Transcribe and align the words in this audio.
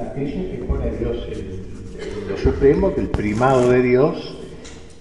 aquella 0.00 0.50
que 0.50 0.64
pone 0.66 0.84
a 0.84 0.92
Dios 0.92 1.28
lo 2.28 2.36
supremo, 2.36 2.92
el 2.96 3.08
primado 3.08 3.70
de 3.70 3.82
Dios, 3.82 4.36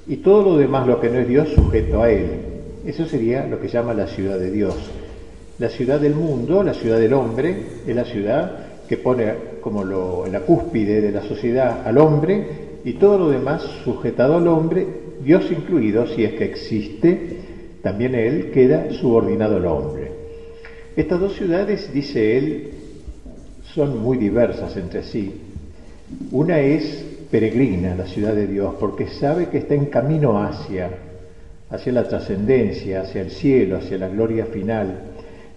y 0.08 0.18
todo 0.18 0.44
lo 0.44 0.58
demás, 0.58 0.88
lo 0.88 1.00
que 1.00 1.10
no 1.10 1.20
es 1.20 1.28
Dios, 1.28 1.50
sujeto 1.54 2.02
a 2.02 2.10
Él. 2.10 2.28
Eso 2.86 3.05
sería 3.05 3.46
lo 3.46 3.60
que 3.60 3.68
llama 3.68 3.94
la 3.94 4.07
ciudad 4.07 4.39
de 4.39 4.49
Dios. 4.49 4.75
La 5.60 5.70
ciudad 5.70 5.99
del 5.99 6.15
mundo, 6.15 6.63
la 6.63 6.73
ciudad 6.73 6.99
del 6.99 7.13
hombre, 7.13 7.55
es 7.86 7.96
la 7.96 8.05
ciudad 8.05 8.86
que 8.88 8.97
pone 8.97 9.33
como 9.62 9.83
lo, 9.83 10.26
la 10.28 10.42
cúspide 10.42 11.02
de 11.02 11.12
la 11.12 11.22
sociedad 11.24 11.86
al 11.86 11.98
hombre 11.98 12.79
y 12.86 12.94
todo 12.94 13.18
lo 13.18 13.29
demás 13.29 13.64
sujetado 13.84 14.38
al 14.38 14.48
hombre, 14.48 14.88
Dios 15.22 15.52
incluido, 15.52 16.08
si 16.08 16.23
es 16.23 16.34
que 16.34 16.45
existe, 16.45 17.38
también 17.82 18.16
Él 18.16 18.52
queda 18.52 18.91
subordinado 18.94 19.58
al 19.58 19.66
hombre. 19.66 20.12
Estas 20.95 21.20
dos 21.20 21.34
ciudades, 21.36 21.91
dice 21.94 22.38
él, 22.38 22.72
son 23.77 24.02
muy 24.02 24.17
diversas 24.17 24.75
entre 24.75 25.03
sí. 25.03 25.31
Una 26.31 26.59
es 26.59 27.05
peregrina, 27.30 27.94
la 27.94 28.08
ciudad 28.08 28.34
de 28.34 28.48
Dios, 28.48 28.73
porque 28.80 29.05
sabe 29.08 29.49
que 29.49 29.59
está 29.59 29.76
en 29.76 29.85
camino 29.85 30.41
hacia, 30.41 30.90
hacia 31.70 31.91
la 31.94 32.08
trascendencia, 32.08 33.02
hacia 33.02 33.21
el 33.21 33.30
cielo, 33.30 33.77
hacia 33.77 33.99
la 33.99 34.08
gloria 34.08 34.48
final. 34.48 34.95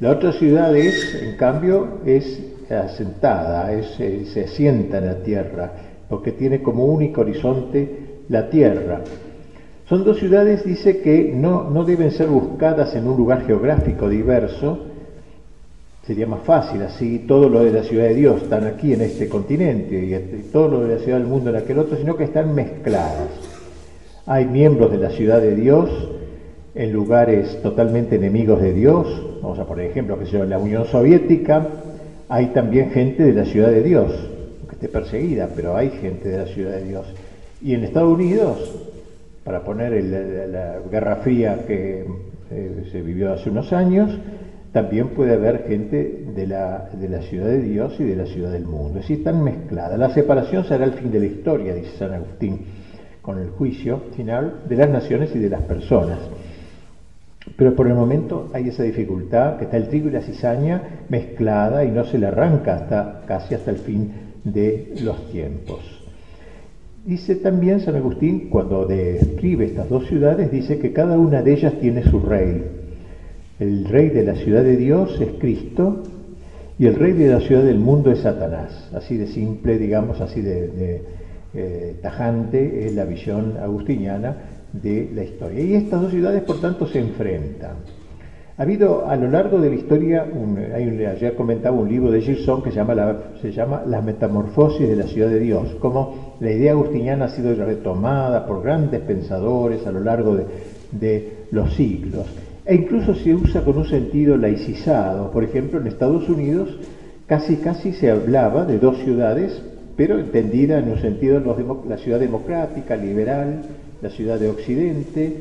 La 0.00 0.10
otra 0.10 0.32
ciudad 0.32 0.76
es, 0.76 1.14
en 1.14 1.38
cambio, 1.38 2.00
es 2.04 2.42
asentada, 2.68 3.72
es, 3.72 3.86
se 4.30 4.44
asienta 4.44 4.98
en 4.98 5.06
la 5.06 5.22
tierra, 5.22 5.72
porque 6.06 6.32
tiene 6.32 6.60
como 6.60 6.84
único 6.84 7.22
horizonte 7.22 7.88
la 8.28 8.50
tierra. 8.50 9.00
Son 9.88 10.04
dos 10.04 10.18
ciudades, 10.18 10.62
dice, 10.62 11.00
que 11.00 11.32
no, 11.34 11.70
no 11.70 11.84
deben 11.84 12.10
ser 12.10 12.26
buscadas 12.26 12.94
en 12.96 13.08
un 13.08 13.16
lugar 13.16 13.46
geográfico 13.46 14.10
diverso, 14.10 14.89
sería 16.06 16.26
más 16.26 16.42
fácil, 16.42 16.82
así 16.82 17.20
todo 17.20 17.48
lo 17.48 17.62
de 17.62 17.72
la 17.72 17.82
ciudad 17.82 18.04
de 18.04 18.14
Dios 18.14 18.42
están 18.42 18.64
aquí 18.66 18.92
en 18.92 19.02
este 19.02 19.28
continente 19.28 20.04
y 20.04 20.14
este, 20.14 20.38
todo 20.52 20.68
lo 20.68 20.80
de 20.80 20.96
la 20.96 21.02
ciudad 21.02 21.18
del 21.18 21.26
mundo 21.26 21.50
en 21.50 21.56
aquel 21.56 21.78
otro, 21.78 21.96
sino 21.96 22.16
que 22.16 22.24
están 22.24 22.54
mezcladas. 22.54 23.28
Hay 24.26 24.46
miembros 24.46 24.90
de 24.92 24.98
la 24.98 25.10
ciudad 25.10 25.40
de 25.40 25.54
Dios 25.54 25.90
en 26.74 26.92
lugares 26.92 27.60
totalmente 27.62 28.16
enemigos 28.16 28.62
de 28.62 28.72
Dios, 28.72 29.06
vamos 29.42 29.58
a 29.58 29.66
poner 29.66 29.90
ejemplo 29.90 30.18
que 30.18 30.26
sea 30.26 30.44
la 30.44 30.58
Unión 30.58 30.86
Soviética, 30.86 31.66
hay 32.28 32.46
también 32.46 32.90
gente 32.90 33.24
de 33.24 33.32
la 33.32 33.44
ciudad 33.44 33.70
de 33.70 33.82
Dios, 33.82 34.12
que 34.68 34.74
esté 34.76 34.88
perseguida, 34.88 35.48
pero 35.54 35.76
hay 35.76 35.90
gente 35.90 36.28
de 36.28 36.38
la 36.38 36.46
ciudad 36.46 36.72
de 36.76 36.84
Dios. 36.84 37.06
Y 37.60 37.74
en 37.74 37.84
Estados 37.84 38.12
Unidos, 38.12 38.80
para 39.44 39.64
poner 39.64 39.92
la, 40.02 40.78
Guerra 40.90 41.16
Fría 41.16 41.64
que 41.66 42.04
eh, 42.50 42.88
se 42.90 43.02
vivió 43.02 43.32
hace 43.32 43.50
unos 43.50 43.72
años, 43.72 44.16
también 44.72 45.08
puede 45.08 45.34
haber 45.34 45.64
gente 45.66 46.26
de 46.34 46.46
la, 46.46 46.90
de 46.92 47.08
la 47.08 47.22
ciudad 47.22 47.46
de 47.46 47.60
Dios 47.60 47.96
y 47.98 48.04
de 48.04 48.16
la 48.16 48.26
ciudad 48.26 48.52
del 48.52 48.64
mundo. 48.64 49.00
Es 49.00 49.06
decir, 49.06 49.18
están 49.18 49.42
mezcladas. 49.42 49.98
La 49.98 50.10
separación 50.10 50.64
será 50.64 50.84
el 50.84 50.92
fin 50.92 51.10
de 51.10 51.20
la 51.20 51.26
historia, 51.26 51.74
dice 51.74 51.96
San 51.98 52.12
Agustín, 52.12 52.60
con 53.20 53.38
el 53.38 53.50
juicio 53.50 54.00
final 54.16 54.62
de 54.68 54.76
las 54.76 54.88
naciones 54.88 55.34
y 55.34 55.40
de 55.40 55.48
las 55.48 55.62
personas. 55.62 56.18
Pero 57.56 57.74
por 57.74 57.88
el 57.88 57.94
momento 57.94 58.48
hay 58.52 58.68
esa 58.68 58.84
dificultad, 58.84 59.56
que 59.56 59.64
está 59.64 59.76
el 59.76 59.88
trigo 59.88 60.08
y 60.08 60.12
la 60.12 60.20
cizaña 60.20 61.04
mezclada 61.08 61.84
y 61.84 61.90
no 61.90 62.04
se 62.04 62.18
le 62.18 62.26
arranca 62.26 62.74
hasta 62.74 63.22
casi 63.26 63.54
hasta 63.54 63.72
el 63.72 63.78
fin 63.78 64.12
de 64.44 64.94
los 65.02 65.30
tiempos. 65.32 65.80
Dice 67.04 67.36
también 67.36 67.80
San 67.80 67.96
Agustín, 67.96 68.50
cuando 68.50 68.84
describe 68.84 69.64
estas 69.64 69.88
dos 69.88 70.06
ciudades, 70.06 70.50
dice 70.52 70.78
que 70.78 70.92
cada 70.92 71.18
una 71.18 71.42
de 71.42 71.54
ellas 71.54 71.74
tiene 71.80 72.02
su 72.02 72.20
rey, 72.20 72.62
el 73.60 73.84
rey 73.84 74.08
de 74.08 74.24
la 74.24 74.34
ciudad 74.36 74.64
de 74.64 74.76
Dios 74.76 75.20
es 75.20 75.38
Cristo 75.38 76.02
y 76.78 76.86
el 76.86 76.94
rey 76.94 77.12
de 77.12 77.28
la 77.28 77.40
ciudad 77.40 77.62
del 77.62 77.78
mundo 77.78 78.10
es 78.10 78.20
Satanás. 78.20 78.88
Así 78.94 79.18
de 79.18 79.26
simple, 79.26 79.76
digamos, 79.76 80.18
así 80.22 80.40
de, 80.40 81.02
eh, 81.52 81.96
tajante 82.00 82.86
es 82.86 82.94
la 82.94 83.04
visión 83.04 83.58
agustiniana 83.62 84.34
de 84.72 85.10
la 85.14 85.24
historia. 85.24 85.60
Y 85.60 85.74
estas 85.74 86.00
dos 86.00 86.10
ciudades, 86.10 86.42
por 86.42 86.58
tanto, 86.58 86.86
se 86.86 87.00
enfrentan. 87.00 87.76
Ha 88.56 88.62
habido 88.62 89.06
a 89.06 89.16
lo 89.16 89.28
largo 89.28 89.60
de 89.60 89.68
la 89.68 89.74
historia, 89.74 90.26
hay 90.74 91.04
ayer 91.04 91.34
comentaba 91.34 91.76
un 91.76 91.88
libro 91.88 92.10
de 92.10 92.22
Gilson 92.22 92.62
que 92.62 92.70
se 92.70 92.76
llama, 92.76 92.94
la, 92.94 93.84
Las 93.86 94.04
Metamorfosis 94.04 94.88
de 94.88 94.96
la 94.96 95.04
Ciudad 95.04 95.28
de 95.28 95.38
Dios, 95.38 95.76
como 95.80 96.36
la 96.40 96.50
idea 96.50 96.72
agustiniana 96.72 97.26
ha 97.26 97.28
sido 97.28 97.54
retomada 97.54 98.46
por 98.46 98.62
grandes 98.62 99.00
pensadores 99.00 99.86
a 99.86 99.92
lo 99.92 100.00
largo 100.00 100.38
de 100.92 101.32
los 101.50 101.74
siglos 101.74 102.26
e 102.70 102.74
incluso 102.76 103.16
se 103.16 103.34
usa 103.34 103.64
con 103.64 103.78
un 103.78 103.84
sentido 103.84 104.36
laicizado. 104.36 105.32
Por 105.32 105.42
ejemplo, 105.42 105.80
en 105.80 105.88
Estados 105.88 106.28
Unidos 106.28 106.68
casi 107.26 107.56
casi 107.56 107.92
se 107.92 108.12
hablaba 108.12 108.64
de 108.64 108.78
dos 108.78 108.96
ciudades, 109.02 109.60
pero 109.96 110.20
entendida 110.20 110.78
en 110.78 110.88
un 110.88 111.00
sentido 111.00 111.42
la 111.88 111.96
ciudad 111.96 112.20
democrática, 112.20 112.94
liberal, 112.94 113.62
la 114.00 114.10
ciudad 114.10 114.38
de 114.38 114.48
Occidente, 114.48 115.40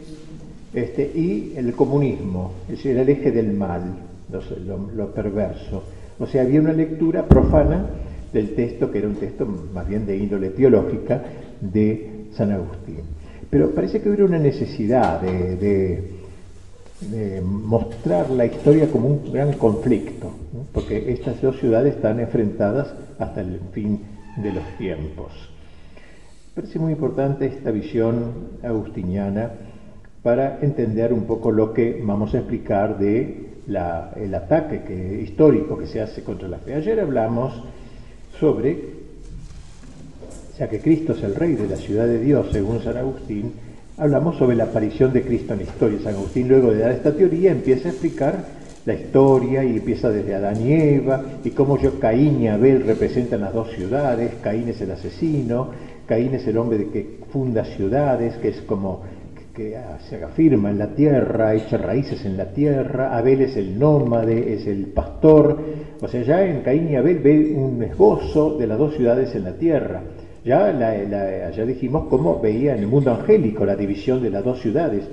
este, 0.73 1.03
y 1.03 1.53
el 1.55 1.73
comunismo, 1.73 2.53
es 2.63 2.77
decir, 2.77 2.97
el 2.97 3.07
eje 3.07 3.31
del 3.31 3.53
mal, 3.53 3.83
lo, 4.95 5.13
perverso. 5.13 5.83
O 6.17 6.25
sea, 6.25 6.41
había 6.41 6.59
una 6.61 6.73
lectura 6.73 7.27
profana 7.27 7.85
del 8.33 8.55
texto, 8.55 8.91
que 8.91 8.97
era 8.97 9.07
un 9.07 9.15
texto 9.17 9.45
más 9.71 9.87
bien 9.87 10.07
de 10.07 10.17
índole 10.17 10.49
teológica, 10.49 11.21
de 11.61 12.25
San 12.31 12.51
Agustín. 12.51 13.01
Pero 13.51 13.69
parece 13.69 14.01
que 14.01 14.09
hubiera 14.09 14.25
una 14.25 14.39
necesidad 14.39 15.21
de 15.21 15.57
de 15.57 16.18
mostrar 17.43 18.29
la 18.29 18.45
historia 18.45 18.91
como 18.91 19.07
un 19.07 19.31
gran 19.31 19.53
conflicto, 19.53 20.31
porque 20.73 21.11
estas 21.13 21.41
dos 21.41 21.57
ciudades 21.59 21.95
están 21.95 22.19
enfrentadas 22.19 22.93
hasta 23.17 23.41
el 23.41 23.59
fin 23.71 24.01
de 24.37 24.51
los 24.53 24.65
tiempos. 24.77 25.31
Parece 26.53 26.77
muy 26.77 26.91
importante 26.91 27.45
esta 27.45 27.71
visión 27.71 28.59
agustiniana 28.63 29.51
para 30.23 30.59
entender 30.61 31.13
un 31.13 31.23
poco 31.23 31.51
lo 31.51 31.73
que 31.73 32.01
vamos 32.03 32.33
a 32.33 32.39
explicar 32.39 32.97
de 32.97 33.47
el 34.17 34.35
ataque 34.35 35.21
histórico 35.23 35.77
que 35.77 35.87
se 35.87 36.01
hace 36.01 36.23
contra 36.23 36.47
la 36.47 36.57
fe. 36.57 36.73
Ayer 36.73 36.99
hablamos 36.99 37.53
sobre, 38.39 38.77
ya 40.57 40.67
que 40.67 40.79
Cristo 40.79 41.13
es 41.13 41.23
el 41.23 41.35
rey 41.35 41.53
de 41.53 41.67
la 41.67 41.77
ciudad 41.77 42.07
de 42.07 42.19
Dios, 42.19 42.47
según 42.51 42.81
San 42.81 42.97
Agustín, 42.97 43.53
hablamos 43.99 44.37
sobre 44.37 44.55
la 44.55 44.65
aparición 44.65 45.11
de 45.13 45.21
Cristo 45.21 45.53
en 45.53 45.59
la 45.59 45.65
historia. 45.65 45.99
San 46.03 46.15
Agustín, 46.15 46.47
luego 46.47 46.71
de 46.71 46.79
dar 46.79 46.91
esta 46.91 47.15
teoría, 47.15 47.51
empieza 47.51 47.89
a 47.89 47.91
explicar 47.91 48.59
la 48.85 48.93
historia 48.93 49.63
y 49.63 49.77
empieza 49.77 50.09
desde 50.09 50.35
Adán 50.35 50.61
y 50.65 50.73
Eva 50.73 51.23
y 51.43 51.49
cómo 51.51 51.77
yo, 51.77 51.99
Caín 51.99 52.41
y 52.41 52.47
Abel 52.47 52.85
representan 52.85 53.41
las 53.41 53.53
dos 53.53 53.71
ciudades. 53.71 54.31
Caín 54.41 54.69
es 54.69 54.81
el 54.81 54.91
asesino, 54.91 55.69
Caín 56.05 56.33
es 56.33 56.47
el 56.47 56.57
hombre 56.57 56.87
que 56.91 57.19
funda 57.31 57.65
ciudades, 57.65 58.35
que 58.37 58.49
es 58.49 58.61
como 58.61 59.01
que 59.53 59.77
se 60.09 60.23
afirma 60.23 60.69
en 60.69 60.79
la 60.79 60.95
tierra, 60.95 61.53
echa 61.53 61.77
raíces 61.77 62.23
en 62.23 62.37
la 62.37 62.53
tierra, 62.53 63.17
Abel 63.17 63.41
es 63.41 63.57
el 63.57 63.77
nómade, 63.77 64.53
es 64.53 64.65
el 64.65 64.85
pastor, 64.85 65.59
o 65.99 66.07
sea, 66.07 66.21
ya 66.21 66.45
en 66.45 66.61
Caín 66.61 66.89
y 66.89 66.95
Abel 66.95 67.19
ve 67.19 67.53
un 67.53 67.83
esbozo 67.83 68.57
de 68.57 68.67
las 68.67 68.77
dos 68.77 68.95
ciudades 68.95 69.35
en 69.35 69.43
la 69.43 69.53
tierra. 69.53 70.01
Ya, 70.45 71.51
ya 71.51 71.65
dijimos 71.65 72.05
cómo 72.09 72.39
veía 72.39 72.73
en 72.73 72.79
el 72.79 72.87
mundo 72.87 73.11
angélico 73.11 73.65
la 73.65 73.75
división 73.75 74.21
de 74.21 74.29
las 74.29 74.43
dos 74.43 74.61
ciudades. 74.61 75.03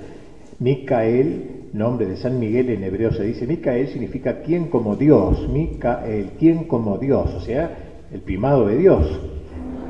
Micael, 0.59 1.67
nombre 1.73 2.07
de 2.07 2.17
San 2.17 2.39
Miguel 2.39 2.71
en 2.71 2.85
hebreo 2.85 3.13
se 3.13 3.25
dice, 3.25 3.47
Micael 3.47 3.89
significa 3.89 4.41
quien 4.41 4.69
como 4.69 4.97
Dios, 4.97 5.49
Micael, 5.49 6.31
quien 6.39 6.65
como 6.65 6.97
Dios, 6.97 7.35
o 7.35 7.41
sea, 7.41 7.77
el 8.13 8.21
primado 8.21 8.67
de 8.67 8.77
Dios. 8.77 9.21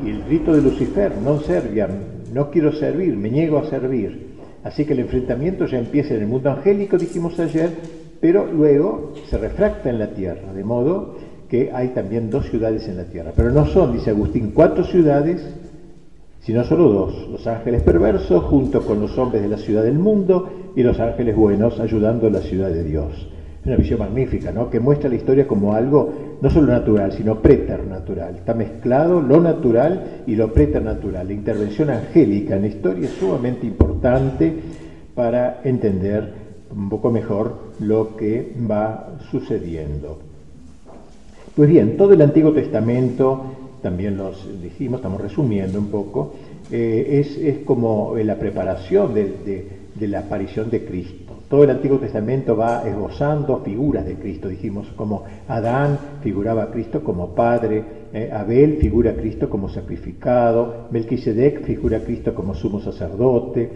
Y 0.05 0.11
el 0.11 0.25
grito 0.25 0.55
de 0.55 0.63
Lucifer, 0.63 1.13
no 1.19 1.39
servia, 1.41 1.89
no 2.33 2.51
quiero 2.51 2.73
servir, 2.73 3.17
me 3.17 3.31
niego 3.31 3.59
a 3.59 3.71
servir. 3.71 4.27
Así 4.65 4.85
que 4.85 4.95
el 4.95 5.01
enfrentamiento 5.01 5.67
ya 5.67 5.79
empieza 5.79 6.15
en 6.15 6.23
el 6.23 6.27
mundo 6.27 6.51
angélico, 6.51 6.99
dijimos 6.99 7.39
ayer, 7.39 7.71
pero 8.21 8.51
luego 8.51 9.13
se 9.29 9.39
refracta 9.39 9.91
en 9.91 9.99
la 9.99 10.11
tierra, 10.11 10.53
de 10.53 10.65
modo 10.65 11.17
que 11.49 11.71
hay 11.73 11.89
también 11.89 12.31
dos 12.31 12.49
ciudades 12.51 12.89
en 12.89 12.97
la 12.97 13.05
tierra. 13.05 13.33
Pero 13.35 13.51
no 13.51 13.67
son, 13.67 13.93
dice 13.93 14.11
Agustín, 14.11 14.53
cuatro 14.55 14.85
ciudades, 14.85 15.43
sino 16.41 16.65
solo 16.65 16.89
dos. 16.89 17.29
Los 17.29 17.47
ángeles 17.47 17.83
perversos 17.83 18.45
junto 18.45 18.85
con 18.85 19.01
los 19.01 19.17
hombres 19.19 19.43
de 19.43 19.49
la 19.49 19.59
ciudad 19.59 19.83
del 19.83 19.99
mundo 19.99 20.49
y 20.77 20.83
los 20.83 20.99
ángeles 21.01 21.35
buenos 21.37 21.81
ayudando 21.81 22.27
a 22.27 22.31
la 22.31 22.41
ciudad 22.41 22.71
de 22.71 22.85
Dios. 22.85 23.29
Es 23.61 23.67
una 23.67 23.77
visión 23.77 23.99
magnífica, 23.99 24.53
¿no? 24.53 24.71
Que 24.71 24.79
muestra 24.79 25.09
la 25.09 25.17
historia 25.17 25.47
como 25.47 25.75
algo 25.75 26.13
no 26.41 26.51
solo 26.51 26.69
natural, 26.69 27.13
sino 27.13 27.41
preternatural. 27.41 28.37
Está 28.37 28.55
mezclado 28.55 29.21
lo 29.21 29.41
natural 29.41 30.23
y 30.27 30.37
lo 30.37 30.53
preternatural. 30.53 31.27
La 31.27 31.33
intervención 31.33 31.91
angélica 31.91 32.55
en 32.55 32.63
la 32.63 32.69
historia 32.69 33.07
es 33.07 33.15
sumamente 33.15 33.67
importante 33.67 34.55
para 35.15 35.63
entender 35.65 36.47
un 36.71 36.89
poco 36.89 37.11
mejor 37.11 37.55
lo 37.81 38.17
que 38.17 38.55
va 38.71 39.17
sucediendo. 39.31 40.26
Pues 41.57 41.71
bien, 41.71 41.97
todo 41.97 42.13
el 42.13 42.21
Antiguo 42.21 42.53
Testamento, 42.53 43.47
también 43.81 44.19
los 44.19 44.47
dijimos, 44.63 44.99
estamos 44.99 45.23
resumiendo 45.23 45.79
un 45.79 45.87
poco, 45.87 46.35
eh, 46.71 47.25
es, 47.41 47.61
como 47.65 48.15
la 48.15 48.39
preparación 48.39 49.15
de, 49.15 49.67
la 49.99 50.19
aparición 50.19 50.69
de 50.69 50.85
Cristo. 50.85 51.33
Todo 51.49 51.65
el 51.65 51.71
Antiguo 51.71 51.99
Testamento 51.99 52.59
va 52.59 52.87
esbozando 52.87 53.63
figuras 53.65 54.05
de 54.05 54.17
Cristo, 54.17 54.49
dijimos, 54.49 54.89
como 54.97 55.25
Adán 55.49 55.99
figuraba 56.23 56.65
a 56.65 56.71
Cristo 56.71 57.03
como 57.03 57.29
Padre, 57.29 57.83
eh, 58.13 58.31
Abel 58.31 58.77
figura 58.77 59.13
a 59.13 59.15
Cristo 59.15 59.49
como 59.49 59.71
sacrificado, 59.71 60.89
Melquisedec 60.91 61.65
figura 61.65 61.97
a 61.97 62.01
Cristo 62.01 62.35
como 62.35 62.53
sumo 62.55 62.81
sacerdote, 62.81 63.71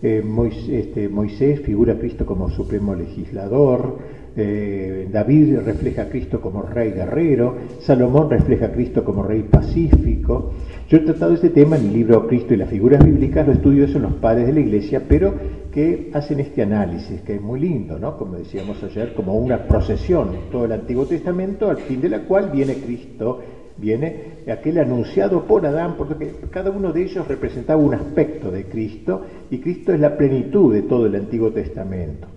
eh, 0.00 0.22
este, 0.70 1.08
Moisés, 1.08 1.62
figura 1.62 1.94
a 1.94 1.98
Cristo 1.98 2.24
como 2.24 2.48
supremo 2.48 2.94
legislador, 2.94 3.98
eh, 4.36 5.08
David 5.12 5.58
refleja 5.64 6.02
a 6.02 6.08
Cristo 6.08 6.40
como 6.40 6.62
rey 6.62 6.90
guerrero, 6.90 7.56
Salomón 7.80 8.30
refleja 8.30 8.66
a 8.66 8.72
Cristo 8.72 9.04
como 9.04 9.22
rey 9.22 9.42
pacífico. 9.42 10.52
Yo 10.88 10.98
he 10.98 11.00
tratado 11.00 11.34
este 11.34 11.50
tema 11.50 11.76
en 11.76 11.86
el 11.86 11.92
libro 11.92 12.26
Cristo 12.26 12.52
y 12.52 12.56
las 12.56 12.68
figuras 12.68 13.04
bíblicas, 13.04 13.46
lo 13.46 13.52
estudio 13.52 13.84
en 13.84 14.02
los 14.02 14.14
padres 14.14 14.46
de 14.46 14.52
la 14.52 14.60
iglesia, 14.60 15.02
pero 15.08 15.34
que 15.72 16.10
hacen 16.12 16.40
este 16.40 16.62
análisis, 16.62 17.20
que 17.22 17.36
es 17.36 17.40
muy 17.40 17.60
lindo, 17.60 17.98
¿no? 17.98 18.16
Como 18.16 18.36
decíamos 18.36 18.82
ayer, 18.82 19.14
como 19.14 19.34
una 19.34 19.66
procesión 19.66 20.34
en 20.34 20.50
todo 20.50 20.64
el 20.64 20.72
Antiguo 20.72 21.06
Testamento, 21.06 21.70
al 21.70 21.78
fin 21.78 22.00
de 22.00 22.08
la 22.08 22.20
cual 22.20 22.50
viene 22.52 22.74
Cristo 22.74 23.40
viene 23.76 24.44
aquel 24.52 24.78
anunciado 24.78 25.44
por 25.44 25.66
Adán, 25.66 25.94
porque 25.96 26.32
cada 26.50 26.70
uno 26.70 26.92
de 26.92 27.02
ellos 27.02 27.26
representaba 27.26 27.82
un 27.82 27.94
aspecto 27.94 28.50
de 28.50 28.64
Cristo, 28.64 29.22
y 29.50 29.58
Cristo 29.58 29.92
es 29.92 30.00
la 30.00 30.16
plenitud 30.16 30.72
de 30.72 30.82
todo 30.82 31.06
el 31.06 31.14
Antiguo 31.16 31.50
Testamento. 31.50 32.28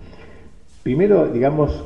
Primero, 0.88 1.28
digamos, 1.28 1.84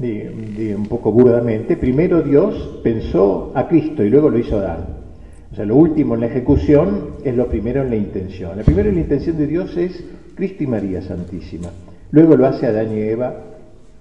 un 0.00 0.86
poco 0.88 1.12
burdamente, 1.12 1.76
primero 1.76 2.22
Dios 2.22 2.80
pensó 2.82 3.52
a 3.54 3.68
Cristo 3.68 4.02
y 4.02 4.10
luego 4.10 4.30
lo 4.30 4.36
hizo 4.36 4.58
Adán. 4.58 4.84
O 5.52 5.54
sea, 5.54 5.64
lo 5.64 5.76
último 5.76 6.14
en 6.14 6.22
la 6.22 6.26
ejecución 6.26 7.10
es 7.22 7.36
lo 7.36 7.46
primero 7.46 7.82
en 7.82 7.90
la 7.90 7.94
intención. 7.94 8.56
La 8.56 8.64
primera 8.64 8.88
en 8.88 8.96
la 8.96 9.02
intención 9.02 9.38
de 9.38 9.46
Dios 9.46 9.76
es 9.76 10.02
Cristo 10.34 10.64
y 10.64 10.66
María 10.66 11.02
Santísima. 11.02 11.70
Luego 12.10 12.34
lo 12.34 12.46
hace 12.46 12.66
Adán 12.66 12.90
y 12.96 12.98
Eva, 12.98 13.32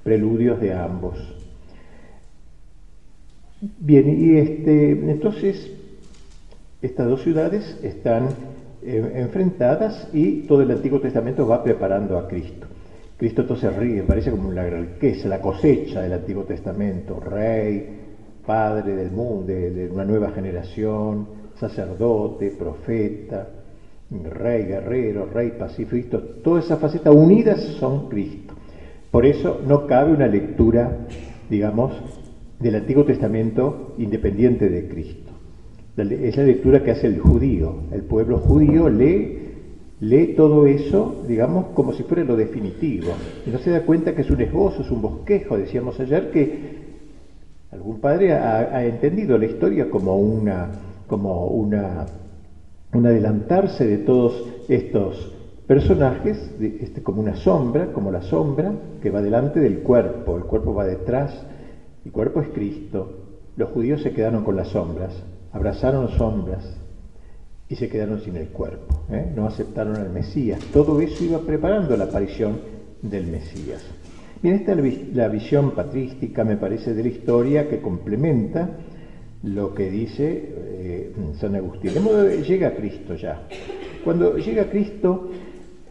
preludios 0.04 0.60
de 0.60 0.74
ambos. 0.74 1.20
Bien, 3.62 4.10
y 4.10 4.38
este, 4.38 4.90
entonces 4.90 5.70
estas 6.82 7.08
dos 7.08 7.22
ciudades 7.22 7.78
están 7.84 8.30
eh, 8.82 9.12
enfrentadas 9.18 10.08
y 10.14 10.48
todo 10.48 10.64
el 10.64 10.72
Antiguo 10.72 11.00
Testamento 11.00 11.46
va 11.48 11.64
preparando 11.64 12.18
a 12.18 12.28
Cristo. 12.28 12.66
Cristo 13.19 13.42
entonces 13.42 13.75
ríe, 13.75 14.04
parece 14.04 14.31
como 14.31 14.50
la 14.50 14.63
riqueza, 14.63 15.27
la 15.27 15.42
cosecha 15.42 16.01
del 16.01 16.13
Antiguo 16.13 16.45
Testamento, 16.45 17.19
rey, 17.19 17.86
padre 18.45 18.95
del 18.95 19.12
mundo, 19.12 19.44
de, 19.48 19.89
una 19.92 20.06
nueva 20.06 20.31
generación, 20.31 21.27
sacerdote, 21.56 22.51
profeta, 22.51 23.50
rey, 24.10 24.63
guerrero, 24.63 25.25
rey 25.25 25.51
pacífico, 25.51 26.18
todas 26.18 26.63
esas 26.63 26.80
facetas 26.80 27.13
unidas 27.13 27.60
son 27.77 28.07
Cristo. 28.07 28.54
Por 29.12 29.25
eso 29.25 29.60
no 29.68 29.86
cabe 29.86 30.13
una 30.13 30.27
lectura, 30.27 31.00
digamos, 31.50 31.92
del 32.57 32.75
Antiguo 32.75 33.04
Testamento 33.04 33.95
independiente 33.98 34.69
de 34.69 34.88
Cristo. 34.88 35.33
Es 35.98 36.38
la 36.38 36.44
lectura 36.44 36.81
que 36.83 36.92
hace 36.92 37.07
el 37.07 37.19
judío. 37.19 37.81
El 37.92 38.04
pueblo 38.04 38.38
judío 38.38 38.88
lee, 38.88 39.49
lee 40.00 40.34
todo 40.36 40.66
eso, 40.66 41.24
digamos, 41.28 41.68
como 41.74 41.94
si 41.94 42.04
fuera 42.04 42.24
lo 42.24 42.36
definitivo. 42.36 43.12
Y 43.46 43.50
no 43.50 43.60
se 43.60 43.72
da 43.72 43.81
cuenta 43.81 44.16
que 44.16 44.22
es 44.22 44.30
un 44.30 44.42
esbozo, 44.42 44.81
es 44.81 44.92
un 44.92 45.01
bosquejo. 45.01 45.57
Decíamos 45.57 46.00
ayer 46.00 46.31
que 46.31 46.80
algún 47.72 48.00
padre 48.00 48.34
ha, 48.34 48.86
entendido 48.86 49.38
la 49.38 49.46
historia 49.46 49.90
como 49.90 50.18
una, 50.18 50.69
como 51.07 51.48
una, 51.48 52.06
un 52.94 53.06
adelantarse 53.06 53.86
de 53.86 53.98
todos 54.00 54.44
estos 54.68 55.34
personajes, 55.68 56.51
este, 56.60 57.04
como 57.04 57.22
una 57.22 57.36
sombra, 57.36 57.94
como 57.94 58.12
la 58.12 58.22
sombra 58.22 58.74
que 59.01 59.10
va 59.12 59.22
delante 59.22 59.60
del 59.60 59.80
cuerpo. 59.80 60.38
El 60.38 60.44
cuerpo 60.44 60.74
va 60.74 60.86
detrás 60.86 61.46
el 62.06 62.12
cuerpo 62.12 62.42
es 62.42 62.48
Cristo. 62.50 63.12
Los 63.56 63.69
judíos 63.69 64.01
se 64.01 64.13
quedaron 64.13 64.44
con 64.44 64.56
las 64.56 64.69
sombras, 64.69 65.22
abrazaron 65.51 66.10
sombras 66.10 66.79
y 67.69 67.75
se 67.75 67.88
quedaron 67.88 68.21
sin 68.21 68.36
el 68.36 68.48
cuerpo. 68.48 69.04
¿eh? 69.12 69.31
No 69.36 69.45
aceptaron 69.45 69.95
al 69.95 70.10
Mesías. 70.10 70.60
Todo 70.74 71.00
eso 71.00 71.24
iba 71.24 71.39
preparando 71.39 71.95
la 71.95 72.06
aparición 72.06 72.60
del 73.01 73.27
Mesías. 73.27 73.83
Bien, 74.42 74.56
esta 74.56 74.74
es 74.74 75.16
la 75.16 75.27
visión 75.27 75.71
patrística, 75.71 76.44
me 76.44 76.57
parece, 76.57 76.94
de 76.94 77.04
la 77.04 77.10
historia 77.10 77.69
que 77.69 77.80
complementa 77.80 78.69
lo 79.44 79.74
que 79.74 79.89
dice 79.89 80.54
eh, 80.56 81.13
San 81.39 81.56
Agustín. 81.56 81.94
De 81.94 82.00
modo 82.00 82.27
que 82.27 82.42
llega 82.44 82.75
Cristo 82.75 83.16
ya. 83.16 83.48
Cuando 84.04 84.38
llega 84.38 84.69
Cristo, 84.69 85.30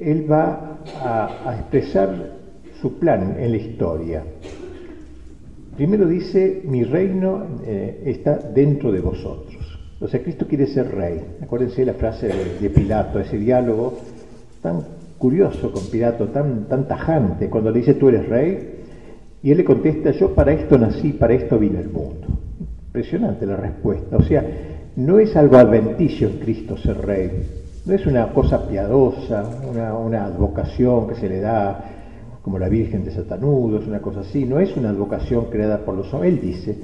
Él 0.00 0.30
va 0.30 0.78
a 1.02 1.56
expresar 1.58 2.38
su 2.80 2.98
plan 2.98 3.36
en 3.38 3.50
la 3.50 3.56
historia. 3.56 4.24
Primero 5.76 6.06
dice, 6.06 6.62
mi 6.64 6.82
reino 6.82 7.46
eh, 7.64 8.02
está 8.06 8.36
dentro 8.36 8.90
de 8.90 9.00
vosotros. 9.00 9.57
O 10.00 10.06
sea, 10.06 10.22
Cristo 10.22 10.46
quiere 10.46 10.66
ser 10.66 10.94
rey. 10.94 11.20
Acuérdense 11.42 11.84
la 11.84 11.94
frase 11.94 12.28
de, 12.60 12.70
Pilato, 12.70 13.18
ese 13.18 13.36
diálogo 13.36 13.98
tan 14.62 14.82
curioso 15.18 15.72
con 15.72 15.84
Pilato, 15.86 16.28
tan, 16.28 16.86
tajante, 16.86 17.48
cuando 17.48 17.70
le 17.70 17.80
dice, 17.80 17.94
tú 17.94 18.08
eres 18.08 18.28
rey, 18.28 18.74
y 19.42 19.50
él 19.50 19.58
le 19.58 19.64
contesta, 19.64 20.12
yo 20.12 20.34
para 20.34 20.52
esto 20.52 20.78
nací, 20.78 21.12
para 21.12 21.34
esto 21.34 21.58
vine 21.58 21.78
al 21.78 21.88
mundo. 21.88 22.28
Impresionante 22.86 23.44
la 23.46 23.56
respuesta. 23.56 24.16
O 24.16 24.22
sea, 24.22 24.44
no 24.96 25.18
es 25.18 25.34
algo 25.36 25.56
adventicio 25.56 26.28
en 26.28 26.38
Cristo 26.38 26.76
ser 26.76 26.98
rey, 27.04 27.30
no 27.84 27.94
es 27.94 28.06
una 28.06 28.32
cosa 28.32 28.68
piadosa, 28.68 29.44
una, 29.68 29.96
una 29.96 30.24
advocación 30.26 31.08
que 31.08 31.14
se 31.16 31.28
le 31.28 31.40
da 31.40 31.84
como 32.42 32.58
la 32.58 32.68
Virgen 32.68 33.04
de 33.04 33.10
Satanudos, 33.10 33.86
una 33.86 34.00
cosa 34.00 34.20
así, 34.20 34.44
no 34.44 34.60
es 34.60 34.76
una 34.76 34.90
advocación 34.90 35.46
creada 35.50 35.84
por 35.84 35.94
los 35.94 36.12
hombres. 36.14 36.34
Él 36.34 36.40
dice, 36.40 36.76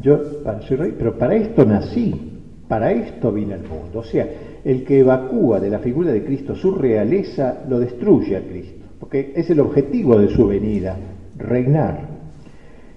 yo 0.00 0.20
soy 0.66 0.76
rey, 0.76 0.94
pero 0.96 1.18
para 1.18 1.34
esto 1.34 1.64
nací, 1.64 2.31
para 2.72 2.90
esto 2.90 3.30
vine 3.30 3.52
al 3.52 3.68
mundo. 3.68 3.98
O 3.98 4.02
sea, 4.02 4.26
el 4.64 4.82
que 4.82 5.00
evacúa 5.00 5.60
de 5.60 5.68
la 5.68 5.80
figura 5.80 6.10
de 6.10 6.24
Cristo 6.24 6.54
su 6.54 6.74
realeza 6.74 7.64
lo 7.68 7.78
destruye 7.78 8.34
a 8.34 8.40
Cristo, 8.40 8.86
porque 8.98 9.34
es 9.36 9.50
el 9.50 9.60
objetivo 9.60 10.18
de 10.18 10.30
su 10.30 10.46
venida, 10.46 10.96
reinar. 11.36 12.08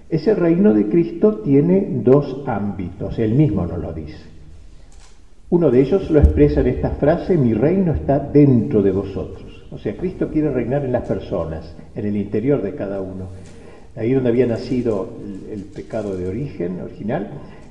Ese 0.08 0.34
reino 0.34 0.72
de 0.72 0.86
Cristo 0.86 1.40
tiene 1.40 1.88
dos 2.02 2.42
ámbitos, 2.46 3.18
él 3.18 3.34
mismo 3.34 3.66
nos 3.66 3.78
lo 3.78 3.92
dice. 3.92 4.24
Uno 5.50 5.70
de 5.70 5.82
ellos 5.82 6.10
lo 6.10 6.20
expresa 6.20 6.62
en 6.62 6.68
esta 6.68 6.92
frase, 6.92 7.36
mi 7.36 7.52
reino 7.52 7.92
está 7.92 8.18
dentro 8.18 8.80
de 8.80 8.92
vosotros. 8.92 9.66
O 9.70 9.76
sea, 9.76 9.94
Cristo 9.94 10.30
quiere 10.30 10.48
reinar 10.48 10.86
en 10.86 10.92
las 10.92 11.06
personas, 11.06 11.76
en 11.94 12.06
el 12.06 12.16
interior 12.16 12.62
de 12.62 12.74
cada 12.74 13.02
uno. 13.02 13.26
Ahí 13.94 14.14
donde 14.14 14.30
había 14.30 14.46
nacido 14.46 15.06
el, 15.52 15.64
pecado 15.64 16.16
de 16.16 16.28
origen, 16.28 16.80
original, 16.80 17.28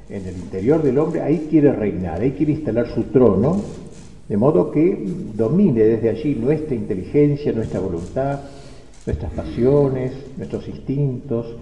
en 0.09 0.27
el 0.27 0.37
interior 0.37 0.81
del 0.83 0.97
hombre, 0.97 1.21
ahí 1.21 1.47
quiere 1.49 1.71
reinar, 1.71 2.21
ahí 2.21 2.31
quiere 2.31 2.53
instalar 2.53 2.87
su 2.93 3.03
trono, 3.05 3.61
de 4.27 4.37
modo 4.37 4.71
que 4.71 5.03
domine 5.33 5.83
desde 5.83 6.09
allí 6.09 6.35
nuestra 6.35 6.75
inteligencia, 6.75 7.51
nuestra 7.51 7.79
voluntad, 7.79 8.39
nuestras 9.05 9.31
pasiones, 9.33 10.13
nuestros 10.37 10.67
instintos, 10.67 11.55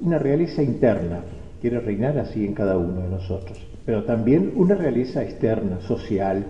una 0.00 0.18
realeza 0.18 0.62
interna. 0.62 1.24
Quiere 1.60 1.80
reinar 1.80 2.18
así 2.18 2.44
en 2.44 2.54
cada 2.54 2.76
uno 2.76 3.00
de 3.00 3.08
nosotros, 3.08 3.58
pero 3.84 4.04
también 4.04 4.52
una 4.56 4.74
realeza 4.74 5.22
externa, 5.22 5.80
social, 5.80 6.44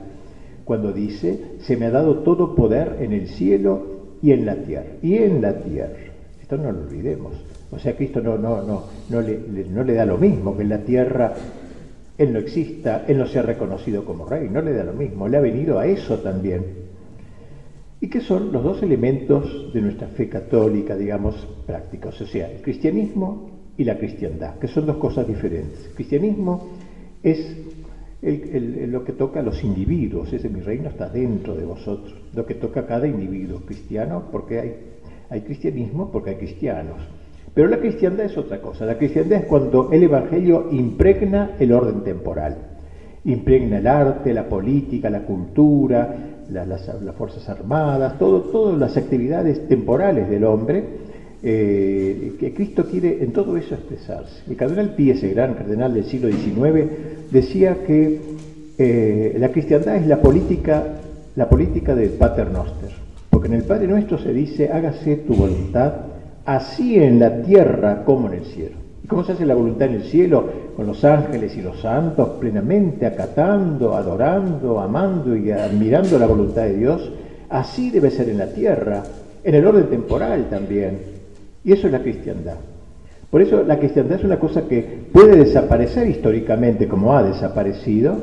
cuando 0.65 0.93
dice, 0.93 1.39
se 1.61 1.77
me 1.77 1.87
ha 1.87 1.91
dado 1.91 2.19
todo 2.19 2.57
poder 2.57 2.97
en 3.01 3.13
el 3.13 3.29
cielo 3.29 3.87
y 4.21 4.33
en 4.33 4.45
la 4.45 4.57
tierra. 4.57 4.97
Y 5.01 5.15
en 5.15 5.41
la 5.41 5.63
tierra. 5.63 5.97
Esto 6.43 6.57
no 6.57 6.73
lo 6.73 6.81
olvidemos. 6.81 7.35
O 7.77 7.79
sea, 7.79 7.95
Cristo 7.95 8.23
no, 8.23 8.39
no, 8.39 8.63
no, 8.63 8.85
no, 9.11 9.21
le, 9.21 9.39
no 9.69 9.85
le 9.85 9.93
da 9.93 10.07
lo 10.07 10.17
mismo 10.17 10.57
que 10.57 10.63
en 10.63 10.71
la 10.71 10.79
tierra 10.79 11.35
Él 12.17 12.33
no 12.33 12.39
exista, 12.39 13.05
Él 13.07 13.19
no 13.19 13.27
sea 13.27 13.43
reconocido 13.43 14.03
como 14.03 14.25
rey, 14.25 14.49
no 14.49 14.63
le 14.63 14.73
da 14.73 14.83
lo 14.83 14.95
mismo, 14.95 15.29
le 15.29 15.37
ha 15.37 15.41
venido 15.41 15.79
a 15.79 15.87
eso 15.87 16.19
también. 16.21 16.65
¿Y 18.01 18.09
qué 18.09 18.21
son 18.21 18.51
los 18.51 18.65
dos 18.65 18.83
elementos 18.83 19.71
de 19.75 19.83
nuestra 19.83 20.09
fe 20.09 20.27
católica, 20.27 20.97
digamos, 20.97 21.47
prácticos? 21.67 22.19
O 22.21 22.27
sea, 22.27 22.51
el 22.51 22.63
cristianismo 22.63 23.51
y 23.77 23.85
la 23.85 23.99
cristiandad, 23.99 24.59
que 24.59 24.69
son 24.69 24.87
dos 24.87 24.97
cosas 24.97 25.27
diferentes. 25.27 25.85
El 25.89 25.95
cristianismo 25.95 26.63
es 27.23 27.57
lo 28.23 29.05
que 29.05 29.13
toca 29.13 29.41
a 29.41 29.43
los 29.43 29.63
individuos, 29.63 30.33
ese 30.33 30.49
mi 30.49 30.61
reino 30.61 30.89
está 30.89 31.11
dentro 31.11 31.55
de 31.55 31.65
vosotros, 31.67 32.15
lo 32.33 32.47
que 32.47 32.55
toca 32.55 32.81
a 32.81 32.87
cada 32.87 33.07
individuo 33.07 33.61
cristiano, 33.67 34.25
porque 34.33 34.61
hay, 34.61 34.77
hay 35.29 35.43
cristianismo, 35.43 36.11
porque 36.11 36.31
hay 36.31 36.37
cristianos. 36.37 37.03
Pero 37.57 37.69
la 37.69 37.79
cristiandad 37.79 38.27
es 38.27 38.37
otra 38.37 38.61
cosa, 38.61 38.85
la 38.85 38.99
cristiandad 38.99 39.39
es 39.39 39.47
cuando 39.47 39.91
el 39.91 40.03
Evangelio 40.03 40.67
impregna 40.73 41.53
el 41.59 41.73
orden 41.73 42.05
temporal, 42.05 42.55
impregna 43.25 43.79
el 43.79 43.87
arte, 43.87 44.35
la 44.35 44.47
política, 44.47 45.09
la 45.09 45.23
cultura, 45.23 46.15
las, 46.51 46.91
fuerzas 47.17 47.49
armadas, 47.49 48.19
todas 48.19 48.79
las 48.79 48.99
actividades 48.99 49.67
temporales 49.69 50.29
del 50.29 50.45
hombre, 50.45 50.85
eh, 51.43 52.35
que 52.39 52.53
Cristo 52.53 52.85
quiere 52.85 53.25
en 53.25 53.33
todo 53.33 53.57
eso 53.57 53.75
expresarse. 53.75 54.43
El 54.47 54.55
cardenal 54.55 54.91
Pío, 54.95 55.15
ese 55.15 55.31
gran 55.31 55.55
cardenal 55.55 55.95
del 55.95 56.05
siglo 56.05 56.29
XIX, 56.29 56.91
decía 57.31 57.79
que 57.87 58.21
eh, 58.77 59.35
la 59.39 59.49
cristiandad 59.49 59.97
es 59.97 60.07
la 60.07 60.21
política, 60.21 60.85
la 61.35 61.49
política 61.49 61.95
del 61.95 62.11
paternoster, 62.11 62.91
porque 63.31 63.49
que 63.49 63.55
en 63.55 63.61
el 63.63 63.67
Padre 63.67 63.87
Nuestro 63.87 64.19
se 64.19 64.35
dice, 64.35 64.71
hágase 64.71 65.17
tu 65.17 65.35
voluntad, 65.35 66.16
así 66.47 66.97
en 66.97 67.19
la 67.19 67.43
tierra 67.43 68.05
como 68.05 68.29
en 68.29 68.35
el 68.35 68.45
cielo. 68.45 68.77
¿Y 69.03 69.09
cómo 69.09 69.25
se 69.25 69.33
hace 69.33 69.45
la 69.45 69.55
voluntad 69.55 69.89
en 69.89 69.97
el 69.97 70.05
cielo? 70.05 70.49
Con 70.75 70.87
los 70.87 71.05
ángeles 71.05 71.57
y 71.57 71.63
los 71.63 71.81
santos 71.81 72.31
plenamente 72.41 73.05
acatando, 73.07 73.95
adorando, 73.95 74.81
amando 74.81 75.37
y 75.37 75.51
admirando 75.51 76.19
la 76.19 76.27
voluntad 76.27 76.63
de 76.63 76.77
Dios. 76.77 77.13
Así 77.49 77.91
debe 77.91 78.11
ser 78.11 78.29
en 78.29 78.39
la 78.39 78.47
tierra, 78.47 79.03
en 79.45 79.55
el 79.55 79.67
orden 79.67 79.87
temporal 79.87 80.47
también. 80.49 80.99
Y 81.65 81.73
eso 81.73 81.87
es 81.87 81.93
la 81.93 82.01
cristiandad. 82.01 82.57
Por 83.31 83.43
eso 83.43 83.63
la 83.65 83.79
cristiandad 83.79 84.19
es 84.19 84.25
una 84.25 84.39
cosa 84.39 84.63
que 84.63 85.07
puede 85.13 85.37
desaparecer 85.37 86.09
históricamente 86.09 86.87
como 86.87 87.13
ha 87.13 87.23
desaparecido, 87.23 88.17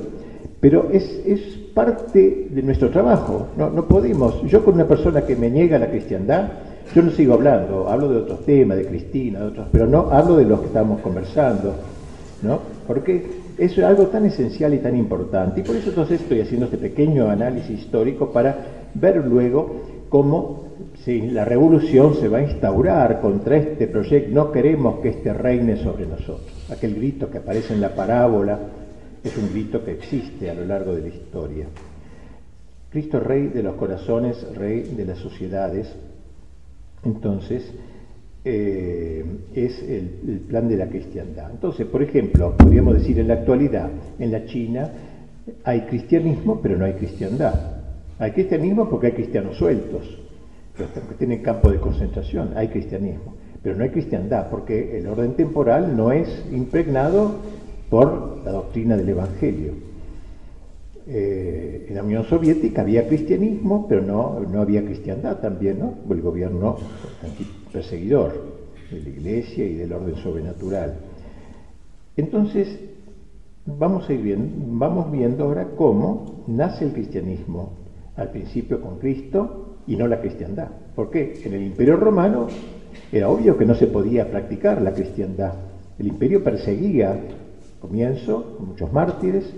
pero 0.59 0.89
es, 0.91 1.21
es 1.25 1.41
parte 1.73 2.47
de 2.49 2.63
nuestro 2.63 2.89
trabajo. 2.89 3.47
No, 3.57 3.69
no 3.69 3.85
podemos, 3.85 4.41
yo 4.43 4.63
con 4.63 4.75
una 4.75 4.87
persona 4.87 5.21
que 5.21 5.35
me 5.35 5.49
niega 5.49 5.77
la 5.77 5.89
cristiandad, 5.89 6.49
yo 6.93 7.01
no 7.01 7.11
sigo 7.11 7.33
hablando, 7.33 7.87
hablo 7.89 8.09
de 8.09 8.17
otros 8.17 8.45
temas, 8.45 8.77
de 8.77 8.85
Cristina, 8.85 9.39
de 9.39 9.45
otros, 9.47 9.67
pero 9.71 9.87
no 9.87 10.09
hablo 10.11 10.37
de 10.37 10.45
los 10.45 10.59
que 10.59 10.67
estamos 10.67 11.01
conversando, 11.01 11.73
¿no? 12.41 12.59
Porque 12.87 13.43
eso 13.57 13.81
es 13.81 13.87
algo 13.87 14.07
tan 14.07 14.25
esencial 14.25 14.73
y 14.73 14.79
tan 14.79 14.95
importante. 14.95 15.61
Y 15.61 15.63
por 15.63 15.75
eso 15.75 15.89
entonces 15.89 16.21
estoy 16.21 16.41
haciendo 16.41 16.65
este 16.65 16.77
pequeño 16.77 17.29
análisis 17.29 17.79
histórico 17.79 18.31
para 18.31 18.55
ver 18.93 19.25
luego 19.25 19.81
cómo 20.09 20.63
si 21.03 21.21
la 21.21 21.45
revolución 21.45 22.15
se 22.15 22.27
va 22.27 22.39
a 22.39 22.43
instaurar 22.43 23.21
contra 23.21 23.57
este 23.57 23.87
proyecto, 23.87 24.31
no 24.33 24.51
queremos 24.51 24.99
que 24.99 25.09
este 25.09 25.33
reine 25.33 25.77
sobre 25.77 26.05
nosotros. 26.05 26.51
Aquel 26.71 26.95
grito 26.95 27.29
que 27.29 27.39
aparece 27.39 27.73
en 27.73 27.81
la 27.81 27.89
parábola 27.89 28.59
es 29.23 29.37
un 29.37 29.49
grito 29.51 29.83
que 29.83 29.91
existe 29.91 30.49
a 30.49 30.53
lo 30.53 30.65
largo 30.65 30.93
de 30.93 31.01
la 31.01 31.07
historia. 31.07 31.65
Cristo 32.89 33.19
Rey 33.19 33.47
de 33.47 33.63
los 33.63 33.75
corazones, 33.75 34.45
Rey 34.55 34.81
de 34.95 35.05
las 35.05 35.17
sociedades, 35.17 35.91
entonces 37.05 37.63
eh, 38.45 39.23
es 39.53 39.81
el, 39.83 40.41
plan 40.49 40.67
de 40.67 40.77
la 40.77 40.87
cristiandad. 40.87 41.51
Entonces, 41.51 41.87
por 41.87 42.03
ejemplo, 42.03 42.55
podríamos 42.57 42.95
decir 42.95 43.19
en 43.19 43.29
la 43.29 43.35
actualidad, 43.35 43.89
en 44.19 44.31
la 44.31 44.45
China 44.45 44.89
hay 45.63 45.81
cristianismo, 45.81 46.59
pero 46.61 46.77
no 46.77 46.85
hay 46.85 46.93
cristiandad. 46.93 47.53
Hay 48.19 48.31
cristianismo 48.31 48.89
porque 48.89 49.07
hay 49.07 49.13
cristianos 49.13 49.57
sueltos, 49.57 50.19
que 50.75 51.15
tienen 51.17 51.41
campo 51.41 51.69
de 51.69 51.79
concentración, 51.79 52.51
hay 52.55 52.67
cristianismo, 52.67 53.33
pero 53.61 53.75
no 53.75 53.83
hay 53.83 53.89
cristiandad 53.89 54.49
porque 54.49 54.97
el 54.97 55.07
orden 55.07 55.33
temporal 55.33 55.95
no 55.95 56.11
es 56.11 56.45
impregnado 56.51 57.35
por 57.89 58.41
la 58.43 58.51
doctrina 58.51 58.97
del 58.97 59.09
Evangelio. 59.09 59.92
Eh, 61.05 61.87
en 61.89 61.95
la 61.95 62.03
Unión 62.03 62.23
Soviética 62.25 62.81
había 62.81 63.07
cristianismo, 63.07 63.87
pero 63.89 64.01
no, 64.01 64.39
no 64.39 64.61
había 64.61 64.85
cristiandad 64.85 65.39
también, 65.39 65.79
¿no? 65.79 65.95
El 66.09 66.21
gobierno 66.21 66.77
perseguidor 67.73 68.31
de 68.89 69.01
la 69.01 69.09
iglesia 69.09 69.65
y 69.65 69.75
del 69.75 69.91
orden 69.91 70.15
sobrenatural. 70.15 70.95
Entonces, 72.15 72.79
vamos 73.65 74.07
a 74.07 74.13
ir 74.13 74.21
viendo, 74.21 74.49
vamos 74.77 75.11
viendo 75.11 75.43
ahora 75.43 75.67
cómo 75.75 76.43
nace 76.47 76.85
el 76.85 76.93
cristianismo, 76.93 77.71
al 78.15 78.29
principio 78.29 78.79
con 78.81 78.99
Cristo 78.99 79.77
y 79.87 79.97
no 79.97 80.07
la 80.07 80.21
cristiandad. 80.21 80.69
Porque 80.95 81.41
en 81.43 81.53
el 81.53 81.63
imperio 81.63 81.97
romano 81.97 82.47
era 83.11 83.27
obvio 83.27 83.57
que 83.57 83.65
no 83.65 83.75
se 83.75 83.87
podía 83.87 84.29
practicar 84.29 84.81
la 84.81 84.93
cristiandad. 84.93 85.53
El 85.99 86.07
imperio 86.07 86.43
perseguía, 86.43 87.19
comienzo, 87.81 88.57
muchos 88.59 88.91
mártires, 88.93 89.53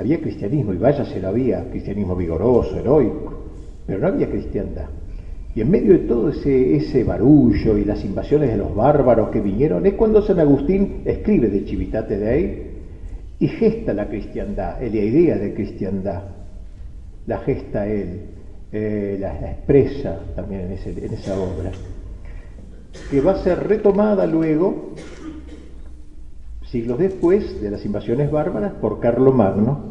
había 0.00 0.20
cristianismo, 0.20 0.72
y 0.72 0.78
vaya 0.78 1.04
se 1.04 1.20
lo 1.20 1.28
había, 1.28 1.68
cristianismo 1.70 2.16
vigoroso, 2.16 2.78
heroico, 2.78 3.44
pero 3.86 3.98
no 3.98 4.08
había 4.08 4.28
cristiandad. 4.28 4.86
Y 5.54 5.60
en 5.60 5.70
medio 5.70 5.92
de 5.92 6.00
todo 6.00 6.30
ese, 6.30 6.76
ese 6.76 7.02
barullo 7.04 7.76
y 7.76 7.84
las 7.84 8.04
invasiones 8.04 8.50
de 8.50 8.56
los 8.56 8.74
bárbaros 8.74 9.30
que 9.30 9.40
vinieron, 9.40 9.84
es 9.84 9.94
cuando 9.94 10.22
San 10.22 10.38
Agustín 10.38 11.02
escribe 11.04 11.48
de 11.48 11.60
Civitate 11.66 12.18
Dei 12.18 12.70
y 13.38 13.48
gesta 13.48 13.92
la 13.92 14.08
cristiandad, 14.08 14.80
la 14.80 14.86
idea 14.86 15.36
de 15.36 15.54
cristiandad. 15.54 16.22
La 17.26 17.38
gesta 17.38 17.86
él, 17.86 18.22
eh, 18.72 19.16
la, 19.20 19.34
expresa 19.50 20.20
también 20.34 20.62
en, 20.62 21.04
en 21.04 21.14
esa 21.14 21.38
obra, 21.38 21.72
que 23.10 23.20
va 23.20 23.32
a 23.32 23.42
ser 23.42 23.66
retomada 23.66 24.26
luego 24.26 24.94
siglos 26.70 26.98
después 26.98 27.60
de 27.60 27.70
las 27.70 27.84
invasiones 27.84 28.30
bárbaras 28.30 28.72
por 28.74 29.00
Carlo 29.00 29.32
Magno, 29.32 29.89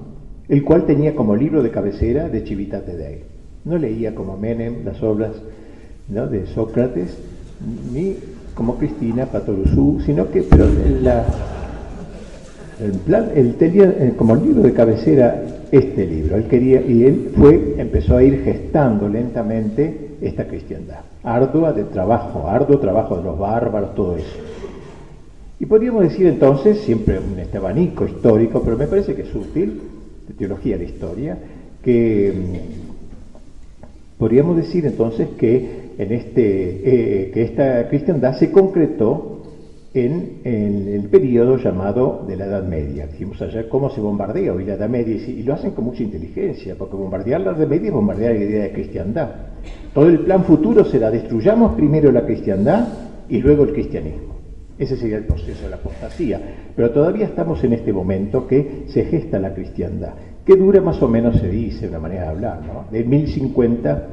el 0.49 0.63
cual 0.63 0.85
tenía 0.85 1.15
como 1.15 1.35
libro 1.35 1.63
de 1.63 1.69
cabecera 1.69 2.27
de 2.27 2.41
Civitate 2.41 2.97
Dei. 2.97 3.23
No 3.65 3.77
leía 3.77 4.15
como 4.15 4.35
Menem 4.35 4.83
las 4.83 5.01
obras 5.03 5.31
de 6.07 6.47
Sócrates, 6.47 7.17
ni 7.93 8.15
como 8.55 8.77
Cristina 8.77 9.27
Patoruzú, 9.27 10.01
sino 10.05 10.29
que 10.31 10.41
pero 10.41 10.65
la, 11.01 11.23
el 12.83 12.91
plan, 12.91 13.29
él 13.35 13.55
tenía 13.55 13.85
eh, 13.85 14.13
como 14.17 14.35
libro 14.35 14.63
de 14.63 14.73
cabecera 14.73 15.43
este 15.71 16.05
libro. 16.05 16.35
Él 16.35 16.45
quería, 16.45 16.81
y 16.81 17.03
él 17.03 17.31
fue, 17.37 17.75
empezó 17.77 18.17
a 18.17 18.23
ir 18.23 18.41
gestando 18.43 19.07
lentamente 19.07 20.15
esta 20.21 20.47
cristiandad. 20.47 21.01
Ardua 21.23 21.73
de 21.73 21.83
trabajo, 21.83 22.47
arduo 22.47 22.79
trabajo 22.79 23.17
de 23.17 23.23
los 23.23 23.37
bárbaros, 23.37 23.93
todo 23.93 24.15
eso. 24.17 24.37
Y 25.59 25.65
podríamos 25.65 26.03
decir 26.03 26.25
entonces, 26.25 26.79
siempre 26.79 27.19
un 27.19 27.37
este 27.37 27.57
abanico 27.57 28.05
histórico, 28.05 28.61
pero 28.63 28.77
me 28.77 28.87
parece 28.87 29.13
que 29.13 29.23
es 29.23 29.35
útil, 29.35 29.81
de 30.29 30.35
teología 30.35 30.77
de 30.77 30.85
la 30.85 30.89
historia, 30.89 31.37
que 31.83 32.31
mm, 32.31 34.19
podríamos 34.19 34.55
decir 34.55 34.85
entonces 34.85 35.27
que, 35.37 35.89
en 35.97 36.11
este, 36.13 37.25
eh, 37.25 37.31
que 37.31 37.41
esta 37.41 37.89
cristiandad 37.89 38.37
se 38.37 38.51
concretó 38.51 39.41
en, 39.93 40.41
el 40.45 41.09
periodo 41.09 41.57
llamado 41.57 42.25
de 42.27 42.37
la 42.37 42.45
Edad 42.45 42.63
Media. 42.63 43.07
Dijimos 43.07 43.41
ayer 43.41 43.67
cómo 43.67 43.89
se 43.89 43.99
bombardea 43.99 44.53
hoy 44.53 44.63
la 44.65 44.75
Edad 44.75 44.87
Media 44.87 45.15
y, 45.15 45.41
lo 45.41 45.53
hacen 45.53 45.71
con 45.71 45.85
mucha 45.85 46.03
inteligencia, 46.03 46.75
porque 46.77 46.95
bombardear 46.95 47.41
la 47.41 47.51
Edad 47.51 47.67
Media 47.67 47.87
es 47.87 47.93
bombardear 47.93 48.35
la 48.35 48.43
idea 48.43 48.63
de 48.63 48.71
cristiandad. 48.71 49.29
Todo 49.93 50.07
el 50.07 50.19
plan 50.19 50.43
futuro 50.43 50.85
será 50.85 51.09
destruyamos 51.09 51.73
primero 51.75 52.11
la 52.11 52.25
cristiandad 52.25 52.87
y 53.27 53.39
luego 53.39 53.63
el 53.63 53.73
cristianismo. 53.73 54.38
Ese 54.79 54.95
sería 54.95 55.17
el 55.17 55.25
proceso 55.25 55.65
de 55.65 55.69
la 55.69 55.75
apostasía. 55.75 56.39
Pero 56.73 56.91
todavía 56.91 57.25
estamos 57.25 57.61
en 57.65 57.73
este 57.73 57.91
momento 57.91 58.47
que 58.47 58.85
se 58.87 59.03
gesta 59.03 59.37
la 59.37 59.53
cristiandad, 59.53 60.13
que 60.45 60.55
dura 60.55 60.79
más 60.79 61.03
o 61.03 61.09
menos, 61.09 61.37
se 61.37 61.49
dice, 61.49 61.89
una 61.89 61.99
manera 61.99 62.23
de 62.23 62.29
hablar, 62.29 62.61
¿no? 62.65 62.85
de 62.89 63.03
1050 63.03 64.07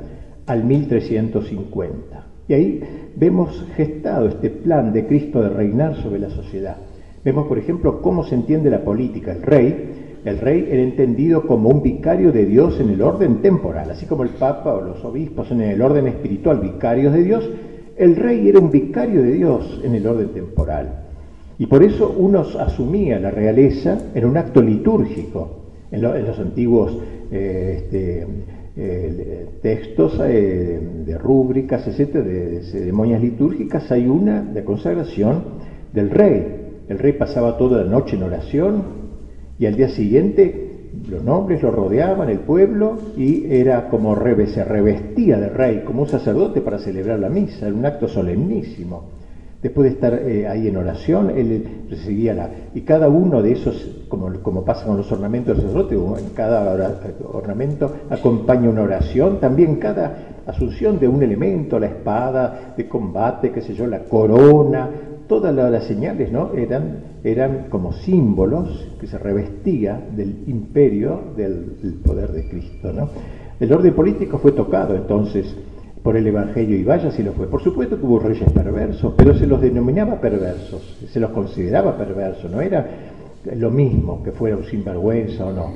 al 0.46 0.64
1350. 0.64 2.26
Y 2.48 2.54
ahí 2.54 2.80
vemos 3.14 3.64
gestado 3.76 4.26
este 4.26 4.50
plan 4.50 4.92
de 4.92 5.06
Cristo 5.06 5.40
de 5.40 5.50
reinar 5.50 5.94
sobre 6.02 6.18
la 6.18 6.30
sociedad. 6.30 6.76
Vemos, 7.24 7.46
por 7.46 7.58
ejemplo, 7.58 8.02
cómo 8.02 8.24
se 8.24 8.34
entiende 8.34 8.68
la 8.68 8.82
política. 8.82 9.32
El 9.32 9.42
rey, 9.42 10.20
el 10.24 10.38
rey 10.38 10.68
era 10.68 10.82
entendido 10.82 11.46
como 11.46 11.68
un 11.68 11.82
vicario 11.82 12.32
de 12.32 12.44
Dios 12.44 12.80
en 12.80 12.90
el 12.90 13.02
orden 13.02 13.40
temporal, 13.40 13.90
así 13.90 14.06
como 14.06 14.24
el 14.24 14.30
Papa 14.30 14.74
o 14.74 14.80
los 14.80 15.04
obispos 15.04 15.50
en 15.52 15.60
el 15.60 15.80
orden 15.80 16.08
espiritual, 16.08 16.58
vicarios 16.60 17.12
de 17.12 17.22
Dios, 17.22 17.48
el 17.96 18.16
rey 18.16 18.48
era 18.48 18.58
un 18.58 18.70
vicario 18.70 19.22
de 19.22 19.32
Dios 19.32 19.80
en 19.82 19.94
el 19.94 20.06
orden 20.06 20.28
temporal. 20.28 21.04
Y 21.58 21.66
por 21.66 21.82
eso 21.82 22.14
uno 22.18 22.40
asumía 22.40 23.18
la 23.18 23.30
realeza 23.30 23.98
en 24.14 24.24
un 24.26 24.36
acto 24.36 24.60
litúrgico. 24.60 25.62
En, 25.90 26.02
los 26.02 26.38
antiguos 26.38 26.98
eh, 27.30 27.76
este, 27.78 28.26
eh, 28.76 29.46
textos 29.62 30.20
eh, 30.22 30.80
de 31.06 31.16
rúbricas, 31.16 31.86
etcétera, 31.86 32.24
de, 32.24 32.62
ceremonias 32.62 33.22
litúrgicas, 33.22 33.90
hay 33.90 34.06
una 34.06 34.42
de 34.42 34.64
consagración 34.64 35.44
del 35.92 36.10
rey. 36.10 36.64
El 36.88 36.98
rey 36.98 37.12
pasaba 37.12 37.56
toda 37.56 37.82
la 37.82 37.90
noche 37.90 38.16
en 38.16 38.24
oración 38.24 38.82
y 39.58 39.66
al 39.66 39.76
día 39.76 39.88
siguiente 39.88 40.65
los 41.08 41.22
nobles 41.22 41.62
lo 41.62 41.70
rodeaban, 41.70 42.28
el 42.28 42.40
pueblo, 42.40 42.96
y 43.16 43.46
era 43.52 43.88
como 43.88 44.16
se 44.46 44.64
revestía 44.64 45.38
de 45.38 45.48
rey, 45.48 45.82
como 45.84 46.02
un 46.02 46.08
sacerdote 46.08 46.60
para 46.60 46.78
celebrar 46.78 47.18
la 47.18 47.28
misa, 47.28 47.66
era 47.66 47.74
un 47.74 47.86
acto 47.86 48.08
solemnísimo. 48.08 49.16
Después 49.62 49.88
de 49.88 49.94
estar 49.94 50.14
eh, 50.14 50.46
ahí 50.46 50.68
en 50.68 50.76
oración, 50.76 51.30
él 51.30 51.86
recibía 51.90 52.34
la... 52.34 52.50
Y 52.74 52.82
cada 52.82 53.08
uno 53.08 53.42
de 53.42 53.52
esos, 53.52 54.04
como, 54.08 54.32
como 54.40 54.64
pasa 54.64 54.86
con 54.86 54.96
los 54.96 55.10
ornamentos 55.10 55.56
del 55.56 55.66
sacerdote, 55.66 55.94
en 55.94 56.30
cada 56.34 57.00
ornamento 57.32 57.90
acompaña 58.10 58.68
una 58.68 58.82
oración, 58.82 59.40
también 59.40 59.76
cada 59.76 60.36
asunción 60.46 61.00
de 61.00 61.08
un 61.08 61.22
elemento, 61.22 61.78
la 61.78 61.86
espada 61.86 62.74
de 62.76 62.86
combate, 62.86 63.50
qué 63.50 63.62
sé 63.62 63.74
yo, 63.74 63.86
la 63.86 64.00
corona, 64.00 64.88
todas 65.28 65.54
las 65.54 65.84
señales 65.84 66.30
¿no? 66.32 66.52
eran, 66.54 66.98
eran 67.24 67.66
como 67.68 67.92
símbolos 67.92 68.88
que 69.00 69.06
se 69.06 69.18
revestía 69.18 70.00
del 70.14 70.44
imperio 70.46 71.20
del, 71.36 72.00
poder 72.04 72.32
de 72.32 72.48
Cristo. 72.48 72.92
¿no? 72.92 73.08
El 73.58 73.72
orden 73.72 73.94
político 73.94 74.38
fue 74.38 74.52
tocado 74.52 74.94
entonces 74.94 75.54
por 76.02 76.16
el 76.16 76.26
Evangelio 76.26 76.76
y 76.76 76.84
vaya 76.84 77.10
si 77.10 77.22
lo 77.22 77.32
fue. 77.32 77.48
Por 77.48 77.62
supuesto 77.62 77.98
que 77.98 78.06
hubo 78.06 78.20
reyes 78.20 78.50
perversos, 78.52 79.14
pero 79.16 79.34
se 79.34 79.46
los 79.46 79.60
denominaba 79.60 80.20
perversos, 80.20 81.04
se 81.10 81.18
los 81.18 81.30
consideraba 81.30 81.96
perversos, 81.96 82.50
no 82.50 82.60
era 82.60 82.86
lo 83.56 83.70
mismo 83.70 84.22
que 84.22 84.32
fuera 84.32 84.56
un 84.56 84.64
sinvergüenza 84.64 85.46
o 85.46 85.52
no. 85.52 85.72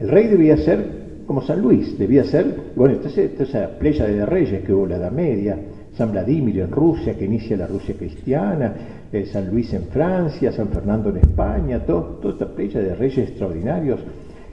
El 0.00 0.08
rey 0.08 0.28
debía 0.28 0.56
ser 0.56 0.98
como 1.26 1.42
San 1.42 1.60
Luis, 1.60 1.98
debía 1.98 2.24
ser, 2.24 2.72
bueno, 2.74 2.94
entonces 2.94 3.38
esa 3.38 3.78
playa 3.78 4.06
de 4.06 4.24
reyes 4.24 4.64
que 4.64 4.72
hubo 4.72 4.86
la 4.86 4.96
Edad 4.96 5.12
Media, 5.12 5.58
San 5.98 6.12
Vladimir 6.12 6.60
en 6.60 6.70
Rusia, 6.70 7.18
que 7.18 7.24
inicia 7.24 7.56
la 7.56 7.66
Rusia 7.66 7.96
cristiana, 7.98 8.72
eh, 9.12 9.26
San 9.26 9.50
Luis 9.50 9.74
en 9.74 9.82
Francia, 9.86 10.52
San 10.52 10.68
Fernando 10.68 11.10
en 11.10 11.16
España, 11.16 11.84
todo, 11.84 12.20
toda 12.22 12.34
esta 12.34 12.46
playa 12.46 12.80
de 12.80 12.94
reyes 12.94 13.30
extraordinarios 13.30 13.98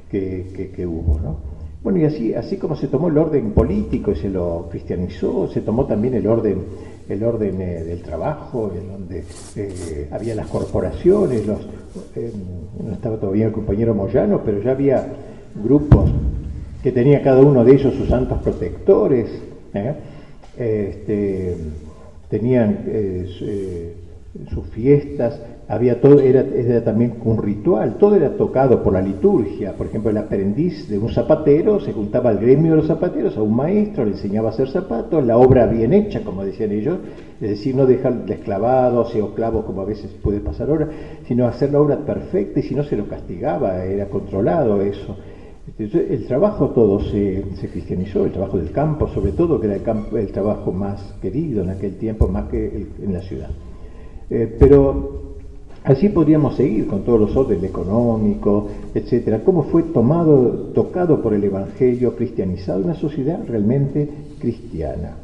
que, 0.09 0.87
hubo. 0.87 1.19
¿no? 1.19 1.37
Bueno, 1.83 1.99
y 1.99 2.05
así, 2.05 2.33
así 2.33 2.57
como 2.57 2.75
se 2.75 2.87
tomó 2.87 3.09
el 3.09 3.17
orden 3.19 3.51
político 3.51 4.11
y 4.11 4.15
se 4.15 4.29
lo 4.29 4.67
cristianizó, 4.71 5.47
se 5.47 5.61
tomó 5.61 5.85
también 5.85 6.15
el 6.15 6.25
orden, 6.25 6.63
el 7.07 7.23
orden 7.23 7.61
eh, 7.61 7.83
del 7.83 8.01
trabajo, 8.01 8.71
en 8.75 8.87
donde 8.87 9.23
eh, 9.55 10.07
había 10.11 10.33
las 10.33 10.47
corporaciones, 10.47 11.45
los, 11.45 11.59
no 12.83 12.91
estaba 12.91 13.17
todavía 13.17 13.45
el 13.45 13.51
compañero 13.51 13.93
Moyano, 13.93 14.41
pero 14.43 14.63
ya 14.63 14.71
había 14.71 15.05
grupos 15.63 16.09
que 16.81 16.91
tenía 16.91 17.21
cada 17.21 17.41
uno 17.41 17.63
de 17.63 17.75
ellos 17.75 17.93
sus 17.93 18.09
santos 18.09 18.41
protectores 18.41 19.29
este, 20.57 21.55
tenían 22.29 22.83
eh, 22.87 23.27
eh, 23.41 23.93
sus 24.53 24.65
fiestas, 24.67 25.39
había 25.67 25.99
todo, 25.99 26.19
era, 26.19 26.43
también 26.83 27.15
un 27.23 27.41
ritual, 27.41 27.95
todo 27.97 28.15
era 28.15 28.37
tocado 28.37 28.83
por 28.83 28.93
la 28.93 29.01
liturgia. 29.01 29.73
Por 29.73 29.87
ejemplo, 29.87 30.11
el 30.11 30.17
aprendiz 30.17 30.87
de 30.87 30.99
un 30.99 31.09
zapatero 31.09 31.79
se 31.79 31.91
juntaba 31.91 32.29
al 32.29 32.37
gremio 32.37 32.71
de 32.71 32.77
los 32.77 32.87
zapateros, 32.87 33.35
a 33.35 33.41
un 33.41 33.55
maestro, 33.55 34.05
le 34.05 34.11
enseñaba 34.11 34.49
a 34.49 34.51
hacer 34.51 34.69
zapatos, 34.69 35.25
la 35.25 35.37
obra 35.37 35.65
bien 35.65 35.91
hecha, 35.91 36.23
como 36.23 36.43
decían 36.43 36.71
ellos, 36.71 36.99
es 37.41 37.49
decir, 37.49 37.75
no 37.75 37.87
dejar 37.87 38.25
esclavados 38.27 39.15
o 39.15 39.33
clavos 39.33 39.65
como 39.65 39.81
a 39.81 39.85
veces 39.85 40.11
puede 40.21 40.39
pasar 40.39 40.69
ahora, 40.69 40.89
sino 41.27 41.47
hacer 41.47 41.71
la 41.71 41.79
obra 41.79 41.97
perfecta 41.97 42.59
y 42.59 42.63
si 42.63 42.75
no 42.75 42.83
se 42.83 42.95
lo 42.95 43.07
castigaba, 43.07 43.83
era 43.85 44.05
controlado 44.05 44.81
eso. 44.81 45.17
El 45.79 46.25
trabajo 46.27 46.69
todo 46.69 46.99
se, 46.99 47.43
cristianizó, 47.71 48.25
el 48.25 48.31
trabajo 48.31 48.57
del 48.57 48.71
campo, 48.71 49.07
sobre 49.07 49.31
todo, 49.31 49.59
que 49.59 49.67
era 49.67 49.75
el, 49.75 50.31
trabajo 50.31 50.71
más 50.71 51.15
querido 51.21 51.63
en 51.63 51.71
aquel 51.71 51.95
tiempo, 51.97 52.27
más 52.27 52.49
que 52.49 52.87
en 53.01 53.13
la 53.13 53.21
ciudad. 53.21 53.49
Eh, 54.29 54.55
pero 54.59 55.35
así 55.83 56.09
podríamos 56.09 56.55
seguir 56.55 56.87
con 56.87 57.03
todos 57.03 57.19
los 57.19 57.35
órdenes 57.35 57.63
económicos, 57.63 58.65
etcétera. 58.93 59.43
Cómo 59.43 59.63
fue 59.63 59.83
tomado, 59.83 60.71
tocado 60.73 61.21
por 61.21 61.33
el 61.33 61.43
Evangelio, 61.43 62.15
cristianizado, 62.15 62.83
una 62.83 62.95
sociedad 62.95 63.39
realmente 63.47 64.07
cristiana. 64.39 65.17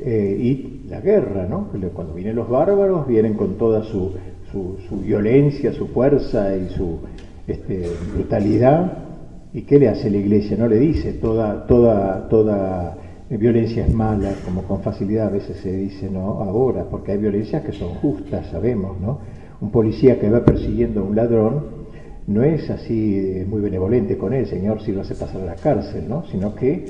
Eh, 0.00 0.36
y 0.40 0.88
la 0.88 1.00
guerra, 1.00 1.46
¿no? 1.46 1.68
Cuando 1.94 2.14
vienen 2.14 2.34
los 2.34 2.48
bárbaros, 2.48 3.06
vienen 3.06 3.34
con 3.34 3.54
toda 3.54 3.84
su, 3.84 4.12
su, 4.50 4.96
violencia, 4.96 5.72
su 5.72 5.86
fuerza 5.88 6.56
y 6.56 6.70
su 6.70 6.98
este, 7.46 7.88
brutalidad 8.14 9.11
¿Y 9.54 9.62
qué 9.62 9.78
le 9.78 9.88
hace 9.88 10.08
la 10.10 10.16
iglesia? 10.16 10.56
No 10.56 10.66
le 10.66 10.78
dice 10.78 11.12
toda, 11.14 11.66
toda, 11.66 12.28
toda 12.28 12.96
violencia 13.28 13.84
es 13.84 13.92
mala, 13.92 14.32
como 14.44 14.62
con 14.62 14.80
facilidad 14.80 15.26
a 15.26 15.30
veces 15.30 15.58
se 15.58 15.72
dice, 15.76 16.10
no, 16.10 16.40
ahora, 16.42 16.84
porque 16.90 17.12
hay 17.12 17.18
violencias 17.18 17.62
que 17.62 17.72
son 17.72 17.90
justas, 17.94 18.46
sabemos, 18.46 18.98
¿no? 19.00 19.18
Un 19.60 19.70
policía 19.70 20.18
que 20.18 20.30
va 20.30 20.44
persiguiendo 20.44 21.00
a 21.00 21.04
un 21.04 21.14
ladrón 21.14 21.82
no 22.26 22.42
es 22.44 22.70
así 22.70 23.18
eh, 23.18 23.46
muy 23.48 23.60
benevolente 23.60 24.16
con 24.16 24.32
él, 24.32 24.46
señor, 24.46 24.80
si 24.80 24.92
lo 24.92 25.00
hace 25.00 25.14
pasar 25.14 25.42
a 25.42 25.44
la 25.44 25.56
cárcel, 25.56 26.08
¿no? 26.08 26.24
Sino 26.30 26.54
que 26.54 26.86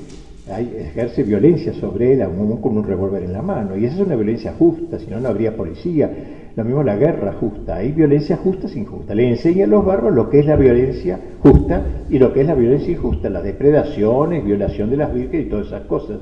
ejerce 0.47 1.23
violencia 1.23 1.73
sobre 1.73 2.13
él 2.13 2.21
aún 2.21 2.57
con 2.57 2.77
un 2.77 2.83
revólver 2.83 3.23
en 3.23 3.33
la 3.33 3.41
mano. 3.41 3.75
Y 3.75 3.85
esa 3.85 3.95
es 3.95 4.01
una 4.01 4.15
violencia 4.15 4.53
justa, 4.53 4.99
si 4.99 5.09
no, 5.09 5.19
no 5.19 5.29
habría 5.29 5.55
policía. 5.55 6.11
Lo 6.55 6.63
mismo 6.63 6.83
la 6.83 6.95
guerra 6.95 7.33
justa. 7.33 7.77
Hay 7.77 7.91
violencia 7.91 8.37
justa 8.37 8.67
sin 8.67 8.85
justa. 8.85 9.15
Le 9.15 9.27
enseña 9.27 9.65
a 9.65 9.67
los 9.67 9.83
bárbaros 9.83 10.15
lo 10.15 10.29
que 10.29 10.39
es 10.39 10.45
la 10.45 10.55
violencia 10.55 11.19
justa 11.41 11.83
y 12.09 12.19
lo 12.19 12.31
que 12.31 12.41
es 12.41 12.47
la 12.47 12.53
violencia 12.53 12.91
injusta, 12.91 13.29
las 13.29 13.43
depredaciones, 13.43 14.45
violación 14.45 14.89
de 14.91 14.97
las 14.97 15.13
vírgenes 15.13 15.47
y 15.47 15.49
todas 15.49 15.67
esas 15.67 15.81
cosas. 15.83 16.19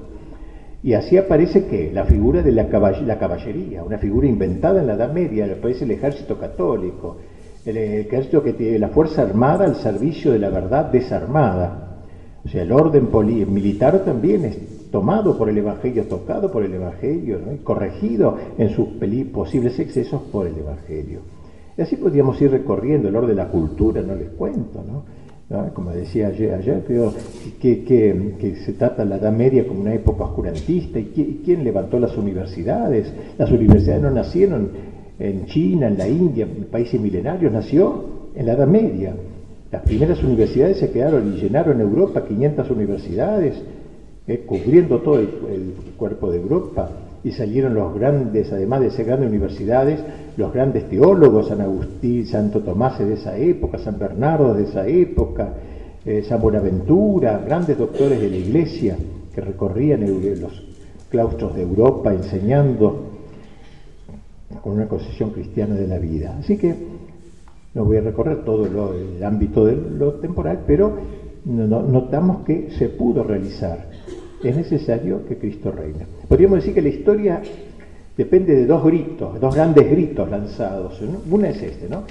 Y 0.84 0.94
así 0.94 1.18
aparece 1.18 1.66
que 1.66 1.92
la 1.94 2.06
figura 2.06 2.42
de 2.42 2.52
la, 2.52 2.64
la 2.64 3.20
caballería, 3.20 3.84
una 3.84 3.98
figura 3.98 4.28
inventada 4.28 4.80
en 4.80 4.88
la 4.88 4.94
Edad 4.94 5.14
Media, 5.14 5.46
aparece 5.46 5.84
el 5.84 5.92
ejército 5.92 6.40
católico, 6.40 7.18
el 7.66 7.78
ejército 7.78 8.42
que 8.42 8.54
tiene 8.54 8.80
la 8.80 8.88
fuerza 8.88 9.22
armada 9.22 9.66
al 9.66 9.76
servicio 9.76 10.32
de 10.32 10.40
la 10.40 10.50
verdad 10.50 10.86
desarmada. 10.86 11.98
O 12.44 12.48
sea, 12.48 12.64
el 12.64 12.72
orden 12.72 13.10
militar 13.54 14.00
también 14.00 14.46
es 14.46 14.81
tomado 14.92 15.38
por 15.38 15.50
el 15.50 15.58
Evangelio, 15.58 16.04
tocado 16.06 16.52
por 16.52 16.64
el 16.64 16.74
Evangelio, 16.74 17.40
y 17.54 17.58
corregido 17.60 18.38
en 18.58 18.70
sus 18.70 18.90
posibles 19.32 19.80
excesos 19.80 20.22
por 20.32 20.48
el 20.48 20.58
Evangelio. 20.58 21.20
Y 21.78 21.82
así 21.82 21.96
podríamos 21.96 22.42
ir 22.42 22.52
recorriendo 22.52 23.08
el 23.08 23.16
orden 23.16 23.30
de 23.30 23.36
la 23.36 23.48
cultura, 23.48 24.02
no 24.02 24.16
les 24.16 24.30
cuento, 24.30 24.84
¿no? 24.86 25.04
Como 25.74 25.92
decía 25.92 26.28
ayer, 26.28 26.84
creo 26.88 27.14
que, 27.60 27.84
que, 27.84 28.56
se 28.66 28.72
trata 28.74 29.04
la 29.04 29.18
Edad 29.18 29.34
Media 29.34 29.68
como 29.68 29.82
una 29.82 29.94
época 29.94 30.24
oscurantista. 30.24 30.98
¿Y 30.98 31.42
quién 31.44 31.66
levantó 31.66 32.00
las 32.00 32.16
universidades? 32.16 33.12
Las 33.38 33.52
universidades 33.52 34.02
no 34.02 34.12
nacieron 34.12 34.70
en 35.20 35.46
China, 35.48 35.88
en 35.88 35.98
la 35.98 36.08
India, 36.08 36.46
en 36.46 36.66
países 36.66 37.02
milenarios, 37.02 37.52
nació 37.52 38.06
en 38.34 38.46
la 38.46 38.54
Edad 38.54 38.68
Media. 38.68 39.14
Las 39.72 39.82
primeras 39.82 40.24
universidades 40.24 40.78
se 40.78 40.90
quedaron 40.90 41.34
y 41.34 41.42
llenaron 41.42 41.82
Europa, 41.82 42.24
500 42.26 42.72
universidades, 42.72 43.62
eh, 44.28 44.44
cubriendo 44.46 45.00
todo 45.00 45.20
el, 45.20 45.74
cuerpo 45.98 46.32
de 46.32 46.40
Europa, 46.40 46.90
y 47.24 47.32
salieron 47.32 47.76
los 47.76 47.94
grandes, 47.94 48.52
además 48.52 48.82
de 48.82 48.90
ser 48.90 49.06
grandes 49.06 49.30
universidades, 49.30 50.00
los 50.38 50.52
grandes 50.52 50.90
teólogos, 50.90 51.50
San 51.50 51.62
Agustín, 51.62 52.26
Santo 52.26 52.62
Tomás 52.62 52.98
de 52.98 53.14
esa 53.14 53.38
época, 53.38 53.78
San 53.78 54.00
Bernardo 54.00 54.56
de 54.56 54.64
esa 54.64 54.88
época, 54.88 55.54
eh, 56.04 56.24
San 56.28 56.42
Buenaventura, 56.42 57.40
grandes 57.46 57.78
doctores 57.78 58.20
de 58.20 58.30
la 58.30 58.38
Iglesia 58.38 58.98
que 59.36 59.42
recorrían 59.42 60.02
los 60.42 60.64
claustros 61.10 61.56
de 61.56 61.62
Europa 61.62 62.12
enseñando 62.12 63.12
con 64.64 64.74
una 64.74 64.88
concesión 64.88 65.30
cristiana 65.30 65.76
de 65.76 65.88
la 65.88 66.00
vida. 66.00 66.38
Así 66.40 66.58
que 66.58 66.74
no 67.74 67.86
voy 67.86 67.98
a 67.98 68.02
recorrer 68.02 68.44
todo 68.44 68.66
el 68.94 69.24
ámbito 69.24 69.66
de 69.66 69.76
lo 69.76 70.14
temporal, 70.14 70.62
pero 70.66 70.92
notamos 71.46 72.44
que 72.46 72.72
se 72.78 72.90
pudo 72.90 73.24
realizar 73.24 73.91
es 74.50 74.56
necesario 74.56 75.26
que 75.28 75.38
Cristo 75.38 75.72
reine. 75.72 76.06
Podríamos 76.28 76.60
decir 76.60 76.74
que 76.74 76.82
la 76.82 76.90
historia 76.90 77.42
depende 78.18 78.56
de 78.56 78.66
dos 78.66 78.84
gritos, 78.84 79.40
dos 79.40 79.56
grandes 79.56 79.90
gritos 79.90 80.30
lanzados. 80.30 81.02
Una 81.30 81.50
es 81.50 81.62
este, 81.62 81.90
¿no? 81.90 82.04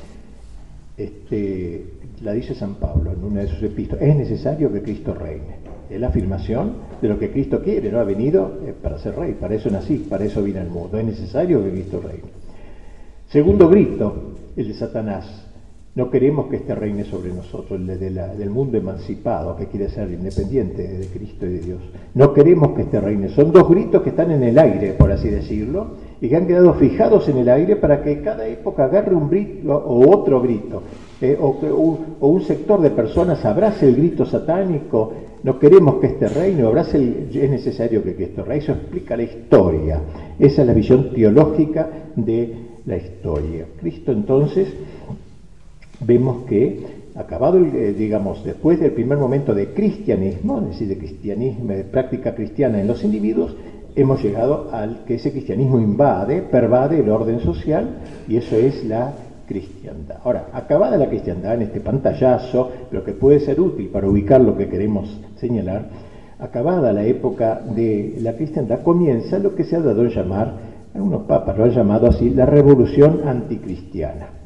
Este, 0.96 1.84
la 2.22 2.32
dice 2.32 2.54
San 2.54 2.74
Pablo 2.74 3.12
en 3.12 3.24
una 3.24 3.40
de 3.40 3.48
sus 3.48 3.62
epístolas, 3.62 4.04
es 4.04 4.16
necesario 4.16 4.72
que 4.72 4.82
Cristo 4.82 5.14
reine. 5.14 5.60
Es 5.88 6.00
la 6.00 6.08
afirmación 6.08 6.74
de 7.00 7.08
lo 7.08 7.18
que 7.18 7.30
Cristo 7.30 7.62
quiere, 7.62 7.90
¿no? 7.90 7.98
Ha 7.98 8.04
venido 8.04 8.58
eh, 8.64 8.74
para 8.80 8.98
ser 8.98 9.16
rey, 9.16 9.34
para 9.34 9.54
eso 9.54 9.70
nací, 9.70 10.06
para 10.08 10.24
eso 10.24 10.42
vine 10.42 10.60
al 10.60 10.68
mundo. 10.68 10.98
Es 10.98 11.04
necesario 11.04 11.62
que 11.64 11.70
Cristo 11.70 12.00
reine. 12.00 12.28
Segundo 13.28 13.68
grito, 13.68 14.34
el 14.56 14.68
de 14.68 14.74
Satanás. 14.74 15.49
No 15.92 16.08
queremos 16.08 16.46
que 16.46 16.56
este 16.56 16.72
reine 16.76 17.02
sobre 17.02 17.32
nosotros, 17.32 17.80
el 17.80 17.86
de 17.86 18.10
del 18.10 18.50
mundo 18.50 18.78
emancipado, 18.78 19.56
que 19.56 19.66
quiere 19.66 19.88
ser 19.88 20.08
independiente 20.12 20.86
de 20.86 21.06
Cristo 21.06 21.46
y 21.46 21.54
de 21.54 21.58
Dios. 21.58 21.80
No 22.14 22.32
queremos 22.32 22.76
que 22.76 22.82
este 22.82 23.00
reine. 23.00 23.28
Son 23.30 23.50
dos 23.50 23.68
gritos 23.68 24.00
que 24.02 24.10
están 24.10 24.30
en 24.30 24.44
el 24.44 24.56
aire, 24.56 24.92
por 24.92 25.10
así 25.10 25.28
decirlo, 25.28 25.88
y 26.20 26.28
que 26.28 26.36
han 26.36 26.46
quedado 26.46 26.74
fijados 26.74 27.28
en 27.28 27.38
el 27.38 27.48
aire 27.48 27.74
para 27.74 28.04
que 28.04 28.20
cada 28.20 28.46
época 28.46 28.84
agarre 28.84 29.16
un 29.16 29.28
grito 29.28 29.76
o 29.76 30.16
otro 30.16 30.40
grito, 30.40 30.84
eh, 31.20 31.36
o, 31.40 31.98
un 32.20 32.42
sector 32.42 32.80
de 32.80 32.90
personas 32.90 33.44
abrace 33.44 33.88
el 33.88 33.96
grito 33.96 34.24
satánico. 34.24 35.12
No 35.42 35.58
queremos 35.58 35.96
que 35.96 36.06
este 36.06 36.28
reino 36.28 36.68
abrace 36.68 36.98
el, 36.98 37.30
es 37.34 37.50
necesario 37.50 38.04
que 38.04 38.10
esto 38.22 38.44
reine. 38.44 38.62
Eso 38.62 38.72
explica 38.72 39.16
la 39.16 39.24
historia. 39.24 40.00
Esa 40.38 40.60
es 40.60 40.68
la 40.68 40.74
visión 40.74 41.12
teológica 41.12 41.90
de 42.14 42.54
la 42.86 42.96
historia. 42.96 43.66
Cristo 43.80 44.12
entonces 44.12 44.68
vemos 46.00 46.44
que, 46.46 47.00
acabado, 47.14 47.58
eh, 47.58 47.94
digamos, 47.96 48.44
después 48.44 48.80
del 48.80 48.92
primer 48.92 49.18
momento 49.18 49.54
de 49.54 49.68
cristianismo, 49.72 50.60
es 50.60 50.68
decir, 50.68 50.88
de 50.88 50.98
cristianismo, 50.98 51.72
de 51.72 51.84
práctica 51.84 52.34
cristiana 52.34 52.80
en 52.80 52.86
los 52.86 53.04
individuos, 53.04 53.56
hemos 53.96 54.22
llegado 54.22 54.70
al 54.72 55.04
que 55.04 55.14
ese 55.14 55.32
cristianismo 55.32 55.78
invade, 55.78 56.42
pervade 56.42 57.00
el 57.00 57.08
orden 57.10 57.40
social, 57.40 57.98
y 58.28 58.36
eso 58.36 58.56
es 58.56 58.84
la 58.84 59.12
cristiandad. 59.46 60.18
Ahora, 60.24 60.46
acabada 60.52 60.96
la 60.96 61.08
cristiandad 61.08 61.54
en 61.54 61.62
este 61.62 61.80
pantallazo, 61.80 62.70
pero 62.90 63.04
que 63.04 63.12
puede 63.12 63.40
ser 63.40 63.60
útil 63.60 63.88
para 63.88 64.08
ubicar 64.08 64.40
lo 64.40 64.56
que 64.56 64.68
queremos 64.68 65.20
señalar, 65.36 65.88
acabada 66.38 66.92
la 66.92 67.04
época 67.04 67.60
de 67.60 68.16
la 68.20 68.34
cristiandad, 68.34 68.82
comienza 68.82 69.38
lo 69.38 69.54
que 69.54 69.64
se 69.64 69.76
ha 69.76 69.80
dado 69.80 70.02
a 70.02 70.08
llamar, 70.08 70.54
algunos 70.94 71.22
papas 71.22 71.58
lo 71.58 71.64
han 71.64 71.70
llamado 71.72 72.06
así, 72.06 72.30
la 72.30 72.46
revolución 72.46 73.22
anticristiana. 73.26 74.39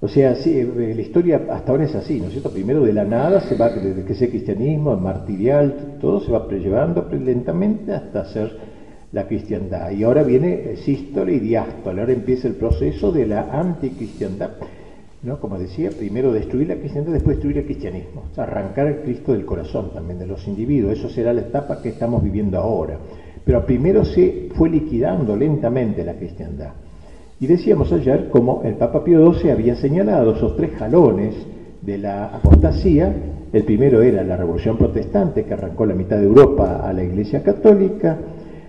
O 0.00 0.06
sea, 0.06 0.36
sí, 0.36 0.56
eh, 0.56 0.92
la 0.94 1.00
historia 1.00 1.42
hasta 1.50 1.72
ahora 1.72 1.84
es 1.84 1.94
así, 1.96 2.20
¿no 2.20 2.26
es 2.26 2.32
cierto? 2.32 2.50
Primero 2.50 2.84
de 2.84 2.92
la 2.92 3.04
nada 3.04 3.40
se 3.40 3.56
va, 3.56 3.68
desde 3.70 4.04
que 4.04 4.12
ese 4.12 4.30
cristianismo, 4.30 4.96
martirial, 4.96 5.96
todo 6.00 6.20
se 6.20 6.30
va 6.30 6.46
llevando 6.48 7.08
lentamente 7.10 7.92
hasta 7.92 8.24
ser 8.26 8.56
la 9.10 9.26
cristiandad. 9.26 9.90
Y 9.90 10.04
ahora 10.04 10.22
viene 10.22 10.76
sístole 10.76 11.32
y 11.34 11.40
diástole, 11.40 12.00
ahora 12.00 12.12
empieza 12.12 12.46
el 12.46 12.54
proceso 12.54 13.10
de 13.10 13.26
la 13.26 13.50
anticristiandad. 13.50 14.50
¿no? 15.24 15.40
Como 15.40 15.58
decía, 15.58 15.90
primero 15.90 16.32
destruir 16.32 16.68
la 16.68 16.76
cristiandad, 16.76 17.12
después 17.12 17.36
destruir 17.36 17.58
el 17.58 17.64
cristianismo. 17.64 18.24
arrancar 18.36 18.86
el 18.86 19.00
Cristo 19.00 19.32
del 19.32 19.44
corazón 19.44 19.92
también 19.92 20.20
de 20.20 20.26
los 20.26 20.46
individuos. 20.46 20.96
Eso 20.96 21.08
será 21.08 21.32
la 21.32 21.40
etapa 21.40 21.82
que 21.82 21.88
estamos 21.88 22.22
viviendo 22.22 22.56
ahora. 22.56 22.98
Pero 23.44 23.66
primero 23.66 24.04
se 24.04 24.48
fue 24.54 24.70
liquidando 24.70 25.34
lentamente 25.34 26.04
la 26.04 26.14
cristiandad. 26.14 26.70
Y 27.40 27.46
decíamos 27.46 27.92
ayer 27.92 28.30
como 28.30 28.62
el 28.64 28.74
Papa 28.74 29.04
Pío 29.04 29.32
XII 29.32 29.52
había 29.52 29.76
señalado 29.76 30.34
esos 30.34 30.56
tres 30.56 30.72
jalones 30.76 31.34
de 31.82 31.98
la 31.98 32.26
apostasía. 32.26 33.14
El 33.52 33.62
primero 33.62 34.02
era 34.02 34.24
la 34.24 34.36
Revolución 34.36 34.76
Protestante, 34.76 35.44
que 35.44 35.54
arrancó 35.54 35.86
la 35.86 35.94
mitad 35.94 36.16
de 36.16 36.24
Europa 36.24 36.80
a 36.84 36.92
la 36.92 37.04
Iglesia 37.04 37.44
Católica. 37.44 38.18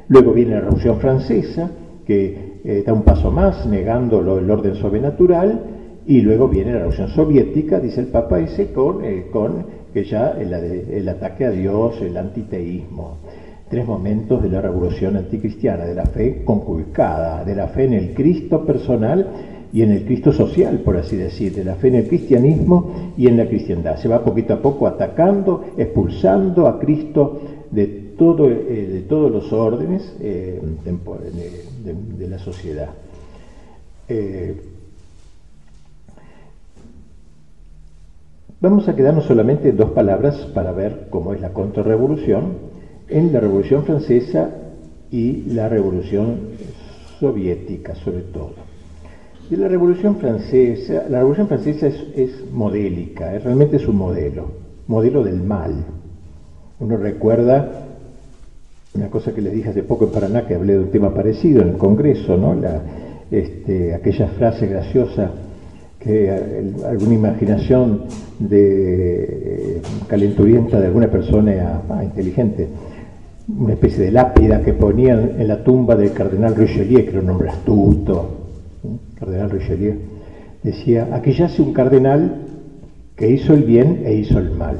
Luego 0.08 0.34
viene 0.34 0.54
la 0.54 0.62
Revolución 0.62 1.00
Francesa, 1.00 1.72
que 2.06 2.60
eh, 2.64 2.84
da 2.86 2.94
un 2.94 3.02
paso 3.02 3.32
más, 3.32 3.66
negando 3.66 4.20
el 4.20 4.50
orden 4.52 4.76
sobrenatural. 4.76 5.62
Y 6.06 6.22
luego 6.22 6.48
viene 6.48 6.72
la 6.72 6.80
Revolución 6.80 7.10
Soviética, 7.10 7.80
dice 7.80 8.02
el 8.02 8.08
Papa 8.08 8.40
ese, 8.40 8.72
con, 8.72 9.04
eh, 9.04 9.28
con 9.32 9.80
que 9.94 10.04
ya 10.04 10.36
el, 10.40 10.54
el 10.54 11.10
ataque 11.10 11.46
a 11.46 11.52
Dios, 11.52 12.00
el 12.02 12.16
antiteísmo 12.16 13.18
tres 13.70 13.86
momentos 13.86 14.42
de 14.42 14.50
la 14.50 14.62
revolución 14.62 15.16
anticristiana, 15.16 15.86
de 15.86 15.94
la 15.94 16.06
fe 16.06 16.44
conculcada, 16.44 17.46
de 17.46 17.56
la 17.56 17.68
fe 17.68 17.86
en 17.86 17.94
el 17.94 18.14
Cristo 18.14 18.66
personal 18.66 19.28
y 19.72 19.84
en 19.84 19.92
el 19.92 20.06
Cristo 20.06 20.34
social, 20.34 20.80
por 20.80 20.98
así 20.98 21.16
decir, 21.16 21.54
de 21.54 21.64
la 21.64 21.76
fe 21.76 21.90
en 21.90 21.96
el 21.96 22.08
cristianismo 22.08 23.14
y 23.16 23.28
en 23.28 23.38
la 23.38 23.48
cristiandad. 23.48 23.98
Se 23.98 24.08
va 24.08 24.24
poquito 24.24 24.56
a 24.56 24.62
poco 24.62 24.88
atacando, 24.88 25.66
expulsando 25.78 26.68
a 26.68 26.80
Cristo 26.80 27.42
de, 27.70 27.86
todo, 28.18 28.50
eh, 28.50 28.90
de 28.92 29.02
todos 29.02 29.32
los 29.32 29.54
órdenes 29.54 30.16
eh, 30.20 30.60
de, 31.84 32.28
la 32.28 32.40
sociedad. 32.40 32.90
Eh, 34.08 34.60
vamos 38.60 38.88
a 38.88 38.96
quedarnos 38.96 39.26
solamente 39.26 39.72
dos 39.72 39.92
palabras 39.92 40.38
para 40.56 40.72
ver 40.72 41.08
cómo 41.12 41.36
es 41.36 41.42
la 41.42 41.54
contrarrevolución 41.54 42.69
en 43.10 43.34
la 43.34 43.40
Revolución 43.40 43.84
Francesa 43.84 44.50
y 45.12 45.44
la 45.54 45.70
Revolución 45.70 46.38
Soviética, 47.20 47.96
sobre 47.96 48.22
todo. 48.22 48.54
Y 49.50 49.56
la 49.56 49.68
Revolución 49.68 50.18
Francesa, 50.18 51.06
la 51.10 51.20
Revolución 51.20 51.48
Francesa 51.48 51.88
es, 51.88 52.52
modélica, 52.52 53.36
es, 53.36 53.44
realmente 53.44 53.78
es 53.78 53.88
un 53.88 53.98
modelo, 53.98 54.52
modelo 54.88 55.24
del 55.24 55.42
mal. 55.42 55.74
Uno 56.80 56.98
recuerda 56.98 57.88
una 58.94 59.10
cosa 59.10 59.34
que 59.34 59.42
les 59.42 59.54
dije 59.54 59.70
hace 59.70 59.84
poco 59.84 60.06
en 60.06 60.12
Paraná, 60.12 60.46
que 60.46 60.56
hablé 60.56 60.74
de 60.74 60.80
un 60.80 60.92
tema 60.92 61.14
parecido 61.14 61.62
en 61.62 61.70
el 61.70 61.78
Congreso, 61.78 62.38
¿no? 62.38 62.54
La, 62.54 62.82
este, 63.32 63.94
aquella 63.94 64.28
frase 64.28 64.68
graciosa 64.68 65.32
que 66.00 66.32
alguna 66.86 67.14
imaginación 67.14 68.04
de 68.40 69.24
eh, 69.24 69.82
calenturienta 70.08 70.80
de 70.80 70.88
alguna 70.88 71.08
persona 71.08 71.82
ah, 71.90 72.04
inteligente 72.04 72.68
una 73.58 73.74
especie 73.74 74.06
de 74.06 74.12
lápida 74.12 74.62
que 74.62 74.74
ponían 74.74 75.32
en 75.40 75.48
la 75.48 75.64
tumba 75.64 75.96
del 75.96 76.14
cardenal 76.14 76.56
Richelieu, 76.56 77.04
que 77.04 77.10
era 77.10 77.22
un 77.22 77.30
hombre 77.30 77.50
astuto, 77.50 78.30
cardenal 79.20 79.50
Richelieu, 79.50 79.96
decía, 80.62 81.08
aquí 81.12 81.32
yace 81.32 81.62
un 81.62 81.74
cardenal 81.74 82.36
que 83.16 83.30
hizo 83.30 83.54
el 83.54 83.64
bien 83.64 84.04
e 84.06 84.14
hizo 84.14 84.40
el 84.40 84.52
mal. 84.52 84.78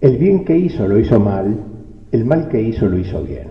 El 0.00 0.16
bien 0.16 0.44
que 0.44 0.56
hizo 0.56 0.86
lo 0.88 0.98
hizo 0.98 1.20
mal, 1.20 1.56
el 2.12 2.24
mal 2.24 2.48
que 2.48 2.62
hizo 2.62 2.86
lo 2.86 2.98
hizo 2.98 3.22
bien. 3.22 3.48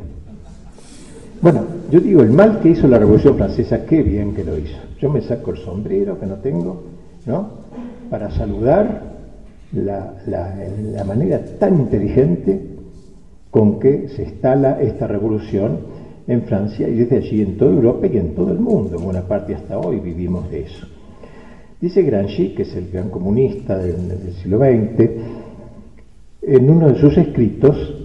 Bueno, 1.42 1.62
yo 1.92 2.00
digo, 2.00 2.22
el 2.22 2.32
mal 2.32 2.60
que 2.62 2.70
hizo 2.70 2.88
la 2.88 2.98
Revolución 2.98 3.36
Francesa, 3.36 3.86
qué 3.86 4.02
bien 4.02 4.34
que 4.34 4.44
lo 4.44 4.58
hizo. 4.58 4.78
Yo 5.00 5.12
me 5.12 5.22
saco 5.22 5.52
el 5.52 5.58
sombrero 5.58 6.20
que 6.20 6.26
no 6.26 6.36
tengo, 6.36 6.84
¿no? 7.26 7.50
Para 8.10 8.32
saludar 8.32 9.04
la, 9.74 10.14
la 10.26 11.04
manera 11.04 11.40
tan 11.60 11.76
inteligente 11.80 12.77
con 13.58 13.80
que 13.80 14.08
se 14.10 14.22
instala 14.22 14.80
esta 14.80 15.08
revolución 15.08 15.80
en 16.28 16.44
Francia 16.44 16.88
y 16.88 16.94
desde 16.94 17.18
allí 17.18 17.42
en 17.42 17.58
toda 17.58 17.72
Europa 17.72 18.06
y 18.06 18.16
en 18.18 18.36
todo 18.36 18.52
el 18.52 18.60
mundo. 18.60 18.98
En 19.00 19.04
buena 19.04 19.24
parte 19.24 19.56
hasta 19.56 19.80
hoy 19.80 20.00
vivimos 20.00 20.48
de 20.52 20.62
eso. 20.62 20.86
Dice 21.82 22.04
Gramsci, 22.04 22.50
que 22.50 22.62
es 22.62 22.76
el 22.76 22.92
gran 22.92 23.10
comunista 23.10 23.80
del, 23.80 24.32
siglo 24.44 24.60
XX, 24.60 25.10
en 26.44 26.70
uno 26.70 26.90
de 26.90 27.00
sus 27.00 27.18
escritos 27.18 27.96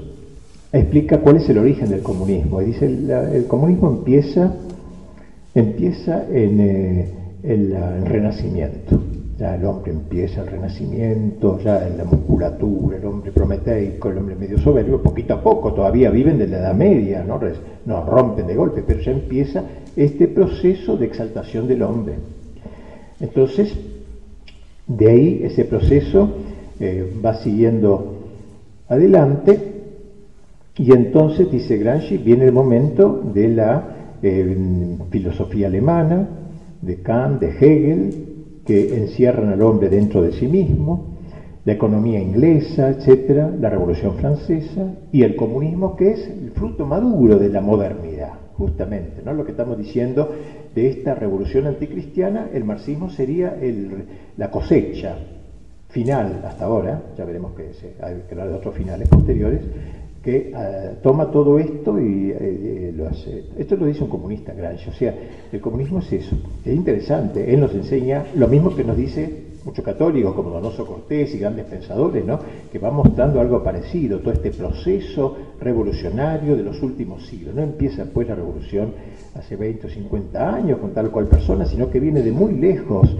explica 0.72 1.18
cuál 1.18 1.36
es 1.36 1.46
el 1.50 1.58
origen 1.58 1.90
del 1.90 2.00
comunismo. 2.00 2.62
Y 2.62 2.66
dice, 2.68 2.86
el 2.86 3.44
comunismo 3.46 3.90
empieza, 3.90 4.54
empieza 5.54 6.24
en, 6.32 6.60
eh, 6.60 7.08
el 7.42 7.76
Renacimiento 8.06 9.02
ya 9.42 9.56
el 9.56 9.64
hombre 9.64 9.90
empieza 9.90 10.42
el 10.42 10.46
renacimiento, 10.46 11.58
ya 11.58 11.84
en 11.88 11.98
la 11.98 12.04
musculatura, 12.04 12.96
el 12.96 13.04
hombre 13.04 13.32
prometeico, 13.32 14.08
el 14.08 14.18
hombre 14.18 14.36
medio 14.36 14.56
soberbio, 14.56 15.02
poquito 15.02 15.34
a 15.34 15.42
poco, 15.42 15.72
todavía 15.72 16.10
viven 16.10 16.38
de 16.38 16.46
la 16.46 16.58
Edad 16.58 16.74
Media, 16.76 17.24
¿no? 17.24 17.40
no 17.84 18.06
rompen 18.06 18.46
de 18.46 18.54
golpe, 18.54 18.84
pero 18.86 19.00
ya 19.00 19.10
empieza 19.10 19.64
este 19.96 20.28
proceso 20.28 20.96
de 20.96 21.06
exaltación 21.06 21.66
del 21.66 21.82
hombre. 21.82 22.14
Entonces, 23.18 23.76
de 24.86 25.10
ahí 25.10 25.40
ese 25.42 25.64
proceso 25.64 26.28
eh, 26.78 27.12
va 27.24 27.34
siguiendo 27.34 28.18
adelante 28.86 29.58
y 30.76 30.92
entonces, 30.92 31.50
dice 31.50 31.78
Gramsci, 31.78 32.16
viene 32.16 32.44
el 32.44 32.52
momento 32.52 33.20
de 33.34 33.48
la 33.48 33.82
eh, 34.22 34.96
filosofía 35.10 35.66
alemana, 35.66 36.28
de 36.80 37.02
Kant, 37.02 37.40
de 37.40 37.48
Hegel, 37.48 38.31
que 38.64 38.96
encierran 38.96 39.50
al 39.50 39.62
hombre 39.62 39.88
dentro 39.88 40.22
de 40.22 40.32
sí 40.32 40.46
mismo, 40.46 41.12
la 41.64 41.72
economía 41.72 42.20
inglesa, 42.20 42.90
etcétera, 42.90 43.52
la 43.60 43.70
Revolución 43.70 44.16
Francesa 44.16 44.94
y 45.12 45.22
el 45.22 45.36
comunismo, 45.36 45.96
que 45.96 46.10
es 46.10 46.28
el 46.28 46.50
fruto 46.50 46.86
maduro 46.86 47.38
de 47.38 47.48
la 47.48 47.60
modernidad, 47.60 48.32
justamente, 48.56 49.22
¿no? 49.24 49.32
Lo 49.32 49.44
que 49.44 49.52
estamos 49.52 49.78
diciendo 49.78 50.32
de 50.74 50.88
esta 50.88 51.14
revolución 51.14 51.66
anticristiana, 51.66 52.48
el 52.52 52.64
marxismo 52.64 53.10
sería 53.10 53.56
la 54.36 54.50
cosecha 54.50 55.18
final 55.88 56.42
hasta 56.44 56.64
ahora, 56.64 57.02
ya 57.16 57.24
veremos 57.24 57.52
que 57.52 57.70
hay 58.02 58.22
que 58.26 58.34
hablar 58.34 58.48
de 58.48 58.54
otros 58.54 58.74
finales 58.74 59.08
posteriores, 59.08 59.60
que 60.22 60.52
eh, 60.54 60.90
toma 61.02 61.30
todo 61.30 61.58
esto 61.58 62.00
y 62.00 62.30
eh, 62.30 62.36
eh, 62.40 62.94
lo 62.96 63.08
hace. 63.08 63.44
Esto 63.58 63.76
lo 63.76 63.86
dice 63.86 64.04
un 64.04 64.10
comunista, 64.10 64.54
Gramsci. 64.54 64.88
O 64.88 64.92
sea, 64.92 65.14
el 65.50 65.60
comunismo 65.60 65.98
es 65.98 66.12
eso. 66.12 66.36
Es 66.64 66.74
interesante. 66.74 67.52
Él 67.52 67.60
nos 67.60 67.74
enseña 67.74 68.26
lo 68.36 68.46
mismo 68.46 68.74
que 68.74 68.84
nos 68.84 68.96
dice 68.96 69.52
muchos 69.64 69.84
católicos, 69.84 70.34
como 70.34 70.50
Donoso 70.50 70.86
Cortés 70.86 71.34
y 71.34 71.38
grandes 71.38 71.66
pensadores, 71.66 72.24
¿no? 72.24 72.38
que 72.70 72.78
va 72.78 72.90
mostrando 72.90 73.40
algo 73.40 73.62
parecido, 73.62 74.18
todo 74.18 74.32
este 74.32 74.50
proceso 74.50 75.36
revolucionario 75.60 76.56
de 76.56 76.64
los 76.64 76.82
últimos 76.82 77.26
siglos. 77.26 77.54
No 77.54 77.62
empieza 77.62 78.04
pues 78.04 78.28
la 78.28 78.34
revolución 78.34 78.92
hace 79.34 79.56
20 79.56 79.86
o 79.86 79.90
50 79.90 80.54
años 80.54 80.78
con 80.78 80.92
tal 80.92 81.06
o 81.06 81.12
cual 81.12 81.26
persona, 81.26 81.64
sino 81.64 81.90
que 81.90 82.00
viene 82.00 82.22
de 82.22 82.32
muy 82.32 82.54
lejos. 82.54 83.14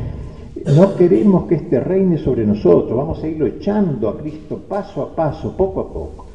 No 0.77 0.95
queremos 0.97 1.47
que 1.47 1.57
este 1.57 1.81
reine 1.81 2.19
sobre 2.19 2.47
nosotros, 2.47 2.97
vamos 2.97 3.23
a 3.23 3.27
irlo 3.27 3.47
echando 3.47 4.09
a 4.09 4.19
Cristo 4.19 4.61
paso 4.69 5.03
a 5.03 5.15
paso, 5.15 5.57
poco 5.57 5.81
a 5.81 5.93
poco. 5.93 6.32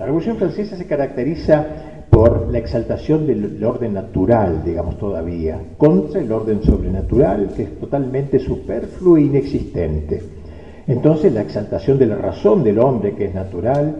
La 0.00 0.06
Revolución 0.06 0.38
Francesa 0.38 0.78
se 0.78 0.86
caracteriza 0.86 1.66
por 2.08 2.50
la 2.50 2.56
exaltación 2.56 3.26
del 3.26 3.62
orden 3.62 3.92
natural, 3.92 4.64
digamos 4.64 4.96
todavía, 4.96 5.60
contra 5.76 6.22
el 6.22 6.32
orden 6.32 6.62
sobrenatural, 6.62 7.50
que 7.54 7.64
es 7.64 7.78
totalmente 7.78 8.38
superfluo 8.38 9.18
e 9.18 9.24
inexistente. 9.24 10.22
Entonces 10.86 11.34
la 11.34 11.42
exaltación 11.42 11.98
de 11.98 12.06
la 12.06 12.16
razón 12.16 12.64
del 12.64 12.78
hombre, 12.78 13.14
que 13.14 13.26
es 13.26 13.34
natural, 13.34 13.94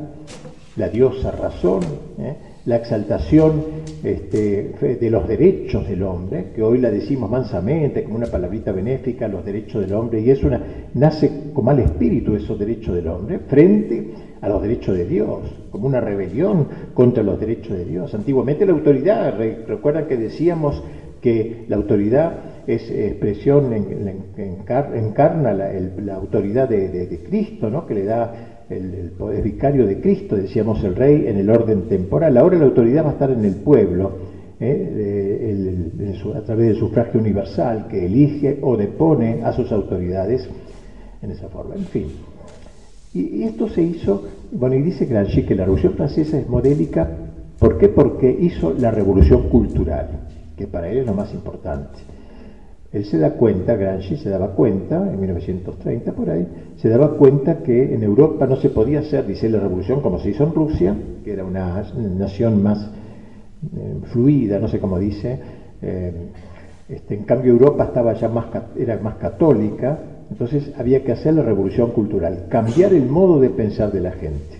la 0.76 0.88
diosa 0.88 1.32
razón, 1.32 1.80
¿eh? 2.18 2.34
La 2.66 2.76
exaltación 2.76 3.64
este, 4.04 4.96
de 5.00 5.10
los 5.10 5.26
derechos 5.26 5.88
del 5.88 6.02
hombre, 6.02 6.46
que 6.54 6.62
hoy 6.62 6.78
la 6.78 6.90
decimos 6.90 7.30
mansamente 7.30 8.04
como 8.04 8.16
una 8.16 8.26
palabrita 8.26 8.72
benéfica, 8.72 9.28
los 9.28 9.44
derechos 9.44 9.82
del 9.82 9.94
hombre, 9.94 10.20
y 10.20 10.30
es 10.30 10.42
una, 10.44 10.60
nace 10.94 11.50
como 11.54 11.70
al 11.70 11.80
espíritu 11.80 12.34
esos 12.34 12.58
derechos 12.58 12.94
del 12.94 13.08
hombre, 13.08 13.38
frente 13.40 14.10
a 14.40 14.48
los 14.48 14.62
derechos 14.62 14.96
de 14.96 15.06
Dios, 15.06 15.38
como 15.70 15.86
una 15.86 16.00
rebelión 16.00 16.66
contra 16.94 17.22
los 17.22 17.38
derechos 17.40 17.76
de 17.76 17.84
Dios. 17.84 18.14
Antiguamente 18.14 18.66
la 18.66 18.72
autoridad, 18.72 19.38
recuerdan 19.66 20.06
que 20.06 20.16
decíamos 20.16 20.82
que 21.20 21.64
la 21.68 21.76
autoridad 21.76 22.32
es 22.66 22.90
expresión, 22.90 23.72
encarna 24.34 25.52
la, 25.52 26.14
autoridad 26.14 26.68
de, 26.68 27.20
Cristo, 27.28 27.70
¿no? 27.70 27.86
que 27.86 27.94
le 27.94 28.04
da 28.04 28.49
el, 28.70 29.10
poder 29.18 29.42
vicario 29.42 29.86
de 29.86 30.00
Cristo, 30.00 30.36
decíamos 30.36 30.82
el 30.84 30.94
rey, 30.94 31.26
en 31.26 31.36
el 31.36 31.50
orden 31.50 31.82
temporal. 31.88 32.36
Ahora 32.36 32.58
la 32.58 32.66
autoridad 32.66 33.04
va 33.04 33.10
a 33.10 33.12
estar 33.12 33.30
en 33.30 33.44
el 33.44 33.56
pueblo, 33.56 34.12
¿eh? 34.60 35.50
a 36.34 36.40
través 36.42 36.68
del 36.68 36.76
sufragio 36.76 37.20
universal, 37.20 37.88
que 37.88 38.06
elige 38.06 38.58
o 38.62 38.76
depone 38.76 39.42
a 39.42 39.52
sus 39.52 39.70
autoridades 39.72 40.48
en 41.22 41.30
esa 41.30 41.48
forma. 41.48 41.74
En 41.74 41.84
fin. 41.84 42.06
Y, 43.12 43.42
esto 43.42 43.68
se 43.68 43.82
hizo, 43.82 44.24
bueno, 44.52 44.76
y 44.76 44.82
dice 44.82 45.06
que 45.06 45.14
la 45.54 45.64
Revolución 45.64 45.94
Francesa 45.94 46.38
es 46.38 46.48
modélica, 46.48 47.10
¿por 47.58 47.76
qué? 47.78 47.88
Porque 47.88 48.30
hizo 48.40 48.72
la 48.72 48.92
revolución 48.92 49.48
cultural, 49.48 50.08
que 50.56 50.68
para 50.68 50.88
él 50.88 50.98
es 50.98 51.06
lo 51.06 51.14
más 51.14 51.34
importante. 51.34 51.98
Él 52.92 53.04
se 53.04 53.18
da 53.18 53.30
cuenta, 53.34 53.76
Gramsci 53.76 54.16
se 54.16 54.30
daba 54.30 54.48
cuenta, 54.48 55.08
en 55.12 55.20
1930 55.20 56.12
por 56.12 56.28
ahí, 56.28 56.46
se 56.76 56.88
daba 56.88 57.16
cuenta 57.16 57.62
que 57.62 57.94
en 57.94 58.02
Europa 58.02 58.46
no 58.46 58.56
se 58.56 58.68
podía 58.68 58.98
hacer, 58.98 59.26
dice 59.26 59.48
la 59.48 59.60
revolución, 59.60 60.00
como 60.00 60.18
se 60.18 60.30
hizo 60.30 60.42
en 60.42 60.54
Rusia, 60.54 60.96
que 61.24 61.32
era 61.32 61.44
una 61.44 61.84
nación 62.18 62.62
más 62.62 62.90
eh, 63.76 63.94
fluida, 64.10 64.58
no 64.58 64.66
sé 64.66 64.80
cómo 64.80 64.98
dice. 64.98 65.38
Eh, 65.82 66.12
este, 66.88 67.14
en 67.14 67.22
cambio 67.22 67.52
Europa 67.52 67.84
estaba 67.84 68.12
ya 68.14 68.28
más, 68.28 68.46
era 68.76 68.98
más 68.98 69.14
católica, 69.16 69.98
entonces 70.28 70.72
había 70.76 71.04
que 71.04 71.12
hacer 71.12 71.34
la 71.34 71.42
revolución 71.42 71.92
cultural, 71.92 72.46
cambiar 72.48 72.92
el 72.92 73.06
modo 73.06 73.38
de 73.38 73.50
pensar 73.50 73.92
de 73.92 74.00
la 74.00 74.12
gente 74.12 74.59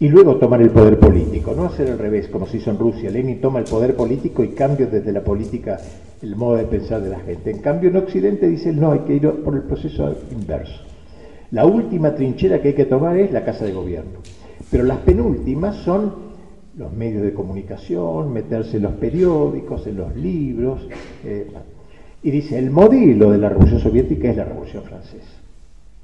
y 0.00 0.08
luego 0.08 0.36
tomar 0.36 0.62
el 0.62 0.70
poder 0.70 0.98
político, 0.98 1.52
no 1.54 1.66
hacer 1.66 1.90
al 1.90 1.98
revés 1.98 2.28
como 2.28 2.46
se 2.46 2.56
hizo 2.56 2.70
en 2.70 2.78
Rusia. 2.78 3.10
Lenin 3.10 3.38
toma 3.38 3.58
el 3.58 3.66
poder 3.66 3.94
político 3.94 4.42
y 4.42 4.48
cambia 4.48 4.86
desde 4.86 5.12
la 5.12 5.22
política 5.22 5.78
el 6.22 6.36
modo 6.36 6.56
de 6.56 6.64
pensar 6.64 7.02
de 7.02 7.10
la 7.10 7.20
gente. 7.20 7.50
En 7.50 7.58
cambio 7.58 7.90
en 7.90 7.96
Occidente 7.96 8.48
dice 8.48 8.72
no, 8.72 8.92
hay 8.92 9.00
que 9.00 9.16
ir 9.16 9.30
por 9.44 9.54
el 9.54 9.62
proceso 9.62 10.16
inverso. 10.32 10.80
La 11.50 11.66
última 11.66 12.14
trinchera 12.14 12.62
que 12.62 12.68
hay 12.68 12.74
que 12.74 12.86
tomar 12.86 13.18
es 13.18 13.30
la 13.30 13.44
casa 13.44 13.66
de 13.66 13.72
gobierno, 13.72 14.20
pero 14.70 14.84
las 14.84 14.98
penúltimas 14.98 15.76
son 15.76 16.30
los 16.78 16.90
medios 16.94 17.22
de 17.22 17.34
comunicación, 17.34 18.32
meterse 18.32 18.78
en 18.78 18.84
los 18.84 18.92
periódicos, 18.92 19.86
en 19.86 19.98
los 19.98 20.16
libros. 20.16 20.88
Eh, 21.24 21.46
y 22.22 22.30
dice, 22.30 22.58
el 22.58 22.70
modelo 22.70 23.32
de 23.32 23.38
la 23.38 23.50
Revolución 23.50 23.80
Soviética 23.80 24.30
es 24.30 24.36
la 24.38 24.44
Revolución 24.44 24.82
Francesa. 24.82 25.40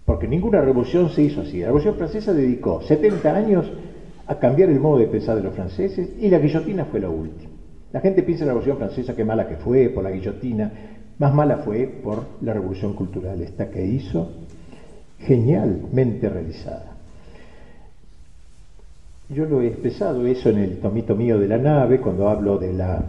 Porque 0.04 0.28
ninguna 0.28 0.61
revolución 0.61 1.11
se 1.11 1.22
hizo 1.22 1.40
así. 1.40 1.61
La 1.61 1.66
Revolución 1.66 1.96
Francesa 1.96 2.32
dedicó 2.32 2.80
70 2.80 3.35
años 3.35 3.70
a 4.27 4.39
cambiar 4.39 4.71
el 4.71 4.81
modo 4.81 4.99
de 4.99 5.07
pensar 5.07 5.37
de 5.37 5.43
los 5.43 5.55
franceses 5.55 6.11
y 6.21 6.29
la 6.29 6.39
guillotina 6.39 6.85
fue 6.87 7.01
la 7.01 7.09
última. 7.09 7.51
La 7.93 8.01
gente 8.01 8.23
piensa 8.23 8.45
en 8.45 8.49
la 8.49 8.55
Revolución 8.55 8.79
Francesa 8.79 9.15
qué 9.15 9.25
mala 9.25 9.49
que 9.49 9.57
fue 9.57 9.89
por 9.89 10.05
la 10.05 10.11
guillotina, 10.11 10.71
más 11.19 11.33
mala 11.33 11.59
fue 11.59 11.87
por 11.87 12.25
la 12.43 12.53
Revolución 12.53 12.93
Cultural, 12.95 13.41
esta 13.41 13.71
que 13.71 13.87
hizo, 13.87 14.33
genialmente 15.21 16.29
realizada. 16.29 16.97
Yo 19.29 19.45
lo 19.47 19.61
he 19.61 19.69
expresado 19.69 20.27
eso 20.27 20.51
en 20.51 20.59
el 20.59 20.79
tomito 20.79 21.17
mío 21.17 21.39
de 21.39 21.49
la 21.49 21.59
nave, 21.59 22.01
cuando 22.01 22.29
hablo 22.29 22.59
de 22.59 22.73
la, 22.73 23.03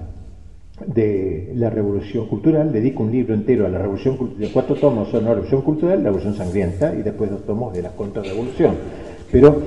de 0.86 1.52
la 1.56 1.70
revolución 1.70 2.28
cultural, 2.28 2.72
dedico 2.72 3.04
un 3.04 3.12
libro 3.12 3.34
entero 3.34 3.66
a 3.66 3.70
la 3.70 3.80
revolución 3.80 4.18
cultural, 4.18 4.50
cuatro 4.54 4.76
tomos 4.76 5.10
son 5.10 5.26
la 5.26 5.32
revolución 5.32 5.62
cultural, 5.62 5.98
la 5.98 6.06
revolución 6.06 6.34
sangrienta 6.34 6.96
y 6.96 7.02
después 7.04 7.30
dos 7.30 7.46
tomos 7.46 7.74
de 7.74 7.82
la 7.82 7.90
contrarrevolución. 7.92 8.76
Pero 9.32 9.62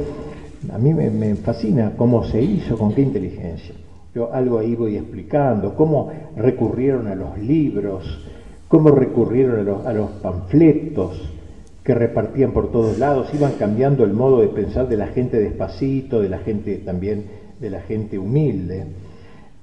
a 0.68 0.78
mí 0.78 0.92
me, 0.92 1.34
fascina 1.36 1.92
cómo 1.96 2.24
se 2.24 2.42
hizo, 2.42 2.76
con 2.76 2.92
qué 2.92 3.02
inteligencia. 3.02 3.74
Yo 4.14 4.32
algo 4.32 4.58
ahí 4.58 4.74
voy 4.74 4.96
explicando, 4.96 5.74
cómo 5.74 6.10
recurrieron 6.36 7.06
a 7.06 7.14
los 7.14 7.38
libros, 7.38 8.04
cómo 8.68 8.90
recurrieron 8.90 9.68
a 9.86 9.92
los, 9.92 10.10
panfletos 10.22 11.30
que 11.82 11.94
repartían 11.94 12.52
por 12.52 12.70
todos 12.70 12.98
lados, 12.98 13.32
iban 13.32 13.52
cambiando 13.52 14.04
el 14.04 14.12
modo 14.12 14.40
de 14.40 14.48
pensar 14.48 14.88
de 14.88 14.96
la 14.96 15.06
gente 15.06 15.38
despacito, 15.38 16.20
de 16.20 16.28
la 16.28 16.38
gente 16.38 16.76
también, 16.76 17.24
de 17.58 17.70
la 17.70 17.80
gente 17.80 18.18
humilde. 18.18 18.84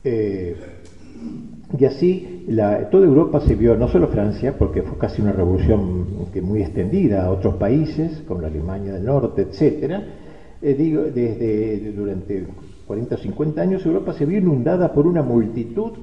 Eh, 0.03 0.55
y 1.77 1.86
así 1.86 2.45
la, 2.47 2.89
toda 2.89 3.05
Europa 3.05 3.41
se 3.41 3.53
vio, 3.53 3.75
no 3.75 3.88
solo 3.88 4.07
Francia, 4.07 4.57
porque 4.57 4.81
fue 4.81 4.97
casi 4.97 5.21
una 5.21 5.33
revolución 5.33 6.27
que 6.33 6.41
muy 6.41 6.62
extendida 6.62 7.25
a 7.25 7.29
otros 7.29 7.55
países, 7.55 8.23
como 8.27 8.41
la 8.41 8.47
Alemania 8.47 8.93
del 8.93 9.05
Norte, 9.05 9.43
etcétera, 9.43 10.03
eh, 10.67 10.73
digo, 10.73 11.03
desde 11.03 11.93
durante 11.93 12.45
40 12.86 13.15
o 13.15 13.17
50 13.17 13.62
años 13.62 13.86
Europa 13.86 14.12
se 14.12 14.25
vio 14.25 14.39
inundada 14.39 14.91
por 14.91 15.08
una 15.08 15.21
multitud 15.21 15.93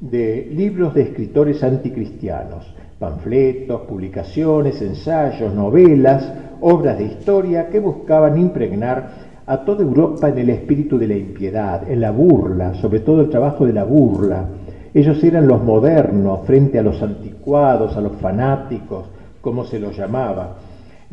de 0.00 0.50
libros 0.50 0.94
de 0.94 1.02
escritores 1.02 1.62
anticristianos, 1.62 2.74
panfletos, 2.98 3.82
publicaciones, 3.82 4.80
ensayos, 4.80 5.52
novelas, 5.54 6.32
obras 6.62 6.96
de 6.98 7.04
historia 7.04 7.68
que 7.68 7.80
buscaban 7.80 8.38
impregnar 8.38 9.42
a 9.46 9.62
toda 9.62 9.82
Europa 9.82 10.30
en 10.30 10.38
el 10.38 10.50
espíritu 10.50 10.96
de 10.96 11.08
la 11.08 11.16
impiedad, 11.16 11.90
en 11.90 12.00
la 12.00 12.10
burla, 12.10 12.72
sobre 12.74 13.00
todo 13.00 13.20
el 13.20 13.28
trabajo 13.28 13.66
de 13.66 13.74
la 13.74 13.84
burla. 13.84 14.48
Ellos 14.94 15.22
eran 15.22 15.46
los 15.46 15.62
modernos 15.62 16.46
frente 16.46 16.78
a 16.78 16.82
los 16.82 17.02
anticuados, 17.02 17.94
a 17.94 18.00
los 18.00 18.12
fanáticos, 18.16 19.04
como 19.42 19.64
se 19.64 19.78
los 19.78 19.94
llamaba. 19.94 20.56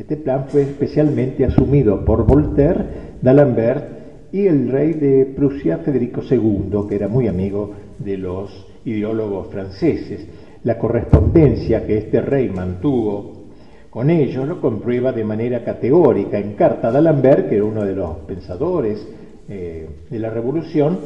Este 0.02 0.16
plan 0.16 0.46
fue 0.48 0.62
especialmente 0.62 1.44
asumido 1.44 2.04
por 2.04 2.26
Voltaire, 2.26 2.84
d'Alembert 3.22 4.32
y 4.32 4.48
el 4.48 4.68
rey 4.68 4.94
de 4.94 5.26
Prusia, 5.26 5.78
Federico 5.78 6.22
II, 6.28 6.88
que 6.88 6.96
era 6.96 7.06
muy 7.06 7.28
amigo 7.28 7.70
de 8.00 8.18
los 8.18 8.66
ideólogos 8.84 9.46
franceses. 9.46 10.26
La 10.64 10.76
correspondencia 10.76 11.86
que 11.86 11.98
este 11.98 12.20
rey 12.20 12.48
mantuvo 12.48 13.44
con 13.90 14.10
ellos 14.10 14.48
lo 14.48 14.60
comprueba 14.60 15.12
de 15.12 15.22
manera 15.22 15.62
categórica 15.62 16.36
en 16.36 16.54
carta 16.54 16.90
d'Alembert, 16.90 17.48
que 17.48 17.54
era 17.54 17.64
uno 17.64 17.84
de 17.84 17.94
los 17.94 18.16
pensadores 18.26 19.06
eh, 19.48 19.88
de 20.10 20.18
la 20.18 20.30
revolución, 20.30 20.98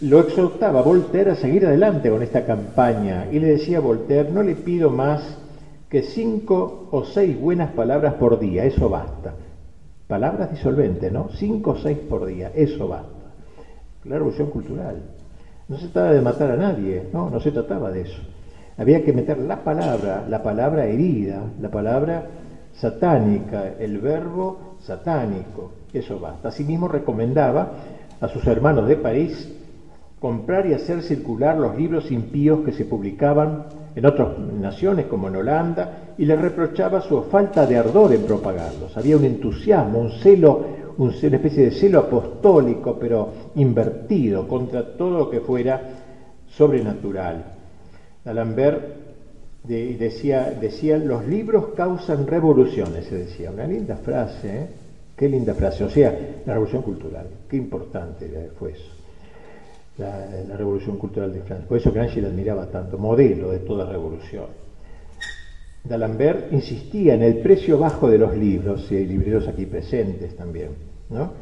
lo 0.00 0.20
exhortaba 0.20 0.80
a 0.80 0.82
Voltaire 0.82 1.32
a 1.32 1.36
seguir 1.36 1.66
adelante 1.66 2.08
con 2.08 2.22
esta 2.22 2.46
campaña 2.46 3.26
y 3.30 3.38
le 3.38 3.48
decía 3.48 3.76
a 3.76 3.82
Voltaire, 3.82 4.30
no 4.32 4.42
le 4.42 4.54
pido 4.54 4.88
más 4.88 5.39
que 5.90 6.02
cinco 6.02 6.86
o 6.92 7.02
seis 7.02 7.38
buenas 7.38 7.72
palabras 7.72 8.14
por 8.14 8.38
día, 8.38 8.64
eso 8.64 8.88
basta. 8.88 9.34
Palabras 10.06 10.50
disolventes, 10.50 11.12
¿no? 11.12 11.28
Cinco 11.30 11.72
o 11.72 11.76
seis 11.76 11.98
por 11.98 12.24
día, 12.24 12.52
eso 12.54 12.86
basta. 12.86 13.34
La 14.04 14.16
revolución 14.16 14.50
cultural. 14.50 15.02
No 15.68 15.76
se 15.76 15.88
trataba 15.88 16.12
de 16.12 16.20
matar 16.20 16.50
a 16.52 16.56
nadie, 16.56 17.08
no, 17.12 17.28
no 17.28 17.40
se 17.40 17.50
trataba 17.50 17.90
de 17.90 18.02
eso. 18.02 18.22
Había 18.78 19.04
que 19.04 19.12
meter 19.12 19.38
la 19.38 19.64
palabra, 19.64 20.24
la 20.28 20.42
palabra 20.42 20.86
herida, 20.86 21.42
la 21.60 21.68
palabra 21.68 22.24
satánica, 22.72 23.74
el 23.78 23.98
verbo 23.98 24.76
satánico, 24.80 25.72
eso 25.92 26.20
basta. 26.20 26.48
Asimismo 26.48 26.86
recomendaba 26.86 27.72
a 28.20 28.28
sus 28.28 28.46
hermanos 28.46 28.86
de 28.86 28.96
París 28.96 29.59
comprar 30.20 30.66
y 30.66 30.74
hacer 30.74 31.02
circular 31.02 31.56
los 31.56 31.76
libros 31.76 32.10
impíos 32.12 32.60
que 32.60 32.72
se 32.72 32.84
publicaban 32.84 33.64
en 33.96 34.04
otras 34.04 34.38
naciones 34.38 35.06
como 35.06 35.28
en 35.28 35.36
Holanda 35.36 36.14
y 36.18 36.26
le 36.26 36.36
reprochaba 36.36 37.00
su 37.00 37.22
falta 37.22 37.66
de 37.66 37.78
ardor 37.78 38.12
en 38.12 38.22
propagarlos. 38.22 38.96
Había 38.96 39.16
un 39.16 39.24
entusiasmo, 39.24 39.98
un 39.98 40.12
celo, 40.12 40.64
una 40.98 41.10
especie 41.12 41.64
de 41.64 41.70
celo 41.70 42.00
apostólico, 42.00 42.98
pero 43.00 43.30
invertido 43.54 44.46
contra 44.46 44.94
todo 44.94 45.18
lo 45.18 45.30
que 45.30 45.40
fuera 45.40 45.80
sobrenatural. 46.50 47.42
D'Alembert 48.22 48.82
decía, 49.64 50.50
decía, 50.50 50.98
los 50.98 51.26
libros 51.26 51.68
causan 51.74 52.26
revoluciones, 52.26 53.06
se 53.06 53.16
decía, 53.16 53.50
una 53.50 53.66
linda 53.66 53.96
frase, 53.96 54.48
¿eh? 54.48 54.66
qué 55.16 55.30
linda 55.30 55.54
frase, 55.54 55.84
o 55.84 55.88
sea, 55.88 56.42
la 56.44 56.52
revolución 56.52 56.82
cultural, 56.82 57.26
qué 57.48 57.56
importante 57.56 58.50
fue 58.58 58.72
eso 58.72 58.99
la, 60.00 60.56
revolución 60.56 60.96
cultural 60.96 61.32
de 61.32 61.42
Francia. 61.42 61.68
Por 61.68 61.78
eso 61.78 61.92
Gramsci 61.92 62.20
la 62.20 62.28
admiraba 62.28 62.66
tanto, 62.66 62.98
modelo 62.98 63.50
de 63.50 63.58
toda 63.58 63.86
revolución. 63.86 64.46
D'Alembert 65.84 66.52
insistía 66.52 67.14
en 67.14 67.22
el 67.22 67.38
precio 67.38 67.78
bajo 67.78 68.08
de 68.08 68.18
los 68.18 68.36
libros, 68.36 68.90
y 68.90 68.96
hay 68.96 69.06
libreros 69.06 69.48
aquí 69.48 69.66
presentes 69.66 70.36
también, 70.36 70.70
¿no? 71.08 71.32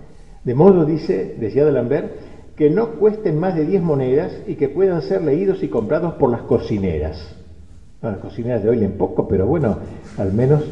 De 0.45 0.55
modo, 0.55 0.85
dice, 0.85 1.37
decía 1.39 1.65
D'Alembert, 1.65 2.13
que 2.57 2.71
no 2.71 2.93
cuesten 2.93 3.39
más 3.39 3.55
de 3.55 3.65
10 3.65 3.83
monedas 3.83 4.33
y 4.47 4.55
que 4.57 4.69
puedan 4.69 5.03
ser 5.03 5.23
leídos 5.23 5.63
y 5.63 5.69
comprados 5.69 6.15
por 6.15 6.31
las 6.31 6.43
cocineras. 6.43 7.37
las 8.03 8.19
cocineras 8.19 8.63
de 8.63 8.71
hoy 8.71 8.79
leen 8.79 8.93
poco, 8.93 9.29
pero 9.29 9.47
bueno, 9.47 9.79
al 10.17 10.33
menos 10.33 10.65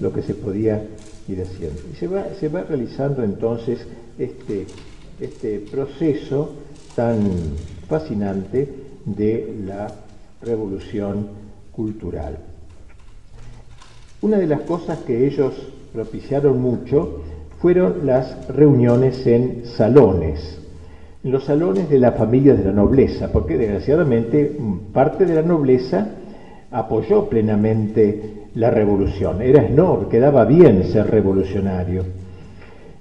lo 0.00 0.12
que 0.12 0.22
se 0.22 0.34
podía 0.34 0.82
ir 1.28 1.40
haciendo. 1.42 1.80
Y 1.92 1.96
se 1.96 2.08
va, 2.08 2.26
se 2.38 2.48
va 2.48 2.62
realizando 2.62 3.22
entonces 3.22 3.86
este, 4.18 4.66
este 5.20 5.60
proceso 5.60 6.63
tan 6.94 7.18
fascinante 7.88 8.68
de 9.04 9.54
la 9.66 9.90
revolución 10.42 11.28
cultural. 11.72 12.38
Una 14.22 14.38
de 14.38 14.46
las 14.46 14.60
cosas 14.62 14.98
que 15.00 15.26
ellos 15.26 15.54
propiciaron 15.92 16.60
mucho 16.60 17.20
fueron 17.60 18.06
las 18.06 18.48
reuniones 18.48 19.26
en 19.26 19.66
salones, 19.66 20.58
en 21.22 21.32
los 21.32 21.44
salones 21.44 21.88
de 21.88 21.98
la 21.98 22.12
familia 22.12 22.54
de 22.54 22.64
la 22.64 22.72
nobleza, 22.72 23.32
porque 23.32 23.56
desgraciadamente 23.56 24.56
parte 24.92 25.24
de 25.26 25.34
la 25.34 25.42
nobleza 25.42 26.08
apoyó 26.70 27.28
plenamente 27.28 28.48
la 28.54 28.70
revolución. 28.70 29.42
Era 29.42 29.66
snob, 29.68 30.08
quedaba 30.08 30.44
bien 30.44 30.84
ser 30.84 31.10
revolucionario. 31.10 32.04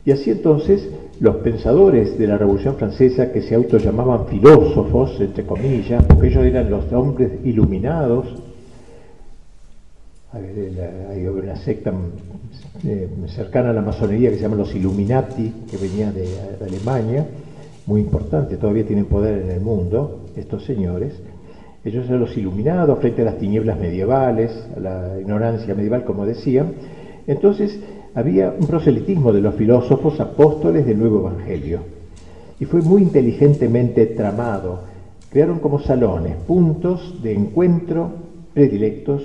Y 0.06 0.12
así 0.12 0.32
entonces 0.32 0.90
los 1.24 1.38
pensadores 1.38 2.20
de 2.20 2.28
la 2.28 2.38
Revolución 2.38 2.76
Francesa 2.76 3.32
que 3.32 3.42
se 3.42 3.56
auto 3.56 3.78
llamaban 3.78 4.28
filósofos, 4.28 5.18
entre 5.22 5.46
comillas, 5.46 6.04
porque 6.04 6.28
ellos 6.28 6.44
eran 6.44 6.70
los 6.70 6.92
hombres 6.92 7.32
iluminados, 7.46 8.26
hay 10.34 11.26
una 11.26 11.56
secta 11.56 11.94
eh, 12.84 13.08
cercana 13.28 13.70
a 13.70 13.74
la 13.74 13.82
masonería 13.82 14.32
que 14.32 14.36
se 14.36 14.42
llama 14.42 14.58
los 14.58 14.76
Illuminati, 14.76 15.54
que 15.72 15.78
venía 15.78 16.12
de, 16.12 16.28
Alemania, 16.62 17.26
muy 17.86 18.02
importante, 18.02 18.58
todavía 18.58 18.86
tienen 18.86 19.06
poder 19.06 19.44
en 19.44 19.52
el 19.52 19.62
mundo 19.62 20.26
estos 20.36 20.66
señores, 20.66 21.14
Ellos 21.86 22.06
eran 22.06 22.20
los 22.20 22.36
iluminados 22.36 23.00
frente 23.00 23.22
a 23.22 23.26
las 23.26 23.38
tinieblas 23.38 23.80
medievales, 23.80 24.52
a 24.76 24.80
la 24.82 25.20
ignorancia 25.22 25.74
medieval, 25.74 26.04
como 26.04 26.26
decía. 26.26 26.66
Entonces 27.28 27.80
había 28.16 28.54
un 28.58 28.68
proselitismo 28.68 29.34
de 29.34 29.42
los 29.42 29.56
filósofos 29.56 30.20
apóstoles 30.20 30.86
del 30.86 31.00
nuevo 31.00 31.20
evangelio. 31.20 31.80
Y 32.60 32.66
fue 32.66 32.82
muy 32.82 33.02
inteligentemente 33.02 34.06
tramado. 34.08 34.82
Crearon 35.30 35.60
como 35.60 35.80
salones, 35.80 36.36
puntos 36.48 37.22
de 37.24 37.34
encuentro 37.34 38.12
predilectos, 38.54 39.24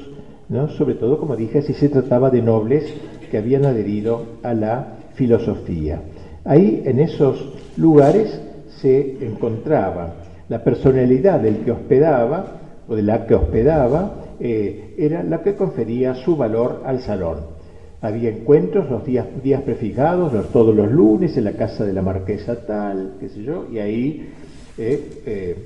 ¿no? 0.49 0.69
sobre 0.69 0.95
todo, 0.95 1.19
como 1.19 1.37
dije, 1.37 1.61
si 1.61 1.75
se 1.75 1.91
trataba 1.91 2.31
de 2.31 2.41
nobles 2.41 2.93
que 3.31 3.39
habían 3.39 3.67
adherido 3.67 4.25
a 4.43 4.55
la 4.55 4.97
filosofía. 5.15 6.01
Ahí, 6.45 6.83
en 6.87 6.99
esos 7.01 7.53
lugares, 7.77 8.41
se 8.81 9.25
encontraba 9.25 10.15
la 10.49 10.65
personalidad 10.65 11.41
del 11.41 11.59
que 11.59 11.73
hospedaba 11.73 12.59
o 12.89 12.97
de 12.97 13.03
la 13.03 13.27
que 13.27 13.35
hospedaba, 13.35 14.15
eh, 14.41 14.95
era 14.97 15.23
la 15.23 15.43
que 15.43 15.55
confería 15.55 16.15
su 16.15 16.37
valor 16.37 16.83
al 16.87 17.01
salón. 17.01 17.58
Había 18.01 18.31
encuentros 18.31 18.89
los 18.89 19.05
días, 19.05 19.27
días 19.43 19.63
prefijados, 19.63 20.33
todos 20.53 20.75
los 20.75 20.91
lunes 20.91 21.37
en 21.37 21.45
la 21.45 21.53
casa 21.53 21.85
de 21.85 21.93
la 21.93 22.03
marquesa 22.03 22.65
tal, 22.65 23.17
qué 23.19 23.29
sé 23.29 23.43
yo, 23.43 23.67
y 23.73 23.79
ahí 23.79 24.33
eh, 24.79 25.23
eh, 25.27 25.57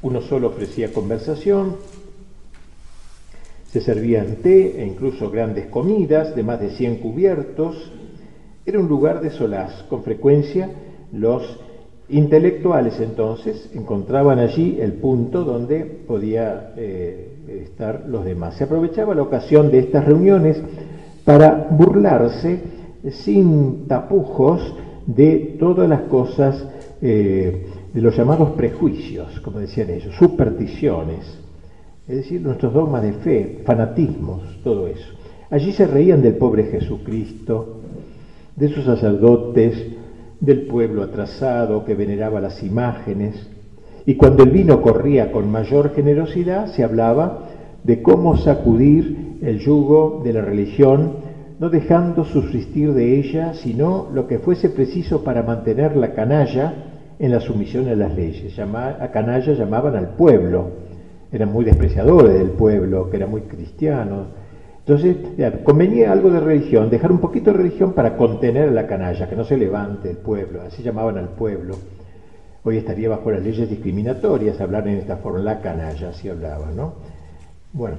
uno 0.00 0.22
solo 0.22 0.48
ofrecía 0.48 0.92
conversación, 0.92 1.76
se 3.70 3.80
servían 3.80 4.36
té 4.42 4.80
e 4.80 4.86
incluso 4.86 5.30
grandes 5.30 5.66
comidas 5.66 6.34
de 6.34 6.42
más 6.42 6.60
de 6.60 6.70
100 6.70 6.96
cubiertos. 6.96 7.90
Era 8.66 8.78
un 8.78 8.88
lugar 8.88 9.22
de 9.22 9.30
solaz. 9.30 9.82
Con 9.84 10.02
frecuencia 10.02 10.70
los 11.12 11.58
intelectuales 12.08 13.00
entonces 13.00 13.70
encontraban 13.74 14.38
allí 14.38 14.78
el 14.78 14.92
punto 14.92 15.44
donde 15.44 15.84
podía 15.84 16.74
eh, 16.76 17.62
estar 17.64 18.04
los 18.06 18.26
demás. 18.26 18.56
Se 18.56 18.64
aprovechaba 18.64 19.14
la 19.14 19.22
ocasión 19.22 19.70
de 19.70 19.78
estas 19.78 20.04
reuniones 20.04 20.60
para 21.24 21.68
burlarse 21.70 22.60
sin 23.10 23.86
tapujos 23.86 24.74
de 25.06 25.56
todas 25.58 25.88
las 25.88 26.02
cosas, 26.02 26.66
eh, 27.00 27.66
de 27.92 28.00
los 28.00 28.16
llamados 28.16 28.50
prejuicios, 28.50 29.40
como 29.40 29.58
decían 29.58 29.90
ellos, 29.90 30.14
supersticiones, 30.16 31.38
es 32.08 32.16
decir, 32.16 32.40
nuestros 32.40 32.72
dogmas 32.72 33.02
de 33.02 33.12
fe, 33.12 33.62
fanatismos, 33.64 34.42
todo 34.62 34.88
eso. 34.88 35.14
Allí 35.50 35.72
se 35.72 35.86
reían 35.86 36.22
del 36.22 36.36
pobre 36.36 36.64
Jesucristo, 36.64 37.80
de 38.56 38.68
sus 38.68 38.84
sacerdotes, 38.84 39.74
del 40.40 40.62
pueblo 40.62 41.02
atrasado 41.02 41.84
que 41.84 41.94
veneraba 41.94 42.40
las 42.40 42.62
imágenes, 42.62 43.48
y 44.06 44.16
cuando 44.16 44.42
el 44.42 44.50
vino 44.50 44.82
corría 44.82 45.30
con 45.30 45.50
mayor 45.50 45.94
generosidad 45.94 46.66
se 46.68 46.82
hablaba 46.82 47.50
de 47.84 48.02
cómo 48.02 48.36
sacudir 48.36 49.31
el 49.42 49.58
yugo 49.58 50.22
de 50.24 50.32
la 50.32 50.40
religión, 50.40 51.16
no 51.58 51.68
dejando 51.68 52.24
subsistir 52.24 52.92
de 52.94 53.18
ella 53.18 53.54
sino 53.54 54.08
lo 54.12 54.26
que 54.26 54.38
fuese 54.38 54.70
preciso 54.70 55.22
para 55.22 55.42
mantener 55.42 55.96
la 55.96 56.14
canalla 56.14 56.74
en 57.18 57.30
la 57.30 57.40
sumisión 57.40 57.88
a 57.88 57.94
las 57.94 58.14
leyes. 58.14 58.58
a 58.58 59.10
canalla 59.12 59.52
llamaban 59.52 59.96
al 59.96 60.14
pueblo, 60.14 60.70
eran 61.30 61.52
muy 61.52 61.64
despreciadores 61.64 62.34
del 62.34 62.50
pueblo, 62.50 63.10
que 63.10 63.16
era 63.16 63.26
muy 63.26 63.42
cristiano. 63.42 64.26
Entonces, 64.80 65.16
convenía 65.62 66.10
algo 66.10 66.30
de 66.30 66.40
religión, 66.40 66.90
dejar 66.90 67.12
un 67.12 67.18
poquito 67.18 67.52
de 67.52 67.58
religión 67.58 67.92
para 67.92 68.16
contener 68.16 68.68
a 68.68 68.72
la 68.72 68.86
canalla, 68.86 69.28
que 69.28 69.36
no 69.36 69.44
se 69.44 69.56
levante 69.56 70.10
el 70.10 70.16
pueblo, 70.16 70.62
así 70.62 70.82
llamaban 70.82 71.18
al 71.18 71.28
pueblo. 71.28 71.76
Hoy 72.64 72.78
estaría 72.78 73.08
bajo 73.08 73.30
las 73.30 73.42
leyes 73.42 73.68
discriminatorias 73.70 74.60
hablar 74.60 74.86
en 74.88 74.98
esta 74.98 75.16
forma, 75.16 75.38
la 75.40 75.60
canalla, 75.60 76.08
así 76.08 76.28
hablaba, 76.28 76.70
¿no? 76.74 76.94
Bueno, 77.72 77.96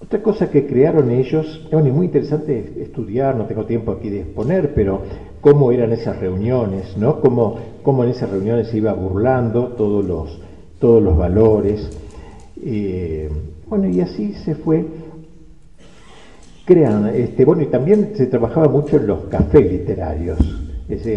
otra 0.00 0.22
cosa 0.22 0.50
que 0.50 0.66
crearon 0.66 1.10
ellos, 1.10 1.66
es 1.70 1.92
muy 1.92 2.06
interesante 2.06 2.74
estudiar, 2.80 3.34
no 3.34 3.46
tengo 3.46 3.64
tiempo 3.64 3.92
aquí 3.92 4.10
de 4.10 4.20
exponer, 4.20 4.74
pero 4.74 5.00
cómo 5.40 5.72
eran 5.72 5.92
esas 5.92 6.18
reuniones, 6.20 6.96
¿no? 6.96 7.20
Cómo, 7.20 7.56
cómo 7.82 8.04
en 8.04 8.10
esas 8.10 8.30
reuniones 8.30 8.68
se 8.68 8.76
iba 8.76 8.92
burlando 8.92 9.68
todos 9.68 10.04
los, 10.04 10.40
todos 10.78 11.02
los 11.02 11.16
valores, 11.16 11.90
eh, 12.62 13.30
bueno, 13.68 13.88
y 13.88 14.00
así 14.00 14.34
se 14.34 14.54
fue 14.54 14.84
creando. 16.64 17.08
Este, 17.08 17.44
bueno, 17.44 17.62
y 17.62 17.66
también 17.66 18.12
se 18.14 18.26
trabajaba 18.26 18.68
mucho 18.68 18.96
en 18.98 19.06
los 19.06 19.24
cafés 19.24 19.70
literarios. 19.70 20.38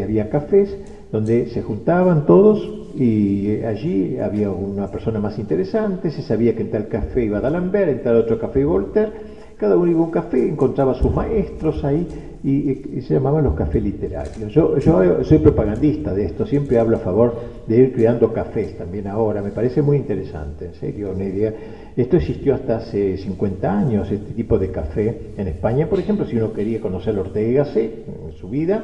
Había 0.03 0.29
cafés 0.29 0.75
donde 1.11 1.49
se 1.49 1.61
juntaban 1.61 2.25
todos 2.25 2.78
y 2.95 3.61
allí 3.63 4.17
había 4.19 4.49
una 4.51 4.87
persona 4.87 5.19
más 5.19 5.37
interesante, 5.39 6.11
se 6.11 6.21
sabía 6.21 6.55
que 6.55 6.63
en 6.63 6.71
tal 6.71 6.87
café 6.87 7.25
iba 7.25 7.39
D'Alembert, 7.39 7.91
en 7.91 8.03
tal 8.03 8.17
otro 8.17 8.39
café 8.39 8.63
Voltaire, 8.63 9.11
cada 9.57 9.75
uno 9.75 9.91
iba 9.91 9.99
a 9.99 10.03
un 10.03 10.11
café, 10.11 10.47
encontraba 10.47 10.93
a 10.93 10.95
sus 10.95 11.13
maestros 11.13 11.83
ahí 11.83 12.07
y, 12.43 13.01
se 13.01 13.13
llamaban 13.13 13.43
los 13.43 13.53
cafés 13.55 13.83
literarios. 13.83 14.53
Yo, 14.53 14.79
soy 14.79 15.37
propagandista 15.39 16.13
de 16.13 16.25
esto, 16.25 16.45
siempre 16.45 16.79
hablo 16.79 16.95
a 16.95 16.99
favor 16.99 17.35
de 17.67 17.75
ir 17.75 17.93
creando 17.93 18.31
cafés 18.31 18.77
también 18.77 19.07
ahora, 19.07 19.41
me 19.41 19.51
parece 19.51 19.81
muy 19.81 19.97
interesante, 19.97 20.65
en 20.65 20.73
serio, 20.75 21.11
una 21.13 21.25
idea. 21.25 21.53
Esto 21.97 22.15
existió 22.15 22.55
hasta 22.55 22.77
hace 22.77 23.17
50 23.17 23.77
años, 23.77 24.09
este 24.09 24.33
tipo 24.33 24.57
de 24.57 24.71
café 24.71 25.33
en 25.35 25.47
España, 25.47 25.87
por 25.87 25.99
ejemplo, 25.99 26.25
si 26.25 26.37
uno 26.37 26.53
quería 26.53 26.79
conocer 26.79 27.17
a 27.17 27.21
Ortega 27.21 27.65
C 27.65 28.05
en 28.25 28.31
su 28.33 28.49
vida, 28.49 28.83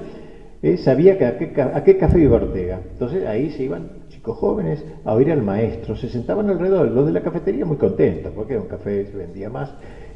eh, 0.61 0.77
sabía 0.77 1.17
que 1.17 1.25
a, 1.25 1.37
qué, 1.37 1.61
a 1.61 1.83
qué 1.83 1.97
café 1.97 2.19
iba 2.19 2.37
Ortega. 2.37 2.79
Entonces 2.93 3.25
ahí 3.25 3.49
se 3.51 3.63
iban 3.63 3.89
chicos 4.09 4.37
jóvenes 4.37 4.83
a 5.03 5.13
oír 5.13 5.31
al 5.31 5.41
maestro, 5.41 5.95
se 5.95 6.09
sentaban 6.09 6.49
alrededor, 6.49 6.87
los 6.89 7.05
de 7.05 7.11
la 7.11 7.21
cafetería 7.21 7.65
muy 7.65 7.77
contentos, 7.77 8.31
porque 8.33 8.57
un 8.57 8.67
café 8.67 9.05
se 9.05 9.17
vendía 9.17 9.49
más, 9.49 9.69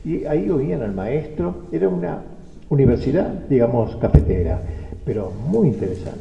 y 0.03 0.25
ahí 0.25 0.49
oían 0.49 0.81
al 0.81 0.93
maestro, 0.93 1.63
era 1.71 1.89
una 1.89 2.21
universidad, 2.69 3.33
digamos, 3.49 3.95
cafetera, 3.97 4.61
pero 5.03 5.31
muy 5.31 5.67
interesante. 5.67 6.19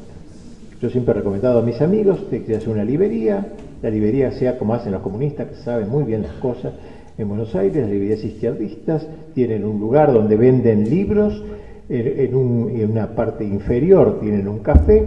Yo 0.81 0.89
siempre 0.89 1.13
he 1.13 1.17
recomendado 1.17 1.59
a 1.59 1.63
mis 1.63 1.81
amigos 1.81 2.25
que 2.31 2.55
hacer 2.55 2.69
una 2.69 2.85
librería, 2.85 3.47
la 3.83 3.91
librería 3.91 4.33
sea 4.33 4.59
como 4.59 4.75
hacen 4.75 4.93
los 4.93 5.03
comunistas, 5.03 5.49
que 5.49 5.55
saben 5.57 5.89
muy 5.89 6.05
bien 6.05 6.23
las 6.23 6.35
cosas. 6.35 6.73
En 7.17 7.29
Buenos 7.29 7.55
Aires, 7.55 7.83
las 7.83 7.91
librerías 7.91 8.25
izquierdistas 8.25 9.07
tienen 9.35 9.65
un 9.65 9.81
lugar 9.81 10.13
donde 10.13 10.37
venden 10.37 10.89
libros, 10.89 11.43
en, 11.89 12.35
una 12.35 13.15
parte 13.15 13.45
inferior 13.45 14.21
tienen 14.21 14.49
un 14.49 14.59
café 14.59 15.07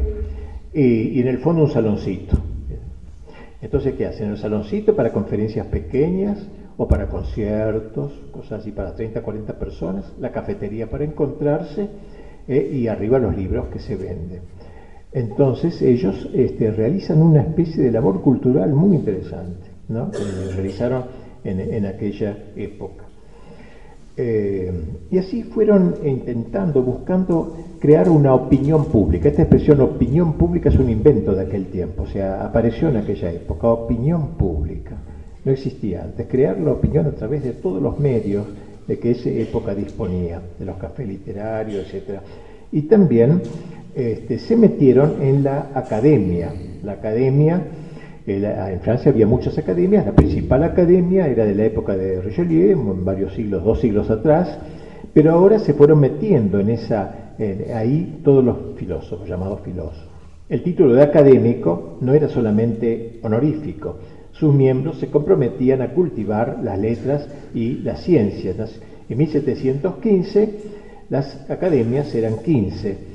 y, 0.73 1.19
en 1.19 1.27
el 1.27 1.39
fondo 1.39 1.63
un 1.63 1.69
saloncito. 1.69 2.37
Entonces, 3.61 3.93
¿qué 3.95 4.07
hacen? 4.07 4.31
El 4.31 4.37
saloncito 4.37 4.95
para 4.95 5.11
conferencias 5.11 5.67
pequeñas, 5.67 6.47
o 6.77 6.87
para 6.87 7.07
conciertos, 7.07 8.11
cosas 8.31 8.61
así 8.61 8.71
para 8.71 8.95
30, 8.95 9.21
40 9.21 9.53
personas, 9.59 10.13
la 10.19 10.31
cafetería 10.31 10.89
para 10.89 11.03
encontrarse 11.03 11.87
eh, 12.47 12.71
y 12.73 12.87
arriba 12.87 13.19
los 13.19 13.37
libros 13.37 13.67
que 13.67 13.77
se 13.77 13.95
venden. 13.95 14.41
Entonces 15.11 15.79
ellos 15.83 16.27
este, 16.33 16.71
realizan 16.71 17.21
una 17.21 17.41
especie 17.41 17.83
de 17.83 17.91
labor 17.91 18.21
cultural 18.21 18.71
muy 18.73 18.95
interesante, 18.95 19.69
¿no? 19.89 20.09
que 20.09 20.17
realizaron 20.55 21.03
en, 21.43 21.85
aquella 21.85 22.35
época. 22.55 23.05
Eh, 24.23 24.71
y 25.09 25.17
así 25.17 25.41
fueron 25.41 25.95
intentando, 26.03 26.83
buscando 26.83 27.57
crear 27.79 28.07
una 28.07 28.35
opinión 28.35 28.85
pública. 28.85 29.29
Esta 29.29 29.41
expresión 29.41 29.81
opinión 29.81 30.33
pública 30.33 30.69
es 30.69 30.75
un 30.75 30.91
invento 30.91 31.33
de 31.33 31.41
aquel 31.41 31.65
tiempo, 31.65 32.03
o 32.03 32.05
sea, 32.05 32.45
apareció 32.45 32.89
en 32.89 32.97
aquella 32.97 33.31
época, 33.31 33.67
opinión 33.67 34.27
pública 34.37 34.97
no 35.43 35.51
existía 35.51 36.03
antes, 36.03 36.27
crear 36.27 36.59
la 36.59 36.71
opinión 36.71 37.07
a 37.07 37.11
través 37.11 37.43
de 37.43 37.53
todos 37.53 37.81
los 37.81 37.99
medios 37.99 38.45
de 38.87 38.99
que 38.99 39.11
esa 39.11 39.29
época 39.29 39.73
disponía, 39.73 40.39
de 40.59 40.65
los 40.65 40.77
cafés 40.77 41.07
literarios, 41.07 41.91
etc. 41.91 42.19
Y 42.71 42.83
también 42.83 43.41
este, 43.95 44.37
se 44.37 44.55
metieron 44.55 45.15
en 45.21 45.43
la 45.43 45.71
academia. 45.73 46.53
La 46.83 46.93
academia, 46.93 47.61
en 48.37 48.79
Francia 48.81 49.11
había 49.11 49.27
muchas 49.27 49.57
academias, 49.57 50.05
la 50.05 50.13
principal 50.13 50.63
academia 50.63 51.27
era 51.27 51.45
de 51.45 51.55
la 51.55 51.65
época 51.65 51.95
de 51.95 52.21
Richelieu, 52.21 52.71
en 52.71 53.05
varios 53.05 53.33
siglos, 53.33 53.63
dos 53.63 53.79
siglos 53.79 54.09
atrás, 54.09 54.57
pero 55.13 55.31
ahora 55.31 55.59
se 55.59 55.73
fueron 55.73 55.99
metiendo 55.99 56.59
en 56.59 56.69
esa, 56.69 57.33
ahí 57.75 58.21
todos 58.23 58.43
los 58.43 58.57
filósofos, 58.77 59.27
llamados 59.27 59.61
filósofos. 59.61 60.07
El 60.49 60.63
título 60.63 60.93
de 60.93 61.03
académico 61.03 61.97
no 62.01 62.13
era 62.13 62.27
solamente 62.27 63.19
honorífico, 63.23 63.97
sus 64.31 64.53
miembros 64.53 64.97
se 64.99 65.09
comprometían 65.09 65.81
a 65.81 65.93
cultivar 65.93 66.59
las 66.63 66.79
letras 66.79 67.27
y 67.53 67.75
las 67.75 68.01
ciencias. 68.01 68.79
En 69.09 69.17
1715 69.17 70.55
las 71.09 71.49
academias 71.49 72.13
eran 72.15 72.39
15, 72.39 73.10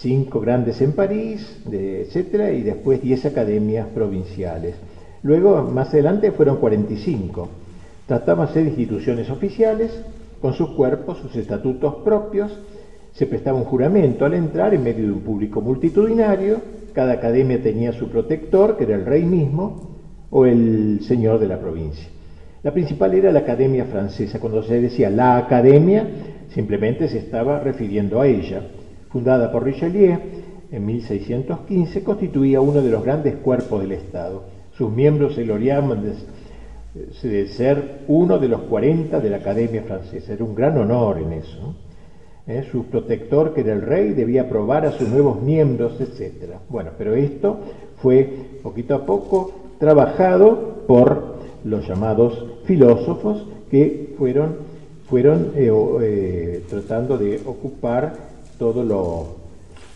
cinco 0.00 0.40
grandes 0.40 0.80
en 0.80 0.92
París, 0.92 1.58
etcétera, 1.70 2.52
y 2.52 2.62
después 2.62 3.02
10 3.02 3.26
academias 3.26 3.88
provinciales. 3.88 4.76
Luego, 5.22 5.62
más 5.62 5.88
adelante, 5.88 6.32
fueron 6.32 6.56
45. 6.56 7.48
Tratábase 8.06 8.62
de 8.62 8.68
instituciones 8.68 9.30
oficiales, 9.30 9.90
con 10.40 10.52
sus 10.52 10.70
cuerpos, 10.70 11.18
sus 11.18 11.34
estatutos 11.36 11.96
propios, 12.04 12.56
se 13.12 13.26
prestaba 13.26 13.58
un 13.58 13.64
juramento 13.64 14.26
al 14.26 14.34
entrar 14.34 14.74
en 14.74 14.82
medio 14.82 15.06
de 15.06 15.12
un 15.12 15.20
público 15.20 15.62
multitudinario, 15.62 16.60
cada 16.92 17.14
academia 17.14 17.62
tenía 17.62 17.92
su 17.92 18.08
protector, 18.08 18.76
que 18.76 18.84
era 18.84 18.94
el 18.94 19.06
rey 19.06 19.24
mismo, 19.24 19.96
o 20.30 20.44
el 20.44 21.00
señor 21.02 21.38
de 21.38 21.48
la 21.48 21.58
provincia. 21.58 22.08
La 22.62 22.72
principal 22.72 23.14
era 23.14 23.32
la 23.32 23.40
Academia 23.40 23.84
Francesa. 23.84 24.40
Cuando 24.40 24.62
se 24.62 24.80
decía 24.80 25.08
la 25.08 25.36
Academia, 25.36 26.06
simplemente 26.48 27.08
se 27.08 27.18
estaba 27.18 27.60
refiriendo 27.60 28.20
a 28.20 28.26
ella. 28.26 28.62
Fundada 29.10 29.50
por 29.52 29.64
Richelieu 29.64 30.18
en 30.70 30.84
1615, 30.84 32.02
constituía 32.02 32.60
uno 32.60 32.82
de 32.82 32.90
los 32.90 33.04
grandes 33.04 33.36
cuerpos 33.36 33.80
del 33.80 33.92
Estado. 33.92 34.44
Sus 34.76 34.90
miembros 34.90 35.34
se 35.34 35.44
gloriaban 35.44 36.02
de, 36.02 37.48
ser 37.48 38.00
uno 38.08 38.38
de 38.38 38.48
los 38.48 38.62
40 38.62 39.20
de 39.20 39.30
la 39.30 39.36
Academia 39.38 39.82
Francesa. 39.82 40.32
Era 40.32 40.44
un 40.44 40.54
gran 40.54 40.76
honor 40.76 41.18
en 41.18 41.32
eso. 41.34 41.74
¿eh? 42.46 42.64
Su 42.70 42.84
protector, 42.86 43.54
que 43.54 43.60
era 43.62 43.72
el 43.72 43.82
rey, 43.82 44.12
debía 44.12 44.42
aprobar 44.42 44.84
a 44.86 44.92
sus 44.92 45.08
nuevos 45.08 45.40
miembros, 45.40 46.00
etc. 46.00 46.56
Bueno, 46.68 46.90
pero 46.98 47.14
esto 47.14 47.58
fue 47.96 48.28
poquito 48.62 48.94
a 48.94 49.06
poco 49.06 49.52
trabajado 49.78 50.84
por 50.86 51.36
los 51.64 51.86
llamados 51.86 52.44
filósofos 52.64 53.46
que 53.70 54.14
fueron, 54.18 54.56
fueron 55.08 55.52
eh, 55.56 55.70
eh, 56.02 56.64
tratando 56.68 57.18
de 57.18 57.40
ocupar 57.46 58.25
todos 58.58 58.84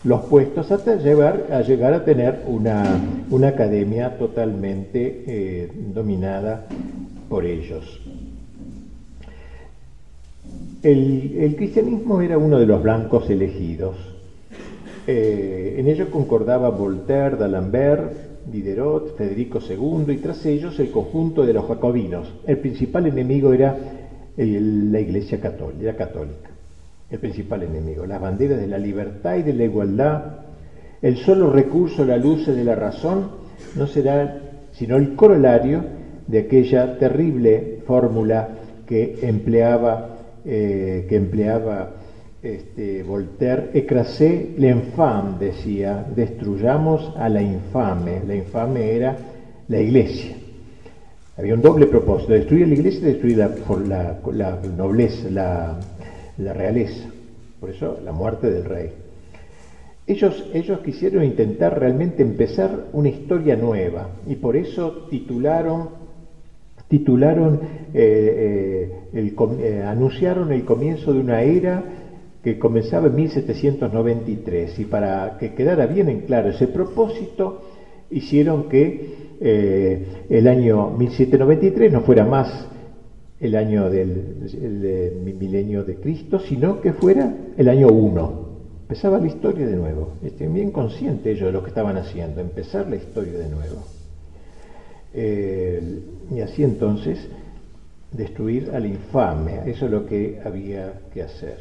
los 0.04 0.20
puestos 0.22 0.70
hasta 0.70 0.96
llegar 0.96 1.46
a, 1.50 1.62
llegar 1.62 1.94
a 1.94 2.04
tener 2.04 2.42
una, 2.46 3.00
una 3.30 3.48
academia 3.48 4.18
totalmente 4.18 5.70
dominada 5.94 6.66
por 7.28 7.44
ellos. 7.44 8.00
El, 10.82 11.54
cristianismo 11.56 12.22
era 12.22 12.38
uno 12.38 12.58
de 12.58 12.66
los 12.66 12.82
blancos 12.82 13.28
elegidos. 13.28 13.96
Eh, 15.06 15.76
en 15.78 15.88
ello 15.88 16.10
concordaba 16.10 16.70
Voltaire, 16.70 17.36
D'Alembert, 17.36 18.46
Diderot, 18.50 19.16
Federico 19.16 19.58
II 19.60 20.12
y 20.12 20.16
tras 20.16 20.44
ellos 20.46 20.78
el 20.80 20.90
conjunto 20.90 21.44
de 21.44 21.52
los 21.52 21.66
jacobinos. 21.66 22.32
El 22.46 22.58
principal 22.58 23.06
enemigo 23.06 23.52
era 23.52 23.76
la 24.36 25.00
Iglesia 25.00 25.38
católica, 25.38 25.96
el 27.10 27.18
principal 27.18 27.62
enemigo. 27.62 28.06
Las 28.06 28.20
banderas 28.20 28.60
de 28.60 28.66
la 28.66 28.78
libertad 28.78 29.36
y 29.36 29.42
de 29.42 29.54
la 29.54 29.64
igualdad, 29.64 30.22
el 31.02 31.16
solo 31.18 31.50
recurso 31.50 32.04
la 32.04 32.16
luz 32.16 32.46
de 32.46 32.64
la 32.64 32.74
razón 32.74 33.30
no 33.76 33.86
será 33.86 34.38
sino 34.72 34.96
el 34.96 35.14
corolario 35.16 35.84
de 36.26 36.38
aquella 36.38 36.98
terrible 36.98 37.82
fórmula 37.86 38.48
que 38.86 39.18
empleaba 39.22 40.10
eh, 40.44 41.04
que 41.06 41.16
empleaba 41.16 41.90
este, 42.42 43.02
Voltaire, 43.02 43.70
écrasé 43.74 44.54
l'infame, 44.56 45.38
decía, 45.38 46.06
destruyamos 46.16 47.12
a 47.18 47.28
la 47.28 47.42
infame. 47.42 48.22
La 48.26 48.34
infame 48.34 48.96
era 48.96 49.16
la 49.68 49.80
iglesia. 49.80 50.36
Había 51.36 51.54
un 51.54 51.60
doble 51.60 51.86
propósito, 51.86 52.32
destruir 52.32 52.68
la 52.68 52.74
iglesia 52.74 53.00
y 53.00 53.12
destruir 53.12 53.36
la, 53.36 54.18
la, 54.32 54.58
nobleza, 54.74 55.28
la, 55.28 55.78
la, 56.38 56.52
realeza. 56.52 57.08
Por 57.58 57.70
eso 57.70 57.98
la 58.04 58.12
muerte 58.12 58.50
del 58.50 58.64
rey. 58.64 58.92
Ellos, 60.06 60.44
ellos 60.52 60.80
quisieron 60.80 61.24
intentar 61.24 61.78
realmente 61.78 62.22
empezar 62.22 62.86
una 62.92 63.08
historia 63.08 63.54
nueva 63.54 64.08
y 64.26 64.36
por 64.36 64.56
eso 64.56 65.06
titularon 65.10 66.00
titularon, 66.90 67.60
eh, 67.94 68.90
eh, 69.14 69.32
eh, 69.60 69.84
anunciaron 69.86 70.50
el 70.50 70.64
comienzo 70.64 71.12
de 71.12 71.20
una 71.20 71.40
era 71.42 71.84
que 72.42 72.58
comenzaba 72.58 73.06
en 73.06 73.14
1793 73.14 74.76
y 74.80 74.84
para 74.86 75.36
que 75.38 75.54
quedara 75.54 75.86
bien 75.86 76.08
en 76.08 76.22
claro 76.22 76.48
ese 76.48 76.66
propósito 76.66 77.62
hicieron 78.10 78.68
que 78.68 79.30
el 79.40 80.48
año 80.48 80.90
1793 80.90 81.92
no 81.92 82.00
fuera 82.02 82.24
más 82.26 82.68
el 83.40 83.56
año 83.56 83.88
del 83.88 85.22
milenio 85.24 85.82
de 85.82 85.96
Cristo, 85.96 86.38
sino 86.38 86.80
que 86.80 86.92
fuera 86.92 87.34
el 87.56 87.68
año 87.68 87.88
1. 87.88 88.50
Empezaba 88.82 89.18
la 89.18 89.28
historia 89.28 89.66
de 89.66 89.76
nuevo. 89.76 90.14
Estén 90.22 90.52
bien 90.52 90.70
conscientes 90.70 91.26
ellos 91.26 91.46
de 91.46 91.52
lo 91.52 91.62
que 91.62 91.68
estaban 91.68 91.96
haciendo, 91.96 92.40
empezar 92.40 92.88
la 92.88 92.96
historia 92.96 93.38
de 93.38 93.48
nuevo. 93.48 93.84
Eh, 95.14 96.02
y 96.34 96.40
así 96.40 96.62
entonces 96.62 97.18
destruir 98.12 98.70
al 98.74 98.86
infame, 98.86 99.60
eso 99.66 99.86
es 99.86 99.90
lo 99.90 100.06
que 100.06 100.40
había 100.44 101.02
que 101.12 101.22
hacer. 101.22 101.58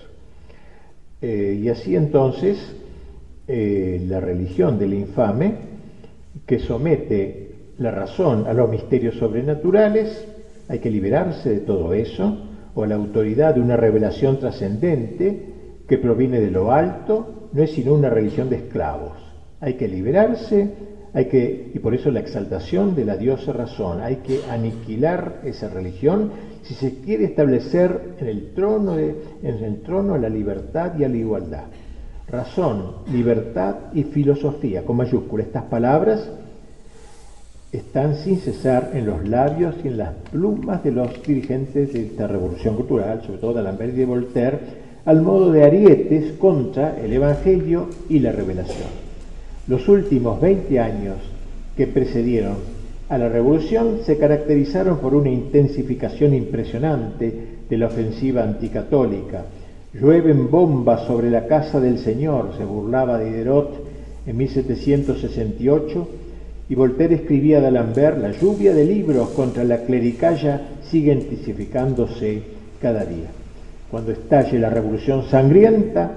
Eh, 1.21 1.59
y 1.61 1.69
así 1.69 1.95
entonces 1.95 2.57
eh, 3.47 4.03
la 4.07 4.19
religión 4.19 4.77
del 4.79 4.93
infame, 4.93 5.53
que 6.45 6.59
somete 6.59 7.51
la 7.77 7.91
razón 7.91 8.47
a 8.47 8.53
los 8.53 8.69
misterios 8.69 9.15
sobrenaturales, 9.15 10.27
hay 10.69 10.79
que 10.79 10.89
liberarse 10.89 11.49
de 11.49 11.59
todo 11.59 11.93
eso, 11.93 12.45
o 12.75 12.85
la 12.85 12.95
autoridad 12.95 13.55
de 13.55 13.61
una 13.61 13.75
revelación 13.75 14.39
trascendente 14.39 15.81
que 15.85 15.97
proviene 15.97 16.39
de 16.39 16.51
lo 16.51 16.71
alto, 16.71 17.49
no 17.51 17.63
es 17.63 17.71
sino 17.71 17.93
una 17.93 18.09
religión 18.09 18.49
de 18.49 18.57
esclavos. 18.57 19.17
Hay 19.59 19.73
que 19.73 19.89
liberarse 19.89 20.69
hay 21.13 21.25
que, 21.25 21.71
y 21.73 21.79
por 21.79 21.95
eso 21.95 22.11
la 22.11 22.19
exaltación 22.19 22.95
de 22.95 23.05
la 23.05 23.17
diosa 23.17 23.51
razón, 23.51 24.01
hay 24.01 24.17
que 24.17 24.41
aniquilar 24.49 25.41
esa 25.43 25.67
religión 25.67 26.31
si 26.63 26.75
se 26.75 26.99
quiere 26.99 27.25
establecer 27.25 28.15
en 28.19 28.27
el 28.27 28.53
trono, 28.53 28.95
de, 28.95 29.15
en 29.41 29.63
el 29.63 29.81
trono 29.81 30.17
la 30.17 30.29
libertad 30.29 30.93
y 30.97 30.99
la 30.99 31.17
igualdad. 31.17 31.65
Razón, 32.27 32.97
libertad 33.11 33.75
y 33.93 34.03
filosofía, 34.03 34.85
con 34.85 34.97
mayúscula. 34.97 35.43
Estas 35.43 35.63
palabras 35.63 36.29
están 37.71 38.15
sin 38.15 38.39
cesar 38.39 38.91
en 38.93 39.05
los 39.05 39.27
labios 39.27 39.75
y 39.83 39.89
en 39.89 39.97
las 39.97 40.13
plumas 40.31 40.83
de 40.83 40.91
los 40.91 41.21
dirigentes 41.23 41.93
de 41.93 42.07
esta 42.07 42.25
revolución 42.27 42.75
cultural, 42.75 43.21
sobre 43.25 43.39
todo 43.39 43.53
de 43.53 43.63
Lambert 43.63 43.93
y 43.93 43.97
de 43.97 44.05
Voltaire, 44.05 44.59
al 45.05 45.21
modo 45.21 45.51
de 45.51 45.63
arietes 45.63 46.33
contra 46.33 46.99
el 46.99 47.13
Evangelio 47.13 47.87
y 48.09 48.19
la 48.19 48.31
revelación. 48.31 48.89
Los 49.67 49.87
últimos 49.87 50.41
20 50.41 50.79
años 50.79 51.17
que 51.77 51.85
precedieron 51.85 52.55
a 53.07 53.17
la 53.17 53.29
revolución 53.29 53.99
se 54.03 54.17
caracterizaron 54.17 54.97
por 54.97 55.13
una 55.13 55.29
intensificación 55.29 56.33
impresionante 56.33 57.33
de 57.69 57.77
la 57.77 57.87
ofensiva 57.87 58.43
anticatólica. 58.43 59.45
Llueven 59.93 60.49
bombas 60.49 61.05
sobre 61.07 61.29
la 61.29 61.47
casa 61.47 61.79
del 61.79 61.99
Señor, 61.99 62.53
se 62.57 62.65
burlaba 62.65 63.19
Diderot 63.19 63.73
en 64.25 64.37
1768, 64.37 66.07
y 66.69 66.75
Voltaire 66.75 67.15
escribía 67.15 67.57
a 67.57 67.61
D'Alembert, 67.61 68.19
la 68.19 68.31
lluvia 68.31 68.73
de 68.73 68.85
libros 68.85 69.29
contra 69.29 69.63
la 69.63 69.79
clericalla 69.79 70.61
sigue 70.83 71.11
intensificándose 71.13 72.43
cada 72.79 73.03
día. 73.05 73.29
Cuando 73.89 74.11
estalle 74.11 74.59
la 74.59 74.69
revolución 74.69 75.23
sangrienta, 75.23 76.11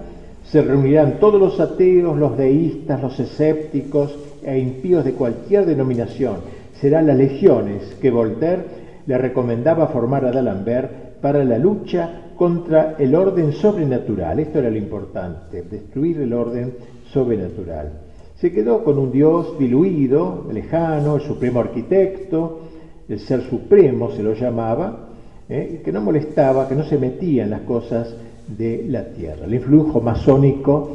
se 0.45 0.61
reunirán 0.61 1.19
todos 1.19 1.41
los 1.41 1.59
ateos, 1.59 2.19
los 2.19 2.37
deístas, 2.37 3.01
los 3.01 3.19
escépticos 3.19 4.15
e 4.45 4.59
impíos 4.59 5.07
de 5.07 5.13
cualquier 5.13 5.65
denominación. 5.65 6.37
Serán 6.79 7.07
las 7.07 7.17
legiones 7.17 7.97
que 8.03 8.11
Voltaire 8.11 8.83
le 9.07 9.17
recomendaba 9.17 9.87
formar 9.87 10.27
a 10.27 10.33
D'Alembert 10.33 11.21
para 11.23 11.43
la 11.45 11.57
lucha 11.57 12.11
contra 12.37 12.97
el 12.99 13.15
orden 13.15 13.53
sobrenatural. 13.53 14.39
Esto 14.39 14.59
era 14.59 14.69
lo 14.69 14.77
importante, 14.77 15.63
destruir 15.63 16.21
el 16.21 16.35
orden 16.35 16.75
sobrenatural. 17.11 18.02
Se 18.43 18.51
quedó 18.51 18.83
con 18.83 18.99
un 18.99 19.13
Dios 19.13 19.57
diluido, 19.57 20.49
lejano, 20.53 21.15
el 21.15 21.23
supremo 21.23 21.61
arquitecto, 21.61 22.63
el 23.09 23.21
ser 23.21 23.43
supremo 23.43 24.11
se 24.11 24.25
lo 24.25 24.35
llamaba, 24.35 25.11
¿eh? 25.49 25.81
que 25.85 25.93
no 25.93 26.01
molestaba, 26.01 26.69
que 26.69 26.75
no 26.75 26.83
se 26.83 26.99
metía 26.99 27.45
en 27.45 27.51
las 27.51 27.61
cosas 27.61 28.17
de 28.49 28.85
la 28.89 29.05
tierra. 29.13 29.45
El 29.45 29.55
influjo 29.55 30.01
masónico 30.01 30.91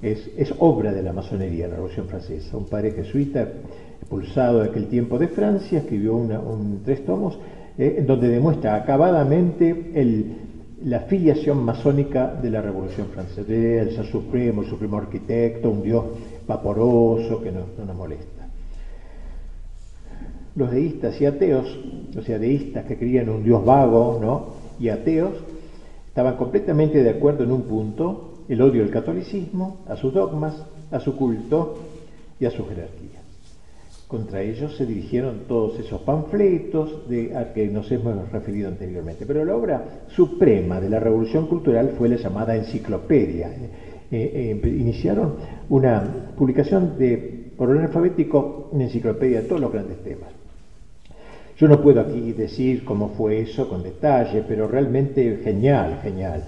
es, 0.00 0.54
obra 0.60 0.92
de 0.92 1.02
la 1.02 1.12
masonería, 1.12 1.66
la 1.66 1.74
Revolución 1.74 2.06
Francesa. 2.06 2.56
Un 2.56 2.66
padre 2.66 2.92
jesuita 2.92 3.48
expulsado 4.00 4.60
de 4.60 4.68
aquel 4.68 4.86
tiempo 4.86 5.18
de 5.18 5.26
Francia 5.26 5.80
escribió 5.80 6.14
un 6.14 6.82
tres 6.84 7.04
tomos 7.04 7.36
eh, 7.78 7.96
en 7.98 8.06
donde 8.06 8.28
demuestra 8.28 8.76
acabadamente 8.76 9.90
la 10.84 11.00
filiación 11.00 11.64
masónica 11.64 12.34
de 12.34 12.50
la 12.50 12.60
Revolución 12.60 13.08
Francesa, 13.08 13.52
el 13.52 13.94
ser 13.94 14.06
supremo, 14.06 14.62
el 14.62 14.68
supremo 14.68 14.96
arquitecto, 14.98 15.70
un 15.70 15.82
dios 15.82 16.04
vaporoso 16.46 17.42
que 17.42 17.50
no, 17.52 17.66
no 17.78 17.84
nos 17.84 17.96
molesta. 17.96 18.48
Los 20.54 20.70
deístas 20.70 21.20
y 21.20 21.26
ateos, 21.26 21.78
o 22.16 22.22
sea, 22.22 22.38
deístas 22.38 22.84
que 22.84 22.98
creían 22.98 23.28
un 23.28 23.42
dios 23.42 23.64
vago, 23.64 24.18
¿no? 24.20 24.46
Y 24.78 24.88
ateos, 24.88 25.34
Estaban 26.12 26.36
completamente 26.36 27.02
de 27.02 27.08
acuerdo 27.08 27.42
en 27.42 27.52
un 27.52 27.62
punto, 27.62 28.32
el 28.46 28.60
odio 28.60 28.82
al 28.82 28.90
catolicismo, 28.90 29.78
a 29.88 29.96
sus 29.96 30.12
dogmas, 30.12 30.62
a 30.90 31.00
su 31.00 31.16
culto 31.16 31.78
y 32.38 32.44
a 32.44 32.50
su 32.50 32.66
jerarquía. 32.66 33.11
Contra 34.12 34.42
ellos 34.42 34.76
se 34.76 34.84
dirigieron 34.84 35.44
todos 35.48 35.80
esos 35.80 36.02
panfletos 36.02 37.08
de, 37.08 37.34
a 37.34 37.54
que 37.54 37.66
nos 37.68 37.90
hemos 37.90 38.30
referido 38.30 38.68
anteriormente. 38.68 39.24
Pero 39.24 39.42
la 39.42 39.56
obra 39.56 40.04
suprema 40.08 40.82
de 40.82 40.90
la 40.90 41.00
revolución 41.00 41.46
cultural 41.46 41.94
fue 41.96 42.10
la 42.10 42.16
llamada 42.16 42.54
enciclopedia. 42.54 43.48
Eh, 44.10 44.60
eh, 44.62 44.68
iniciaron 44.68 45.36
una 45.70 46.04
publicación 46.36 46.98
de, 46.98 47.16
por 47.56 47.70
orden 47.70 47.84
alfabético, 47.84 48.68
una 48.72 48.84
enciclopedia 48.84 49.40
de 49.40 49.48
todos 49.48 49.62
los 49.62 49.72
grandes 49.72 49.96
temas. 50.04 50.28
Yo 51.56 51.66
no 51.66 51.80
puedo 51.80 52.02
aquí 52.02 52.32
decir 52.32 52.84
cómo 52.84 53.08
fue 53.16 53.40
eso 53.40 53.66
con 53.66 53.82
detalle, 53.82 54.44
pero 54.46 54.68
realmente 54.68 55.40
genial, 55.42 56.00
genial. 56.02 56.44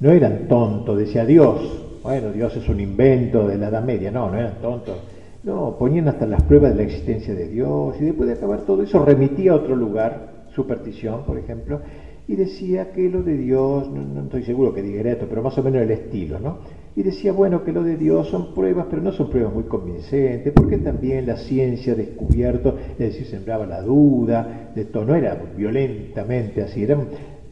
No 0.00 0.10
eran 0.10 0.48
tontos, 0.48 0.98
decía 0.98 1.24
Dios. 1.24 1.60
Bueno, 2.02 2.32
Dios 2.32 2.56
es 2.56 2.68
un 2.68 2.80
invento 2.80 3.46
de 3.46 3.56
la 3.56 3.68
Edad 3.68 3.84
Media. 3.84 4.10
No, 4.10 4.28
no 4.28 4.36
eran 4.36 4.54
tontos. 4.60 4.96
No, 5.44 5.76
ponían 5.78 6.08
hasta 6.08 6.26
las 6.26 6.42
pruebas 6.42 6.72
de 6.72 6.78
la 6.78 6.82
existencia 6.82 7.34
de 7.34 7.48
Dios 7.48 7.96
y 8.00 8.04
después 8.04 8.28
de 8.28 8.34
acabar 8.34 8.62
todo 8.62 8.82
eso 8.82 9.04
remitía 9.04 9.52
a 9.52 9.54
otro 9.54 9.76
lugar, 9.76 10.20
superstición, 10.52 11.22
por 11.24 11.38
ejemplo, 11.38 11.80
y 12.26 12.34
decía 12.34 12.92
que 12.92 13.08
lo 13.08 13.22
de 13.22 13.36
Dios, 13.38 13.90
no, 13.90 14.22
estoy 14.22 14.42
seguro 14.42 14.74
que 14.74 14.82
diga 14.82 15.08
esto, 15.10 15.26
pero 15.28 15.42
más 15.42 15.56
o 15.56 15.62
menos 15.62 15.80
el 15.80 15.90
estilo, 15.90 16.38
¿no? 16.40 16.58
Y 16.96 17.02
decía, 17.02 17.32
bueno, 17.32 17.62
que 17.62 17.72
lo 17.72 17.84
de 17.84 17.96
Dios 17.96 18.26
son 18.28 18.52
pruebas, 18.52 18.86
pero 18.90 19.00
no 19.00 19.12
son 19.12 19.30
pruebas 19.30 19.54
muy 19.54 19.64
convincentes, 19.64 20.52
porque 20.52 20.78
también 20.78 21.24
la 21.24 21.36
ciencia 21.36 21.94
descubierto, 21.94 22.74
es 22.92 22.98
decir, 22.98 23.24
sembraba 23.24 23.64
la 23.64 23.80
duda, 23.80 24.70
de 24.74 24.84
todo, 24.84 25.04
no 25.04 25.14
era 25.14 25.38
violentamente 25.56 26.60
así, 26.60 26.82
era, 26.82 26.98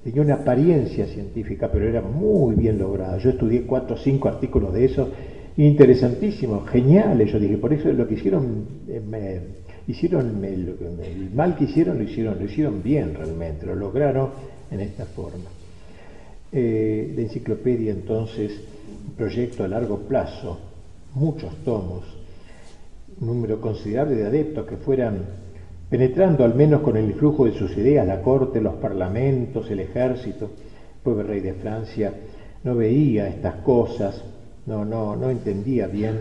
tenía 0.02 0.20
una 0.20 0.34
apariencia 0.34 1.06
científica, 1.06 1.68
pero 1.70 1.86
era 1.88 2.02
muy 2.02 2.56
bien 2.56 2.76
lograda. 2.76 3.16
Yo 3.18 3.30
estudié 3.30 3.62
cuatro 3.62 3.94
o 3.94 3.98
cinco 3.98 4.28
artículos 4.28 4.74
de 4.74 4.84
eso, 4.84 5.08
interesantísimos, 5.56 6.68
geniales, 6.68 7.32
yo 7.32 7.38
dije, 7.38 7.56
por 7.56 7.72
eso 7.72 7.90
lo 7.92 8.06
que 8.06 8.14
hicieron, 8.14 8.66
eh, 8.88 9.40
hicieron 9.86 10.44
el, 10.44 11.30
mal 11.34 11.56
que 11.56 11.64
hicieron, 11.64 11.98
lo 11.98 12.04
hicieron, 12.04 12.38
lo 12.38 12.44
hicieron 12.44 12.82
bien 12.82 13.14
realmente, 13.14 13.64
lo 13.66 13.74
lograron 13.74 14.30
en 14.70 14.80
esta 14.80 15.06
forma. 15.06 15.50
Eh, 16.52 17.12
la 17.16 17.22
enciclopedia 17.22 17.92
entonces 17.92 18.52
proyecto 19.16 19.64
a 19.64 19.68
largo 19.68 20.00
plazo, 20.00 20.58
muchos 21.14 21.54
tomos, 21.64 22.04
número 23.20 23.60
considerable 23.60 24.16
de 24.16 24.26
adeptos 24.26 24.66
que 24.66 24.76
fueran 24.76 25.24
penetrando 25.88 26.44
al 26.44 26.54
menos 26.54 26.82
con 26.82 26.96
el 26.96 27.06
influjo 27.06 27.46
de 27.46 27.52
sus 27.52 27.76
ideas 27.76 28.06
la 28.06 28.20
corte, 28.20 28.60
los 28.60 28.74
parlamentos, 28.74 29.70
el 29.70 29.80
ejército. 29.80 30.46
El 30.46 31.02
pueblo 31.02 31.22
rey 31.22 31.40
de 31.40 31.54
Francia 31.54 32.12
no 32.64 32.74
veía 32.74 33.28
estas 33.28 33.56
cosas, 33.56 34.24
no, 34.66 34.84
no, 34.84 35.16
no 35.16 35.30
entendía 35.30 35.86
bien 35.86 36.20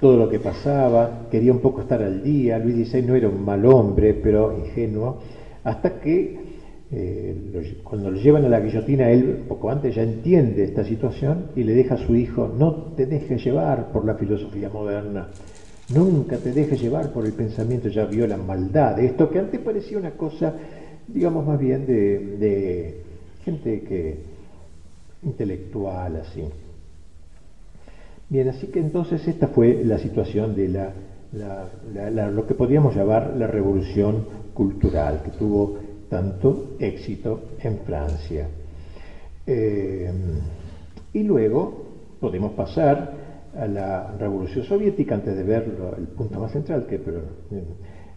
todo 0.00 0.16
lo 0.16 0.28
que 0.28 0.38
pasaba, 0.38 1.28
quería 1.30 1.52
un 1.52 1.60
poco 1.60 1.80
estar 1.80 2.02
al 2.02 2.22
día. 2.22 2.58
Luis 2.58 2.88
XVI 2.88 3.02
no 3.02 3.14
era 3.14 3.28
un 3.28 3.44
mal 3.44 3.64
hombre, 3.64 4.14
pero 4.14 4.52
ingenuo, 4.58 5.18
hasta 5.64 6.00
que 6.00 6.46
eh, 6.92 7.80
cuando 7.82 8.10
lo 8.10 8.18
llevan 8.18 8.44
a 8.44 8.48
la 8.48 8.60
guillotina, 8.60 9.10
él 9.10 9.44
poco 9.48 9.70
antes 9.70 9.94
ya 9.94 10.02
entiende 10.02 10.64
esta 10.64 10.84
situación 10.84 11.46
y 11.56 11.64
le 11.64 11.74
deja 11.74 11.94
a 11.94 11.98
su 11.98 12.14
hijo, 12.14 12.48
no 12.56 12.72
te 12.96 13.06
dejes 13.06 13.44
llevar 13.44 13.90
por 13.90 14.04
la 14.04 14.14
filosofía 14.14 14.68
moderna, 14.68 15.28
nunca 15.94 16.36
te 16.36 16.52
dejes 16.52 16.80
llevar 16.80 17.12
por 17.12 17.26
el 17.26 17.32
pensamiento, 17.32 17.88
ya 17.88 18.04
vio 18.04 18.26
la 18.26 18.36
maldad 18.36 18.96
de 18.96 19.06
esto 19.06 19.30
que 19.30 19.38
antes 19.38 19.60
parecía 19.60 19.98
una 19.98 20.12
cosa, 20.12 20.54
digamos 21.08 21.44
más 21.44 21.58
bien 21.58 21.86
de, 21.86 23.00
gente 23.44 23.80
que 23.82 24.16
intelectual 25.22 26.16
así. 26.16 26.42
Bien, 28.28 28.48
así 28.48 28.66
que 28.68 28.80
entonces 28.80 29.26
esta 29.28 29.48
fue 29.48 29.82
la 29.84 29.98
situación 29.98 30.54
de 30.56 30.68
la, 30.68 32.30
lo 32.30 32.46
que 32.46 32.54
podríamos 32.54 32.94
llamar 32.94 33.34
la 33.36 33.46
revolución 33.46 34.24
cultural, 34.52 35.22
que 35.24 35.30
tuvo 35.30 35.78
tanto 36.08 36.76
éxito 36.78 37.40
en 37.62 37.78
Francia. 37.78 38.48
Eh, 39.46 40.10
y 41.12 41.22
luego 41.22 41.84
podemos 42.20 42.52
pasar 42.52 43.26
a 43.56 43.66
la 43.66 44.16
Revolución 44.18 44.64
Soviética, 44.64 45.14
antes 45.14 45.36
de 45.36 45.42
ver 45.42 45.64
el 45.96 46.06
punto 46.08 46.40
más 46.40 46.52
central, 46.52 46.86
que 46.86 46.98
pero, 46.98 47.20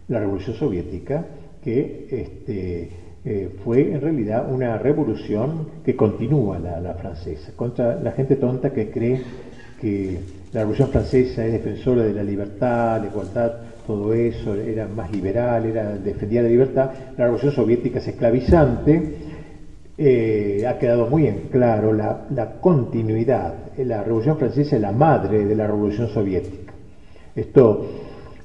la 0.08 0.18
Revolución 0.18 0.56
Soviética, 0.56 1.24
que 1.62 2.08
este, 2.10 2.90
eh, 3.24 3.50
fue 3.64 3.92
en 3.92 4.00
realidad 4.00 4.52
una 4.52 4.76
revolución 4.78 5.68
que 5.84 5.94
continúa 5.94 6.58
la, 6.58 6.94
francesa, 6.94 7.52
contra 7.54 7.94
la 8.00 8.12
gente 8.12 8.36
tonta 8.36 8.72
que 8.72 8.90
cree 8.90 9.20
que 9.80 10.18
la 10.52 10.60
Revolución 10.60 10.88
Francesa 10.88 11.44
es 11.46 11.52
defensora 11.52 12.02
de 12.02 12.12
la 12.12 12.22
libertad, 12.22 13.00
la 13.00 13.06
igualdad 13.06 13.52
todo 13.86 14.14
eso, 14.14 14.54
era 14.54 14.86
más 14.86 15.10
liberal, 15.10 15.66
era, 15.66 15.96
defendía 15.96 16.42
la 16.42 16.48
libertad, 16.48 16.90
la 17.16 17.24
revolución 17.24 17.52
soviética 17.52 17.98
es 17.98 18.06
esclavizante, 18.06 19.16
eh, 19.98 20.64
ha 20.66 20.78
quedado 20.78 21.08
muy 21.08 21.26
en 21.26 21.48
claro 21.50 21.92
la, 21.92 22.56
continuidad. 22.60 23.54
La 23.78 24.04
revolución 24.04 24.38
francesa 24.38 24.76
es 24.76 24.82
la 24.82 24.92
madre 24.92 25.44
de 25.44 25.56
la 25.56 25.66
revolución 25.66 26.08
soviética. 26.08 26.72
Esto 27.34 27.86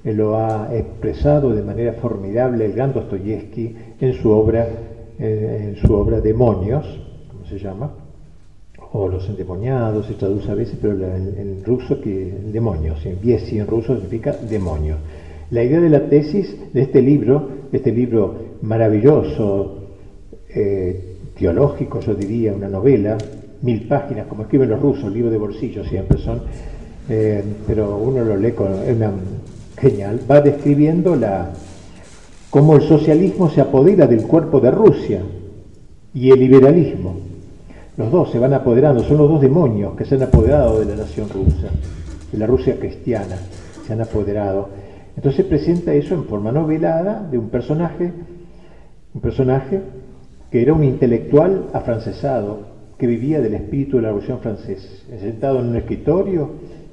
eh, 0.04 0.14
lo 0.14 0.36
ha 0.36 0.76
expresado 0.76 1.54
de 1.54 1.62
manera 1.62 1.94
formidable 1.94 2.66
el 2.66 2.74
gran 2.74 2.92
Dostoyevsky 2.92 3.76
en 4.02 4.14
su 4.14 4.32
obra, 4.32 4.68
eh, 5.20 5.70
en 5.70 5.76
su 5.76 5.94
obra 5.94 6.22
Demonios, 6.22 6.86
como 7.32 7.46
se 7.46 7.60
llama, 7.60 7.92
o 8.98 9.10
los 9.10 9.28
endemoniados, 9.28 10.08
se 10.08 10.14
traduce 10.14 10.50
a 10.50 10.56
veces, 10.56 10.78
pero 10.82 10.94
en, 10.94 11.64
ruso 11.66 12.00
que 12.00 12.34
demonios, 12.52 13.06
en 13.06 13.20
biesi 13.22 13.60
en 13.60 13.68
ruso 13.68 13.96
significa 13.96 14.32
demonio. 14.32 14.96
La 15.52 15.64
idea 15.64 15.82
de 15.82 15.90
la 15.90 16.08
tesis 16.08 16.56
de 16.74 16.82
este 16.82 17.02
libro, 17.02 17.50
este 17.72 17.92
libro 17.92 18.36
maravilloso, 18.62 19.84
eh, 20.50 21.18
teológico, 21.38 22.00
yo 22.00 22.16
diría, 22.16 22.54
una 22.54 22.70
novela, 22.70 23.18
mil 23.62 23.86
páginas, 23.88 24.28
como 24.28 24.44
escriben 24.44 24.70
los 24.70 24.82
rusos, 24.82 25.12
libro 25.12 25.30
de 25.30 25.38
bolsillo 25.38 25.84
siempre 25.84 26.18
son, 26.20 26.42
eh, 27.10 27.44
pero 27.68 27.98
uno 27.98 28.24
lo 28.24 28.38
lee 28.38 28.54
con 28.54 28.68
una 28.72 29.12
genial, 29.78 30.22
va 30.30 30.40
describiendo 30.40 31.16
la 31.16 31.52
cómo 32.50 32.78
el 32.78 32.84
socialismo 32.84 33.50
se 33.50 33.60
apodera 33.60 34.08
del 34.08 34.24
cuerpo 34.24 34.62
de 34.62 34.72
Rusia 34.72 35.22
y 36.14 36.32
el 36.32 36.40
liberalismo. 36.40 37.35
Los 37.98 38.12
dos 38.12 38.32
se 38.32 38.40
van 38.40 38.54
apoderando, 38.54 39.04
son 39.04 39.18
los 39.18 39.30
dos 39.30 39.42
demonios 39.42 39.96
que 39.96 40.04
se 40.04 40.16
han 40.16 40.24
apoderado 40.24 40.80
de 40.80 40.86
la 40.86 40.96
nación 40.98 41.30
rusa, 41.30 41.70
de 42.32 42.38
la 42.38 42.46
Rusia 42.46 42.78
cristiana, 42.78 43.38
se 43.86 43.94
han 43.94 44.02
apoderado. 44.02 44.70
Entonces 45.16 45.46
presenta 45.46 45.94
eso 45.94 46.14
en 46.14 46.26
forma 46.26 46.52
novelada 46.52 47.26
de 47.30 47.38
un 47.38 47.50
personaje, 47.50 48.12
un 49.14 49.22
personaje 49.22 49.82
que 50.52 50.62
era 50.62 50.74
un 50.74 50.84
intelectual 50.84 51.68
afrancesado, 51.72 52.76
que 52.98 53.08
vivía 53.08 53.40
del 53.42 53.56
espíritu 53.56 53.98
de 53.98 54.04
la 54.04 54.08
Revolución 54.10 54.40
Francesa, 54.40 54.88
sentado 55.20 55.60
en 55.60 55.68
un 55.68 55.76
escritorio, 55.78 56.50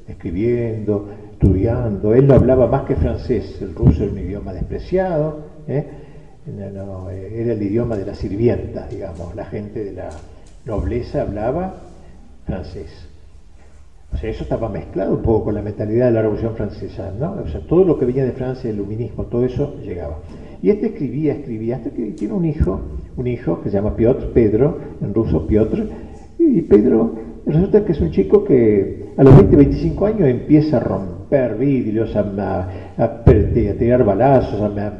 escribiendo, 0.07 1.09
estudiando. 1.33 2.15
Él 2.15 2.27
no 2.29 2.35
hablaba 2.35 2.69
más 2.69 2.83
que 2.83 2.95
francés, 2.95 3.59
el 3.61 3.75
ruso 3.75 4.05
era 4.05 4.13
un 4.13 4.19
idioma 4.19 4.53
despreciado, 4.53 5.47
¿eh? 5.67 5.85
era 6.45 7.53
el 7.53 7.63
idioma 7.63 7.97
de 7.97 8.07
la 8.07 8.15
sirvienta, 8.15 8.87
digamos, 8.89 9.35
la 9.35 9.45
gente 9.45 9.85
de 9.85 9.93
la 9.93 10.09
nobleza 10.65 11.23
hablaba 11.23 11.75
francés. 12.47 13.09
O 14.13 14.17
sea, 14.19 14.29
eso 14.31 14.43
estaba 14.43 14.69
mezclado 14.69 15.15
un 15.15 15.23
poco 15.23 15.45
con 15.45 15.55
la 15.55 15.63
mentalidad 15.63 16.07
de 16.07 16.13
la 16.13 16.23
Revolución 16.23 16.55
Francesa, 16.55 17.13
¿no? 17.19 17.33
O 17.45 17.49
sea, 17.49 17.61
todo 17.61 17.85
lo 17.85 17.99
que 17.99 18.05
venía 18.05 18.25
de 18.25 18.33
Francia, 18.33 18.69
el 18.69 18.77
iluminismo, 18.77 19.25
todo 19.25 19.45
eso 19.45 19.77
llegaba. 19.83 20.19
Y 20.63 20.71
este 20.71 20.89
escribía, 20.89 21.33
escribía, 21.33 21.77
hasta 21.77 21.91
que 21.91 22.11
tiene 22.11 22.35
un 22.35 22.45
hijo, 22.45 22.81
un 23.17 23.27
hijo 23.27 23.63
que 23.63 23.71
se 23.71 23.77
llama 23.77 23.97
Piotr, 23.97 24.33
Pedro, 24.33 24.79
en 25.01 25.15
ruso 25.15 25.47
Piotr, 25.47 25.89
y 26.39 26.61
Pedro 26.63 27.15
resulta 27.47 27.85
que 27.85 27.93
es 27.93 28.01
un 28.01 28.11
chico 28.11 28.45
que 28.45 29.13
a 29.17 29.25
los 29.25 29.35
20, 29.37 29.57
25 29.57 30.07
años 30.07 30.29
empieza 30.29 30.77
a 30.77 30.81
romper 30.81 31.57
vidrios, 31.57 32.15
a, 32.15 32.69
a, 32.99 33.25
tirar 33.25 34.05
balazos, 34.05 34.61
a, 34.61 34.93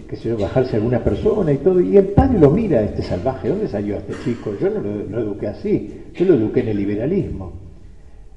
que 0.00 0.16
sé 0.16 0.34
bajarse 0.34 0.76
a 0.76 0.78
alguna 0.78 1.02
persona 1.02 1.52
y 1.52 1.58
todo, 1.58 1.80
y 1.80 1.96
el 1.96 2.06
padre 2.08 2.38
lo 2.38 2.50
mira, 2.50 2.82
este 2.82 3.02
salvaje, 3.02 3.48
¿dónde 3.48 3.68
salió 3.68 3.96
este 3.96 4.14
chico? 4.24 4.54
Yo 4.60 4.70
no 4.70 4.80
lo, 4.80 5.20
eduqué 5.20 5.48
así, 5.48 6.04
yo 6.14 6.24
lo 6.24 6.34
eduqué 6.34 6.60
en 6.60 6.68
el 6.68 6.76
liberalismo. 6.76 7.52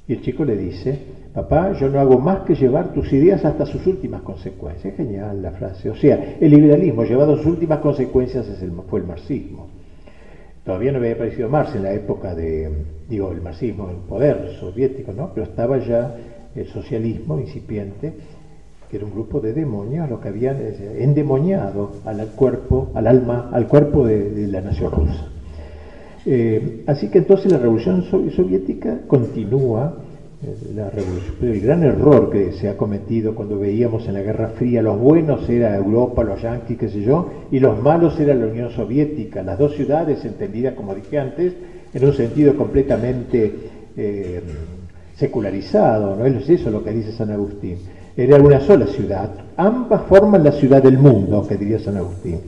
Y 0.07 0.13
el 0.13 0.21
chico 0.21 0.45
le 0.45 0.55
dice, 0.55 0.99
papá, 1.33 1.73
yo 1.73 1.89
no 1.89 1.99
hago 1.99 2.19
más 2.19 2.39
que 2.41 2.55
llevar 2.55 2.93
tus 2.93 3.11
ideas 3.11 3.43
hasta 3.43 3.65
sus 3.65 3.85
últimas 3.87 4.21
consecuencias. 4.21 4.95
Genial 4.95 5.41
la 5.41 5.51
frase. 5.51 5.89
O 5.89 5.95
sea, 5.95 6.37
el 6.39 6.51
liberalismo 6.51 7.03
llevado 7.03 7.33
a 7.33 7.37
sus 7.37 7.47
últimas 7.47 7.79
consecuencias 7.79 8.45
fue 8.87 8.99
el 8.99 9.07
marxismo. 9.07 9.67
Todavía 10.63 10.91
no 10.91 10.97
había 10.97 11.13
aparecido 11.13 11.47
Marx 11.47 11.75
en 11.75 11.83
la 11.83 11.93
época 11.93 12.33
de, 12.33 12.71
digo, 13.07 13.31
el 13.31 13.41
marxismo, 13.41 13.89
el 13.91 13.97
poder 13.97 14.55
soviético, 14.59 15.13
¿no? 15.13 15.31
Pero 15.33 15.45
estaba 15.45 15.77
ya 15.77 16.15
el 16.55 16.67
socialismo 16.67 17.39
incipiente, 17.39 18.13
que 18.89 18.97
era 18.97 19.05
un 19.05 19.11
grupo 19.11 19.39
de 19.39 19.53
demonios, 19.53 20.09
lo 20.09 20.19
que 20.19 20.29
habían 20.29 20.57
eh, 20.59 20.97
endemoniado 20.99 21.91
al 22.05 22.25
cuerpo, 22.29 22.89
al 22.93 23.07
alma, 23.07 23.49
al 23.51 23.67
cuerpo 23.67 24.05
de 24.05 24.47
la 24.47 24.61
nación 24.61 24.91
rusa. 24.91 25.27
Eh, 26.25 26.83
así 26.87 27.09
que 27.09 27.19
entonces 27.19 27.51
la 27.51 27.57
revolución 27.57 28.03
soviética 28.03 28.99
continúa, 29.07 29.95
eh, 30.43 30.55
la 30.75 30.89
revolución, 30.89 31.35
el 31.41 31.61
gran 31.61 31.83
error 31.83 32.29
que 32.31 32.51
se 32.53 32.69
ha 32.69 32.77
cometido 32.77 33.35
cuando 33.35 33.59
veíamos 33.59 34.07
en 34.07 34.15
la 34.15 34.21
Guerra 34.21 34.49
Fría, 34.49 34.81
los 34.81 34.99
buenos 34.99 35.47
era 35.49 35.75
Europa, 35.75 36.23
los 36.23 36.41
yanquis, 36.41 36.77
qué 36.77 36.89
sé 36.89 37.01
yo, 37.01 37.29
y 37.51 37.59
los 37.59 37.81
malos 37.81 38.19
era 38.19 38.33
la 38.33 38.47
Unión 38.47 38.71
Soviética, 38.71 39.43
las 39.43 39.57
dos 39.57 39.75
ciudades 39.75 40.23
entendidas, 40.25 40.73
como 40.73 40.93
dije 40.93 41.19
antes, 41.19 41.53
en 41.93 42.05
un 42.05 42.13
sentido 42.13 42.55
completamente 42.55 43.53
secularizado, 45.15 46.15
¿no? 46.15 46.25
Es 46.25 46.49
eso 46.49 46.69
lo 46.69 46.83
que 46.83 46.91
dice 46.91 47.13
San 47.13 47.31
Agustín. 47.31 47.77
Era 48.17 48.37
una 48.37 48.59
sola 48.61 48.87
ciudad. 48.87 49.29
Ambas 49.57 50.01
forman 50.07 50.43
la 50.43 50.51
ciudad 50.51 50.81
del 50.81 50.97
mundo, 50.97 51.45
que 51.47 51.57
diría 51.57 51.79
San 51.79 51.97
Agustín. 51.97 52.39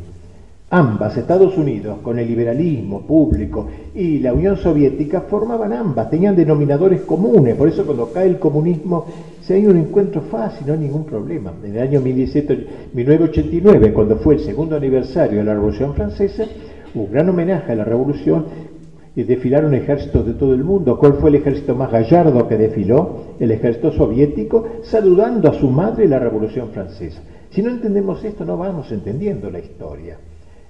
Ambas, 0.69 1.15
Estados 1.15 1.57
Unidos, 1.57 1.99
con 2.03 2.19
el 2.19 2.27
liberalismo 2.27 3.01
público 3.01 3.67
y 3.95 4.19
la 4.19 4.33
Unión 4.33 4.57
Soviética, 4.57 5.21
formaban 5.21 5.71
ambas, 5.71 6.09
tenían 6.09 6.35
denominadores 6.35 7.01
comunes, 7.01 7.55
por 7.55 7.69
eso 7.69 7.85
cuando 7.85 8.11
cae 8.11 8.27
el 8.27 8.37
comunismo 8.37 9.05
se 9.41 9.53
hay 9.53 9.65
un 9.65 9.77
encuentro 9.77 10.23
fácil, 10.23 10.67
no 10.67 10.73
hay 10.73 10.79
ningún 10.79 11.05
problema. 11.05 11.53
En 11.63 11.73
el 11.73 11.81
año 11.81 12.01
1989, 12.01 13.93
cuando 13.93 14.17
fue 14.17 14.33
el 14.35 14.41
segundo 14.41 14.75
aniversario 14.75 15.37
de 15.37 15.45
la 15.45 15.53
Revolución 15.53 15.93
Francesa, 15.93 16.43
un 16.93 17.09
gran 17.09 17.29
homenaje 17.29 17.71
a 17.71 17.75
la 17.75 17.85
Revolución 17.85 18.45
y 19.17 19.23
desfilaron 19.23 19.73
ejércitos 19.73 20.25
de 20.25 20.33
todo 20.35 20.53
el 20.53 20.63
mundo. 20.63 20.97
¿Cuál 20.97 21.15
fue 21.15 21.31
el 21.31 21.35
ejército 21.35 21.75
más 21.75 21.91
gallardo 21.91 22.47
que 22.47 22.55
desfiló? 22.55 23.35
El 23.37 23.51
ejército 23.51 23.91
soviético, 23.91 24.65
saludando 24.83 25.49
a 25.49 25.53
su 25.55 25.69
madre 25.69 26.07
la 26.07 26.19
Revolución 26.19 26.69
Francesa. 26.69 27.21
Si 27.49 27.61
no 27.61 27.71
entendemos 27.71 28.23
esto, 28.23 28.45
no 28.45 28.57
vamos 28.57 28.89
entendiendo 28.93 29.51
la 29.51 29.59
historia 29.59 30.17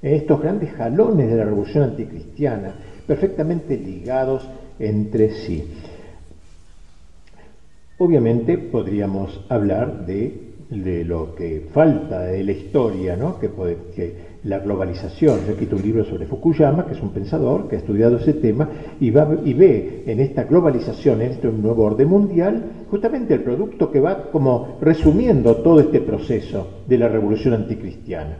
estos 0.02 0.42
grandes 0.42 0.72
jalones 0.74 1.30
de 1.30 1.36
la 1.36 1.46
revolución 1.46 1.84
anticristiana, 1.84 2.76
perfectamente 3.06 3.78
ligados 3.78 4.48
entre 4.80 5.32
sí. 5.32 5.64
Obviamente 7.98 8.58
podríamos 8.58 9.46
hablar 9.50 10.06
de, 10.06 10.46
lo 10.70 11.34
que 11.34 11.68
falta 11.74 12.22
de 12.22 12.44
la 12.44 12.52
historia, 12.52 13.16
¿no? 13.16 13.40
que, 13.40 13.48
la 14.48 14.60
globalización. 14.60 15.46
Yo 15.46 15.52
escrito 15.52 15.76
un 15.76 15.82
libro 15.82 16.06
sobre 16.06 16.26
Fukuyama, 16.26 16.86
que 16.86 16.94
es 16.94 17.02
un 17.02 17.10
pensador 17.10 17.68
que 17.68 17.76
ha 17.76 17.80
estudiado 17.80 18.18
ese 18.18 18.34
tema 18.34 18.70
y 19.00 19.12
ve 19.12 20.04
en 20.06 20.20
esta 20.20 20.46
globalización, 20.46 21.22
en 21.22 21.32
este 21.34 21.52
nuevo 21.52 21.84
orden 21.84 22.08
mundial, 22.08 22.64
justamente 22.90 23.34
el 23.34 23.44
producto 23.44 23.92
que 23.92 24.00
va 24.00 24.32
como 24.32 24.78
resumiendo 24.82 25.58
todo 25.58 25.82
este 25.82 26.02
proceso 26.02 26.68
de 26.88 26.98
la 26.98 27.10
revolución 27.10 27.54
anticristiana. 27.54 28.38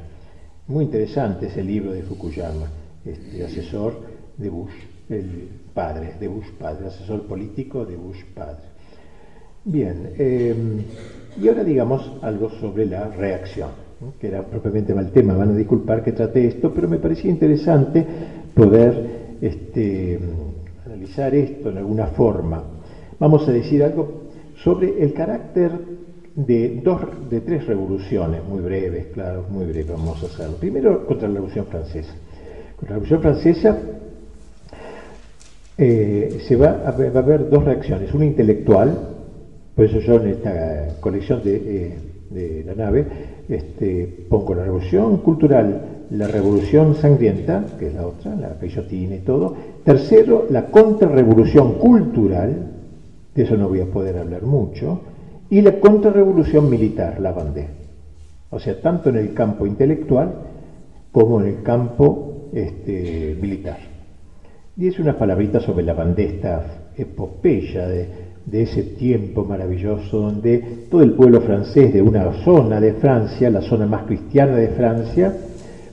Muy 0.68 0.86
interesante 0.86 1.48
ese 1.48 1.64
libro 1.64 1.92
de 1.92 2.04
Fukuyama, 2.04 2.70
este 3.06 3.44
asesor 3.44 3.94
de 4.38 4.50
Bush, 4.50 4.74
el 5.10 5.50
padre, 5.74 6.16
de 6.20 6.28
Bush 6.28 6.52
padre, 6.58 6.88
asesor 6.88 7.24
político 7.24 7.86
de 7.86 7.96
Bush 7.96 8.24
padre. 8.34 8.78
Bien, 9.64 10.14
em, 10.18 10.84
y 11.42 11.48
ahora 11.50 11.64
digamos 11.64 12.10
algo 12.22 12.50
sobre 12.50 12.86
la 12.86 13.10
reacción, 13.10 13.87
que 14.20 14.28
era 14.28 14.44
propiamente 14.44 14.94
mal 14.94 15.12
tema, 15.12 15.34
van 15.34 15.50
a 15.50 15.56
disculpar 15.56 16.04
que 16.04 16.12
trate 16.12 16.46
esto, 16.46 16.72
pero 16.74 16.88
me 16.88 17.00
parecía 17.00 17.32
interesante 17.32 18.06
poder 18.54 19.38
este, 19.42 20.20
analizar 20.86 21.34
esto 21.34 21.70
en 21.70 21.78
alguna 21.78 22.08
forma. 22.08 22.64
Vamos 23.20 23.48
a 23.48 23.52
decir 23.52 23.84
algo 23.84 24.28
sobre 24.64 25.02
el 25.04 25.14
carácter 25.14 25.72
de, 26.36 26.82
dos, 26.84 27.02
de 27.30 27.42
tres 27.42 27.66
revoluciones, 27.66 28.44
muy 28.44 28.62
breves, 28.62 29.08
claro, 29.08 29.46
muy 29.50 29.66
breves, 29.66 29.90
vamos 29.90 30.22
a 30.24 30.28
hacerlo. 30.28 30.58
Primero, 30.58 31.06
contra 31.08 31.28
la 31.28 31.36
Revolución 31.36 31.66
Francesa. 31.66 32.14
Contra 32.76 32.98
la 32.98 33.02
Revolución 33.02 33.22
Francesa 33.22 33.78
eh, 35.80 36.40
se 36.48 36.56
va 36.56 36.84
a, 36.86 36.90
haber 36.90 37.50
dos 37.50 37.64
reacciones, 37.64 38.14
una 38.14 38.26
intelectual, 38.26 39.16
por 39.76 39.86
eso 39.86 40.00
yo 40.00 40.16
en 40.16 40.28
esta 40.28 40.98
colección 41.00 41.44
de, 41.44 41.56
eh, 41.56 41.98
de 42.30 42.64
la 42.64 42.76
nave 42.76 43.37
este, 43.50 44.26
pongo 44.30 44.56
la 44.56 44.64
revolución 44.64 45.18
cultural, 45.18 45.82
la 46.10 46.28
revolución 46.28 46.96
sangrienta, 46.96 47.66
que 47.80 47.88
es 47.88 47.96
la 47.96 48.08
otra, 48.08 48.36
la 48.36 48.56
guillotina 48.62 49.16
y 49.16 49.20
todo. 49.20 49.56
Tercero, 49.84 50.48
la 50.50 50.66
contrarrevolución 50.68 51.74
cultural, 51.74 52.72
de 53.34 53.44
eso 53.44 53.58
no 53.58 53.70
voy 53.70 53.82
a 53.82 53.86
poder 53.86 54.18
hablar 54.18 54.44
mucho 54.44 55.02
y 55.50 55.62
la 55.62 55.80
contrarrevolución 55.80 56.70
militar, 56.70 57.20
la 57.20 57.32
bandera. 57.32 57.70
O 58.50 58.60
sea, 58.60 58.82
tanto 58.82 59.10
en 59.10 59.18
el 59.18 59.34
campo 59.34 59.66
intelectual 59.66 60.34
como 61.12 61.42
en 61.42 61.48
el 61.48 61.64
campo 61.64 62.50
este, 62.54 63.38
militar. 63.42 63.78
Y 64.76 64.88
es 64.88 65.00
una 65.00 65.18
palabrita 65.18 65.60
sobre 65.60 65.84
la 65.84 65.94
bandera, 65.94 66.34
esta 66.34 66.66
epopeya 66.98 67.88
de, 67.88 68.27
de 68.48 68.64
ese 68.64 68.82
tiempo 68.82 69.44
maravilloso 69.44 70.20
donde 70.20 70.88
todo 70.90 71.04
el 71.04 71.12
pueblo 71.12 71.42
francés 71.42 71.94
de 71.94 72.02
una 72.02 72.32
zona 72.44 72.80
de 72.80 72.94
Francia, 72.94 73.50
la 73.50 73.62
zona 73.62 73.86
más 73.86 74.04
cristiana 74.04 74.56
de 74.56 74.70
Francia, 74.70 75.34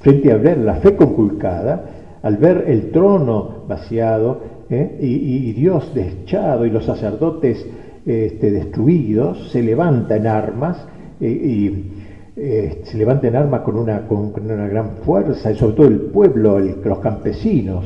frente 0.01 0.33
a 0.33 0.37
ver 0.37 0.59
la 0.59 0.77
fe 0.77 0.95
conculcada, 0.95 1.85
al 2.23 2.37
ver 2.37 2.65
el 2.69 2.91
trono 2.91 3.65
vaciado 3.69 4.41
¿eh? 4.71 4.99
y, 5.01 5.53
Dios 5.53 5.93
deschado 5.95 6.65
y 6.65 6.71
los 6.71 6.85
sacerdotes 6.85 7.67
este, 8.07 8.51
destruidos, 8.51 9.51
se 9.51 9.63
levanta 9.63 10.17
en 10.17 10.27
armas 10.27 10.87
y 11.21 11.91
eh, 12.37 12.83
se 12.85 12.99
levanta 12.99 13.29
en 13.29 13.37
armas 13.37 13.61
con 13.61 13.77
una, 13.77 14.09
con, 14.09 14.33
una, 14.45 14.67
gran 14.67 14.97
fuerza, 15.05 15.53
y 15.53 15.57
sobre 15.57 15.77
todo 15.77 15.87
el 15.87 16.01
pueblo, 16.01 16.59
los 16.59 16.99
campesinos. 16.99 17.85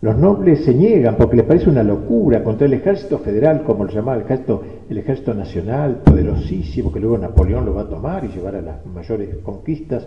Los 0.00 0.16
nobles 0.16 0.64
se 0.64 0.72
niegan 0.72 1.16
porque 1.16 1.36
les 1.36 1.44
parece 1.44 1.68
una 1.68 1.82
locura 1.82 2.44
contra 2.44 2.68
el 2.68 2.74
ejército 2.74 3.18
federal, 3.18 3.64
como 3.64 3.82
lo 3.82 3.90
llamaba 3.90 4.16
el 4.16 4.22
ejército, 4.22 4.62
el 4.88 4.96
ejército 4.96 5.34
nacional, 5.34 6.02
poderosísimo, 6.04 6.92
que 6.92 7.00
luego 7.00 7.18
Napoleón 7.18 7.66
lo 7.66 7.74
va 7.74 7.82
a 7.82 7.88
tomar 7.88 8.24
y 8.24 8.28
llevar 8.28 8.54
a 8.54 8.62
las 8.62 8.86
mayores 8.86 9.38
conquistas. 9.42 10.06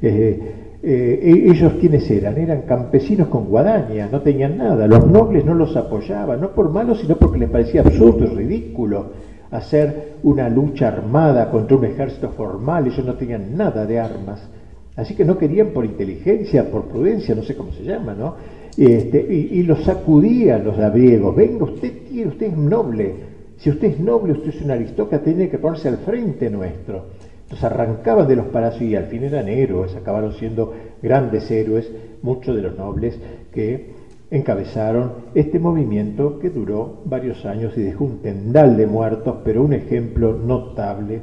Eh, 0.00 0.78
eh, 0.80 1.20
e-, 1.24 1.50
ellos 1.50 1.72
quiénes 1.80 2.08
eran? 2.08 2.38
Eran 2.38 2.62
campesinos 2.62 3.26
con 3.26 3.46
guadaña, 3.46 4.08
no 4.12 4.20
tenían 4.20 4.58
nada. 4.58 4.86
Los 4.86 5.08
nobles 5.08 5.44
no 5.44 5.54
los 5.54 5.76
apoyaban, 5.76 6.40
no 6.40 6.50
por 6.50 6.70
malos, 6.70 7.00
sino 7.00 7.16
porque 7.16 7.38
les 7.38 7.50
parecía 7.50 7.80
absurdo 7.80 8.24
y 8.24 8.36
ridículo 8.36 9.06
hacer 9.50 10.12
una 10.22 10.48
lucha 10.48 10.86
armada 10.86 11.50
contra 11.50 11.76
un 11.76 11.84
ejército 11.84 12.30
formal. 12.30 12.86
Ellos 12.86 13.04
no 13.04 13.14
tenían 13.14 13.56
nada 13.56 13.86
de 13.86 13.98
armas. 13.98 14.48
Así 14.94 15.16
que 15.16 15.24
no 15.24 15.36
querían 15.36 15.68
por 15.68 15.84
inteligencia, 15.84 16.70
por 16.70 16.84
prudencia, 16.84 17.34
no 17.34 17.42
sé 17.42 17.56
cómo 17.56 17.72
se 17.72 17.82
llama, 17.82 18.14
¿no? 18.14 18.61
Este, 18.76 19.20
y, 19.20 19.62
los 19.64 19.84
sacudían 19.84 20.64
los 20.64 20.78
labriegos. 20.78 21.36
Venga, 21.36 21.64
usted 21.64 21.92
tiene, 22.08 22.28
usted 22.28 22.46
es 22.46 22.56
noble. 22.56 23.14
Si 23.58 23.70
usted 23.70 23.88
es 23.88 24.00
noble, 24.00 24.32
usted 24.32 24.48
es 24.48 24.62
un 24.62 24.70
aristócrata, 24.70 25.24
tiene 25.24 25.48
que 25.48 25.58
ponerse 25.58 25.88
al 25.88 25.98
frente 25.98 26.50
nuestro. 26.50 27.06
Entonces 27.42 27.64
arrancaban 27.64 28.26
de 28.26 28.36
los 28.36 28.46
palacios 28.46 28.82
y 28.82 28.96
al 28.96 29.06
fin 29.06 29.24
eran 29.24 29.48
héroes, 29.48 29.94
acabaron 29.94 30.32
siendo 30.32 30.72
grandes 31.02 31.50
héroes, 31.50 31.90
muchos 32.22 32.56
de 32.56 32.62
los 32.62 32.78
nobles 32.78 33.18
que 33.52 33.90
encabezaron 34.30 35.12
este 35.34 35.58
movimiento 35.58 36.38
que 36.38 36.48
duró 36.48 37.02
varios 37.04 37.44
años 37.44 37.76
y 37.76 37.82
dejó 37.82 38.04
un 38.04 38.22
tendal 38.22 38.78
de 38.78 38.86
muertos, 38.86 39.36
pero 39.44 39.62
un 39.62 39.74
ejemplo 39.74 40.32
notable 40.32 41.20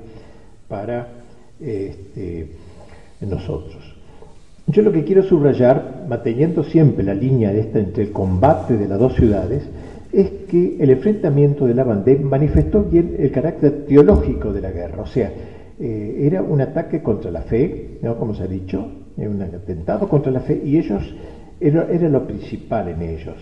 para 0.68 1.08
este, 1.60 2.52
nosotros. 3.22 3.89
Yo 4.72 4.84
lo 4.84 4.92
que 4.92 5.04
quiero 5.04 5.24
subrayar, 5.24 6.06
manteniendo 6.08 6.64
siempre 6.64 7.04
la 7.04 7.16
línea 7.16 7.52
esta 7.52 7.80
entre 7.80 8.04
el 8.04 8.12
combate 8.12 8.78
de 8.78 8.88
las 8.88 9.00
dos 9.00 9.16
ciudades, 9.16 9.68
es 10.14 10.30
que 10.48 10.78
el 10.80 10.92
enfrentamiento 10.92 11.66
de 11.66 11.74
la 11.74 11.84
Vendée 11.84 12.20
manifestó 12.20 12.84
bien 12.84 13.16
el 13.18 13.32
carácter 13.32 13.86
teológico 13.88 14.54
de 14.54 14.62
la 14.62 14.70
guerra, 14.70 15.02
o 15.02 15.08
sea, 15.08 15.32
eh, 15.80 16.20
era 16.22 16.44
un 16.44 16.62
ataque 16.62 17.02
contra 17.02 17.32
la 17.32 17.42
fe, 17.42 17.98
como 18.20 18.36
se 18.36 18.44
ha 18.44 18.48
dicho, 18.48 18.86
un 19.18 19.42
atentado 19.42 20.08
contra 20.08 20.32
la 20.32 20.42
fe, 20.42 20.62
y 20.64 20.78
ellos, 20.78 21.16
era, 21.60 21.88
era 21.90 22.08
lo 22.08 22.28
principal 22.28 22.90
en 22.90 23.02
ellos. 23.02 23.38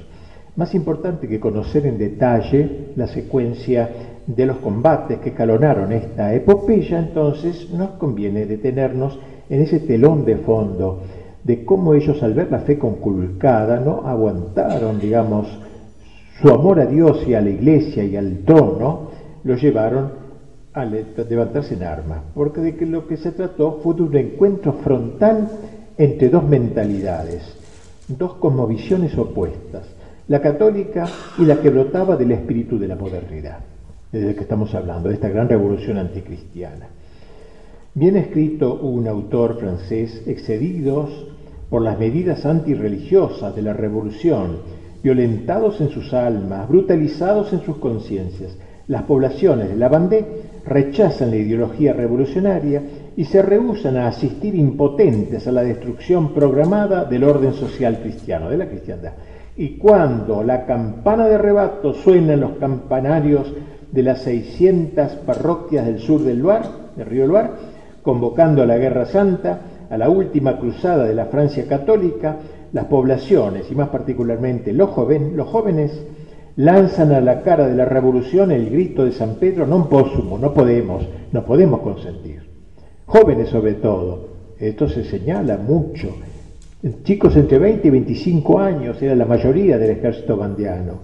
Más 0.55 0.73
importante 0.75 1.27
que 1.27 1.41
conocer 1.41 1.87
en 1.87 1.97
detalle 1.97 2.93
la 2.95 3.07
secuencia 3.07 3.89
de 4.25 4.45
los 4.45 4.57
combates 4.57 5.19
que 5.19 5.33
calonaron 5.33 5.91
esta 5.91 6.33
epopeya, 6.33 6.99
entonces 6.99 7.69
nos 7.71 7.91
conviene 7.91 8.45
detenernos 8.45 9.19
en 9.49 9.61
ese 9.61 9.79
telón 9.79 10.25
de 10.25 10.37
fondo 10.37 11.01
de 11.47 11.63
cómo 11.63 11.93
ellos 11.93 12.21
al 12.23 12.33
ver 12.33 12.51
la 12.51 12.59
fe 12.59 12.77
conculcada 12.77 13.79
no 13.79 14.05
aguantaron, 14.05 14.99
digamos, 14.99 15.47
su 16.41 16.49
amor 16.49 16.81
a 16.81 16.85
Dios 16.85 17.25
y 17.25 17.35
a 17.35 17.41
la 17.41 17.49
iglesia 17.49 18.03
y 18.03 18.17
al 18.17 18.39
trono, 18.39 19.11
lo 19.45 19.55
llevaron 19.55 20.11
a 20.73 20.83
levantarse 20.83 21.75
en 21.75 21.83
armas, 21.83 22.19
porque 22.35 22.59
de 22.59 22.75
que 22.75 22.85
lo 22.85 23.07
que 23.07 23.15
se 23.15 23.31
trató 23.31 23.79
fue 23.81 23.95
de 23.95 24.01
un 24.03 24.17
encuentro 24.17 24.73
frontal 24.73 25.47
entre 25.97 26.27
dos 26.27 26.43
mentalidades, 26.43 27.43
dos 28.09 28.33
cosmovisiones 28.33 29.17
opuestas, 29.17 29.87
la 30.27 30.41
católica 30.41 31.05
y 31.37 31.45
la 31.45 31.61
que 31.61 31.69
brotaba 31.69 32.17
del 32.17 32.33
espíritu 32.33 32.77
de 32.77 32.89
la 32.89 32.97
modernidad, 32.97 33.59
desde 34.11 34.35
que 34.35 34.41
estamos 34.41 34.75
hablando, 34.75 35.07
de 35.07 35.15
esta 35.15 35.29
gran 35.29 35.47
revolución 35.47 35.97
anticristiana. 35.97 36.87
Bien 37.93 38.17
escrito 38.17 38.75
un 38.75 39.07
autor 39.07 39.57
francés, 39.57 40.23
excedidos 40.27 41.36
por 41.69 41.81
las 41.81 41.99
medidas 41.99 42.45
antirreligiosas 42.45 43.55
de 43.55 43.61
la 43.61 43.73
revolución, 43.73 44.59
violentados 45.03 45.81
en 45.81 45.89
sus 45.89 46.13
almas, 46.13 46.67
brutalizados 46.67 47.53
en 47.53 47.61
sus 47.61 47.77
conciencias, 47.77 48.57
las 48.87 49.03
poblaciones 49.03 49.69
de 49.69 49.75
la 49.75 49.89
Bandé 49.89 50.25
rechazan 50.65 51.31
la 51.31 51.37
ideología 51.37 51.93
revolucionaria 51.93 52.81
y 53.17 53.25
se 53.25 53.41
rehusan 53.41 53.97
a 53.97 54.07
asistir 54.07 54.55
impotentes 54.55 55.45
a 55.47 55.51
la 55.51 55.63
destrucción 55.63 56.33
programada 56.33 57.03
del 57.03 57.25
orden 57.25 57.53
social 57.53 57.99
cristiano, 58.01 58.49
de 58.49 58.57
la 58.57 58.67
cristiandad. 58.69 59.13
Y 59.57 59.77
cuando 59.77 60.43
la 60.43 60.65
campana 60.65 61.27
de 61.27 61.37
rebato 61.37 61.93
suena 61.93 62.33
en 62.33 62.41
los 62.41 62.57
campanarios 62.57 63.51
de 63.91 64.03
las 64.03 64.21
600 64.21 65.13
parroquias 65.25 65.85
del 65.85 65.99
sur 65.99 66.21
del 66.21 66.43
del 66.95 67.05
río 67.05 67.27
Loire, 67.27 67.49
convocando 68.01 68.61
a 68.61 68.65
la 68.65 68.77
Guerra 68.77 69.05
Santa, 69.05 69.59
a 69.89 69.97
la 69.97 70.09
última 70.09 70.57
cruzada 70.59 71.05
de 71.05 71.13
la 71.13 71.25
Francia 71.25 71.65
católica, 71.67 72.37
las 72.73 72.85
poblaciones 72.85 73.71
y 73.71 73.75
más 73.75 73.89
particularmente 73.89 74.73
los, 74.73 74.89
los 75.33 75.47
jóvenes 75.47 75.91
lanzan 76.57 77.11
a 77.11 77.21
la 77.21 77.43
cara 77.43 77.67
de 77.67 77.75
la 77.75 77.85
revolución 77.85 78.51
el 78.51 78.69
grito 78.69 79.05
de 79.05 79.11
San 79.11 79.35
Pedro, 79.35 79.65
non 79.65 79.87
pósumo, 79.87 80.41
no 80.41 80.51
podemos, 80.53 81.05
no 81.31 81.45
podemos 81.45 81.85
consentir. 81.85 82.41
Jóvenes 83.05 83.49
sobre 83.49 83.77
todo, 83.77 84.55
esto 84.59 84.89
se 84.89 85.05
señala 85.05 85.57
mucho. 85.57 86.17
Chicos 87.03 87.35
entre 87.37 87.59
20 87.59 87.87
y 87.87 87.91
25 87.91 88.59
años 88.59 89.01
era 89.01 89.15
la 89.15 89.25
mayoría 89.25 89.77
del 89.77 89.91
ejército 89.91 90.35
bandiano. 90.35 90.99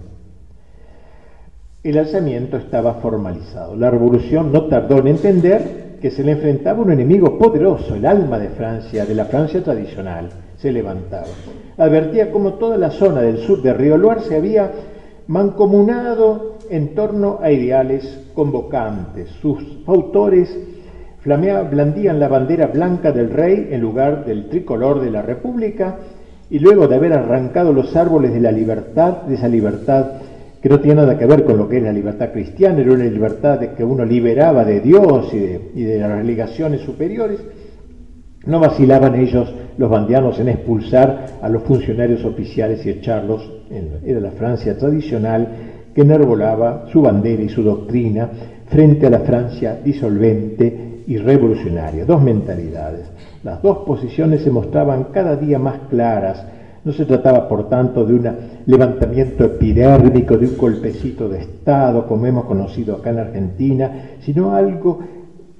El 1.82 1.98
alzamiento 1.98 2.56
estaba 2.56 2.94
formalizado. 2.94 3.76
La 3.76 3.90
revolución 3.90 4.50
no 4.52 4.66
tardó 4.66 4.98
en 4.98 5.08
entender 5.08 5.83
que 6.04 6.10
se 6.10 6.22
le 6.22 6.32
enfrentaba 6.32 6.82
un 6.82 6.92
enemigo 6.92 7.38
poderoso, 7.38 7.94
el 7.94 8.04
alma 8.04 8.38
de 8.38 8.50
Francia, 8.50 9.06
de 9.06 9.14
la 9.14 9.24
Francia 9.24 9.64
tradicional, 9.64 10.28
se 10.54 10.70
levantaba. 10.70 11.28
Advertía 11.78 12.30
cómo 12.30 12.52
toda 12.56 12.76
la 12.76 12.90
zona 12.90 13.22
del 13.22 13.38
sur 13.38 13.62
de 13.62 13.72
Río 13.72 13.96
Loire 13.96 14.20
se 14.20 14.36
había 14.36 14.70
mancomunado 15.28 16.58
en 16.68 16.94
torno 16.94 17.38
a 17.40 17.50
ideales 17.50 18.20
convocantes. 18.34 19.30
Sus 19.40 19.78
autores 19.86 20.54
flameaban, 21.22 21.70
blandían 21.70 22.20
la 22.20 22.28
bandera 22.28 22.66
blanca 22.66 23.10
del 23.10 23.30
rey 23.30 23.68
en 23.70 23.80
lugar 23.80 24.26
del 24.26 24.50
tricolor 24.50 25.00
de 25.00 25.10
la 25.10 25.22
República 25.22 26.00
y 26.50 26.58
luego 26.58 26.86
de 26.86 26.96
haber 26.96 27.14
arrancado 27.14 27.72
los 27.72 27.96
árboles 27.96 28.34
de 28.34 28.40
la 28.40 28.52
libertad, 28.52 29.22
de 29.22 29.36
esa 29.36 29.48
libertad 29.48 30.06
que 30.64 30.70
no 30.70 30.80
tiene 30.80 31.02
nada 31.02 31.18
que 31.18 31.26
ver 31.26 31.44
con 31.44 31.58
lo 31.58 31.68
que 31.68 31.76
es 31.76 31.82
la 31.82 31.92
libertad 31.92 32.32
cristiana, 32.32 32.80
era 32.80 32.90
una 32.90 33.04
libertad 33.04 33.60
de 33.60 33.72
que 33.72 33.84
uno 33.84 34.02
liberaba 34.02 34.64
de 34.64 34.80
Dios 34.80 35.28
y 35.34 35.38
de, 35.38 35.60
y 35.74 35.82
de 35.82 35.98
las 35.98 36.10
relegaciones 36.10 36.80
superiores, 36.80 37.38
no 38.46 38.60
vacilaban 38.60 39.14
ellos, 39.14 39.54
los 39.76 39.90
bandianos, 39.90 40.40
en 40.40 40.48
expulsar 40.48 41.26
a 41.42 41.50
los 41.50 41.64
funcionarios 41.64 42.24
oficiales 42.24 42.86
y 42.86 42.88
echarlos. 42.88 43.46
era 44.06 44.20
la 44.20 44.30
Francia 44.30 44.78
tradicional 44.78 45.48
que 45.94 46.00
enarbolaba 46.00 46.86
su 46.90 47.02
bandera 47.02 47.42
y 47.42 47.50
su 47.50 47.62
doctrina 47.62 48.30
frente 48.68 49.08
a 49.08 49.10
la 49.10 49.20
Francia 49.20 49.78
disolvente 49.84 51.02
y 51.06 51.18
revolucionaria. 51.18 52.06
Dos 52.06 52.22
mentalidades. 52.22 53.04
Las 53.42 53.60
dos 53.60 53.80
posiciones 53.80 54.40
se 54.40 54.50
mostraban 54.50 55.08
cada 55.12 55.36
día 55.36 55.58
más 55.58 55.80
claras. 55.90 56.42
No 56.84 56.92
se 56.92 57.06
trataba, 57.06 57.48
por 57.48 57.68
tanto, 57.68 58.04
de 58.04 58.14
un 58.14 58.30
levantamiento 58.66 59.44
epidérmico, 59.44 60.36
de 60.36 60.48
un 60.48 60.58
golpecito 60.58 61.28
de 61.28 61.40
Estado, 61.40 62.06
como 62.06 62.26
hemos 62.26 62.44
conocido 62.44 62.96
acá 62.96 63.10
en 63.10 63.18
Argentina, 63.20 63.92
sino 64.20 64.54
algo 64.54 65.00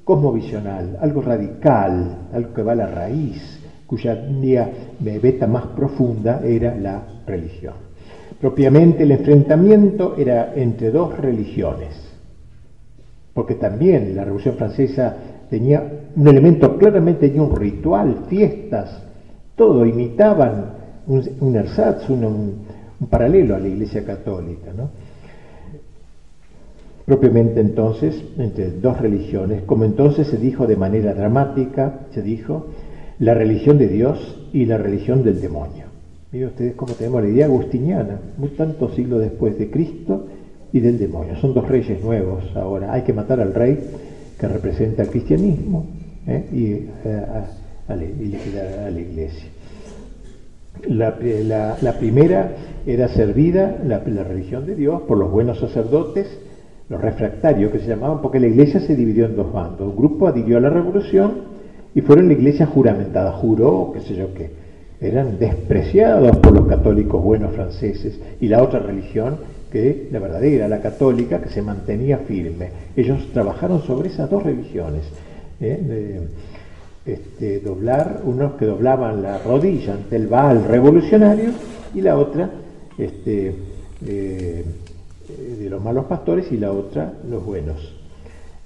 cosmovisional, 0.05 0.99
algo 1.01 1.22
radical, 1.22 2.29
algo 2.33 2.53
que 2.53 2.62
va 2.62 2.72
a 2.72 2.77
la 2.77 2.87
raíz, 2.87 3.59
cuya 3.87 4.18
beta 5.01 5.47
más 5.47 5.66
profunda 5.68 6.43
era 6.45 6.77
la 6.77 7.03
religión. 7.27 7.75
Propiamente 8.39 9.05
el 9.05 9.12
enfrentamiento 9.12 10.16
era 10.18 10.53
entre 10.55 10.91
dos 10.91 11.16
religiones, 11.18 11.97
porque 13.33 13.55
también 13.55 14.14
la 14.14 14.25
Revolución 14.25 14.57
Francesa 14.57 15.16
tenía 15.49 15.83
un 16.14 16.29
elemento 16.29 16.77
claramente 16.77 17.31
de 17.31 17.41
un 17.41 17.57
ritual, 17.57 18.27
fiestas, 18.29 19.03
todo 19.57 19.87
imitaban 19.87 20.84
un, 21.07 21.57
ersatz, 21.57 22.09
un, 22.11 22.55
paralelo 23.11 23.55
a 23.55 23.59
la 23.59 23.69
Iglesia 23.69 24.05
Católica. 24.05 24.73
¿no? 24.77 24.89
propiamente 27.05 27.61
entonces 27.61 28.23
entre 28.39 28.71
dos 28.71 28.99
religiones, 29.01 29.63
como 29.65 29.85
entonces 29.85 30.27
se 30.27 30.39
dijo 30.39 30.67
de 30.67 30.77
manera 30.77 31.13
dramática, 31.15 32.01
se 32.13 32.23
dijo 32.23 32.67
la 33.19 33.35
religión 33.35 33.79
de 33.79 33.89
Dios 33.89 34.49
y 34.53 34.65
la 34.65 34.79
religión 34.79 35.23
del 35.23 35.41
demonio. 35.41 35.85
Miren 36.33 36.49
ustedes 36.49 36.75
cómo 36.75 36.95
tenemos 36.95 37.23
la 37.23 37.29
idea 37.29 37.47
agustiniana, 37.47 38.19
muy 38.39 38.49
tantos 38.51 38.95
siglos 38.95 39.21
después 39.21 39.59
de 39.59 39.71
Cristo 39.71 40.27
y 40.73 40.81
del 40.81 40.99
demonio. 40.99 41.37
Son 41.37 41.55
dos 41.55 41.69
reyes 41.69 42.03
nuevos 42.03 42.45
ahora. 42.57 42.93
Hay 42.93 43.03
que 43.03 43.13
matar 43.13 43.41
al 43.41 43.55
rey 43.55 43.79
que 44.39 44.49
representa 44.49 45.03
el 45.03 45.09
cristianismo 45.11 45.87
¿eh? 46.27 46.45
y, 46.53 46.73
eh, 47.05 47.27
liquidar 48.19 48.79
a 48.81 48.91
la 48.91 49.01
iglesia. 49.01 49.49
La, 50.89 51.16
primera 51.99 52.53
era 52.87 53.09
servida, 53.09 53.79
la 53.85 53.99
religión 54.01 54.66
de 54.66 54.75
Dios, 54.75 55.03
por 55.03 55.18
los 55.18 55.31
buenos 55.31 55.59
sacerdotes 55.59 56.27
los 56.89 57.01
refractarios 57.01 57.72
que 57.72 57.79
se 57.79 57.87
llamaban, 57.87 58.20
porque 58.20 58.41
la 58.41 58.47
iglesia 58.47 58.81
se 58.81 58.95
dividió 58.95 59.27
en 59.27 59.37
dos 59.37 59.53
bandos. 59.53 59.89
Un 59.89 59.97
grupo 59.97 60.29
adhirió 60.29 60.59
a 60.59 60.61
la 60.61 60.70
revolución 60.70 61.55
y 61.95 62.01
fueron 62.01 62.29
la 62.29 62.35
iglesia 62.35 62.66
juramentada, 62.66 63.33
juró, 63.33 63.93
qué 63.95 64.01
sé 64.01 64.14
yo 64.14 64.35
qué. 64.35 64.51
Eran 65.01 65.39
despreciados 65.39 66.37
por 66.39 66.53
los 66.53 66.66
católicos 66.66 67.22
buenos 67.22 67.55
franceses 67.55 68.20
y 68.41 68.49
la 68.49 68.62
otra 68.62 68.81
religión, 68.81 69.37
que 69.70 70.09
la 70.12 70.18
verdadera, 70.20 70.68
la 70.68 70.81
católica, 70.81 71.41
que 71.41 71.49
se 71.49 71.62
mantenía 71.62 72.18
firme. 72.18 72.68
Ellos 72.97 73.29
trabajaron 73.33 73.83
sobre 73.83 74.09
esas 74.09 74.31
dos 74.31 74.43
religiones. 74.43 75.03
¿eh? 75.61 76.20
Este, 77.07 77.61
doblar, 77.61 78.23
unos 78.25 78.55
que 78.55 78.67
doblaban 78.67 79.23
la 79.23 79.39
rodilla 79.39 79.95
ante 79.95 80.17
el 80.17 80.27
Baal 80.27 80.65
revolucionario 80.65 81.51
y 81.95 82.01
la 82.01 82.17
otra, 82.17 82.51
este, 82.97 83.55
eh, 84.07 84.65
de 85.59 85.71
los 85.71 85.83
malos 85.83 86.07
pastores 86.07 86.51
y 86.53 86.57
la 86.57 86.73
otra 86.73 87.13
los 87.29 87.45
buenos. 87.45 87.95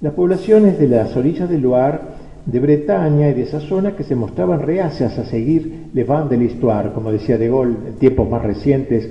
Las 0.01 0.13
poblaciones 0.13 0.79
de 0.79 0.89
las 0.89 1.17
orillas 1.17 1.49
del 1.49 1.63
Loire, 1.63 1.99
de 2.47 2.61
Bretaña 2.61 3.29
y 3.29 3.35
de 3.35 3.43
esa 3.43 3.61
zona 3.61 3.95
que 3.95 4.05
se 4.05 4.15
mostraban 4.15 4.63
reacias 4.63 5.19
a 5.19 5.25
seguir 5.25 5.89
Le 5.93 6.05
Vent 6.05 6.31
de 6.31 6.37
l'Histoire, 6.37 6.93
como 6.93 7.13
decía 7.13 7.37
De 7.37 7.49
Gaulle 7.49 7.77
en 7.89 7.95
tiempos 7.95 8.29
más 8.29 8.43
recientes, 8.43 9.09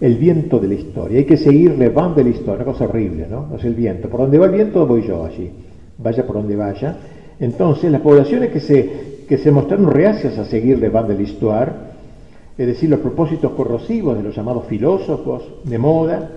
el 0.00 0.16
viento 0.16 0.60
de 0.60 0.68
la 0.68 0.74
historia. 0.74 1.18
Hay 1.18 1.24
que 1.24 1.36
seguir 1.36 1.76
Le 1.78 1.88
Vent 1.88 2.14
de 2.14 2.24
l'Histoire, 2.24 2.62
una 2.62 2.72
cosa 2.72 2.84
horrible, 2.84 3.26
¿no? 3.28 3.56
es 3.56 3.64
el 3.64 3.74
viento. 3.74 4.08
Por 4.08 4.20
donde 4.20 4.38
va 4.38 4.46
el 4.46 4.52
viento 4.52 4.86
voy 4.86 5.06
yo 5.06 5.24
allí, 5.24 5.50
vaya 5.98 6.26
por 6.26 6.36
donde 6.36 6.54
vaya. 6.54 6.96
Entonces, 7.38 7.90
las 7.90 8.00
poblaciones 8.00 8.50
que 8.50 8.60
se, 8.60 9.24
que 9.28 9.38
se 9.38 9.50
mostraron 9.50 9.90
reacias 9.90 10.38
a 10.38 10.44
seguir 10.44 10.78
Le 10.78 10.88
Vent 10.88 11.08
de 11.08 11.14
l'Histoire, 11.18 11.72
es 12.56 12.66
decir, 12.66 12.88
los 12.88 13.00
propósitos 13.00 13.52
corrosivos 13.52 14.16
de 14.16 14.22
los 14.22 14.34
llamados 14.34 14.66
filósofos 14.66 15.42
de 15.64 15.78
moda, 15.78 16.30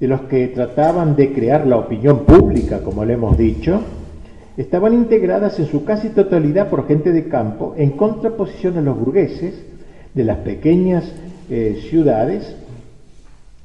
de 0.00 0.08
los 0.08 0.22
que 0.22 0.48
trataban 0.48 1.14
de 1.14 1.32
crear 1.32 1.66
la 1.66 1.76
opinión 1.76 2.20
pública, 2.20 2.80
como 2.80 3.04
le 3.04 3.12
hemos 3.12 3.36
dicho, 3.36 3.80
estaban 4.56 4.94
integradas 4.94 5.58
en 5.58 5.66
su 5.66 5.84
casi 5.84 6.08
totalidad 6.08 6.70
por 6.70 6.88
gente 6.88 7.12
de 7.12 7.28
campo, 7.28 7.74
en 7.76 7.90
contraposición 7.90 8.78
a 8.78 8.80
los 8.80 8.98
burgueses 8.98 9.54
de 10.14 10.24
las 10.24 10.38
pequeñas 10.38 11.04
eh, 11.50 11.82
ciudades, 11.88 12.56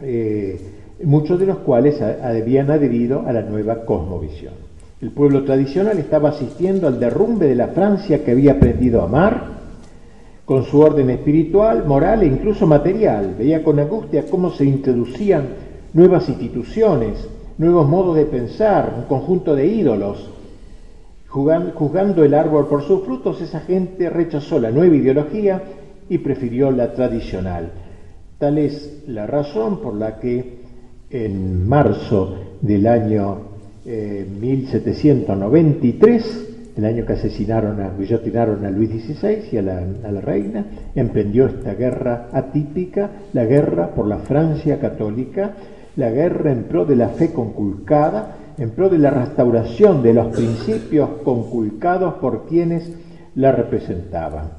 eh, 0.02 0.60
muchos 1.04 1.40
de 1.40 1.46
los 1.46 1.58
cuales 1.60 2.02
habían 2.02 2.70
adherido 2.70 3.24
a 3.26 3.34
la 3.34 3.42
nueva 3.42 3.86
cosmovisión. 3.86 4.67
El 5.00 5.12
pueblo 5.12 5.44
tradicional 5.44 6.00
estaba 6.00 6.30
asistiendo 6.30 6.88
al 6.88 7.00
derrumbe 7.00 7.46
de 7.46 7.54
la 7.54 7.68
Francia 7.68 8.24
que 8.24 8.32
había 8.32 8.54
aprendido 8.54 9.02
a 9.02 9.06
amar, 9.06 9.58
con 10.44 10.64
su 10.64 10.80
orden 10.80 11.12
espiritual, 11.12 11.86
moral 11.86 12.24
e 12.24 12.26
incluso 12.26 12.66
material. 12.66 13.36
Veía 13.38 13.64
con 13.64 13.80
angustia 13.80 14.26
cómo 14.28 14.50
se 14.50 14.66
introducían 14.66 15.50
nuevas 15.94 16.28
instituciones, 16.30 17.30
nuevos 17.60 17.88
modos 17.88 18.16
de 18.16 18.26
pensar, 18.26 18.94
un 18.98 19.04
conjunto 19.04 19.54
de 19.56 19.68
ídolos. 19.68 20.32
Juzgando 21.28 22.24
el 22.24 22.34
árbol 22.34 22.68
por 22.68 22.82
sus 22.82 23.04
frutos, 23.04 23.40
esa 23.42 23.60
gente 23.60 24.10
rechazó 24.10 24.58
la 24.58 24.72
nueva 24.72 24.96
ideología 24.96 25.62
y 26.10 26.18
prefirió 26.18 26.72
la 26.72 26.94
tradicional. 26.94 27.72
Tal 28.40 28.58
es 28.58 29.04
la 29.06 29.28
razón 29.28 29.80
por 29.80 29.94
la 29.94 30.20
que 30.20 30.58
en 31.12 31.68
marzo 31.68 32.36
del 32.62 32.88
año 32.88 33.57
1793, 33.88 36.26
eh, 36.26 36.30
el 36.76 36.86
año 36.86 37.06
que 37.06 37.14
asesinaron 37.14 37.80
a, 37.82 37.96
guillotinaron 37.98 38.66
a 38.66 38.70
Luis 38.70 38.92
XVI 38.92 39.48
y 39.52 39.58
a 39.58 39.62
la, 39.62 39.82
a 40.04 40.12
la, 40.12 40.22
reina, 40.22 40.66
emprendió 40.94 41.48
esta 41.48 41.74
guerra 41.74 42.28
atípica, 42.34 43.10
la 43.34 43.46
guerra 43.46 43.96
por 43.96 44.08
la 44.08 44.20
Francia 44.20 44.80
católica, 44.80 45.54
la 45.96 46.12
guerra 46.12 46.52
en 46.52 46.66
pro 46.66 46.86
de 46.86 46.98
la 46.98 47.10
fe 47.10 47.32
conculcada, 47.32 48.36
en 48.58 48.72
pro 48.72 48.90
de 48.90 48.98
la 48.98 49.10
restauración 49.10 50.04
de 50.04 50.14
los 50.14 50.36
principios 50.36 51.10
conculcados 51.24 52.16
por 52.16 52.46
quienes 52.46 52.92
la 53.36 53.54
representaban. 53.54 54.50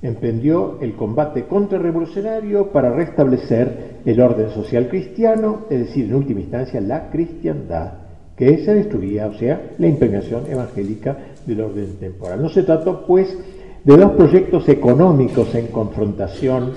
Emprendió 0.00 0.78
el 0.80 0.94
combate 0.94 1.46
contrarrevolucionario 1.46 2.70
para 2.70 2.92
restablecer 2.92 3.96
el 4.04 4.20
orden 4.20 4.50
social 4.50 4.88
cristiano, 4.88 5.62
es 5.70 5.80
decir, 5.80 6.04
en 6.04 6.14
última 6.14 6.40
instancia, 6.40 6.80
la 6.80 7.10
cristiandad, 7.10 8.05
que 8.36 8.58
se 8.64 8.74
destruía, 8.74 9.26
o 9.26 9.34
sea, 9.34 9.72
la 9.78 9.86
impregnación 9.86 10.44
evangélica 10.50 11.16
del 11.46 11.62
orden 11.62 11.96
temporal. 11.98 12.42
No 12.42 12.48
se 12.48 12.62
trató, 12.62 13.06
pues, 13.06 13.36
de 13.84 13.96
dos 13.96 14.12
proyectos 14.12 14.68
económicos 14.68 15.54
en 15.54 15.68
confrontación 15.68 16.72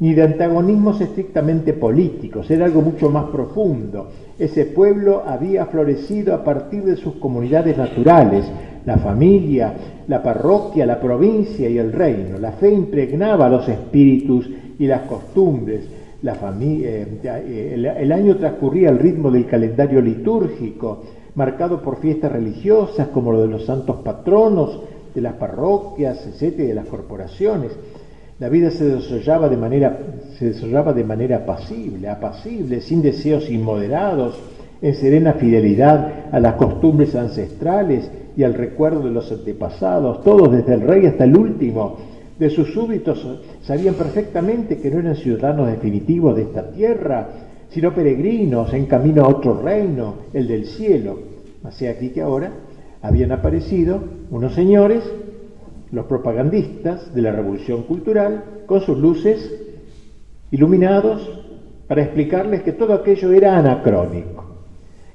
ni 0.00 0.14
de 0.14 0.22
antagonismos 0.22 1.00
estrictamente 1.00 1.74
políticos, 1.74 2.50
era 2.50 2.64
algo 2.64 2.80
mucho 2.80 3.10
más 3.10 3.26
profundo. 3.26 4.08
Ese 4.38 4.64
pueblo 4.64 5.22
había 5.26 5.66
florecido 5.66 6.34
a 6.34 6.42
partir 6.42 6.84
de 6.84 6.96
sus 6.96 7.16
comunidades 7.16 7.76
naturales, 7.76 8.46
la 8.86 8.96
familia, 8.96 9.74
la 10.08 10.22
parroquia, 10.22 10.86
la 10.86 10.98
provincia 10.98 11.68
y 11.68 11.76
el 11.76 11.92
reino. 11.92 12.38
La 12.38 12.52
fe 12.52 12.72
impregnaba 12.72 13.50
los 13.50 13.68
espíritus 13.68 14.48
y 14.78 14.86
las 14.86 15.02
costumbres. 15.02 15.84
La 16.22 16.34
eh, 16.60 17.18
eh, 17.22 17.72
el, 17.98 18.12
año 18.12 18.36
transcurría 18.36 18.90
al 18.90 18.98
ritmo 18.98 19.30
del 19.30 19.46
calendario 19.46 20.02
litúrgico, 20.02 21.02
marcado 21.34 21.80
por 21.80 21.98
fiestas 21.98 22.30
religiosas 22.32 23.08
como 23.08 23.32
lo 23.32 23.40
de 23.40 23.48
los 23.48 23.64
santos 23.64 23.96
patronos, 24.04 24.80
de 25.14 25.20
las 25.22 25.34
parroquias, 25.34 26.26
etcétera, 26.26 26.64
y 26.64 26.66
de 26.68 26.74
las 26.74 26.86
corporaciones. 26.86 27.72
La 28.38 28.50
vida 28.50 28.70
se 28.70 28.84
desarrollaba 28.84 29.48
de 29.48 29.56
manera, 29.56 29.98
se 30.38 30.46
desarrollaba 30.46 30.92
de 30.92 31.04
manera 31.04 31.38
apacible, 31.38 32.08
apacible, 32.08 32.82
sin 32.82 33.00
deseos 33.00 33.50
inmoderados, 33.50 34.38
en 34.82 34.94
serena 34.94 35.34
fidelidad 35.34 36.26
a 36.32 36.40
las 36.40 36.54
costumbres 36.54 37.14
ancestrales 37.14 38.10
y 38.36 38.42
al 38.42 38.54
recuerdo 38.54 39.02
de 39.02 39.10
los 39.10 39.30
antepasados, 39.32 40.22
todos 40.22 40.52
desde 40.52 40.74
el 40.74 40.82
rey 40.82 41.06
hasta 41.06 41.24
el 41.24 41.36
último, 41.36 41.96
de 42.38 42.48
sus 42.48 42.72
súbditos 42.72 43.26
sabían 43.62 43.94
perfectamente 43.94 44.78
que 44.78 44.90
no 44.90 45.00
eran 45.00 45.16
ciudadanos 45.16 45.68
definitivos 45.68 46.36
de 46.36 46.42
esta 46.42 46.70
tierra, 46.70 47.28
sino 47.70 47.94
peregrinos 47.94 48.72
en 48.72 48.86
camino 48.86 49.24
a 49.24 49.28
otro 49.28 49.60
reino, 49.60 50.14
el 50.32 50.48
del 50.48 50.66
cielo. 50.66 51.18
Así 51.64 51.86
aquí 51.86 52.08
que 52.08 52.22
ahora 52.22 52.50
habían 53.02 53.32
aparecido 53.32 54.00
unos 54.30 54.54
señores, 54.54 55.02
los 55.92 56.06
propagandistas 56.06 57.14
de 57.14 57.22
la 57.22 57.32
revolución 57.32 57.82
cultural, 57.84 58.44
con 58.66 58.80
sus 58.80 58.98
luces 58.98 59.52
iluminados 60.50 61.28
para 61.86 62.02
explicarles 62.02 62.62
que 62.62 62.72
todo 62.72 62.94
aquello 62.94 63.32
era 63.32 63.58
anacrónico, 63.58 64.44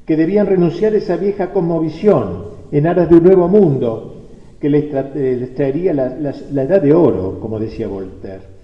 que 0.06 0.18
debían 0.18 0.48
renunciar 0.48 0.94
a 0.94 0.98
esa 0.98 1.18
vieja 1.18 1.52
cosmovisión 1.52 2.46
en 2.72 2.88
aras 2.88 3.10
de 3.10 3.16
un 3.16 3.24
nuevo 3.24 3.48
mundo 3.48 4.25
que 4.60 4.70
les, 4.70 5.56
traería 5.56 5.94
la, 5.94 6.34
la 6.52 6.64
edad 6.64 6.82
de 6.82 6.94
oro, 6.94 7.40
como 7.40 7.60
decía 7.60 7.88
Voltaire. 7.88 8.56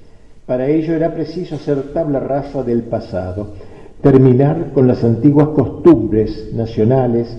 Para 0.46 0.68
ello 0.68 0.94
era 0.96 1.14
preciso 1.14 1.56
hacer 1.56 1.94
tabla 1.94 2.20
rasa 2.20 2.64
del 2.64 2.84
pasado, 2.84 3.50
terminar 4.02 4.72
con 4.74 4.88
las 4.88 5.04
antiguas 5.04 5.50
costumbres 5.50 6.52
nacionales, 6.54 7.38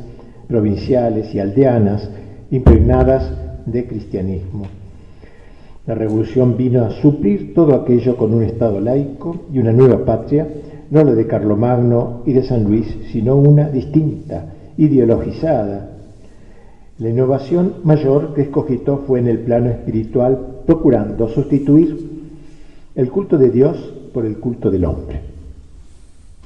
provinciales 0.48 1.34
y 1.34 1.40
aldeanas 1.40 2.08
impregnadas 2.50 3.30
de 3.66 3.86
cristianismo. 3.86 4.66
La 5.86 5.94
revolución 5.94 6.56
vino 6.56 6.84
a 6.84 6.90
suplir 6.90 7.54
todo 7.54 7.74
aquello 7.74 8.16
con 8.16 8.32
un 8.32 8.44
Estado 8.44 8.80
laico 8.80 9.46
y 9.52 9.58
una 9.58 9.72
nueva 9.72 10.04
patria, 10.04 10.46
no 10.90 11.02
la 11.02 11.12
de 11.12 11.26
Carlomagno 11.26 12.22
y 12.24 12.32
de 12.32 12.44
San 12.44 12.64
Luis, 12.64 12.86
sino 13.10 13.34
una 13.34 13.68
distinta, 13.68 14.44
ideologizada. 14.76 15.91
La 17.02 17.10
innovación 17.10 17.78
mayor 17.82 18.32
que 18.32 18.42
escogitó 18.42 18.98
fue 19.08 19.18
en 19.18 19.26
el 19.26 19.40
plano 19.40 19.70
espiritual, 19.70 20.38
procurando 20.64 21.28
sustituir 21.28 21.98
el 22.94 23.10
culto 23.10 23.36
de 23.38 23.50
Dios 23.50 23.76
por 24.14 24.24
el 24.24 24.36
culto 24.36 24.70
del 24.70 24.84
hombre. 24.84 25.20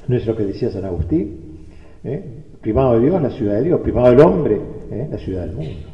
¿No 0.07 0.17
es 0.17 0.25
lo 0.25 0.35
que 0.35 0.45
decía 0.45 0.71
San 0.71 0.83
Agustín? 0.83 1.35
¿Eh? 2.03 2.23
Primado 2.59 2.99
de 2.99 3.05
Dios, 3.05 3.21
la 3.21 3.29
ciudad 3.29 3.53
de 3.53 3.65
Dios. 3.65 3.81
Primado 3.81 4.09
del 4.09 4.21
hombre, 4.21 4.59
¿eh? 4.89 5.07
la 5.11 5.19
ciudad 5.19 5.41
del 5.45 5.55
mundo. 5.55 5.87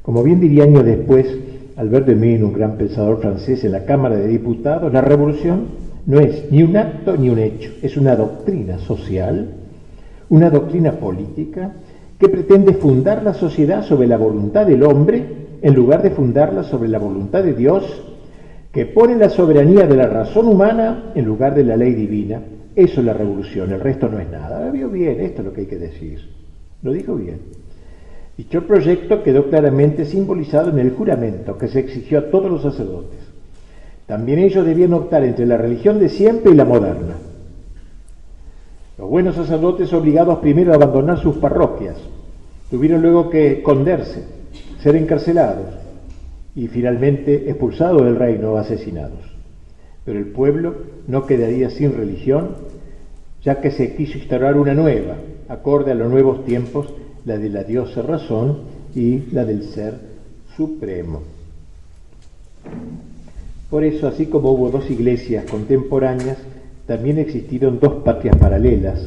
Como 0.00 0.22
bien 0.22 0.40
diría 0.40 0.64
años 0.64 0.86
después 0.86 1.26
Albert 1.76 2.06
de 2.06 2.14
Min, 2.14 2.44
un 2.44 2.54
gran 2.54 2.78
pensador 2.78 3.20
francés 3.20 3.64
en 3.64 3.72
la 3.72 3.84
Cámara 3.84 4.16
de 4.16 4.28
Diputados, 4.28 4.90
la 4.90 5.02
revolución 5.02 5.66
no 6.06 6.20
es 6.20 6.50
ni 6.50 6.62
un 6.62 6.74
acto 6.78 7.18
ni 7.18 7.28
un 7.28 7.38
hecho, 7.38 7.70
es 7.82 7.98
una 7.98 8.16
doctrina 8.16 8.78
social, 8.78 9.46
una 10.30 10.48
doctrina 10.48 10.92
política 10.92 11.72
que 12.22 12.28
pretende 12.28 12.74
fundar 12.74 13.24
la 13.24 13.34
sociedad 13.34 13.82
sobre 13.82 14.06
la 14.06 14.16
voluntad 14.16 14.64
del 14.64 14.84
hombre 14.84 15.24
en 15.60 15.74
lugar 15.74 16.02
de 16.02 16.12
fundarla 16.12 16.62
sobre 16.62 16.88
la 16.88 17.00
voluntad 17.00 17.42
de 17.42 17.52
Dios, 17.52 18.00
que 18.70 18.86
pone 18.86 19.16
la 19.16 19.28
soberanía 19.28 19.88
de 19.88 19.96
la 19.96 20.06
razón 20.06 20.46
humana 20.46 21.10
en 21.16 21.24
lugar 21.24 21.52
de 21.52 21.64
la 21.64 21.76
ley 21.76 21.94
divina. 21.94 22.40
Eso 22.76 23.00
es 23.00 23.06
la 23.06 23.12
revolución, 23.12 23.72
el 23.72 23.80
resto 23.80 24.08
no 24.08 24.20
es 24.20 24.30
nada. 24.30 24.70
Vio 24.70 24.88
bien, 24.88 25.20
esto 25.20 25.40
es 25.40 25.46
lo 25.46 25.52
que 25.52 25.62
hay 25.62 25.66
que 25.66 25.78
decir. 25.78 26.20
Lo 26.82 26.92
dijo 26.92 27.16
bien. 27.16 27.40
Dicho 28.36 28.64
proyecto 28.68 29.24
quedó 29.24 29.50
claramente 29.50 30.04
simbolizado 30.04 30.70
en 30.70 30.78
el 30.78 30.92
juramento 30.92 31.58
que 31.58 31.66
se 31.66 31.80
exigió 31.80 32.20
a 32.20 32.30
todos 32.30 32.48
los 32.48 32.62
sacerdotes. 32.62 33.18
También 34.06 34.38
ellos 34.38 34.64
debían 34.64 34.92
optar 34.92 35.24
entre 35.24 35.44
la 35.44 35.56
religión 35.56 35.98
de 35.98 36.08
siempre 36.08 36.52
y 36.52 36.54
la 36.54 36.64
moderna. 36.64 37.16
Los 38.98 39.08
buenos 39.08 39.36
sacerdotes 39.36 39.92
obligados 39.92 40.38
primero 40.38 40.72
a 40.72 40.76
abandonar 40.76 41.18
sus 41.18 41.36
parroquias, 41.36 41.96
tuvieron 42.70 43.02
luego 43.02 43.30
que 43.30 43.52
esconderse, 43.58 44.24
ser 44.82 44.96
encarcelados 44.96 45.74
y 46.54 46.68
finalmente 46.68 47.48
expulsados 47.48 48.04
del 48.04 48.16
reino 48.16 48.52
o 48.52 48.56
asesinados. 48.58 49.20
Pero 50.04 50.18
el 50.18 50.26
pueblo 50.26 50.74
no 51.06 51.26
quedaría 51.26 51.70
sin 51.70 51.96
religión, 51.96 52.50
ya 53.42 53.60
que 53.60 53.70
se 53.70 53.94
quiso 53.94 54.18
instaurar 54.18 54.56
una 54.56 54.74
nueva, 54.74 55.16
acorde 55.48 55.92
a 55.92 55.94
los 55.94 56.10
nuevos 56.10 56.44
tiempos 56.44 56.92
la 57.24 57.38
de 57.38 57.48
la 57.48 57.64
diosa 57.64 58.02
razón 58.02 58.58
y 58.94 59.30
la 59.32 59.44
del 59.44 59.64
ser 59.64 59.94
supremo. 60.56 61.22
Por 63.70 63.84
eso, 63.84 64.06
así 64.06 64.26
como 64.26 64.50
hubo 64.50 64.70
dos 64.70 64.90
iglesias 64.90 65.46
contemporáneas, 65.50 66.36
también 66.86 67.18
existieron 67.18 67.78
dos 67.80 68.02
patrias 68.04 68.36
paralelas. 68.36 69.00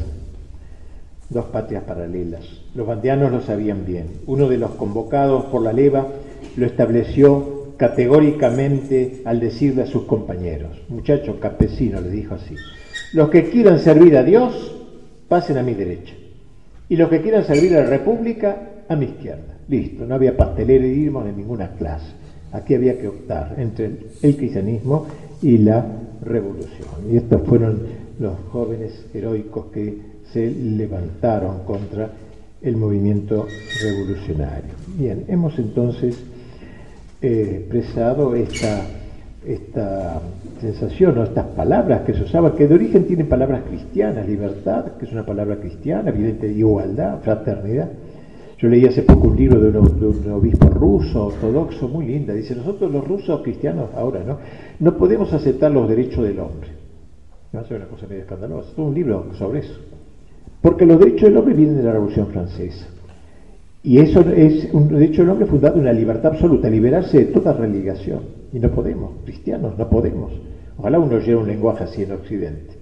Dos 1.29 1.45
patrias 1.45 1.83
paralelas. 1.83 2.43
Los 2.75 2.87
bandeanos 2.87 3.31
lo 3.31 3.41
sabían 3.41 3.85
bien. 3.85 4.07
Uno 4.27 4.47
de 4.47 4.57
los 4.57 4.71
convocados 4.71 5.45
por 5.45 5.61
la 5.61 5.73
leva 5.73 6.07
lo 6.55 6.65
estableció 6.65 7.55
categóricamente 7.77 9.21
al 9.25 9.39
decirle 9.39 9.83
a 9.83 9.87
sus 9.87 10.03
compañeros, 10.03 10.81
muchachos 10.87 11.35
campesinos, 11.41 12.01
le 12.03 12.09
dijo 12.09 12.35
así, 12.35 12.55
los 13.13 13.29
que 13.29 13.49
quieran 13.49 13.79
servir 13.79 14.15
a 14.17 14.23
Dios, 14.23 14.73
pasen 15.27 15.57
a 15.57 15.63
mi 15.63 15.73
derecha 15.73 16.13
y 16.87 16.95
los 16.95 17.09
que 17.09 17.21
quieran 17.21 17.43
servir 17.43 17.75
a 17.75 17.81
la 17.81 17.89
República 17.89 18.83
a 18.87 18.95
mi 18.95 19.05
izquierda. 19.05 19.57
Listo, 19.67 20.05
no 20.05 20.15
había 20.15 20.37
pastelerismo 20.37 21.25
en 21.25 21.37
ninguna 21.37 21.71
clase. 21.71 22.13
Aquí 22.51 22.75
había 22.75 22.97
que 22.97 23.07
optar 23.07 23.55
entre 23.57 23.91
el 24.21 24.37
cristianismo 24.37 25.07
y 25.41 25.57
la 25.57 25.85
revolución. 26.21 26.89
Y 27.11 27.17
estos 27.17 27.41
fueron 27.43 27.81
los 28.19 28.33
jóvenes 28.51 29.05
heroicos 29.13 29.67
que 29.67 29.97
se 30.31 30.49
levantaron 30.51 31.59
contra 31.65 32.09
el 32.61 32.77
movimiento 32.77 33.47
revolucionario. 33.81 34.71
Bien, 34.97 35.25
hemos 35.27 35.57
entonces 35.59 36.17
eh, 37.21 37.59
expresado 37.61 38.35
esta 38.35 38.85
esta 39.45 40.21
sensación 40.59 41.17
o 41.17 41.23
estas 41.23 41.45
palabras 41.47 42.01
que 42.01 42.13
se 42.13 42.23
usaban, 42.23 42.53
que 42.53 42.67
de 42.67 42.75
origen 42.75 43.05
tienen 43.05 43.27
palabras 43.27 43.61
cristianas, 43.67 44.27
libertad, 44.27 44.93
que 44.97 45.05
es 45.05 45.11
una 45.11 45.25
palabra 45.25 45.57
cristiana, 45.57 46.09
evidente, 46.09 46.47
igualdad, 46.47 47.19
fraternidad. 47.21 47.89
Yo 48.57 48.69
leí 48.69 48.85
hace 48.85 49.03
poco 49.03 49.27
un 49.27 49.35
libro 49.35 49.59
de 49.59 49.77
un, 49.77 50.31
obispo 50.31 50.67
ruso, 50.69 51.27
ortodoxo, 51.27 51.89
muy 51.89 52.05
linda. 52.05 52.33
Dice, 52.33 52.55
nosotros 52.55 52.91
los 52.91 53.05
rusos 53.05 53.41
cristianos 53.41 53.89
ahora, 53.95 54.23
¿no? 54.23 54.37
No 54.79 54.97
podemos 54.97 55.33
aceptar 55.33 55.71
los 55.71 55.89
derechos 55.89 56.23
del 56.23 56.39
hombre. 56.39 56.69
No 57.51 57.59
a 57.59 57.63
una 57.69 57.85
cosa 57.85 58.07
medio 58.07 58.21
escandalosa. 58.21 58.71
Es 58.71 58.77
un 58.77 58.93
libro 58.93 59.27
sobre 59.37 59.59
eso. 59.59 59.79
Porque 60.61 60.85
los 60.85 60.99
derechos 60.99 61.29
del 61.29 61.37
hombre 61.37 61.53
vienen 61.53 61.77
de 61.77 61.83
la 61.83 61.93
Revolución 61.93 62.27
Francesa. 62.27 62.87
Y 63.83 63.99
eso 63.99 64.21
es 64.21 64.67
un 64.73 64.87
derecho 64.87 65.21
del 65.21 65.31
hombre 65.31 65.45
fundado 65.45 65.77
en 65.77 65.85
la 65.85 65.93
libertad 65.93 66.33
absoluta, 66.33 66.69
liberarse 66.69 67.19
de 67.19 67.25
toda 67.25 67.53
relegación. 67.53 68.21
Y 68.51 68.59
no 68.59 68.69
podemos, 68.71 69.11
cristianos, 69.25 69.77
no 69.77 69.89
podemos. 69.89 70.31
Ojalá 70.77 70.97
uno 70.97 71.19
lleve 71.19 71.35
un 71.35 71.47
lenguaje 71.47 71.83
así 71.83 72.03
en 72.03 72.13
Occidente. 72.13 72.73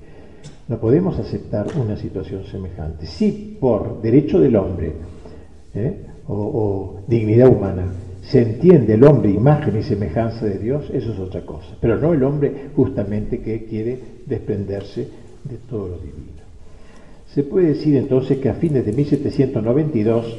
No 0.68 0.78
podemos 0.78 1.20
aceptar 1.20 1.68
una 1.76 1.98
situación 1.98 2.46
semejante. 2.46 3.06
Si 3.06 3.58
por 3.60 4.02
derecho 4.02 4.40
del 4.40 4.56
hombre 4.56 4.94
¿eh? 5.76 5.98
o, 6.28 6.34
o, 6.34 7.00
dignidad 7.08 7.50
humana 7.50 7.86
se 8.24 8.42
entiende 8.42 8.94
el 8.94 9.04
hombre 9.04 9.30
imagen 9.30 9.78
y 9.78 9.84
semejanza 9.84 10.46
de 10.46 10.58
Dios, 10.58 10.90
eso 10.94 11.12
es 11.12 11.20
otra 11.20 11.42
cosa. 11.42 11.76
Pero 11.82 11.98
no 11.98 12.14
el 12.14 12.24
hombre 12.24 12.70
justamente 12.76 13.42
que 13.42 13.66
quiere 13.66 14.00
desprenderse 14.26 15.08
de 15.44 15.58
todo 15.70 15.90
lo 15.90 15.98
divino. 15.98 16.42
Se 17.34 17.44
puede 17.44 17.70
decir 17.70 17.98
entonces 17.98 18.38
que 18.38 18.50
a 18.50 18.54
fines 18.54 18.86
de 18.86 18.94
1792 18.94 20.38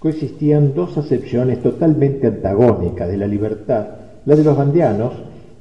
coexistían 0.00 0.74
dos 0.74 0.98
acepciones 0.98 1.62
totalmente 1.62 2.26
antagónicas 2.26 3.08
de 3.08 3.16
la 3.16 3.26
libertad, 3.26 3.86
la 4.24 4.34
de 4.34 4.44
los 4.44 4.56
bandeanos, 4.56 5.12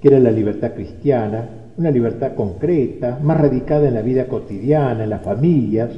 que 0.01 0.07
era 0.07 0.19
la 0.19 0.31
libertad 0.31 0.73
cristiana, 0.73 1.49
una 1.77 1.91
libertad 1.91 2.33
concreta, 2.33 3.19
más 3.21 3.39
radicada 3.39 3.87
en 3.87 3.93
la 3.93 4.01
vida 4.01 4.27
cotidiana, 4.27 5.03
en 5.03 5.09
las 5.09 5.21
familias 5.21 5.91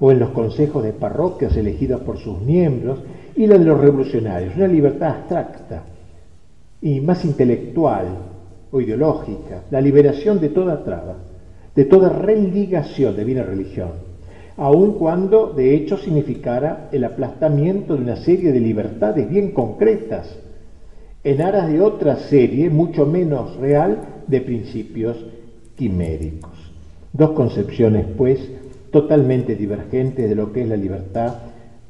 o 0.00 0.12
en 0.12 0.18
los 0.18 0.30
consejos 0.30 0.82
de 0.82 0.92
parroquias 0.92 1.56
elegidos 1.56 2.00
por 2.02 2.18
sus 2.18 2.40
miembros, 2.40 3.00
y 3.36 3.46
la 3.46 3.58
de 3.58 3.64
los 3.64 3.80
revolucionarios, 3.80 4.56
una 4.56 4.66
libertad 4.66 5.08
abstracta 5.08 5.82
y 6.82 7.00
más 7.00 7.24
intelectual 7.24 8.06
o 8.70 8.80
ideológica, 8.80 9.62
la 9.70 9.80
liberación 9.80 10.40
de 10.40 10.48
toda 10.50 10.84
traba, 10.84 11.16
de 11.74 11.84
toda 11.84 12.08
religación 12.08 13.16
de 13.16 13.24
vida 13.24 13.42
religión 13.42 14.08
aun 14.58 14.94
cuando 14.94 15.52
de 15.52 15.74
hecho 15.74 15.96
significara 15.96 16.88
el 16.90 17.04
aplastamiento 17.04 17.94
de 17.94 18.02
una 18.02 18.16
serie 18.16 18.52
de 18.52 18.60
libertades 18.60 19.30
bien 19.30 19.52
concretas, 19.52 20.36
en 21.22 21.42
aras 21.42 21.68
de 21.68 21.80
otra 21.80 22.16
serie, 22.16 22.68
mucho 22.68 23.06
menos 23.06 23.56
real, 23.56 24.22
de 24.26 24.40
principios 24.40 25.16
quiméricos. 25.76 26.50
Dos 27.12 27.30
concepciones, 27.30 28.06
pues, 28.16 28.40
totalmente 28.90 29.54
divergentes 29.54 30.28
de 30.28 30.34
lo 30.34 30.52
que 30.52 30.62
es 30.62 30.68
la 30.68 30.76
libertad, 30.76 31.34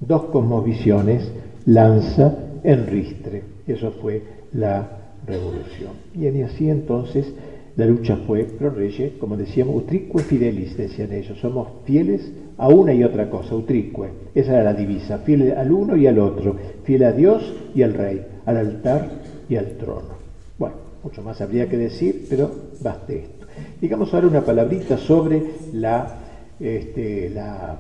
dos 0.01 0.25
cosmovisiones, 0.25 1.31
lanza 1.67 2.35
en 2.63 2.87
ristre. 2.87 3.43
Eso 3.67 3.93
fue 3.93 4.23
la 4.53 4.89
revolución. 5.27 5.93
Y 6.15 6.27
así 6.43 6.69
entonces 6.69 7.33
la 7.79 7.87
lucha 7.87 8.17
fue 8.27 8.43
pro 8.43 8.71
reyes, 8.71 9.13
como 9.21 9.37
decíamos, 9.37 9.77
utrique 9.77 10.19
fidelis, 10.19 10.77
decían 10.77 11.13
ellos, 11.13 11.39
somos 11.39 11.69
fieles 11.85 12.29
a 12.57 12.69
una 12.69 12.93
y 12.93 13.05
otra 13.05 13.31
cosa, 13.31 13.55
utrique, 13.55 14.09
esa 14.35 14.55
era 14.55 14.65
la 14.65 14.75
divisa, 14.75 15.19
fiel 15.19 15.53
al 15.57 15.71
uno 15.71 15.95
y 15.95 16.09
al 16.09 16.19
otro, 16.19 16.57
fiel 16.83 17.05
a 17.05 17.13
Dios 17.13 17.55
y 17.77 17.83
al 17.83 17.95
rey, 17.95 18.21
al 18.47 18.57
altar 18.57 19.09
y 19.49 19.55
al 19.55 19.77
trono. 19.77 20.19
Bueno, 20.59 20.75
mucho 21.05 21.23
más 21.23 21.41
habría 21.41 21.69
que 21.69 21.77
decir, 21.77 22.27
pero 22.29 22.51
baste 22.81 23.19
esto. 23.19 23.47
Digamos 23.81 24.13
ahora 24.13 24.27
una 24.27 24.45
palabrita 24.45 24.99
sobre 24.99 25.41
la, 25.73 26.17
este, 26.61 27.31
la, 27.31 27.79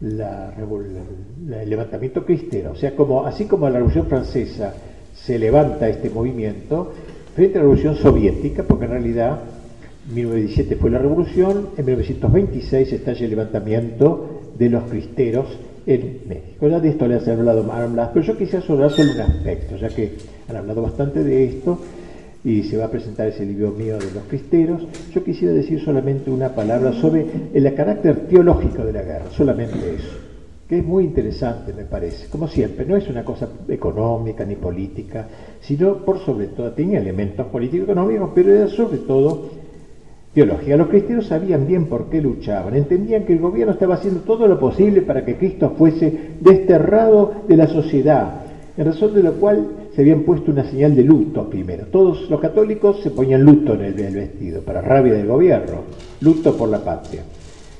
el 0.00 1.70
levantamiento 1.70 2.24
cristero, 2.24 2.72
o 2.72 2.76
sea, 2.76 2.94
como, 2.94 3.24
así 3.24 3.46
como 3.46 3.68
la 3.68 3.76
Revolución 3.76 4.06
Francesa 4.06 4.74
se 5.14 5.38
levanta 5.38 5.88
este 5.88 6.10
movimiento, 6.10 6.92
frente 7.34 7.58
a 7.58 7.62
la 7.62 7.62
Revolución 7.62 7.96
Soviética, 7.96 8.62
porque 8.64 8.84
en 8.84 8.90
realidad 8.90 9.40
1917 10.12 10.76
fue 10.76 10.90
la 10.90 10.98
revolución, 10.98 11.68
en 11.76 11.84
1926 11.84 12.92
estalla 12.92 13.24
el 13.24 13.30
levantamiento 13.30 14.42
de 14.58 14.68
los 14.68 14.84
cristeros 14.84 15.46
en 15.86 16.20
México. 16.28 16.68
Ya 16.68 16.80
de 16.80 16.90
esto 16.90 17.06
les 17.06 17.26
he 17.26 17.32
hablado 17.32 17.62
más, 17.64 18.10
pero 18.12 18.24
yo 18.24 18.36
quisiera 18.36 18.64
hablar 18.68 18.90
solo 18.90 19.12
un 19.12 19.20
aspecto, 19.20 19.76
ya 19.76 19.88
que 19.88 20.12
han 20.48 20.56
hablado 20.56 20.82
bastante 20.82 21.24
de 21.24 21.44
esto 21.44 21.78
y 22.44 22.62
se 22.62 22.76
va 22.76 22.84
a 22.84 22.90
presentar 22.90 23.26
ese 23.26 23.44
libro 23.44 23.70
mío 23.70 23.98
de 23.98 24.12
los 24.12 24.24
cristeros. 24.28 24.86
Yo 25.12 25.24
quisiera 25.24 25.54
decir 25.54 25.80
solamente 25.80 26.30
una 26.30 26.50
palabra 26.50 26.92
sobre 26.92 27.26
el 27.52 27.74
carácter 27.74 28.28
teológico 28.28 28.84
de 28.84 28.92
la 28.92 29.02
guerra, 29.02 29.30
solamente 29.30 29.94
eso 29.96 30.24
que 30.68 30.78
es 30.78 30.84
muy 30.84 31.04
interesante, 31.04 31.74
me 31.74 31.84
parece. 31.84 32.28
Como 32.28 32.48
siempre, 32.48 32.86
no 32.86 32.96
es 32.96 33.08
una 33.08 33.22
cosa 33.22 33.48
económica 33.68 34.44
ni 34.44 34.56
política, 34.56 35.28
sino 35.60 35.98
por 35.98 36.20
sobre 36.20 36.46
todo, 36.48 36.72
tenía 36.72 37.00
elementos 37.00 37.46
político-económicos, 37.48 38.30
pero 38.34 38.52
era 38.52 38.68
sobre 38.68 38.98
todo 38.98 39.50
teología. 40.32 40.76
Los 40.76 40.88
cristianos 40.88 41.26
sabían 41.26 41.66
bien 41.66 41.86
por 41.86 42.08
qué 42.08 42.20
luchaban, 42.22 42.74
entendían 42.74 43.24
que 43.24 43.34
el 43.34 43.40
gobierno 43.40 43.74
estaba 43.74 43.96
haciendo 43.96 44.20
todo 44.20 44.48
lo 44.48 44.58
posible 44.58 45.02
para 45.02 45.24
que 45.24 45.36
Cristo 45.36 45.74
fuese 45.76 46.30
desterrado 46.40 47.42
de 47.46 47.56
la 47.56 47.66
sociedad, 47.66 48.42
en 48.76 48.86
razón 48.86 49.14
de 49.14 49.22
lo 49.22 49.34
cual 49.34 49.66
se 49.94 50.00
habían 50.00 50.22
puesto 50.22 50.50
una 50.50 50.64
señal 50.64 50.94
de 50.94 51.04
luto 51.04 51.48
primero. 51.48 51.86
Todos 51.86 52.28
los 52.28 52.40
católicos 52.40 53.00
se 53.02 53.10
ponían 53.10 53.42
luto 53.42 53.74
en 53.74 53.82
el 53.82 54.14
vestido, 54.14 54.62
para 54.62 54.80
rabia 54.80 55.14
del 55.14 55.26
gobierno, 55.26 55.82
luto 56.20 56.56
por 56.56 56.68
la 56.68 56.82
patria 56.84 57.22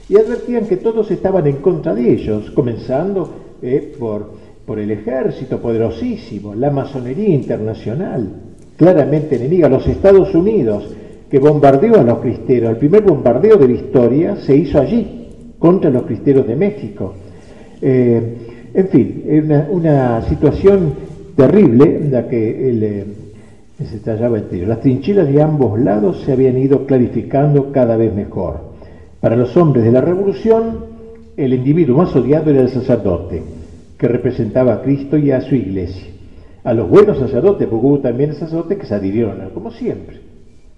y 0.09 0.17
advertían 0.17 0.67
que 0.67 0.77
todos 0.77 1.11
estaban 1.11 1.47
en 1.47 1.57
contra 1.57 1.95
de 1.95 2.13
ellos, 2.13 2.51
comenzando 2.51 3.31
eh, 3.63 3.95
por, 3.99 4.33
por 4.67 4.79
el 4.79 4.91
ejército 4.91 5.61
poderosísimo, 5.61 6.55
la 6.55 6.71
masonería 6.71 7.31
internacional, 7.31 8.29
claramente 8.77 9.37
enemiga, 9.37 9.69
los 9.69 9.87
Estados 9.87 10.35
Unidos, 10.35 10.95
que 11.31 11.39
bombardeó 11.39 12.01
a 12.01 12.03
los 12.03 12.19
cristeros. 12.19 12.71
El 12.71 12.77
primer 12.77 13.03
bombardeo 13.03 13.57
de 13.57 13.69
la 13.69 13.75
historia 13.75 14.37
se 14.37 14.57
hizo 14.57 14.79
allí, 14.79 15.55
contra 15.59 15.91
los 15.91 16.03
cristeros 16.03 16.47
de 16.47 16.57
México. 16.57 17.15
Eh, 17.81 18.37
en 18.75 18.89
fin, 18.89 19.25
una, 19.45 19.69
una 19.71 20.23
situación 20.23 20.93
terrible 21.37 22.09
la 22.11 22.29
que 22.29 22.71
eh, 22.71 23.07
se 23.79 23.97
estallaba 23.97 24.39
el 24.39 24.49
tiro. 24.49 24.67
Las 24.67 24.81
trincheras 24.81 25.29
de 25.29 25.43
ambos 25.43 25.79
lados 25.79 26.23
se 26.25 26.33
habían 26.33 26.57
ido 26.59 26.87
clarificando 26.87 27.73
cada 27.73 27.97
vez 27.97 28.15
mejor. 28.15 28.73
Para 29.21 29.37
los 29.37 29.57
hombres 29.57 29.85
de 29.85 29.93
la 29.93 30.01
revolución, 30.01 30.95
el 31.37 31.55
individuo 31.55 31.97
más 31.97 32.15
odiado 32.15 32.51
era 32.51 32.61
el 32.61 32.69
sacerdote, 32.69 33.43
que 33.99 34.09
representaba 34.09 34.75
a 34.75 34.83
Cristo 34.83 35.17
y 35.17 35.31
a 35.31 35.41
su 35.41 35.55
iglesia. 35.55 36.09
A 36.63 36.73
los 36.73 36.89
buenos 36.89 37.19
sacerdotes, 37.19 37.67
porque 37.69 37.87
hubo 37.87 37.99
también 37.99 38.35
sacerdotes 38.35 38.79
que 38.79 38.87
se 38.87 38.95
adhirieron, 38.95 39.37
como 39.53 39.71
siempre, 39.71 40.21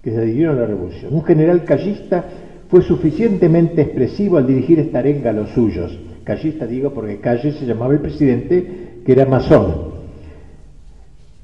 que 0.01 0.11
se 0.11 0.17
adhirieron 0.17 0.57
a 0.57 0.61
la 0.61 0.67
revolución. 0.67 1.13
Un 1.13 1.23
general 1.23 1.63
callista 1.63 2.25
fue 2.69 2.81
suficientemente 2.81 3.81
expresivo 3.83 4.37
al 4.37 4.47
dirigir 4.47 4.79
esta 4.79 4.99
arenga 4.99 5.29
a 5.29 5.33
los 5.33 5.49
suyos. 5.51 5.97
Callista 6.23 6.65
digo 6.65 6.91
porque 6.91 7.19
Calle 7.19 7.53
se 7.53 7.65
llamaba 7.65 7.93
el 7.93 7.99
presidente, 7.99 9.01
que 9.05 9.11
era 9.11 9.25
masón. 9.25 9.96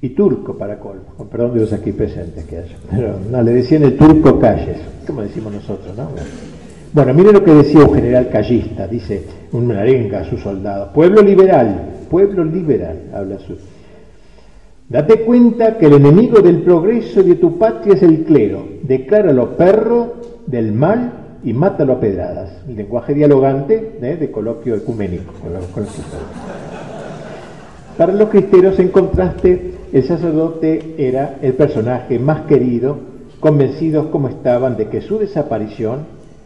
Y 0.04 0.10
turco 0.10 0.58
para 0.58 0.78
colmo, 0.78 1.14
con 1.16 1.30
perdón 1.30 1.54
de 1.54 1.62
los 1.62 1.72
aquí 1.72 1.94
presentes 1.94 2.44
que 2.44 2.58
haya. 2.58 2.76
Pero 2.92 3.18
no, 3.32 3.42
le 3.42 3.54
decían 3.54 3.84
el 3.84 3.96
turco 3.96 4.38
Calles, 4.38 4.80
como 5.08 5.22
decimos 5.22 5.54
nosotros, 5.54 5.96
¿no? 5.96 6.10
Bueno, 6.92 7.14
mire 7.14 7.32
lo 7.32 7.42
que 7.42 7.54
decía 7.54 7.86
un 7.86 7.96
general 7.96 8.28
callista, 8.30 8.86
dice 8.86 9.24
un 9.54 9.72
arenga 9.72 10.20
a 10.20 10.26
sus 10.26 10.42
soldados. 10.42 10.90
Pueblo 10.94 11.22
liberal, 11.22 11.86
pueblo 12.10 12.44
liberal, 12.44 13.12
habla 13.14 13.40
su. 13.40 13.56
Date 14.90 15.22
cuenta 15.22 15.78
que 15.78 15.86
el 15.86 15.94
enemigo 15.94 16.42
del 16.42 16.64
progreso 16.64 17.24
de 17.24 17.36
tu 17.36 17.58
patria 17.58 17.94
es 17.94 18.04
el 18.04 18.26
clero. 18.26 18.68
Decláralo 18.84 19.56
perro 19.56 20.16
del 20.46 20.74
mal 20.74 21.14
y 21.46 21.54
mátalo 21.54 21.94
a 21.94 22.00
pedradas. 22.02 22.52
El 22.68 22.76
lenguaje 22.76 23.14
dialogante 23.14 24.00
¿eh? 24.02 24.18
de 24.18 24.30
coloquio 24.30 24.76
ecuménico. 24.76 25.34
Para 27.98 28.12
los 28.12 28.28
cristeros, 28.28 28.78
en 28.80 28.90
contraste, 28.90 29.73
el 29.94 30.04
sacerdote 30.04 30.96
era 30.98 31.38
el 31.42 31.54
personaje 31.54 32.18
más 32.18 32.48
querido, 32.48 32.98
convencidos 33.40 34.08
como 34.08 34.28
estaban 34.28 34.76
de 34.76 34.90
que 34.90 35.02
su 35.02 35.20
desaparición 35.20 36.00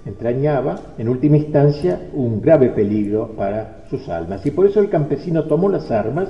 entrañaba, 0.06 0.82
en 0.98 1.08
última 1.08 1.38
instancia, 1.38 2.10
un 2.14 2.42
grave 2.42 2.70
peligro 2.70 3.30
para 3.38 3.86
sus 3.90 4.10
almas. 4.10 4.46
Y 4.46 4.52
por 4.52 4.66
eso 4.66 4.82
el 4.82 4.90
campesino 4.90 5.46
tomó 5.46 5.70
las 5.70 5.90
armas 5.92 6.30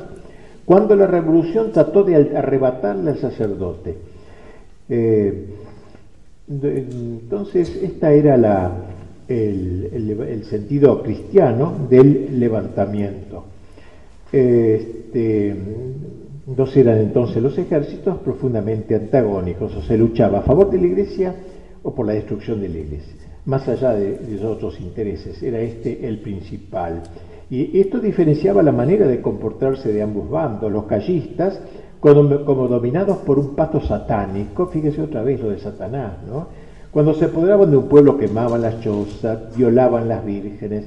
cuando 0.64 0.96
la 0.96 1.08
revolución 1.08 1.72
trató 1.72 2.04
de 2.04 2.38
arrebatarle 2.38 3.12
al 3.12 3.18
sacerdote. 3.18 3.96
Eh, 4.90 5.46
entonces, 6.48 7.80
este 7.82 8.20
era 8.20 8.38
la, 8.38 8.72
el, 9.28 10.46
sentido 10.50 11.02
cristiano 11.02 11.74
del 11.90 12.40
levantamiento. 12.40 13.46
Este, 14.32 15.56
dos 16.56 16.76
eran 16.78 17.00
entonces 17.00 17.44
los 17.44 17.58
ejércitos 17.58 18.18
profundamente 18.20 18.96
antagónicos, 18.96 19.76
o 19.76 19.82
se 19.82 19.98
luchaba 19.98 20.40
a 20.40 20.44
favor 20.44 20.70
de 20.70 20.80
la 20.80 20.88
iglesia 20.88 21.36
o 21.84 21.94
por 21.94 22.06
la 22.06 22.14
destrucción 22.14 22.62
de 22.62 22.70
la 22.70 22.78
iglesia 22.78 23.28
más 23.48 23.68
allá 23.68 23.94
de, 23.94 24.20
los 24.30 24.44
otros 24.44 24.80
intereses. 24.80 25.42
Era 25.42 25.60
este 25.60 26.08
el 26.08 26.20
principal. 26.20 27.02
Y 27.50 27.80
esto 27.80 28.00
diferenciaba 28.00 28.62
la 28.62 28.74
manera 28.74 29.08
de 29.08 29.22
comportarse 29.22 29.92
de 29.92 30.04
ambos 30.04 30.30
bandos. 30.30 30.72
Los 30.72 30.84
callistas, 30.84 31.60
como, 32.02 32.44
como 32.44 32.68
dominados 32.68 33.18
por 33.20 33.40
un 33.40 33.56
pato 33.56 33.80
satánico, 33.80 34.68
fíjese 34.68 35.02
otra 35.02 35.24
vez 35.24 35.42
lo 35.42 35.50
de 35.50 35.60
Satanás, 35.60 36.18
¿no? 36.28 36.48
Cuando 36.92 37.14
se 37.14 37.26
apoderaban 37.26 37.72
de 37.72 37.78
un 37.78 37.88
pueblo 37.88 38.18
quemaban 38.18 38.62
las 38.62 38.82
chozas, 38.82 39.56
violaban 39.56 40.10
las 40.10 40.26
vírgenes, 40.26 40.86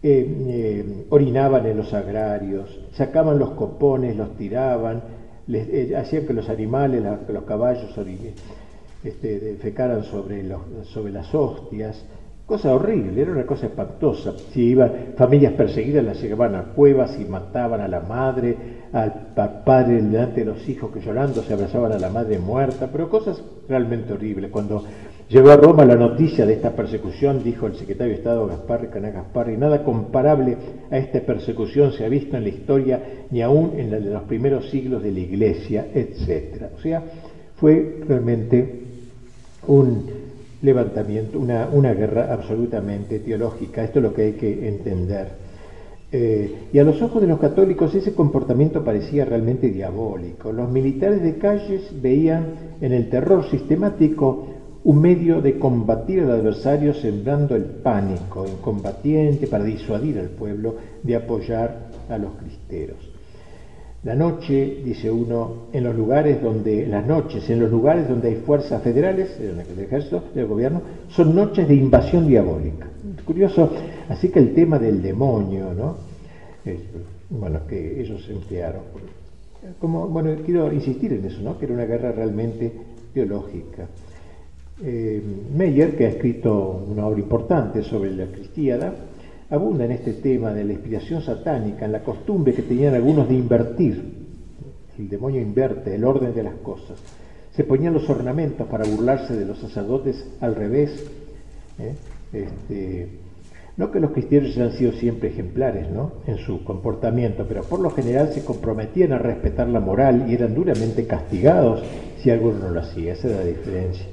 eh, 0.00 0.26
eh, 0.48 1.06
orinaban 1.10 1.66
en 1.66 1.76
los 1.76 1.92
agrarios, 1.92 2.78
sacaban 2.92 3.38
los 3.38 3.50
copones, 3.50 4.16
los 4.16 4.36
tiraban, 4.36 5.02
eh, 5.48 5.94
hacían 5.96 6.24
que 6.24 6.34
los 6.34 6.48
animales, 6.48 7.02
los 7.28 7.42
caballos 7.44 7.92
este, 9.02 9.56
fecaran 9.60 10.04
sobre, 10.04 10.44
los, 10.44 10.60
sobre 10.84 11.12
las 11.12 11.34
hostias, 11.34 12.04
cosa 12.46 12.74
horrible, 12.74 13.20
era 13.20 13.32
una 13.32 13.44
cosa 13.44 13.66
espantosa. 13.66 14.34
Si 14.52 14.76
familias 15.16 15.54
perseguidas, 15.54 16.04
las 16.04 16.22
llevaban 16.22 16.54
a 16.54 16.62
cuevas 16.74 17.18
y 17.18 17.24
mataban 17.24 17.80
a 17.80 17.88
la 17.88 18.00
madre, 18.00 18.56
al 18.92 19.34
padre 19.64 20.02
delante 20.02 20.40
de 20.40 20.46
los 20.46 20.68
hijos 20.68 20.90
que 20.90 21.00
llorando 21.00 21.42
se 21.42 21.52
abrazaban 21.52 21.92
a 21.92 21.98
la 21.98 22.08
madre 22.08 22.38
muerta, 22.38 22.88
pero 22.90 23.08
cosas 23.08 23.42
realmente 23.68 24.12
horribles. 24.12 24.50
Cuando 24.50 24.84
llegó 25.28 25.50
a 25.50 25.56
Roma 25.56 25.84
la 25.84 25.96
noticia 25.96 26.46
de 26.46 26.54
esta 26.54 26.70
persecución, 26.72 27.42
dijo 27.44 27.66
el 27.66 27.76
secretario 27.76 28.12
de 28.12 28.18
Estado 28.18 28.46
Gaspar 28.46 28.88
Caná 28.90 29.10
Gaspar, 29.10 29.50
y 29.50 29.56
nada 29.56 29.84
comparable 29.84 30.56
a 30.90 30.96
esta 30.96 31.20
persecución 31.20 31.92
se 31.92 32.04
ha 32.04 32.08
visto 32.08 32.36
en 32.36 32.44
la 32.44 32.48
historia, 32.48 33.02
ni 33.30 33.42
aún 33.42 33.72
en 33.76 33.90
la 33.90 34.00
de 34.00 34.10
los 34.10 34.22
primeros 34.22 34.70
siglos 34.70 35.02
de 35.02 35.12
la 35.12 35.20
Iglesia, 35.20 35.86
etc. 35.94 36.70
O 36.76 36.80
sea, 36.80 37.02
fue 37.56 38.00
realmente 38.06 38.82
un 39.66 40.06
levantamiento, 40.62 41.38
una, 41.38 41.68
una, 41.72 41.92
guerra 41.92 42.32
absolutamente 42.32 43.20
teológica. 43.20 43.84
Esto 43.84 43.98
es 43.98 44.02
lo 44.02 44.14
que 44.14 44.22
hay 44.22 44.32
que 44.32 44.68
entender. 44.68 45.47
Eh, 46.10 46.68
y 46.72 46.78
a 46.78 46.84
los 46.84 47.02
ojos 47.02 47.20
de 47.20 47.28
los 47.28 47.38
católicos 47.38 47.94
ese 47.94 48.14
comportamiento 48.14 48.82
parecía 48.82 49.26
realmente 49.26 49.68
diabólico. 49.68 50.52
Los 50.52 50.70
militares 50.70 51.22
de 51.22 51.36
calles 51.36 51.90
veían 52.00 52.76
en 52.80 52.92
el 52.92 53.10
terror 53.10 53.44
sistemático 53.50 54.46
un 54.84 55.00
medio 55.02 55.42
de 55.42 55.58
combatir 55.58 56.20
al 56.20 56.30
adversario 56.30 56.94
sembrando 56.94 57.54
el 57.56 57.64
pánico 57.64 58.46
incombatiente 58.46 59.46
para 59.46 59.64
disuadir 59.64 60.18
al 60.18 60.30
pueblo 60.30 60.76
de 61.02 61.16
apoyar 61.16 61.88
a 62.08 62.16
los 62.16 62.32
cristeros. 62.36 62.96
La 64.04 64.14
noche, 64.14 64.80
dice 64.84 65.10
uno, 65.10 65.66
en 65.72 65.82
los 65.82 65.94
lugares 65.94 66.40
donde, 66.40 66.86
las 66.86 67.04
noches, 67.04 67.50
en 67.50 67.58
los 67.58 67.70
lugares 67.70 68.08
donde 68.08 68.28
hay 68.28 68.36
fuerzas 68.36 68.80
federales, 68.80 69.38
del 69.38 69.58
ejército, 69.80 70.22
del 70.34 70.46
gobierno, 70.46 70.80
son 71.08 71.34
noches 71.34 71.66
de 71.66 71.74
invasión 71.74 72.26
diabólica. 72.26 72.86
curioso, 73.24 73.70
así 74.08 74.28
que 74.28 74.38
el 74.38 74.54
tema 74.54 74.78
del 74.78 75.02
demonio, 75.02 75.72
¿no? 75.74 75.96
bueno, 77.30 77.66
que 77.66 78.00
ellos 78.00 78.26
emplearon. 78.28 78.82
Como, 79.80 80.08
bueno, 80.08 80.34
quiero 80.44 80.72
insistir 80.72 81.12
en 81.12 81.24
eso, 81.24 81.40
¿no? 81.42 81.58
Que 81.58 81.66
era 81.66 81.74
una 81.74 81.84
guerra 81.84 82.12
realmente 82.12 82.72
teológica. 83.12 83.86
Eh, 84.82 85.20
Meyer, 85.54 85.96
que 85.96 86.06
ha 86.06 86.08
escrito 86.10 86.84
una 86.88 87.06
obra 87.06 87.18
importante 87.18 87.82
sobre 87.82 88.12
la 88.14 88.26
cristiada, 88.26 88.94
abunda 89.50 89.84
en 89.84 89.92
este 89.92 90.14
tema 90.14 90.52
de 90.52 90.64
la 90.64 90.72
inspiración 90.74 91.22
satánica, 91.22 91.84
en 91.84 91.92
la 91.92 92.02
costumbre 92.02 92.54
que 92.54 92.62
tenían 92.62 92.94
algunos 92.94 93.28
de 93.28 93.34
invertir. 93.34 94.28
El 94.98 95.08
demonio 95.08 95.40
inverte 95.40 95.94
el 95.94 96.04
orden 96.04 96.34
de 96.34 96.42
las 96.42 96.54
cosas. 96.56 96.98
Se 97.52 97.64
ponían 97.64 97.94
los 97.94 98.08
ornamentos 98.08 98.66
para 98.68 98.88
burlarse 98.88 99.34
de 99.36 99.44
los 99.44 99.58
sacerdotes 99.58 100.24
al 100.40 100.54
revés. 100.54 101.10
¿eh? 101.78 101.94
Este, 102.32 103.08
no 103.78 103.92
que 103.92 104.00
los 104.00 104.10
cristianos 104.10 104.56
hayan 104.56 104.72
sido 104.72 104.92
siempre 104.92 105.30
ejemplares 105.30 105.88
¿no? 105.88 106.12
en 106.26 106.36
su 106.38 106.64
comportamiento, 106.64 107.46
pero 107.48 107.62
por 107.62 107.78
lo 107.78 107.90
general 107.90 108.32
se 108.32 108.44
comprometían 108.44 109.12
a 109.12 109.18
respetar 109.18 109.68
la 109.68 109.78
moral 109.78 110.26
y 110.28 110.34
eran 110.34 110.52
duramente 110.52 111.06
castigados 111.06 111.82
si 112.18 112.28
alguno 112.28 112.58
no 112.58 112.70
lo 112.70 112.80
hacía. 112.80 113.12
Esa 113.12 113.28
es 113.28 113.36
la 113.36 113.44
diferencia. 113.44 114.06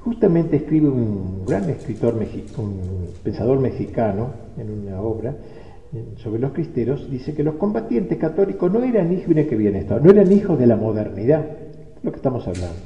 Justamente 0.00 0.56
escribe 0.56 0.88
un 0.88 1.44
gran 1.44 1.68
escritor, 1.68 2.14
un 2.56 3.08
pensador 3.22 3.58
mexicano, 3.58 4.30
en 4.56 4.70
una 4.70 5.00
obra 5.02 5.34
sobre 6.22 6.40
los 6.40 6.52
cristeros, 6.52 7.10
dice 7.10 7.34
que 7.34 7.42
los 7.42 7.54
combatientes 7.54 8.18
católicos 8.18 8.70
no 8.70 8.82
eran 8.82 9.12
hijos, 9.12 9.34
que 9.34 9.56
bien 9.56 9.74
esto, 9.74 9.98
no 9.98 10.10
eran 10.10 10.30
hijos 10.30 10.58
de 10.58 10.66
la 10.66 10.76
modernidad, 10.76 11.44
lo 12.02 12.10
que 12.10 12.16
estamos 12.16 12.46
hablando, 12.46 12.76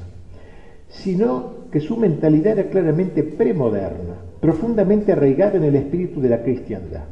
sino 0.87 1.62
que 1.73 1.79
su 1.79 1.97
mentalidad 1.97 2.59
era 2.59 2.69
claramente 2.69 3.23
premoderna, 3.23 4.13
profundamente 4.39 5.11
arraigada 5.11 5.57
en 5.57 5.63
el 5.63 5.75
espíritu 5.75 6.21
de 6.21 6.29
la 6.29 6.43
cristiandad. 6.43 7.05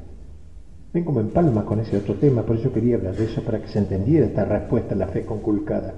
Ven 0.93 1.03
como 1.03 1.20
en 1.20 1.30
palma 1.30 1.66
con 1.66 1.80
ese 1.80 1.97
otro 1.97 2.14
tema, 2.14 2.43
por 2.43 2.57
eso 2.57 2.72
quería 2.72 2.97
hablar 2.97 3.16
de 3.16 3.26
eso 3.26 3.41
para 3.41 3.59
que 3.59 3.70
se 3.70 3.80
entendiera 3.80 4.28
esta 4.28 4.45
respuesta 4.45 4.93
a 4.93 4.99
la 4.99 5.07
fe 5.07 5.26
conculcada. 5.26 5.95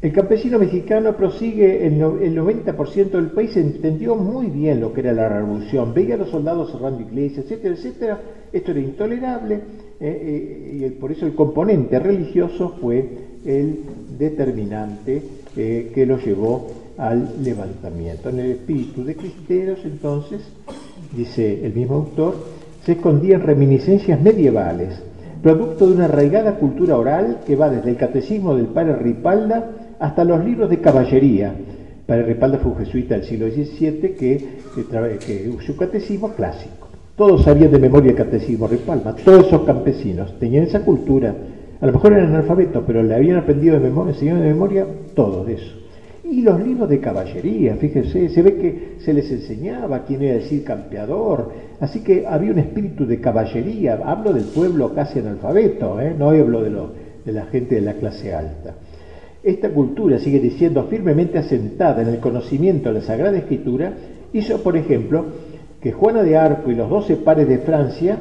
El 0.00 0.12
campesino 0.12 0.60
mexicano 0.60 1.16
prosigue, 1.16 1.84
el, 1.88 1.98
90% 1.98 3.10
del 3.10 3.32
país 3.32 3.56
entendió 3.56 4.14
muy 4.14 4.46
bien 4.46 4.78
lo 4.78 4.92
que 4.92 5.00
era 5.00 5.12
la 5.12 5.28
revolución, 5.28 5.92
veía 5.92 6.14
a 6.14 6.18
los 6.18 6.30
soldados 6.30 6.70
cerrando 6.70 7.00
iglesias, 7.00 7.46
etcétera, 7.46 7.74
etcétera. 7.74 8.20
Esto 8.52 8.70
era 8.70 8.78
intolerable 8.78 9.54
eh, 9.56 9.60
eh, 10.00 10.86
y 10.86 10.90
por 10.90 11.10
eso 11.10 11.26
el 11.26 11.34
componente 11.34 11.98
religioso 11.98 12.76
fue 12.80 13.08
el 13.44 13.80
determinante 14.16 15.20
eh, 15.56 15.90
que 15.92 16.06
lo 16.06 16.18
llevó 16.18 16.83
al 16.98 17.42
levantamiento. 17.42 18.28
En 18.28 18.38
el 18.38 18.50
espíritu 18.52 19.04
de 19.04 19.16
Cristeros, 19.16 19.80
entonces, 19.84 20.40
dice 21.16 21.64
el 21.64 21.74
mismo 21.74 21.96
autor, 21.96 22.36
se 22.84 22.92
escondían 22.92 23.42
reminiscencias 23.42 24.20
medievales, 24.20 25.02
producto 25.42 25.86
de 25.86 25.94
una 25.94 26.04
arraigada 26.06 26.56
cultura 26.56 26.96
oral 26.96 27.40
que 27.46 27.56
va 27.56 27.70
desde 27.70 27.90
el 27.90 27.96
catecismo 27.96 28.54
del 28.54 28.66
padre 28.66 28.96
Ripalda 28.96 29.70
hasta 29.98 30.24
los 30.24 30.44
libros 30.44 30.70
de 30.70 30.80
caballería. 30.80 31.54
Padre 32.06 32.24
Ripalda 32.24 32.58
fue 32.58 32.72
un 32.72 32.78
jesuita 32.78 33.14
del 33.14 33.24
siglo 33.24 33.48
XVII 33.48 34.14
que, 34.14 34.58
que, 34.74 35.54
su 35.64 35.76
catecismo 35.76 36.30
clásico. 36.30 36.88
Todos 37.16 37.44
sabían 37.44 37.70
de 37.70 37.78
memoria 37.78 38.10
el 38.10 38.16
catecismo 38.16 38.66
Ripalda, 38.66 39.14
todos 39.16 39.46
esos 39.46 39.62
campesinos 39.62 40.38
tenían 40.38 40.64
esa 40.64 40.80
cultura. 40.80 41.34
A 41.80 41.86
lo 41.86 41.92
mejor 41.92 42.12
eran 42.12 42.30
analfabetos, 42.30 42.82
pero 42.86 43.02
le 43.02 43.14
habían 43.14 43.36
aprendido 43.36 43.78
de 43.78 43.88
memoria, 43.88 44.12
enseñado 44.12 44.40
de 44.40 44.48
memoria 44.48 44.86
todo 45.14 45.46
eso. 45.48 45.83
Y 46.34 46.42
los 46.42 46.60
libros 46.60 46.88
de 46.88 46.98
caballería, 46.98 47.76
fíjese, 47.76 48.28
se 48.28 48.42
ve 48.42 48.56
que 48.56 48.94
se 48.98 49.14
les 49.14 49.30
enseñaba 49.30 50.04
quién 50.04 50.20
era 50.20 50.42
el 50.42 50.64
campeador, 50.64 51.52
así 51.78 52.00
que 52.00 52.26
había 52.26 52.50
un 52.50 52.58
espíritu 52.58 53.06
de 53.06 53.20
caballería. 53.20 54.00
Hablo 54.04 54.32
del 54.32 54.46
pueblo 54.46 54.92
casi 54.92 55.20
analfabeto, 55.20 56.00
¿eh? 56.00 56.12
no 56.18 56.30
hablo 56.30 56.62
de, 56.62 56.70
lo, 56.70 56.90
de 57.24 57.32
la 57.32 57.44
gente 57.44 57.76
de 57.76 57.82
la 57.82 57.92
clase 57.92 58.34
alta. 58.34 58.74
Esta 59.44 59.68
cultura 59.68 60.18
sigue 60.18 60.40
diciendo 60.40 60.82
firmemente 60.90 61.38
asentada 61.38 62.02
en 62.02 62.08
el 62.08 62.18
conocimiento 62.18 62.88
de 62.88 62.96
la 62.96 63.06
Sagrada 63.06 63.38
Escritura, 63.38 63.92
hizo, 64.32 64.60
por 64.60 64.76
ejemplo, 64.76 65.26
que 65.80 65.92
Juana 65.92 66.24
de 66.24 66.36
Arco 66.36 66.68
y 66.68 66.74
los 66.74 66.90
doce 66.90 67.14
pares 67.14 67.46
de 67.46 67.58
Francia 67.58 68.18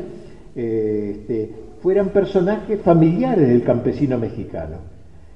eh, 0.55 1.15
este, 1.15 1.49
fueran 1.81 2.09
personajes 2.09 2.79
familiares 2.81 3.47
del 3.47 3.63
campesino 3.63 4.19
mexicano. 4.19 4.92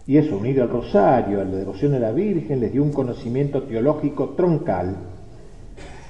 Y 0.08 0.16
eso, 0.16 0.38
unido 0.38 0.64
al 0.64 0.70
rosario, 0.70 1.42
a 1.42 1.44
la 1.44 1.58
devoción 1.58 1.94
a 1.94 2.00
la 2.00 2.14
Virgen, 2.14 2.62
les 2.62 2.72
dio 2.72 2.82
un 2.82 2.94
conocimiento 2.94 3.64
teológico 3.64 4.30
troncal. 4.38 4.96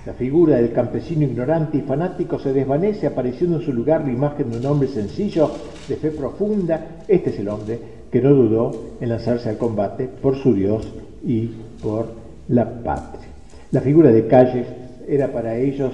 La 0.06 0.14
figura 0.14 0.58
del 0.58 0.72
campesino 0.72 1.24
ignorante 1.24 1.80
y 1.80 1.82
fanático 1.82 2.38
se 2.38 2.54
desvanece, 2.54 3.08
apareciendo 3.08 3.58
en 3.58 3.66
su 3.66 3.74
lugar 3.74 4.06
la 4.06 4.14
imagen 4.14 4.52
de 4.52 4.58
un 4.60 4.66
hombre 4.68 4.88
sencillo, 4.88 5.50
de 5.90 5.96
fe 5.96 6.12
profunda. 6.12 7.00
Este 7.08 7.32
es 7.32 7.40
el 7.40 7.50
hombre 7.50 7.80
que 8.12 8.22
no 8.22 8.30
dudó 8.36 8.72
en 9.02 9.10
lanzarse 9.10 9.50
al 9.50 9.58
combate 9.58 10.08
por 10.08 10.38
su 10.38 10.54
Dios 10.54 10.88
y 11.26 11.50
por 11.82 12.06
la 12.50 12.70
patria. 12.84 13.28
La 13.72 13.82
figura 13.82 14.12
de 14.12 14.28
Calles 14.28 14.68
era 15.08 15.32
para 15.32 15.58
ellos 15.58 15.92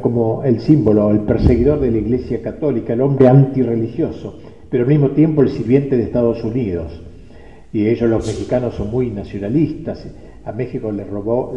como 0.00 0.42
el 0.44 0.60
símbolo, 0.60 1.10
el 1.10 1.20
perseguidor 1.20 1.78
de 1.78 1.90
la 1.90 1.98
Iglesia 1.98 2.40
Católica, 2.40 2.94
el 2.94 3.02
hombre 3.02 3.28
antirreligioso, 3.28 4.38
pero 4.70 4.84
al 4.84 4.88
mismo 4.88 5.10
tiempo 5.10 5.42
el 5.42 5.50
sirviente 5.50 5.96
de 5.96 6.04
Estados 6.04 6.42
Unidos. 6.42 7.02
Y 7.78 7.86
ellos 7.86 8.10
los 8.10 8.26
mexicanos 8.26 8.74
son 8.74 8.90
muy 8.90 9.08
nacionalistas. 9.12 10.04
A 10.44 10.50
México 10.50 10.90
le 10.90 11.04
robó 11.04 11.54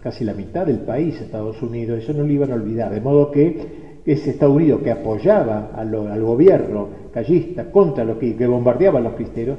casi 0.00 0.22
la 0.22 0.32
mitad 0.32 0.64
del 0.64 0.78
país 0.78 1.20
Estados 1.20 1.60
Unidos, 1.62 2.00
eso 2.00 2.12
no 2.12 2.22
lo 2.22 2.32
iban 2.32 2.52
a 2.52 2.54
olvidar. 2.54 2.94
De 2.94 3.00
modo 3.00 3.32
que 3.32 4.00
ese 4.06 4.30
Estados 4.30 4.54
Unidos 4.54 4.82
que 4.84 4.92
apoyaba 4.92 5.72
al 5.74 6.22
gobierno 6.22 6.90
callista 7.12 7.72
contra 7.72 8.04
los 8.04 8.18
que, 8.18 8.36
que 8.36 8.46
bombardeaba 8.46 9.00
a 9.00 9.02
los 9.02 9.14
cristeros, 9.14 9.58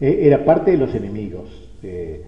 eh, 0.00 0.20
era 0.22 0.44
parte 0.44 0.70
de 0.70 0.76
los 0.76 0.94
enemigos. 0.94 1.48
Eh, 1.82 2.22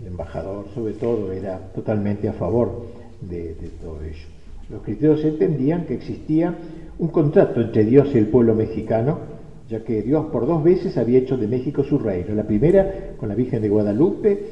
el 0.00 0.06
embajador, 0.06 0.64
sobre 0.74 0.94
todo, 0.94 1.30
era 1.30 1.58
totalmente 1.74 2.26
a 2.26 2.32
favor 2.32 2.86
de, 3.20 3.54
todo 3.82 4.00
ello. 4.02 4.28
Los 4.70 4.80
cristeros 4.80 5.22
entendían 5.26 5.84
que 5.84 5.92
existía 5.92 6.54
un 6.98 7.08
contrato 7.08 7.60
entre 7.60 7.84
Dios 7.84 8.08
y 8.14 8.18
el 8.18 8.28
pueblo 8.28 8.54
mexicano, 8.54 9.18
ya 9.72 9.82
que 9.82 10.02
Dios 10.02 10.26
por 10.26 10.46
dos 10.46 10.62
veces 10.62 10.98
había 10.98 11.18
hecho 11.18 11.38
de 11.38 11.46
México 11.46 11.82
su 11.82 11.98
reino. 11.98 12.34
La 12.34 12.42
primera 12.42 13.14
con 13.16 13.30
la 13.30 13.34
Virgen 13.34 13.62
de 13.62 13.70
Guadalupe, 13.70 14.44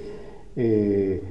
eh, 0.56 1.22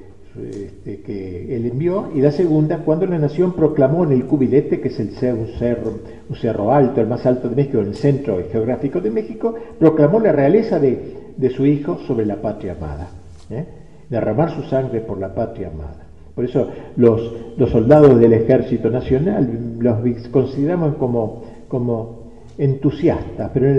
este, 0.51 1.01
que 1.01 1.55
él 1.55 1.65
envió, 1.65 2.11
y 2.13 2.21
la 2.21 2.31
segunda 2.31 2.77
cuando 2.85 3.07
la 3.07 3.17
nación 3.17 3.53
proclamó 3.53 4.03
en 4.03 4.11
el 4.11 4.25
cubilete, 4.25 4.79
que 4.79 4.89
es 4.89 4.99
el 4.99 5.09
un, 5.33 5.47
cerro, 5.57 5.99
un 6.29 6.35
cerro 6.35 6.71
alto, 6.71 7.01
el 7.01 7.07
más 7.07 7.25
alto 7.25 7.49
de 7.49 7.55
México, 7.55 7.79
el 7.79 7.95
centro 7.95 8.37
geográfico 8.51 9.01
de 9.01 9.09
México, 9.09 9.55
proclamó 9.79 10.19
la 10.19 10.31
realeza 10.31 10.79
de, 10.79 11.49
su 11.55 11.65
hijo 11.65 11.97
sobre 12.05 12.27
la 12.27 12.35
patria 12.35 12.73
amada, 12.73 13.09
¿eh? 13.49 13.65
derramar 14.07 14.51
su 14.51 14.61
sangre 14.69 14.99
por 14.99 15.17
la 15.17 15.33
patria 15.33 15.69
amada. 15.69 16.05
Por 16.35 16.45
eso 16.45 16.69
los, 16.95 17.33
los 17.57 17.69
soldados 17.71 18.19
del 18.19 18.33
ejército 18.33 18.89
nacional 18.89 19.77
los 19.79 20.27
consideramos 20.29 20.95
como, 20.95 21.43
como 21.67 22.18
entusiastas, 22.59 23.49
pero 23.53 23.73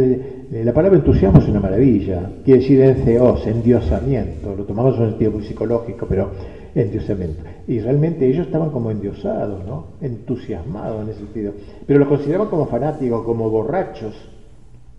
la 0.50 0.72
palabra 0.72 0.98
entusiasmo 0.98 1.38
es 1.38 1.48
una 1.48 1.60
maravilla, 1.60 2.30
quiere 2.42 2.60
decir 2.60 2.80
enceos, 2.80 3.46
endiosamiento, 3.46 4.56
lo 4.56 4.64
tomamos 4.64 4.96
en 4.96 5.02
un 5.02 5.08
sentido 5.10 5.32
muy 5.32 5.44
psicológico, 5.44 6.06
pero 6.08 6.30
endiosamiento. 6.74 7.42
Y 7.68 7.78
realmente 7.80 8.26
ellos 8.26 8.46
estaban 8.46 8.70
como 8.70 8.90
endiosados, 8.90 9.66
¿no? 9.66 9.84
entusiasmados 10.00 11.04
en 11.04 11.10
ese 11.10 11.18
sentido, 11.18 11.52
pero 11.86 11.98
lo 11.98 12.08
consideraban 12.08 12.48
como 12.48 12.66
fanáticos, 12.66 13.22
como 13.22 13.50
borrachos. 13.50 14.14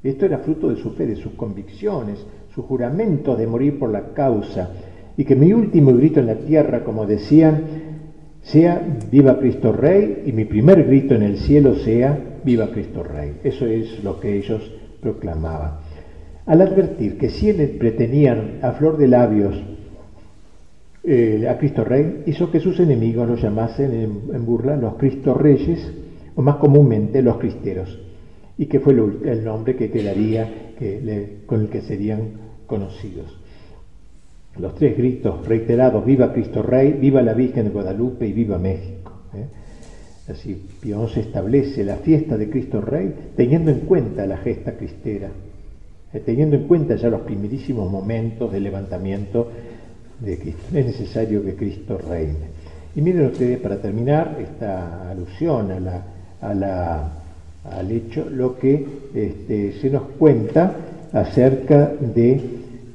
Esto 0.04 0.28
era 0.28 0.38
fruto 0.38 0.70
de 0.70 0.76
su 0.76 0.92
fe, 0.92 1.08
de 1.08 1.16
sus 1.16 1.34
convicciones, 1.34 2.24
su 2.54 2.62
juramento 2.62 3.36
de 3.36 3.48
morir 3.48 3.80
por 3.80 3.90
la 3.90 4.14
causa, 4.14 4.70
y 5.18 5.26
que 5.26 5.36
mi 5.36 5.54
último 5.54 5.92
grito 5.94 6.20
en 6.20 6.28
la 6.28 6.36
tierra, 6.36 6.84
como 6.84 7.08
decían, 7.08 7.91
sea 8.42 8.82
viva 9.12 9.40
Cristo 9.40 9.72
Rey, 9.72 10.24
y 10.26 10.32
mi 10.32 10.46
primer 10.46 10.84
grito 10.84 11.16
en 11.16 11.24
el 11.24 11.38
cielo 11.38 11.76
sea 11.76 12.18
viva 12.44 12.72
Cristo 12.72 13.04
Rey. 13.04 13.38
Eso 13.44 13.66
es 13.66 14.04
lo 14.04 14.20
que 14.20 14.38
ellos 14.38 14.72
proclamaban. 15.02 15.80
Al 16.46 16.62
advertir 16.62 17.18
que 17.18 17.30
si 17.30 17.54
le 17.54 17.68
tenían 17.68 18.60
a 18.62 18.72
flor 18.72 18.98
de 18.98 19.08
labios 19.08 19.56
eh, 21.04 21.48
a 21.50 21.58
Cristo 21.58 21.84
Rey, 21.84 22.24
hizo 22.28 22.52
que 22.52 22.60
sus 22.60 22.80
enemigos 22.80 23.28
lo 23.28 23.36
llamasen 23.36 23.92
en, 24.34 24.46
burla 24.46 24.76
los 24.76 24.96
Cristo 24.96 25.34
Reyes, 25.34 25.92
o 26.36 26.42
más 26.42 26.58
comúnmente 26.58 27.24
los 27.24 27.38
cristeros, 27.38 28.00
y 28.58 28.68
que 28.68 28.80
fue 28.80 28.94
el, 28.94 29.44
nombre 29.44 29.76
que 29.76 29.90
quedaría 29.90 30.74
que 30.78 31.42
con 31.48 31.62
el 31.62 31.70
que 31.70 31.82
serían 31.82 32.34
conocidos. 32.68 33.41
Los 34.58 34.76
tres 34.76 34.98
gritos 34.98 35.46
reiterados, 35.48 36.06
viva 36.06 36.34
Cristo 36.34 36.62
Rey, 36.62 36.94
viva 36.94 37.22
la 37.22 37.34
Virgen 37.34 37.66
de 37.66 37.70
Guadalupe 37.72 38.28
y 38.28 38.34
viva 38.34 38.58
México. 38.58 39.12
¿eh? 39.34 40.32
Así, 40.32 40.68
Pío 40.80 41.08
XI 41.08 41.22
establece 41.22 41.84
la 41.84 41.98
fiesta 41.98 42.38
de 42.38 42.50
Cristo 42.50 42.82
Rey 42.82 43.14
teniendo 43.36 43.72
en 43.72 43.82
cuenta 43.82 44.26
la 44.26 44.38
gesta 44.38 44.74
cristera, 44.74 45.30
eh, 46.14 46.22
teniendo 46.26 46.56
en 46.56 46.68
cuenta 46.68 46.96
ya 46.96 47.10
los 47.10 47.22
primerísimos 47.22 47.90
momentos 47.90 48.52
del 48.52 48.64
levantamiento 48.64 49.50
de 50.20 50.38
Cristo. 50.38 50.62
Es 50.74 50.86
necesario 50.86 51.44
que 51.44 51.56
Cristo 51.56 51.98
reine. 51.98 52.62
Y 52.96 53.02
miren 53.02 53.28
ustedes, 53.28 53.60
para 53.60 53.78
terminar, 53.78 54.38
esta 54.42 55.10
alusión 55.10 55.72
a 55.72 56.54
la, 56.54 57.12
al 57.64 57.92
hecho, 57.92 58.30
lo 58.30 58.58
que 58.58 58.86
este, 59.16 59.74
se 59.74 59.90
nos 59.90 60.04
cuenta 60.18 60.76
acerca 61.14 61.94
de, 62.00 62.42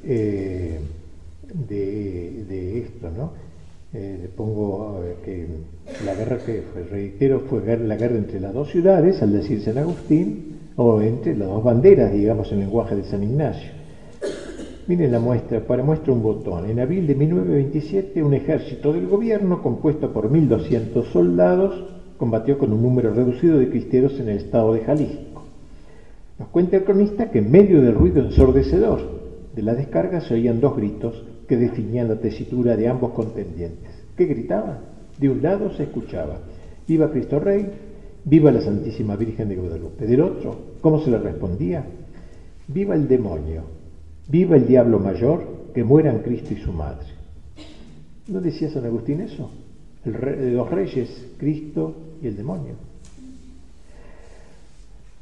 eh, 0.05 0.81
de, 1.69 2.78
esto, 2.78 3.11
¿no? 3.16 3.33
Eh, 3.95 4.19
le 4.23 4.28
pongo 4.28 5.01
que 5.24 5.47
la 6.05 6.15
guerra 6.15 6.39
que 6.39 6.62
fue, 6.73 6.83
reitero, 6.85 7.41
fue 7.49 7.78
la 7.78 7.97
guerra 7.97 8.16
entre 8.16 8.41
las 8.41 8.53
dos 8.53 8.70
ciudades, 8.70 9.23
al 9.23 9.33
decir 9.33 9.62
San 9.62 9.78
Agustín, 9.78 10.57
o 10.77 11.01
entre 11.01 11.37
las 11.37 11.49
dos 11.49 11.65
banderas, 11.65 12.12
digamos, 12.12 12.53
en 12.53 12.61
lenguaje 12.61 12.97
de 12.97 13.05
San 13.05 13.23
Ignacio. 13.23 13.70
Miren 14.87 15.11
la 15.11 15.19
muestra, 15.19 15.61
para 15.61 15.83
muestra 15.83 16.12
un 16.12 16.23
botón. 16.23 16.70
En 16.70 16.78
abril 16.78 17.07
de 17.07 17.15
1927, 17.15 18.23
un 18.23 18.35
ejército 18.35 18.93
del 18.93 19.07
gobierno, 19.07 19.62
compuesto 19.62 20.12
por 20.12 20.31
1.200 20.31 21.05
soldados, 21.12 21.85
combatió 22.19 22.59
con 22.59 22.73
un 22.73 22.83
número 22.83 23.12
reducido 23.12 23.59
de 23.59 23.69
cristeros 23.69 24.19
en 24.20 24.28
el 24.28 24.39
estado 24.39 24.74
de 24.74 24.81
Jalisco. 24.81 25.45
Nos 26.39 26.49
cuenta 26.49 26.77
el 26.77 26.85
cronista 26.85 27.31
que 27.31 27.39
en 27.39 27.51
medio 27.51 27.81
del 27.81 27.95
ruido 27.95 28.23
ensordecedor 28.23 29.01
de 29.55 29.62
la 29.62 29.74
descarga 29.74 30.20
se 30.20 30.35
oían 30.35 30.61
dos 30.61 30.77
gritos 30.77 31.24
que 31.47 31.56
definían 31.56 32.09
la 32.09 32.16
tesitura 32.16 32.77
de 32.77 32.89
ambos 32.89 33.12
contendientes. 33.12 33.90
¿Qué 34.16 34.24
gritaban? 34.27 34.78
De 35.18 35.28
un 35.31 35.43
lado 35.43 35.73
se 35.74 35.85
escuchaba, 35.85 36.39
viva 36.86 37.10
Cristo 37.10 37.39
Rey, 37.39 37.66
viva 38.24 38.51
la 38.51 38.60
Santísima 38.60 39.16
Virgen 39.16 39.48
de 39.48 39.56
Guadalupe. 39.56 40.06
Del 40.06 40.20
otro, 40.20 40.56
¿cómo 40.81 41.01
se 41.01 41.10
le 41.10 41.18
respondía? 41.18 41.85
Viva 42.68 42.94
el 42.94 43.09
demonio, 43.09 43.62
viva 44.28 44.56
el 44.56 44.66
diablo 44.66 44.98
mayor, 44.98 45.56
que 45.73 45.85
mueran 45.85 46.20
Cristo 46.20 46.55
y 46.55 46.56
su 46.56 46.73
madre. 46.73 47.06
¿No 48.28 48.40
decía 48.40 48.70
San 48.70 48.85
Agustín 48.85 49.20
eso? 49.20 49.51
El 50.05 50.12
de 50.12 50.51
los 50.52 50.70
reyes, 50.70 51.27
Cristo 51.39 51.94
y 52.23 52.27
el 52.27 52.36
demonio. 52.36 52.74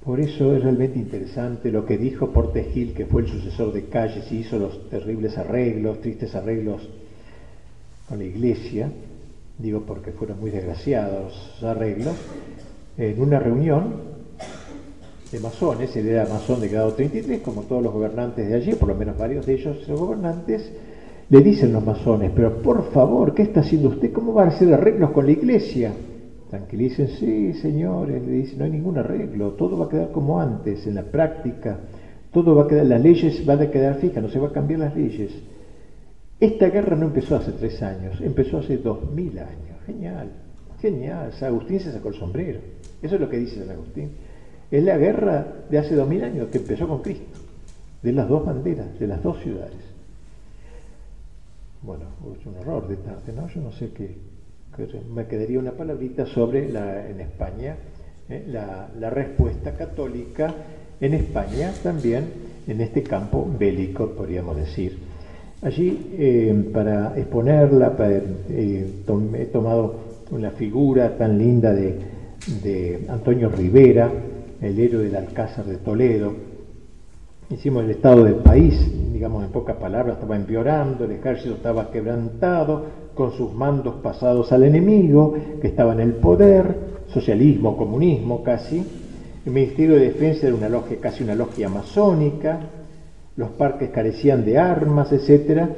Por 0.05 0.21
eso 0.21 0.55
es 0.55 0.63
realmente 0.63 0.99
interesante 0.99 1.71
lo 1.71 1.87
que 1.87 1.97
dijo 1.97 2.29
Portegil, 2.29 2.93
que 2.93 3.07
fue 3.07 3.23
el 3.23 3.29
sucesor 3.29 3.73
de 3.73 3.85
Calles 3.85 4.31
y 4.31 4.41
hizo 4.41 4.59
los 4.59 4.91
terribles 4.91 5.39
arreglos, 5.39 6.03
tristes 6.03 6.35
arreglos 6.35 6.87
con 8.07 8.19
la 8.19 8.25
iglesia, 8.25 8.93
digo 9.57 9.81
porque 9.87 10.13
fueron 10.13 10.41
muy 10.41 10.51
desgraciados 10.51 11.59
arreglos, 11.63 12.15
en 12.99 13.19
una 13.19 13.39
reunión 13.39 13.95
de 15.33 15.41
masones, 15.41 15.97
él 15.97 16.09
era 16.09 16.27
masón 16.27 16.61
de 16.61 16.69
grado 16.69 16.93
33, 16.93 17.41
como 17.41 17.63
todos 17.63 17.83
los 17.83 17.93
gobernantes 17.95 18.47
de 18.47 18.55
allí, 18.55 18.75
por 18.75 18.89
lo 18.89 18.95
menos 18.95 19.17
varios 19.17 19.47
de 19.47 19.55
ellos, 19.55 19.89
los 19.89 19.99
gobernantes, 19.99 20.71
le 21.31 21.41
dicen 21.41 21.73
los 21.73 21.83
masones, 21.83 22.31
pero 22.37 22.61
por 22.61 22.93
favor, 22.93 23.35
¿qué 23.35 23.43
está 23.43 23.61
haciendo 23.61 23.89
usted? 23.89 24.13
¿Cómo 24.13 24.35
va 24.35 24.45
a 24.45 24.49
hacer 24.49 24.73
arreglos 24.75 25.13
con 25.13 25.25
la 25.25 25.33
iglesia? 25.33 25.95
Tranquilicen, 26.55 27.09
sí, 27.09 27.53
señores, 27.55 28.25
le 28.25 28.31
dicen, 28.31 28.61
no 28.61 28.65
hay 28.65 28.71
ningún 28.71 28.97
arreglo, 28.97 29.55
todo 29.55 29.77
va 29.77 29.87
a 29.87 29.89
quedar 29.89 30.13
como 30.13 30.41
antes, 30.41 30.87
en 30.87 30.95
la 30.95 31.03
práctica, 31.03 31.81
todo 32.33 32.55
va 32.55 32.63
a 32.63 32.69
quedar, 32.69 32.87
las 32.87 33.01
leyes 33.01 33.45
van 33.45 33.61
a 33.61 33.71
quedar 33.73 33.97
fijas, 33.97 34.23
no 34.23 34.29
se 34.29 34.39
va 34.39 34.47
a 34.47 34.53
cambiar 34.53 34.79
las 34.79 34.95
leyes. 34.95 35.33
Esta 36.39 36.69
guerra 36.69 36.95
no 36.95 37.07
empezó 37.07 37.35
hace 37.35 37.51
tres 37.51 37.83
años, 37.83 38.21
empezó 38.21 38.59
hace 38.59 38.77
dos 38.79 39.11
mil 39.11 39.37
años. 39.37 39.81
Genial, 39.85 40.31
genial. 40.81 41.33
San 41.33 41.49
Agustín 41.49 41.81
se 41.81 41.91
sacó 41.91 42.11
el 42.11 42.15
sombrero. 42.15 42.61
Eso 43.03 43.17
es 43.17 43.21
lo 43.21 43.29
que 43.29 43.39
dice 43.39 43.59
San 43.59 43.71
Agustín. 43.71 44.11
Es 44.71 44.85
la 44.85 44.97
guerra 44.97 45.45
de 45.69 45.79
hace 45.79 45.97
dos 45.97 46.09
mil 46.09 46.23
años 46.23 46.51
que 46.53 46.59
empezó 46.59 46.87
con 46.87 47.03
Cristo, 47.03 47.37
de 48.01 48.13
las 48.13 48.29
dos 48.29 48.47
banderas, 48.47 48.97
de 48.97 49.09
las 49.09 49.21
dos 49.21 49.41
ciudades. 49.43 49.83
Bueno, 51.83 52.05
es 52.39 52.47
un 52.47 52.57
horror 52.59 52.87
de 52.87 52.97
tarde, 52.99 53.33
¿no? 53.35 53.49
Yo 53.49 53.61
no 53.61 53.73
sé 53.73 53.91
qué, 53.91 54.17
me 55.15 55.27
quedaría 55.27 55.59
una 55.59 55.73
palabrita 55.73 56.27
sobre 56.27 56.69
la, 56.69 57.09
en 57.09 57.21
España, 57.21 57.77
¿eh? 58.29 58.45
la, 58.49 59.11
respuesta 59.11 59.73
católica 59.75 60.53
en 61.01 61.15
España 61.15 61.73
también 61.83 62.25
en 62.67 62.81
este 62.81 63.03
campo 63.03 63.49
bélico, 63.59 64.11
podríamos 64.11 64.57
decir. 64.57 64.99
Allí, 65.63 66.11
eh, 66.19 66.71
para 66.73 67.17
exponerla, 67.17 67.95
eh, 68.51 68.87
he 69.35 69.45
tomado 69.47 69.95
una 70.31 70.51
figura 70.51 71.17
tan 71.17 71.39
linda 71.39 71.73
de, 71.73 71.99
de, 72.63 73.07
Antonio 73.09 73.49
Rivera, 73.51 74.11
el 74.61 74.79
héroe 74.79 75.05
del 75.05 75.17
Alcázar 75.17 75.67
de 75.67 75.77
Toledo. 75.77 76.35
Hicimos 77.51 77.85
el 77.85 77.91
estado 77.91 78.25
del 78.25 78.37
país, 78.37 78.75
digamos 79.13 79.45
en 79.45 79.51
pocas 79.51 79.77
palabras, 79.77 80.17
estaba 80.17 80.37
empeorando, 80.37 81.05
el 81.05 81.13
ejército 81.13 81.55
estaba 81.55 81.91
quebrantado, 81.91 83.04
con 83.15 83.33
sus 83.33 83.53
mandos 83.53 83.97
pasados 83.97 84.53
al 84.53 84.65
enemigo, 84.65 85.35
que 85.61 85.69
estaba 85.69 85.93
en 85.93 86.01
el 86.01 86.13
poder, 86.15 86.75
socialismo, 87.09 87.77
comunismo 87.77 88.43
casi. 88.43 88.85
El 89.47 89.53
Ministerio 89.53 89.95
de 89.95 90.07
Defensa 90.07 90.47
era 90.47 90.57
una 90.57 90.69
logia, 90.69 90.99
casi 91.01 91.23
una 91.23 91.35
logia 91.35 91.69
masónica, 91.69 92.61
los 93.37 93.51
parques 93.51 93.91
carecían 93.91 94.45
de 94.45 94.59
armas, 94.59 95.13
etc. 95.13 95.69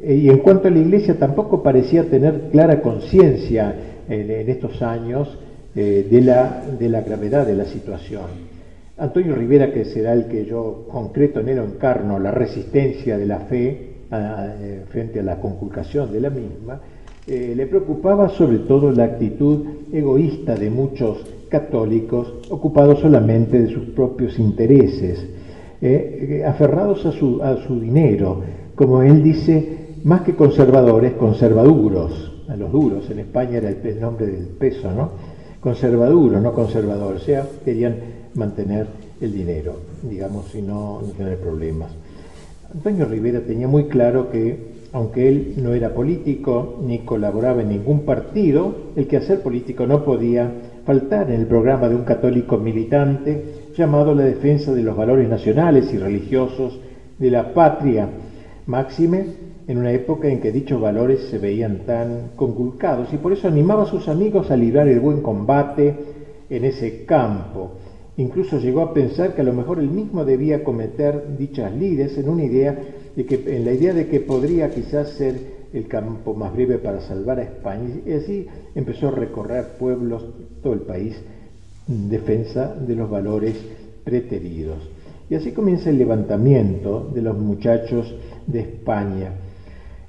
Eh, 0.00 0.14
y 0.14 0.28
en 0.28 0.38
cuanto 0.38 0.68
a 0.68 0.70
la 0.70 0.78
Iglesia, 0.78 1.18
tampoco 1.18 1.62
parecía 1.62 2.08
tener 2.08 2.48
clara 2.50 2.80
conciencia 2.80 3.74
en, 4.08 4.30
estos 4.48 4.82
años 4.82 5.38
eh, 5.74 6.06
de, 6.10 6.20
la, 6.20 6.64
de 6.78 6.88
la 6.88 7.00
gravedad 7.02 7.46
de 7.46 7.54
la 7.54 7.64
situación. 7.64 8.52
Antonio 8.98 9.34
Rivera, 9.34 9.72
que 9.72 9.84
será 9.84 10.12
el 10.12 10.26
que 10.26 10.44
yo 10.44 10.86
concreto 10.90 11.40
en 11.40 11.48
él 11.48 11.58
encarno, 11.58 12.18
la 12.18 12.30
resistencia 12.30 13.18
de 13.18 13.26
la 13.26 13.40
fe, 13.40 13.91
eh, 14.12 14.84
frente 14.88 15.20
a 15.20 15.22
la 15.22 15.40
conculcación 15.40 16.12
de 16.12 16.20
la 16.20 16.30
misma, 16.30 16.80
eh, 17.26 17.54
le 17.56 17.66
preocupaba 17.66 18.28
sobre 18.28 18.58
todo 18.58 18.92
la 18.92 19.04
actitud 19.04 19.60
egoísta 19.92 20.54
de 20.54 20.70
muchos 20.70 21.24
católicos 21.48 22.34
ocupados 22.50 23.00
solamente 23.00 23.60
de 23.60 23.72
sus 23.72 23.84
propios 23.90 24.38
intereses, 24.38 25.24
eh, 25.80 26.42
aferrados 26.46 27.06
a 27.06 27.12
su, 27.12 27.42
a 27.42 27.56
su 27.66 27.80
dinero, 27.80 28.42
como 28.74 29.02
él 29.02 29.22
dice, 29.22 29.96
más 30.04 30.22
que 30.22 30.34
conservadores, 30.34 31.12
conservaduros, 31.12 32.32
a 32.48 32.56
los 32.56 32.72
duros, 32.72 33.08
en 33.10 33.20
España 33.20 33.58
era 33.58 33.70
el, 33.70 34.00
nombre 34.00 34.26
del 34.26 34.46
peso, 34.46 34.90
¿no? 34.92 35.10
Conservaduros, 35.60 36.42
no 36.42 36.52
conservadores, 36.52 37.22
o 37.22 37.24
sea, 37.24 37.46
querían 37.64 37.96
mantener 38.34 38.86
el 39.20 39.32
dinero, 39.32 39.76
digamos, 40.02 40.54
y 40.54 40.62
no 40.62 41.00
tener 41.16 41.38
problemas. 41.38 41.92
Antonio 42.74 43.04
Rivera 43.04 43.40
tenía 43.40 43.68
muy 43.68 43.84
claro 43.84 44.30
que, 44.30 44.56
aunque 44.92 45.28
él 45.28 45.52
no 45.56 45.74
era 45.74 45.92
político 45.92 46.76
ni 46.80 47.00
colaboraba 47.00 47.60
en 47.60 47.68
ningún 47.68 48.00
partido, 48.06 48.74
el 48.96 49.06
quehacer 49.06 49.42
político 49.42 49.86
no 49.86 50.02
podía 50.02 50.50
faltar 50.86 51.30
en 51.30 51.42
el 51.42 51.46
programa 51.46 51.90
de 51.90 51.96
un 51.96 52.04
católico 52.04 52.56
militante 52.56 53.44
llamado 53.76 54.14
la 54.14 54.22
defensa 54.22 54.72
de 54.72 54.82
los 54.82 54.96
valores 54.96 55.28
nacionales 55.28 55.92
y 55.92 55.98
religiosos 55.98 56.80
de 57.18 57.30
la 57.30 57.52
patria, 57.52 58.08
máxime 58.66 59.26
en 59.68 59.76
una 59.76 59.92
época 59.92 60.28
en 60.28 60.40
que 60.40 60.50
dichos 60.50 60.80
valores 60.80 61.20
se 61.28 61.38
veían 61.38 61.80
tan 61.84 62.30
conculcados 62.36 63.12
y 63.12 63.18
por 63.18 63.32
eso 63.32 63.48
animaba 63.48 63.82
a 63.82 63.86
sus 63.86 64.08
amigos 64.08 64.50
a 64.50 64.56
librar 64.56 64.88
el 64.88 64.98
buen 64.98 65.20
combate 65.20 65.94
en 66.48 66.64
ese 66.64 67.04
campo 67.04 67.72
Incluso 68.16 68.58
llegó 68.58 68.82
a 68.82 68.92
pensar 68.92 69.34
que 69.34 69.40
a 69.40 69.44
lo 69.44 69.54
mejor 69.54 69.78
él 69.78 69.88
mismo 69.88 70.24
debía 70.24 70.62
cometer 70.64 71.36
dichas 71.38 71.74
lides 71.74 72.18
en 72.18 72.28
una 72.28 72.44
idea 72.44 72.78
de 73.16 73.24
que, 73.24 73.56
en 73.56 73.64
la 73.64 73.72
idea 73.72 73.94
de 73.94 74.06
que 74.06 74.20
podría 74.20 74.70
quizás 74.70 75.10
ser 75.10 75.62
el 75.72 75.88
campo 75.88 76.34
más 76.34 76.52
breve 76.52 76.76
para 76.78 77.00
salvar 77.00 77.38
a 77.38 77.44
España. 77.44 77.88
Y 78.04 78.12
así 78.12 78.46
empezó 78.74 79.08
a 79.08 79.12
recorrer 79.12 79.64
pueblos, 79.78 80.26
todo 80.62 80.74
el 80.74 80.80
país, 80.80 81.16
en 81.88 82.10
defensa 82.10 82.74
de 82.74 82.94
los 82.94 83.08
valores 83.08 83.56
preteridos. 84.04 84.78
Y 85.30 85.34
así 85.34 85.52
comienza 85.52 85.88
el 85.88 85.96
levantamiento 85.96 87.10
de 87.14 87.22
los 87.22 87.38
muchachos 87.38 88.14
de 88.46 88.60
España. 88.60 89.32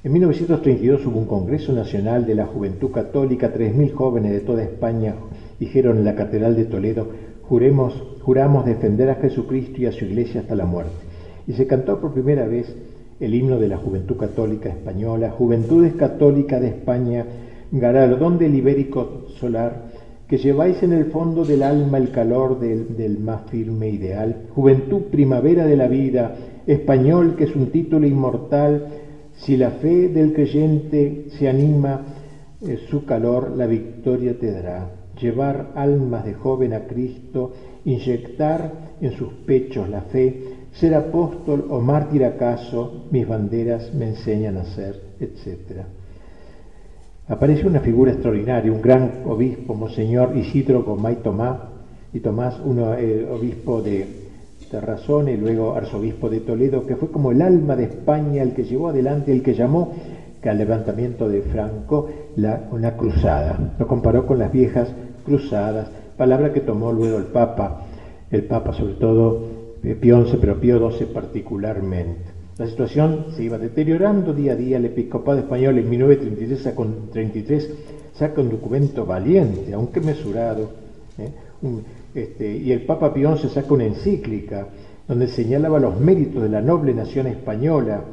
En 0.03 0.11
1932 0.11 1.05
hubo 1.05 1.19
un 1.19 1.27
Congreso 1.27 1.71
Nacional 1.71 2.25
de 2.25 2.35
la 2.35 2.45
Juventud 2.45 2.91
Católica, 2.91 3.53
3.000 3.53 3.93
jóvenes 3.93 4.33
de 4.33 4.41
toda 4.41 4.61
España 4.61 5.15
dijeron 5.59 5.97
en 5.97 6.05
la 6.05 6.15
Catedral 6.15 6.55
de 6.55 6.65
Toledo, 6.65 7.07
Juremos, 7.47 7.93
juramos 8.21 8.65
defender 8.65 9.09
a 9.09 9.15
Jesucristo 9.15 9.81
y 9.81 9.85
a 9.85 9.91
su 9.91 10.05
iglesia 10.05 10.41
hasta 10.41 10.55
la 10.55 10.65
muerte. 10.65 10.93
Y 11.47 11.53
se 11.53 11.67
cantó 11.67 11.99
por 11.99 12.13
primera 12.13 12.45
vez 12.45 12.73
el 13.19 13.35
himno 13.35 13.59
de 13.59 13.67
la 13.67 13.77
Juventud 13.77 14.17
Católica 14.17 14.69
Española, 14.69 15.31
Juventudes 15.31 15.93
Católicas 15.93 16.61
de 16.61 16.69
España, 16.69 17.25
galardón 17.71 18.37
del 18.37 18.55
ibérico 18.55 19.25
solar, 19.39 19.91
que 20.27 20.37
lleváis 20.37 20.81
en 20.83 20.93
el 20.93 21.05
fondo 21.05 21.43
del 21.43 21.63
alma 21.63 21.97
el 21.97 22.11
calor 22.11 22.59
del, 22.59 22.95
del 22.95 23.19
más 23.19 23.41
firme 23.49 23.89
ideal, 23.89 24.47
juventud 24.49 25.03
primavera 25.11 25.65
de 25.65 25.75
la 25.75 25.87
vida, 25.87 26.35
español 26.65 27.35
que 27.35 27.43
es 27.43 27.55
un 27.55 27.67
título 27.67 28.07
inmortal, 28.07 28.87
si 29.35 29.57
la 29.57 29.71
fe 29.71 30.07
del 30.09 30.33
creyente 30.33 31.25
se 31.37 31.49
anima, 31.49 32.01
eh, 32.65 32.77
su 32.89 33.05
calor 33.05 33.51
la 33.55 33.67
victoria 33.67 34.37
te 34.39 34.51
dará. 34.51 35.02
Llevar 35.23 35.71
almas 35.75 36.25
de 36.25 36.33
joven 36.33 36.73
a 36.73 36.81
Cristo, 36.81 37.53
inyectar 37.85 38.73
en 38.99 39.13
sus 39.13 39.31
pechos 39.45 39.87
la 39.87 40.01
fe, 40.01 40.67
ser 40.73 40.93
apóstol 40.93 41.67
o 41.69 41.79
mártir 41.79 42.25
acaso, 42.25 43.05
mis 43.09 43.25
banderas 43.25 43.93
me 43.93 44.09
enseñan 44.09 44.57
a 44.57 44.65
ser, 44.65 44.99
etc. 45.21 45.85
Aparece 47.29 47.65
una 47.65 47.79
figura 47.79 48.11
extraordinaria, 48.11 48.69
un 48.69 48.81
gran 48.81 49.21
obispo, 49.25 49.73
Monseñor 49.73 50.35
Isidro 50.35 50.83
Gomay 50.83 51.15
Tomás, 51.23 51.57
y 52.13 52.19
Tomás, 52.19 52.59
un 52.59 52.79
eh, 52.79 53.25
obispo 53.31 53.81
de 53.81 54.05
Terrazón 54.69 55.29
y 55.29 55.37
luego 55.37 55.73
arzobispo 55.73 56.29
de 56.29 56.41
Toledo, 56.41 56.85
que 56.85 56.97
fue 56.97 57.09
como 57.09 57.31
el 57.31 57.41
alma 57.41 57.77
de 57.77 57.85
España, 57.85 58.41
el 58.41 58.53
que 58.53 58.65
llevó 58.65 58.89
adelante, 58.89 59.31
el 59.31 59.41
que 59.41 59.53
llamó 59.53 59.93
que 60.41 60.49
al 60.49 60.57
levantamiento 60.57 61.29
de 61.29 61.41
Franco 61.41 62.09
la, 62.35 62.63
una 62.71 62.97
cruzada. 62.97 63.57
Lo 63.79 63.87
comparó 63.87 64.25
con 64.25 64.37
las 64.37 64.51
viejas 64.51 64.93
cruzadas, 65.25 65.89
palabra 66.17 66.53
que 66.53 66.61
tomó 66.61 66.91
luego 66.91 67.17
el 67.17 67.25
Papa, 67.25 67.85
el 68.31 68.43
Papa 68.43 68.73
sobre 68.73 68.93
todo 68.93 69.43
eh, 69.83 69.95
Pío 69.95 70.25
XI, 70.25 70.37
pero 70.39 70.59
Pío 70.59 70.91
XII 70.91 71.07
particularmente. 71.07 72.31
La 72.57 72.67
situación 72.67 73.25
se 73.35 73.43
iba 73.43 73.57
deteriorando 73.57 74.33
día 74.33 74.53
a 74.53 74.55
día. 74.55 74.77
El 74.77 74.85
episcopado 74.85 75.39
español 75.39 75.79
en 75.79 75.89
1933 75.89 77.71
saca 78.13 78.41
un 78.41 78.51
documento 78.51 79.05
valiente, 79.05 79.73
aunque 79.73 80.01
mesurado, 80.01 80.69
¿eh? 81.17 81.31
este, 82.13 82.57
y 82.57 82.71
el 82.71 82.83
Papa 82.83 83.11
Pío 83.13 83.35
XI 83.35 83.49
saca 83.49 83.73
una 83.73 83.85
encíclica 83.85 84.67
donde 85.07 85.27
señalaba 85.27 85.79
los 85.79 85.99
méritos 85.99 86.43
de 86.43 86.49
la 86.49 86.61
noble 86.61 86.93
nación 86.93 87.27
española, 87.27 88.03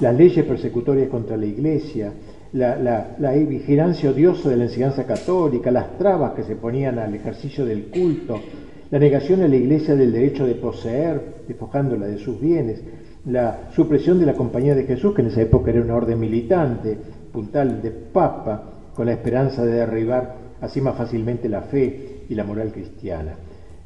las 0.00 0.16
leyes 0.16 0.44
persecutorias 0.46 1.08
contra 1.08 1.36
la 1.36 1.46
Iglesia, 1.46 2.12
la, 2.52 3.14
la, 3.18 3.32
vigilancia 3.32 4.10
odiosa 4.10 4.50
de 4.50 4.56
la 4.56 4.64
enseñanza 4.64 5.04
católica, 5.04 5.70
las 5.70 5.96
trabas 5.98 6.32
que 6.32 6.42
se 6.42 6.56
ponían 6.56 6.98
al 6.98 7.14
ejercicio 7.14 7.64
del 7.64 7.84
culto, 7.84 8.40
la 8.90 8.98
negación 8.98 9.42
a 9.42 9.48
la 9.48 9.56
Iglesia 9.56 9.94
del 9.94 10.12
derecho 10.12 10.46
de 10.46 10.56
poseer, 10.56 11.44
despojándola 11.46 12.06
de 12.06 12.18
sus 12.18 12.40
bienes, 12.40 12.82
la 13.26 13.70
supresión 13.74 14.18
de 14.18 14.26
la 14.26 14.34
Compañía 14.34 14.74
de 14.74 14.84
Jesús, 14.84 15.14
que 15.14 15.22
en 15.22 15.28
esa 15.28 15.42
época 15.42 15.70
era 15.70 15.82
una 15.82 15.94
orden 15.94 16.18
militante, 16.18 16.98
puntal 17.32 17.80
de 17.80 17.90
papa, 17.90 18.62
con 18.94 19.06
la 19.06 19.12
esperanza 19.12 19.64
de 19.64 19.72
derribar 19.72 20.34
así 20.60 20.80
más 20.80 20.96
fácilmente 20.96 21.48
la 21.48 21.62
fe 21.62 22.24
y 22.28 22.34
la 22.34 22.44
moral 22.44 22.72
cristiana. 22.72 23.34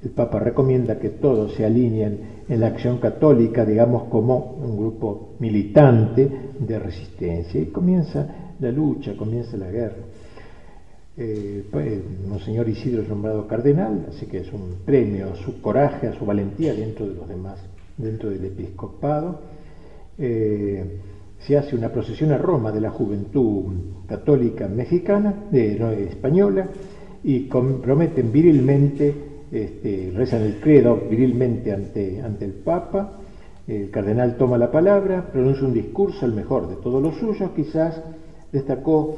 El 0.02 0.10
Papa 0.10 0.38
recomienda 0.38 0.98
que 0.98 1.08
todos 1.08 1.54
se 1.54 1.64
alineen 1.64 2.44
en 2.46 2.60
la 2.60 2.66
acción 2.66 2.98
católica, 2.98 3.64
digamos, 3.64 4.04
como 4.04 4.56
un 4.62 4.76
grupo 4.76 5.30
militante 5.38 6.30
de 6.58 6.78
resistencia. 6.78 7.58
Y 7.58 7.66
comienza 7.66 8.43
la 8.64 8.72
lucha, 8.72 9.16
comienza 9.16 9.56
la 9.56 9.70
guerra. 9.70 10.02
Eh, 11.16 11.64
pues, 11.70 12.00
Monseñor 12.26 12.68
Isidro 12.68 13.02
es 13.02 13.08
nombrado 13.08 13.46
cardenal, 13.46 14.06
así 14.08 14.26
que 14.26 14.38
es 14.38 14.52
un 14.52 14.78
premio 14.84 15.32
a 15.32 15.36
su 15.36 15.60
coraje, 15.60 16.08
a 16.08 16.18
su 16.18 16.26
valentía 16.26 16.74
dentro 16.74 17.06
de 17.06 17.14
los 17.14 17.28
demás, 17.28 17.60
dentro 17.96 18.30
del 18.30 18.44
episcopado. 18.44 19.40
Eh, 20.18 21.00
se 21.38 21.56
hace 21.56 21.76
una 21.76 21.90
procesión 21.90 22.32
a 22.32 22.38
Roma 22.38 22.72
de 22.72 22.80
la 22.80 22.90
juventud 22.90 23.64
católica 24.08 24.66
mexicana, 24.66 25.44
española, 25.52 26.68
y 27.22 27.40
prometen 27.40 28.32
virilmente, 28.32 29.14
este, 29.52 30.10
rezan 30.14 30.42
el 30.42 30.58
credo 30.60 30.96
virilmente 31.08 31.72
ante, 31.72 32.20
ante 32.22 32.44
el 32.46 32.52
Papa, 32.52 33.20
el 33.66 33.90
cardenal 33.90 34.36
toma 34.36 34.58
la 34.58 34.70
palabra, 34.70 35.30
pronuncia 35.32 35.66
un 35.66 35.72
discurso, 35.72 36.26
el 36.26 36.32
mejor 36.32 36.68
de 36.68 36.76
todos 36.76 37.02
los 37.02 37.16
suyos, 37.16 37.50
quizás 37.56 38.00
destacó 38.54 39.16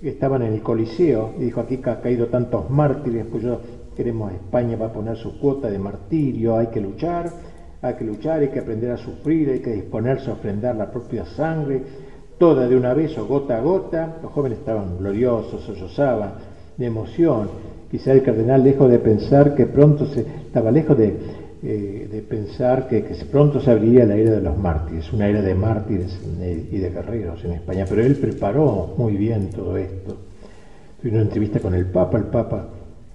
estaban 0.00 0.42
en 0.42 0.52
el 0.52 0.62
Coliseo 0.62 1.32
y 1.38 1.44
dijo 1.44 1.60
aquí 1.60 1.80
ha 1.84 2.00
caído 2.00 2.28
tantos 2.28 2.70
mártires, 2.70 3.26
pues 3.30 3.42
yo 3.42 3.60
queremos 3.96 4.32
España 4.32 4.76
va 4.76 4.86
a 4.86 4.92
poner 4.92 5.16
su 5.16 5.38
cuota 5.40 5.68
de 5.68 5.78
martirio, 5.78 6.56
hay 6.56 6.68
que 6.68 6.80
luchar, 6.80 7.32
hay 7.82 7.94
que 7.94 8.04
luchar, 8.04 8.40
hay 8.40 8.48
que 8.48 8.60
aprender 8.60 8.92
a 8.92 8.96
sufrir, 8.96 9.50
hay 9.50 9.58
que 9.58 9.72
disponerse 9.72 10.30
a 10.30 10.34
ofrendar 10.34 10.76
la 10.76 10.90
propia 10.92 11.24
sangre, 11.24 11.82
toda 12.38 12.68
de 12.68 12.76
una 12.76 12.94
vez 12.94 13.18
o 13.18 13.26
gota 13.26 13.58
a 13.58 13.60
gota. 13.60 14.18
Los 14.22 14.30
jóvenes 14.30 14.58
estaban 14.58 14.96
gloriosos, 14.98 15.62
sollozaban 15.62 16.34
de 16.76 16.86
emoción. 16.86 17.48
Quizá 17.90 18.12
el 18.12 18.22
cardenal, 18.22 18.62
lejos 18.62 18.88
de 18.88 19.00
pensar 19.00 19.56
que 19.56 19.66
pronto 19.66 20.06
se, 20.06 20.20
estaba 20.20 20.70
lejos 20.70 20.96
de, 20.96 21.16
eh, 21.62 22.24
pensar 22.28 22.86
que, 22.88 23.00
pronto 23.30 23.60
se 23.60 23.70
abriría 23.70 24.04
la 24.04 24.16
era 24.16 24.32
de 24.32 24.40
los 24.40 24.56
mártires, 24.56 25.12
una 25.12 25.26
era 25.26 25.42
de 25.42 25.54
mártires 25.54 26.18
y 26.70 26.78
de 26.78 26.90
guerreros 26.90 27.44
en 27.44 27.52
España, 27.52 27.84
pero 27.88 28.02
él 28.02 28.16
preparó 28.16 28.94
muy 28.96 29.16
bien 29.16 29.50
todo 29.50 29.76
esto. 29.76 30.16
Tuve 31.00 31.12
una 31.12 31.22
entrevista 31.22 31.60
con 31.60 31.74
el 31.74 31.86
Papa, 31.86 32.18
el 32.18 32.24
Papa 32.24 32.68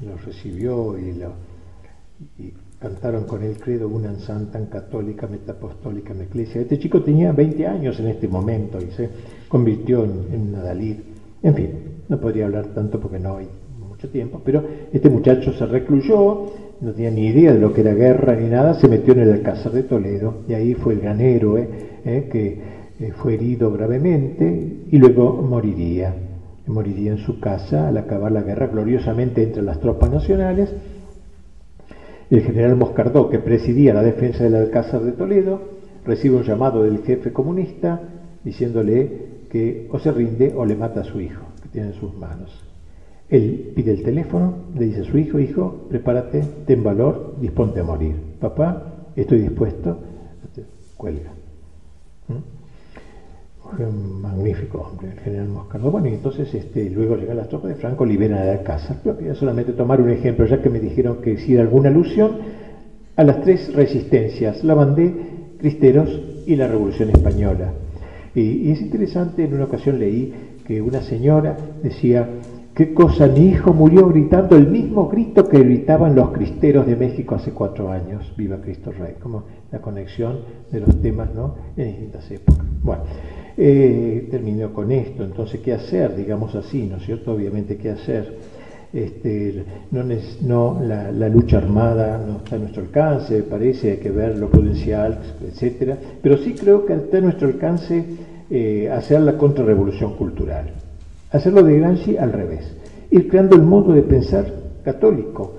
lo 0.06 0.18
recibió 0.18 0.98
y, 0.98 2.54
cantaron 2.80 3.24
con 3.24 3.42
él 3.44 3.58
credo 3.58 3.88
una 3.88 4.14
santa, 4.20 4.60
católica, 4.70 5.26
metapostólica, 5.26 6.14
eclesia. 6.14 6.62
Este 6.62 6.78
chico 6.78 7.02
tenía 7.02 7.32
20 7.32 7.66
años 7.66 7.98
en 8.02 8.08
este 8.08 8.28
momento 8.28 8.78
y 8.82 8.92
se 8.92 9.10
convirtió 9.48 10.04
en, 10.04 10.26
en 10.34 10.52
Nadalid. 10.52 10.98
En 11.42 11.56
fin, 11.56 11.70
no 12.10 12.20
podría 12.20 12.46
hablar 12.46 12.68
tanto 12.68 13.00
porque 13.00 13.20
no 13.20 13.38
hay 13.38 13.48
mucho 13.80 14.10
tiempo, 14.10 14.42
pero 14.44 14.64
este 14.92 15.10
muchacho 15.10 15.54
se 15.54 15.66
recluyó, 15.66 16.52
no 16.84 16.92
tenía 16.92 17.12
ni 17.12 17.28
idea 17.28 17.54
de 17.54 17.60
lo 17.60 17.74
que 17.74 17.80
era 17.80 17.94
guerra 17.94 18.36
ni 18.36 18.50
nada, 18.50 18.74
se 18.74 18.90
metió 18.90 19.14
en 19.14 19.22
el 19.22 19.32
Alcázar 19.32 19.72
de 19.72 19.84
Toledo 19.84 20.44
y 20.50 20.54
ahí 20.54 20.74
fue 20.74 20.94
el 20.94 21.00
gran 21.00 21.22
héroe 21.22 21.70
eh, 22.04 22.28
que 22.30 22.62
eh, 23.00 23.12
fue 23.14 23.36
herido 23.36 23.72
gravemente 23.72 24.84
y 24.92 24.98
luego 24.98 25.42
moriría. 25.42 26.14
Moriría 26.68 27.12
en 27.12 27.20
su 27.20 27.40
casa 27.40 27.88
al 27.88 27.98
acabar 27.98 28.34
la 28.34 28.42
guerra 28.42 28.68
gloriosamente 28.68 29.44
entre 29.44 29.64
las 29.64 29.80
tropas 29.80 30.12
nacionales. 30.12 30.74
El 32.30 32.42
general 32.42 32.76
Moscardó, 32.76 33.30
que 33.30 33.40
presidía 33.40 33.94
la 33.94 34.04
defensa 34.04 34.44
del 34.44 34.56
Alcázar 34.56 35.02
de 35.04 35.14
Toledo, 35.14 35.62
recibe 36.06 36.36
un 36.36 36.44
llamado 36.44 36.84
del 36.84 37.00
jefe 37.04 37.32
comunista 37.32 38.02
diciéndole 38.44 39.46
que 39.50 39.88
o 39.90 40.00
se 40.00 40.12
rinde 40.12 40.54
o 40.54 40.66
le 40.66 40.76
mata 40.76 41.02
a 41.02 41.06
su 41.06 41.22
hijo, 41.22 41.44
que 41.62 41.70
tiene 41.70 41.90
en 41.90 41.94
sus 41.94 42.14
manos. 42.14 42.73
Él 43.34 43.72
pide 43.74 43.94
el 43.94 44.04
teléfono, 44.04 44.54
le 44.78 44.86
dice 44.86 45.02
a 45.02 45.06
su 45.06 45.18
hijo, 45.18 45.40
hijo, 45.40 45.88
prepárate, 45.90 46.44
ten 46.68 46.84
valor, 46.84 47.34
disponte 47.42 47.80
a 47.80 47.84
morir. 47.84 48.16
Papá, 48.40 49.10
estoy 49.16 49.40
dispuesto, 49.40 49.98
cuelga. 50.96 51.32
¿Mm? 52.28 53.82
Un 53.82 54.22
magnífico 54.22 54.82
hombre, 54.82 55.14
el 55.14 55.20
general 55.22 55.48
Moscardo. 55.48 55.90
Bueno, 55.90 56.10
y 56.10 56.14
entonces 56.14 56.54
este, 56.54 56.88
luego 56.92 57.16
llegan 57.16 57.38
las 57.38 57.50
tropas 57.50 57.70
de 57.70 57.76
Franco, 57.76 58.06
liberan 58.06 58.38
a 58.38 58.46
la 58.46 58.62
casa. 58.62 59.00
Pero 59.02 59.18
quería 59.18 59.34
solamente 59.34 59.74
tomar 59.74 60.00
un 60.00 60.12
ejemplo, 60.12 60.46
ya 60.46 60.62
que 60.62 60.70
me 60.70 60.80
dijeron 60.80 61.20
que 61.20 61.38
si 61.38 61.58
alguna 61.58 61.90
alusión 61.90 62.34
a 63.16 63.24
las 63.24 63.42
tres 63.42 63.74
resistencias, 63.74 64.64
la 64.64 64.76
bandé, 64.76 65.12
Cristeros 65.58 66.22
y 66.46 66.56
la 66.56 66.68
Revolución 66.68 67.10
Española. 67.10 67.74
y 68.36 68.70
es 68.70 68.80
interesante, 68.80 69.44
en 69.44 69.56
una 69.56 69.64
ocasión 69.64 69.98
leí 69.98 70.32
que 70.68 70.84
una 70.84 71.02
señora 71.02 71.58
decía, 71.82 72.28
¿Qué 72.74 72.92
cosa? 72.92 73.28
Mi 73.28 73.50
hijo 73.50 73.72
murió 73.72 74.08
gritando 74.08 74.56
el 74.56 74.68
mismo 74.68 75.08
grito 75.08 75.48
que 75.48 75.60
gritaban 75.60 76.16
los 76.16 76.32
cristeros 76.32 76.88
de 76.88 76.96
México 76.96 77.36
hace 77.36 77.52
cuatro 77.52 77.92
años. 77.92 78.34
Viva 78.36 78.58
Cristo 78.62 78.92
Rey. 78.92 79.14
Como 79.22 79.44
la 79.72 79.80
conexión 79.80 80.40
de 80.72 80.80
los 80.80 81.00
temas 81.00 81.36
¿no? 81.36 81.54
en 81.78 81.86
distintas 81.86 82.32
épocas. 82.32 82.66
Bueno, 82.82 83.04
eh, 83.58 84.28
terminó 84.32 84.74
con 84.74 84.92
esto. 84.92 85.24
Entonces, 85.24 85.62
¿qué 85.62 85.74
hacer? 85.74 86.16
Digamos 86.16 86.56
así, 86.56 86.88
¿no 86.88 86.98
es 86.98 87.06
cierto? 87.06 87.34
Obviamente, 87.34 87.78
¿qué 87.78 87.92
hacer? 87.92 88.40
Este, 88.92 89.66
no, 89.92 90.82
la, 90.82 91.30
lucha 91.30 91.58
armada 91.58 92.24
no 92.26 92.38
está 92.38 92.56
a 92.56 92.60
nuestro 92.60 92.84
alcance, 92.84 93.42
parece, 93.42 93.92
hay 93.92 93.98
que 93.98 94.12
ver 94.12 94.38
lo 94.38 94.50
prudencial, 94.50 95.20
etcétera, 95.44 95.98
pero 96.22 96.38
sí 96.38 96.54
creo 96.54 96.86
que 96.86 96.94
está 96.94 97.18
a 97.18 97.22
nuestro 97.22 97.48
alcance 97.48 98.06
eh, 98.52 98.92
hacer 98.92 99.22
la 99.22 99.36
contrarrevolución 99.36 100.16
cultural. 100.16 100.83
Hacerlo 101.34 101.64
de 101.64 101.80
Gramsci 101.80 102.16
al 102.16 102.32
revés, 102.32 102.62
ir 103.10 103.28
creando 103.28 103.56
el 103.56 103.64
modo 103.64 103.94
de 103.94 104.04
pensar 104.04 104.46
católico 104.86 105.56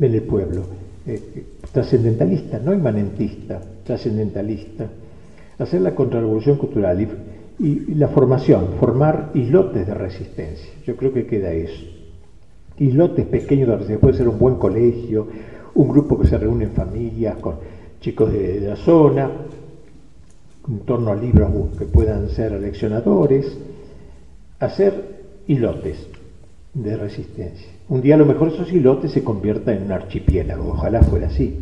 en 0.00 0.12
el 0.12 0.22
pueblo, 0.22 0.62
eh, 1.06 1.44
trascendentalista, 1.70 2.58
no 2.58 2.74
inmanentista, 2.74 3.60
trascendentalista. 3.84 4.84
Hacer 5.60 5.80
la 5.80 5.94
contrarrevolución 5.94 6.58
cultural 6.58 7.00
y, 7.00 7.64
y, 7.64 7.94
la 7.94 8.08
formación, 8.08 8.70
formar 8.80 9.30
islotes 9.34 9.86
de 9.86 9.94
resistencia. 9.94 10.72
Yo 10.84 10.96
creo 10.96 11.12
que 11.12 11.24
queda 11.24 11.52
eso. 11.52 11.84
Islotes 12.78 13.26
pequeños 13.26 13.68
de 13.68 13.74
resistencia, 13.74 14.00
puede 14.00 14.18
ser 14.18 14.28
un 14.28 14.40
buen 14.40 14.56
colegio, 14.56 15.28
un 15.76 15.88
grupo 15.88 16.18
que 16.18 16.26
se 16.26 16.36
reúne 16.36 16.64
en 16.64 16.72
familias 16.72 17.36
con 17.36 17.54
chicos 18.00 18.32
de, 18.32 18.60
de 18.60 18.68
la 18.70 18.76
zona, 18.76 19.30
en 20.68 20.80
torno 20.80 21.12
a 21.12 21.14
libros 21.14 21.48
que 21.78 21.84
puedan 21.84 22.28
ser 22.28 22.60
leccionadores, 22.60 23.56
hacer 24.58 25.42
hilotes 25.46 26.06
de 26.74 26.96
resistencia. 26.96 27.68
Un 27.88 28.00
día 28.00 28.14
a 28.14 28.18
lo 28.18 28.26
mejor 28.26 28.48
esos 28.48 28.72
hilotes 28.72 29.12
se 29.12 29.22
conviertan 29.22 29.76
en 29.76 29.82
un 29.84 29.92
archipiélago, 29.92 30.72
ojalá 30.72 31.02
fuera 31.02 31.28
así. 31.28 31.56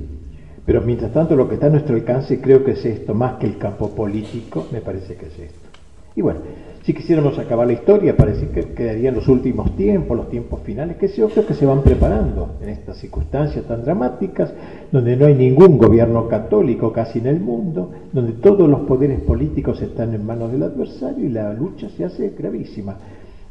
Pero 0.64 0.80
mientras 0.80 1.12
tanto 1.12 1.36
lo 1.36 1.48
que 1.48 1.54
está 1.54 1.66
a 1.66 1.70
nuestro 1.70 1.94
alcance 1.94 2.40
creo 2.40 2.64
que 2.64 2.72
es 2.72 2.84
esto, 2.84 3.14
más 3.14 3.34
que 3.38 3.46
el 3.46 3.58
campo 3.58 3.94
político, 3.94 4.66
me 4.72 4.80
parece 4.80 5.16
que 5.16 5.26
es 5.26 5.38
esto. 5.38 5.63
Y 6.16 6.22
bueno, 6.22 6.40
si 6.84 6.92
quisiéramos 6.92 7.38
acabar 7.38 7.66
la 7.66 7.72
historia, 7.72 8.14
parece 8.14 8.48
que 8.50 8.74
quedarían 8.74 9.14
los 9.14 9.26
últimos 9.26 9.74
tiempos, 9.74 10.16
los 10.16 10.28
tiempos 10.28 10.60
finales, 10.60 10.96
que 10.98 11.08
creo 11.08 11.46
que 11.46 11.54
se 11.54 11.64
van 11.64 11.82
preparando 11.82 12.56
en 12.60 12.68
estas 12.68 12.98
circunstancias 12.98 13.64
tan 13.64 13.82
dramáticas, 13.82 14.52
donde 14.92 15.16
no 15.16 15.24
hay 15.24 15.34
ningún 15.34 15.78
gobierno 15.78 16.28
católico 16.28 16.92
casi 16.92 17.20
en 17.20 17.26
el 17.26 17.40
mundo, 17.40 17.90
donde 18.12 18.34
todos 18.34 18.68
los 18.68 18.80
poderes 18.80 19.20
políticos 19.20 19.80
están 19.80 20.14
en 20.14 20.26
manos 20.26 20.52
del 20.52 20.62
adversario 20.62 21.24
y 21.24 21.30
la 21.30 21.54
lucha 21.54 21.88
se 21.88 22.04
hace 22.04 22.34
gravísima, 22.38 22.96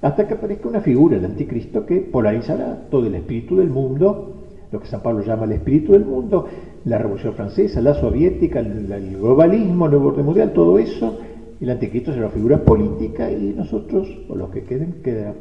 hasta 0.02 0.27
que 0.27 0.35
aparezca 0.35 0.69
una 0.69 0.81
figura, 0.81 1.18
el 1.18 1.26
anticristo, 1.26 1.88
que 1.88 2.02
polarizará 2.02 2.84
todo 2.91 3.07
el 3.07 3.15
espíritu 3.15 3.57
del 3.57 3.69
mundo, 3.69 4.35
lo 4.72 4.80
que 4.80 4.88
San 4.88 5.02
Pablo 5.02 5.23
llama 5.23 5.45
el 5.45 5.53
espíritu 5.53 5.94
del 5.94 6.06
mundo, 6.06 6.48
la 6.85 6.99
Revolución 6.99 7.34
Francesa, 7.34 7.81
la 7.81 7.95
soviética, 7.95 8.60
el 8.60 9.18
globalismo, 9.18 9.85
el 9.85 9.91
nuevo 9.91 10.10
orden 10.10 10.26
mundial, 10.26 10.53
todo 10.53 10.77
eso 10.77 11.18
el 11.64 11.69
anticristo 11.69 12.11
será 12.11 12.26
una 12.26 12.35
figura 12.35 12.57
política 12.64 13.31
y 13.31 13.53
nosotros, 13.56 14.07
o 14.27 14.35
los 14.35 14.49
que 14.49 14.64
queden, 14.64 15.02
queda 15.03 15.34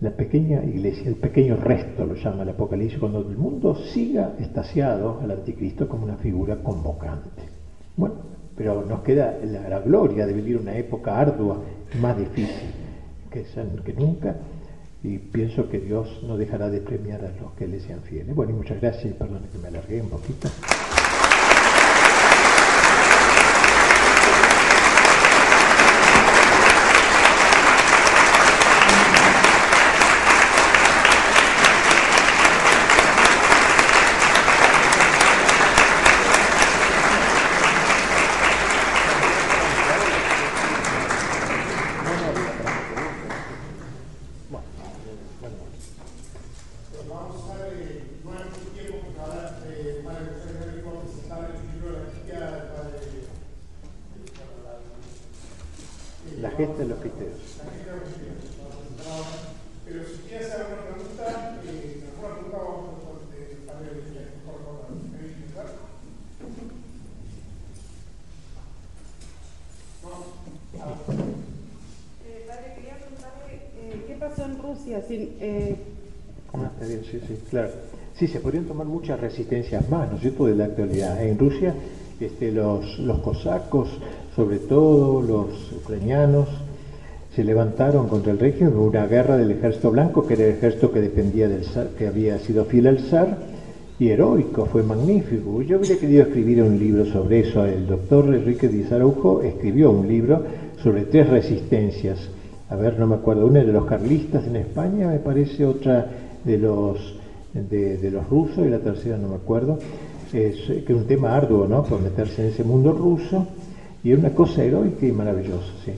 la 0.00 0.10
pequeña 0.10 0.62
iglesia, 0.64 1.08
el 1.08 1.16
pequeño 1.16 1.56
resto, 1.56 2.04
lo 2.04 2.14
llama 2.14 2.42
el 2.42 2.50
Apocalipsis, 2.50 2.98
cuando 2.98 3.20
el 3.20 3.36
mundo 3.36 3.74
siga 3.74 4.34
estasiado 4.38 5.20
al 5.22 5.30
anticristo 5.30 5.88
como 5.88 6.04
una 6.04 6.16
figura 6.16 6.56
convocante. 6.56 7.42
Bueno, 7.96 8.14
pero 8.56 8.84
nos 8.84 9.00
queda 9.00 9.38
la, 9.42 9.80
gloria 9.80 10.26
de 10.26 10.32
vivir 10.32 10.58
una 10.58 10.76
época 10.76 11.18
ardua, 11.18 11.62
más 12.00 12.18
difícil 12.18 12.70
que, 13.30 13.92
nunca, 13.92 14.36
y 15.02 15.18
pienso 15.18 15.68
que 15.68 15.78
Dios 15.78 16.22
no 16.26 16.36
dejará 16.36 16.70
de 16.70 16.80
premiar 16.80 17.22
a 17.24 17.42
los 17.42 17.52
que 17.52 17.66
le 17.66 17.80
sean 17.80 18.00
fieles. 18.00 18.34
Bueno, 18.34 18.52
y 18.52 18.54
muchas 18.54 18.80
gracias, 18.80 19.14
perdón 19.14 19.42
que 19.52 19.58
me 19.58 19.68
alargué 19.68 20.00
un 20.00 20.08
poquito. 20.08 20.48
Sí, 78.18 78.26
se 78.28 78.40
podrían 78.40 78.64
tomar 78.64 78.86
muchas 78.86 79.20
resistencias 79.20 79.88
más, 79.90 80.08
¿no 80.10 80.16
es 80.16 80.22
cierto?, 80.22 80.46
de 80.46 80.54
la 80.54 80.64
actualidad. 80.64 81.22
En 81.22 81.38
Rusia, 81.38 81.74
este, 82.18 82.50
los, 82.50 82.98
los 82.98 83.18
cosacos, 83.18 83.88
sobre 84.34 84.58
todo 84.58 85.20
los 85.20 85.72
ucranianos, 85.72 86.48
se 87.34 87.44
levantaron 87.44 88.08
contra 88.08 88.32
el 88.32 88.38
régimen, 88.38 88.74
una 88.74 89.06
guerra 89.06 89.36
del 89.36 89.50
ejército 89.50 89.90
blanco, 89.90 90.26
que 90.26 90.34
era 90.34 90.44
el 90.44 90.52
ejército 90.52 90.90
que 90.90 91.02
dependía 91.02 91.46
del 91.48 91.64
zar, 91.64 91.88
que 91.88 92.06
había 92.06 92.38
sido 92.38 92.64
fiel 92.64 92.86
al 92.86 93.00
zar, 93.00 93.36
y 93.98 94.08
heroico, 94.08 94.66
fue 94.66 94.82
magnífico. 94.82 95.62
Yo 95.62 95.78
hubiera 95.78 95.96
querido 95.96 96.22
escribir 96.22 96.62
un 96.62 96.78
libro 96.78 97.04
sobre 97.06 97.40
eso. 97.40 97.64
El 97.64 97.86
doctor 97.86 98.34
Enrique 98.34 98.70
Araujo 98.90 99.42
escribió 99.42 99.90
un 99.90 100.06
libro 100.06 100.42
sobre 100.82 101.02
tres 101.02 101.28
resistencias. 101.28 102.18
A 102.68 102.76
ver, 102.76 102.98
no 102.98 103.06
me 103.06 103.14
acuerdo, 103.14 103.46
una 103.46 103.60
de 103.60 103.72
los 103.72 103.86
carlistas 103.86 104.46
en 104.46 104.56
España, 104.56 105.08
me 105.08 105.18
parece, 105.18 105.64
otra 105.64 106.06
de 106.44 106.58
los 106.58 107.16
de, 107.62 108.10
los 108.10 108.28
rusos 108.28 108.66
y 108.66 108.70
la 108.70 108.78
tercera 108.78 109.16
no 109.16 109.28
me 109.28 109.36
acuerdo, 109.36 109.78
es, 110.32 110.56
que 110.66 110.92
es 110.92 110.98
un 110.98 111.06
tema 111.06 111.34
arduo, 111.34 111.66
¿no? 111.66 111.82
Por 111.84 112.00
meterse 112.00 112.42
en 112.42 112.48
ese 112.52 112.64
mundo 112.64 112.92
ruso 112.92 113.46
y 114.02 114.12
es 114.12 114.18
una 114.18 114.30
cosa 114.30 114.62
heroica 114.62 115.06
y 115.06 115.12
maravillosa, 115.12 115.72
¿sí? 115.84 115.92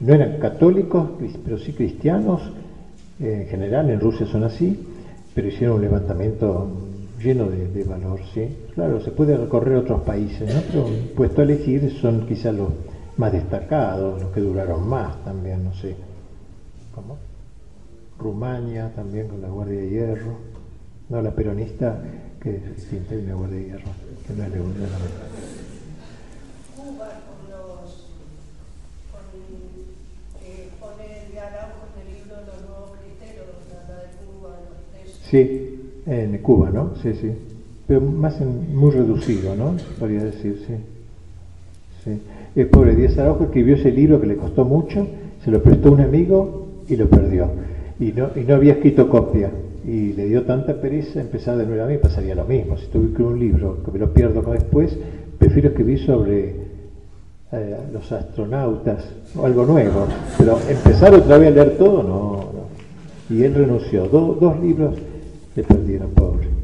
No 0.00 0.14
eran 0.14 0.38
católicos, 0.38 1.10
pero 1.44 1.58
sí 1.58 1.72
cristianos, 1.72 2.40
en 3.18 3.46
general 3.46 3.90
en 3.90 4.00
Rusia 4.00 4.26
son 4.26 4.44
así, 4.44 4.78
pero 5.34 5.48
hicieron 5.48 5.76
un 5.76 5.82
levantamiento 5.82 6.68
lleno 7.22 7.48
de, 7.50 7.84
valor, 7.84 8.20
¿sí? 8.32 8.48
Claro, 8.74 9.00
se 9.00 9.10
puede 9.10 9.36
recorrer 9.36 9.76
otros 9.76 10.00
países, 10.02 10.54
¿no? 10.54 10.60
Pero 10.70 10.86
puesto 11.14 11.40
a 11.42 11.44
elegir 11.44 11.90
son 12.00 12.26
quizás 12.26 12.54
los 12.54 12.70
más 13.16 13.32
destacados, 13.32 14.20
los 14.22 14.30
que 14.30 14.40
duraron 14.40 14.88
más 14.88 15.22
también, 15.24 15.64
no 15.64 15.74
sé. 15.74 15.94
¿Cómo? 16.94 17.18
Rumania 18.18 18.92
también 18.94 19.28
con 19.28 19.40
la 19.40 19.48
Guardia 19.48 19.80
de 19.80 19.90
Hierro. 19.90 20.36
No, 21.08 21.22
la 21.22 21.34
peronista 21.34 22.00
que 22.40 22.56
es 22.56 22.76
distinta 22.76 23.14
la 23.14 23.34
Guardia 23.34 23.58
de 23.58 23.64
Hierro, 23.64 23.90
que 24.26 24.32
no 24.34 24.44
es 24.44 24.52
de 24.52 24.60
una 24.60 24.74
Cuba 26.76 27.08
con 27.26 27.50
los 27.50 28.06
pone 30.80 31.38
Araujo 31.38 31.86
en 31.94 32.06
el 32.06 32.14
libro 32.14 32.36
los 32.46 32.68
nuevos 32.68 32.90
criterios, 32.98 33.46
la 33.70 33.94
de 33.96 34.08
Cuba. 34.24 34.50
Sí, 35.30 35.92
en 36.06 36.38
Cuba, 36.38 36.70
¿no? 36.70 36.94
Sí, 37.02 37.14
sí. 37.14 37.32
Pero 37.86 38.00
más 38.00 38.40
en, 38.40 38.76
muy 38.76 38.90
reducido, 38.90 39.54
¿no? 39.54 39.76
Podría 39.98 40.24
decir, 40.24 40.64
sí. 40.66 40.74
sí. 42.04 42.22
El 42.56 42.68
pobre 42.68 42.94
Díaz 42.96 43.18
Araujo 43.18 43.44
escribió 43.44 43.76
ese 43.76 43.90
libro 43.90 44.20
que 44.20 44.26
le 44.26 44.36
costó 44.36 44.64
mucho, 44.64 45.06
se 45.44 45.50
lo 45.50 45.62
prestó 45.62 45.92
un 45.92 46.00
amigo 46.00 46.69
y 46.90 46.96
lo 46.96 47.08
perdió. 47.08 47.48
Y 47.98 48.12
no, 48.12 48.30
y 48.34 48.40
no 48.40 48.54
había 48.54 48.74
escrito 48.74 49.08
copia 49.08 49.50
y 49.84 50.12
le 50.12 50.26
dio 50.26 50.42
tanta 50.42 50.74
pereza 50.74 51.20
empezar 51.20 51.56
de 51.56 51.66
nuevo 51.66 51.84
a 51.84 51.86
mí, 51.86 51.96
pasaría 51.96 52.34
lo 52.34 52.44
mismo. 52.44 52.76
Si 52.76 52.86
tuve 52.86 53.24
un 53.24 53.38
libro 53.38 53.82
que 53.84 53.90
me 53.90 53.98
lo 53.98 54.12
pierdo 54.12 54.42
después, 54.52 54.96
prefiero 55.38 55.70
escribir 55.70 56.04
sobre 56.04 56.54
eh, 57.52 57.76
los 57.92 58.12
astronautas 58.12 59.04
o 59.36 59.46
algo 59.46 59.64
nuevo. 59.64 60.06
Pero 60.36 60.58
empezar 60.68 61.14
otra 61.14 61.38
vez 61.38 61.48
a 61.48 61.50
leer 61.50 61.78
todo, 61.78 62.02
no. 62.02 62.50
Y 63.34 63.42
él 63.44 63.54
renunció. 63.54 64.06
dos 64.06 64.60
libros 64.60 64.96
le 65.54 65.62
perdieron, 65.62 66.10
pobre. 66.10 66.59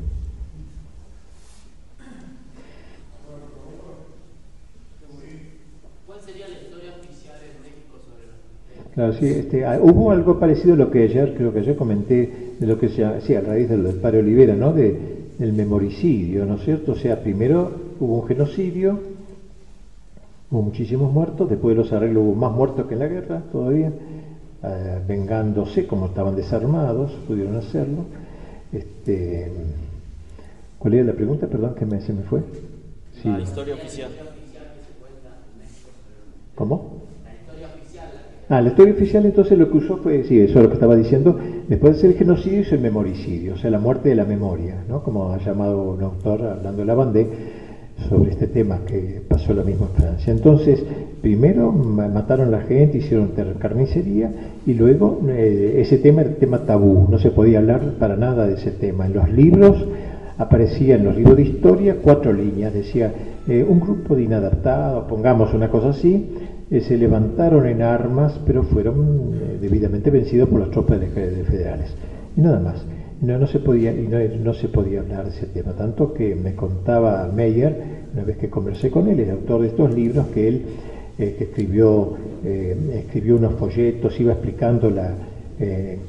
Claro, 8.96 9.12
sí, 9.12 9.26
este, 9.26 9.62
ah, 9.66 9.78
hubo 9.82 10.10
algo 10.10 10.40
parecido 10.40 10.72
a 10.72 10.76
lo 10.78 10.90
que 10.90 11.02
ayer, 11.02 11.34
creo 11.36 11.52
que 11.52 11.58
ayer 11.58 11.76
comenté, 11.76 12.54
de 12.58 12.66
lo 12.66 12.78
que 12.78 12.88
se 12.88 13.20
sí, 13.20 13.34
a 13.34 13.42
raíz 13.42 13.68
del 13.68 13.82
padre 13.96 14.20
Olivera, 14.20 14.54
¿no? 14.54 14.72
De, 14.72 15.26
del 15.38 15.52
memoricidio, 15.52 16.46
¿no 16.46 16.54
es 16.54 16.62
cierto? 16.64 16.92
O 16.92 16.94
sea, 16.94 17.20
primero 17.20 17.70
hubo 18.00 18.20
un 18.20 18.26
genocidio, 18.26 18.98
hubo 20.50 20.62
muchísimos 20.62 21.12
muertos, 21.12 21.50
después 21.50 21.76
de 21.76 21.82
los 21.82 21.92
arreglos 21.92 22.24
hubo 22.24 22.34
más 22.36 22.52
muertos 22.52 22.86
que 22.86 22.94
en 22.94 23.00
la 23.00 23.08
guerra 23.08 23.42
todavía, 23.52 23.92
eh, 24.62 24.98
vengándose, 25.06 25.86
como 25.86 26.06
estaban 26.06 26.34
desarmados, 26.34 27.12
pudieron 27.28 27.54
hacerlo. 27.56 28.06
Este, 28.72 29.52
¿Cuál 30.78 30.94
era 30.94 31.04
la 31.04 31.12
pregunta? 31.12 31.46
Perdón, 31.46 31.74
que 31.74 31.84
me, 31.84 32.00
se 32.00 32.14
me 32.14 32.22
fue. 32.22 32.40
Sí. 33.20 33.28
La 33.28 33.40
historia 33.40 33.74
oficial. 33.74 34.10
¿Cómo? 36.54 36.85
Ah, 38.48 38.60
la 38.60 38.68
historia 38.68 38.94
oficial 38.94 39.26
entonces 39.26 39.58
lo 39.58 39.68
que 39.68 39.78
usó 39.78 39.96
fue, 39.96 40.22
sí, 40.22 40.38
eso 40.38 40.58
es 40.58 40.62
lo 40.62 40.68
que 40.68 40.74
estaba 40.74 40.94
diciendo, 40.94 41.36
después 41.66 42.00
de 42.00 42.08
el 42.08 42.14
genocidio 42.14 42.60
hizo 42.60 42.76
el 42.76 42.80
memoricidio, 42.80 43.54
o 43.54 43.56
sea, 43.56 43.72
la 43.72 43.80
muerte 43.80 44.10
de 44.10 44.14
la 44.14 44.24
memoria, 44.24 44.84
¿no? 44.88 45.02
Como 45.02 45.32
ha 45.32 45.38
llamado 45.38 45.82
un 45.82 46.00
autor 46.00 46.42
hablando 46.42 46.82
de 46.82 46.84
la 46.84 46.94
bandé 46.94 47.26
sobre 48.08 48.30
este 48.30 48.46
tema 48.46 48.80
que 48.86 49.20
pasó 49.26 49.52
lo 49.52 49.64
mismo 49.64 49.86
en 49.86 50.00
Francia. 50.00 50.32
Entonces, 50.32 50.84
primero 51.20 51.72
mataron 51.72 52.48
a 52.48 52.58
la 52.58 52.60
gente, 52.60 52.98
hicieron 52.98 53.32
carnicería 53.58 54.30
y 54.64 54.74
luego 54.74 55.20
eh, 55.28 55.78
ese 55.78 55.98
tema 55.98 56.20
era 56.20 56.30
tema 56.30 56.58
tabú, 56.58 57.08
no 57.10 57.18
se 57.18 57.32
podía 57.32 57.58
hablar 57.58 57.80
para 57.98 58.16
nada 58.16 58.46
de 58.46 58.54
ese 58.54 58.70
tema. 58.70 59.06
En 59.06 59.14
los 59.14 59.28
libros 59.28 59.84
aparecían 60.38 61.00
en 61.00 61.06
los 61.06 61.16
libros 61.16 61.36
de 61.36 61.42
historia 61.42 61.96
cuatro 62.00 62.32
líneas, 62.32 62.72
decía 62.72 63.12
eh, 63.48 63.66
un 63.68 63.80
grupo 63.80 64.14
de 64.14 64.22
inadaptados, 64.22 65.04
pongamos 65.08 65.52
una 65.52 65.68
cosa 65.68 65.88
así, 65.88 66.30
eh, 66.68 66.80
se 66.80 66.96
levantaron 66.96 67.66
en 67.66 67.80
armas, 67.82 68.40
pero 68.44 68.64
fueron 68.64 69.34
eh, 69.34 69.58
debidamente 69.60 70.10
vencidos 70.10 70.48
por 70.48 70.60
las 70.60 70.70
tropas 70.70 70.98
de, 71.00 71.06
federales. 71.06 71.94
Y 72.36 72.40
nada 72.40 72.58
más. 72.58 72.84
No, 73.20 73.38
no, 73.38 73.46
se 73.46 73.60
podía, 73.60 73.92
y 73.92 74.08
no, 74.42 74.52
se 74.52 74.68
podía 74.68 75.00
hablar 75.00 75.24
de 75.24 75.30
ese 75.30 75.46
tema. 75.46 75.72
Tanto 75.72 76.12
que 76.12 76.34
me 76.34 76.54
contaba 76.54 77.30
Meyer, 77.34 78.06
una 78.12 78.24
vez 78.24 78.36
que 78.36 78.50
conversé 78.50 78.90
con 78.90 79.08
él, 79.08 79.20
el 79.20 79.30
autor 79.30 79.62
de 79.62 79.68
estos 79.68 79.94
libros, 79.94 80.26
que 80.34 80.48
él 80.48 80.62
eh, 81.18 81.36
escribió, 81.40 82.14
escribió 82.44 83.36
unos 83.36 83.54
folletos, 83.54 84.20
iba 84.20 84.32
explicando 84.32 84.90
la, 84.90 85.14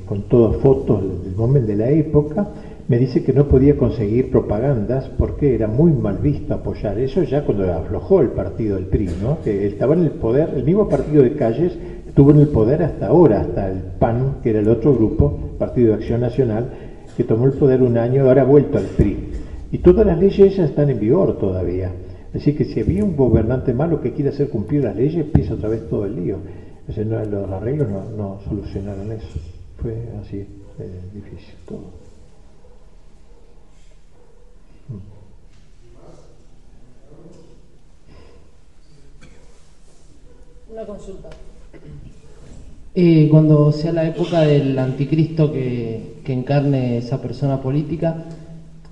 con 0.06 0.24
todas 0.24 0.58
fotos 0.58 1.24
del 1.24 1.36
momento 1.36 1.68
de 1.68 1.78
la 1.78 1.90
época, 1.90 2.50
me 2.88 2.98
dice 2.98 3.24
que 3.24 3.34
no 3.34 3.48
podía 3.48 3.76
conseguir 3.76 4.32
propagandas 4.32 5.10
porque 5.18 5.56
era 5.56 5.68
muy 5.68 5.92
mal 5.92 6.20
visto 6.20 6.54
apoyar. 6.54 6.98
Eso 7.00 7.24
ya 7.24 7.44
cuando 7.44 7.72
aflojó 7.74 8.22
el 8.22 8.30
partido 8.30 8.76
del 8.76 8.86
PRI, 8.86 9.10
¿no? 9.22 9.40
que 9.44 9.68
estaba 9.68 9.94
en 9.94 10.04
el 10.04 10.12
poder, 10.12 10.54
el 10.56 10.64
mismo 10.64 10.88
partido 10.88 11.24
de 11.24 11.34
Calles 11.36 11.74
estuvo 12.08 12.32
en 12.32 12.40
el 12.40 12.48
poder 12.48 12.84
hasta 12.84 13.08
ahora, 13.08 13.42
hasta 13.42 13.70
el 13.70 13.80
PAN, 14.00 14.38
que 14.42 14.52
era 14.52 14.60
el 14.60 14.70
otro 14.70 14.96
grupo, 14.96 15.38
Partido 15.60 15.90
de 15.90 15.96
Acción 15.96 16.22
Nacional, 16.22 16.70
que 17.18 17.26
tomó 17.26 17.46
el 17.46 17.54
poder 17.54 17.82
un 17.82 17.98
año 17.98 18.24
y 18.24 18.28
ahora 18.28 18.44
ha 18.44 18.46
vuelto 18.46 18.78
al 18.78 18.86
PRI. 18.86 19.18
Y 19.72 19.80
todas 19.80 20.06
las 20.06 20.18
leyes 20.18 20.56
ya 20.56 20.64
están 20.64 20.90
en 20.90 21.00
vigor 21.00 21.38
todavía. 21.38 21.92
Así 22.34 22.54
que 22.54 22.64
si 22.64 22.80
había 22.80 23.04
un 23.04 23.18
gobernante 23.18 23.74
malo 23.74 24.00
que 24.02 24.14
quiere 24.14 24.30
hacer 24.30 24.50
cumplir 24.50 24.84
las 24.84 24.96
leyes, 24.96 25.26
empieza 25.26 25.56
otra 25.56 25.70
vez 25.70 25.90
todo 25.90 26.06
el 26.06 26.16
lío. 26.16 26.38
los 26.88 27.52
arreglos 27.52 27.88
no, 28.16 28.40
solucionaron 28.48 29.12
eso. 29.12 29.40
Fue 29.82 29.94
así, 30.22 30.38
eh, 30.38 31.00
difícil 31.14 31.54
todo. 31.68 32.07
Una 40.72 40.84
consulta. 40.86 41.30
Eh, 42.94 43.28
cuando 43.32 43.72
sea 43.72 43.94
la 43.94 44.06
época 44.06 44.42
del 44.42 44.78
anticristo 44.78 45.52
que, 45.52 46.18
encarne 46.28 46.98
esa 46.98 47.22
persona 47.22 47.62
política, 47.62 48.26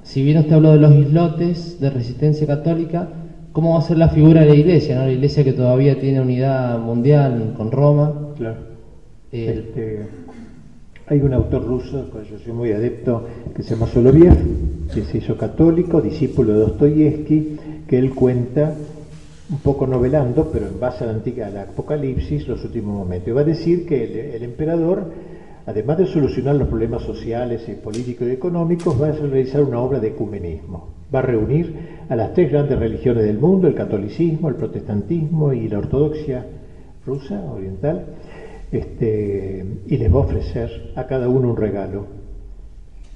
si 0.03 0.23
bien 0.23 0.37
usted 0.37 0.53
habló 0.53 0.71
de 0.71 0.79
los 0.79 0.93
islotes 0.95 1.81
de 1.81 1.89
resistencia 1.89 2.47
católica, 2.47 3.09
¿cómo 3.51 3.73
va 3.73 3.79
a 3.79 3.81
ser 3.81 3.97
la 3.97 4.07
figura 4.07 4.41
de 4.41 4.47
la 4.47 4.55
iglesia? 4.55 4.95
¿no? 4.95 5.05
La 5.05 5.11
iglesia 5.11 5.43
que 5.43 5.51
todavía 5.51 5.99
tiene 5.99 6.21
unidad 6.21 6.79
mundial 6.79 7.53
con 7.57 7.71
Roma. 7.71 8.13
Claro. 8.37 8.55
Este, 9.33 10.07
hay 11.07 11.19
un 11.19 11.33
autor 11.33 11.65
ruso, 11.65 12.09
que 12.09 12.29
yo 12.31 12.39
soy 12.39 12.53
muy 12.53 12.71
adepto, 12.71 13.25
que 13.53 13.63
se 13.63 13.75
llama 13.75 13.87
Soloviev, 13.87 14.37
que 14.93 15.03
se 15.03 15.17
hizo 15.17 15.35
católico, 15.35 15.99
discípulo 15.99 16.53
de 16.53 16.59
Dostoyevsky, 16.59 17.57
que 17.85 17.97
él 17.97 18.15
cuenta 18.15 18.73
un 19.49 19.59
poco 19.59 19.85
novelando, 19.85 20.49
pero 20.51 20.67
en 20.67 20.79
base 20.79 21.03
a 21.03 21.07
la 21.07 21.13
antigua, 21.13 21.47
al 21.47 21.57
Apocalipsis, 21.57 22.47
los 22.47 22.63
últimos 22.63 22.95
momentos. 22.95 23.35
Va 23.35 23.41
a 23.41 23.45
decir 23.45 23.85
que 23.85 24.35
el, 24.35 24.43
emperador, 24.43 25.05
además 25.65 25.99
de 25.99 26.07
solucionar 26.07 26.55
los 26.55 26.67
problemas 26.67 27.03
sociales, 27.03 27.61
políticos 27.83 28.27
y 28.27 28.31
económicos, 28.31 28.99
va 28.99 29.09
a 29.09 29.11
realizar 29.11 29.61
una 29.61 29.79
obra 29.79 29.99
de 29.99 30.09
ecumenismo. 30.09 30.89
Va 31.13 31.19
a 31.19 31.23
reunir 31.23 31.75
a 32.09 32.15
las 32.15 32.33
tres 32.33 32.51
grandes 32.51 32.79
religiones 32.79 33.23
del 33.23 33.37
mundo, 33.37 33.67
el 33.67 33.75
catolicismo, 33.75 34.49
el 34.49 34.55
protestantismo 34.55 35.53
y 35.53 35.67
la 35.67 35.77
ortodoxia 35.77 36.45
rusa, 37.05 37.39
oriental, 37.51 38.05
este, 38.71 39.63
y 39.85 39.97
les 39.97 40.11
va 40.11 40.17
a 40.17 40.21
ofrecer 40.21 40.93
a 40.95 41.05
cada 41.05 41.29
uno 41.29 41.49
un 41.49 41.57
regalo. 41.57 42.07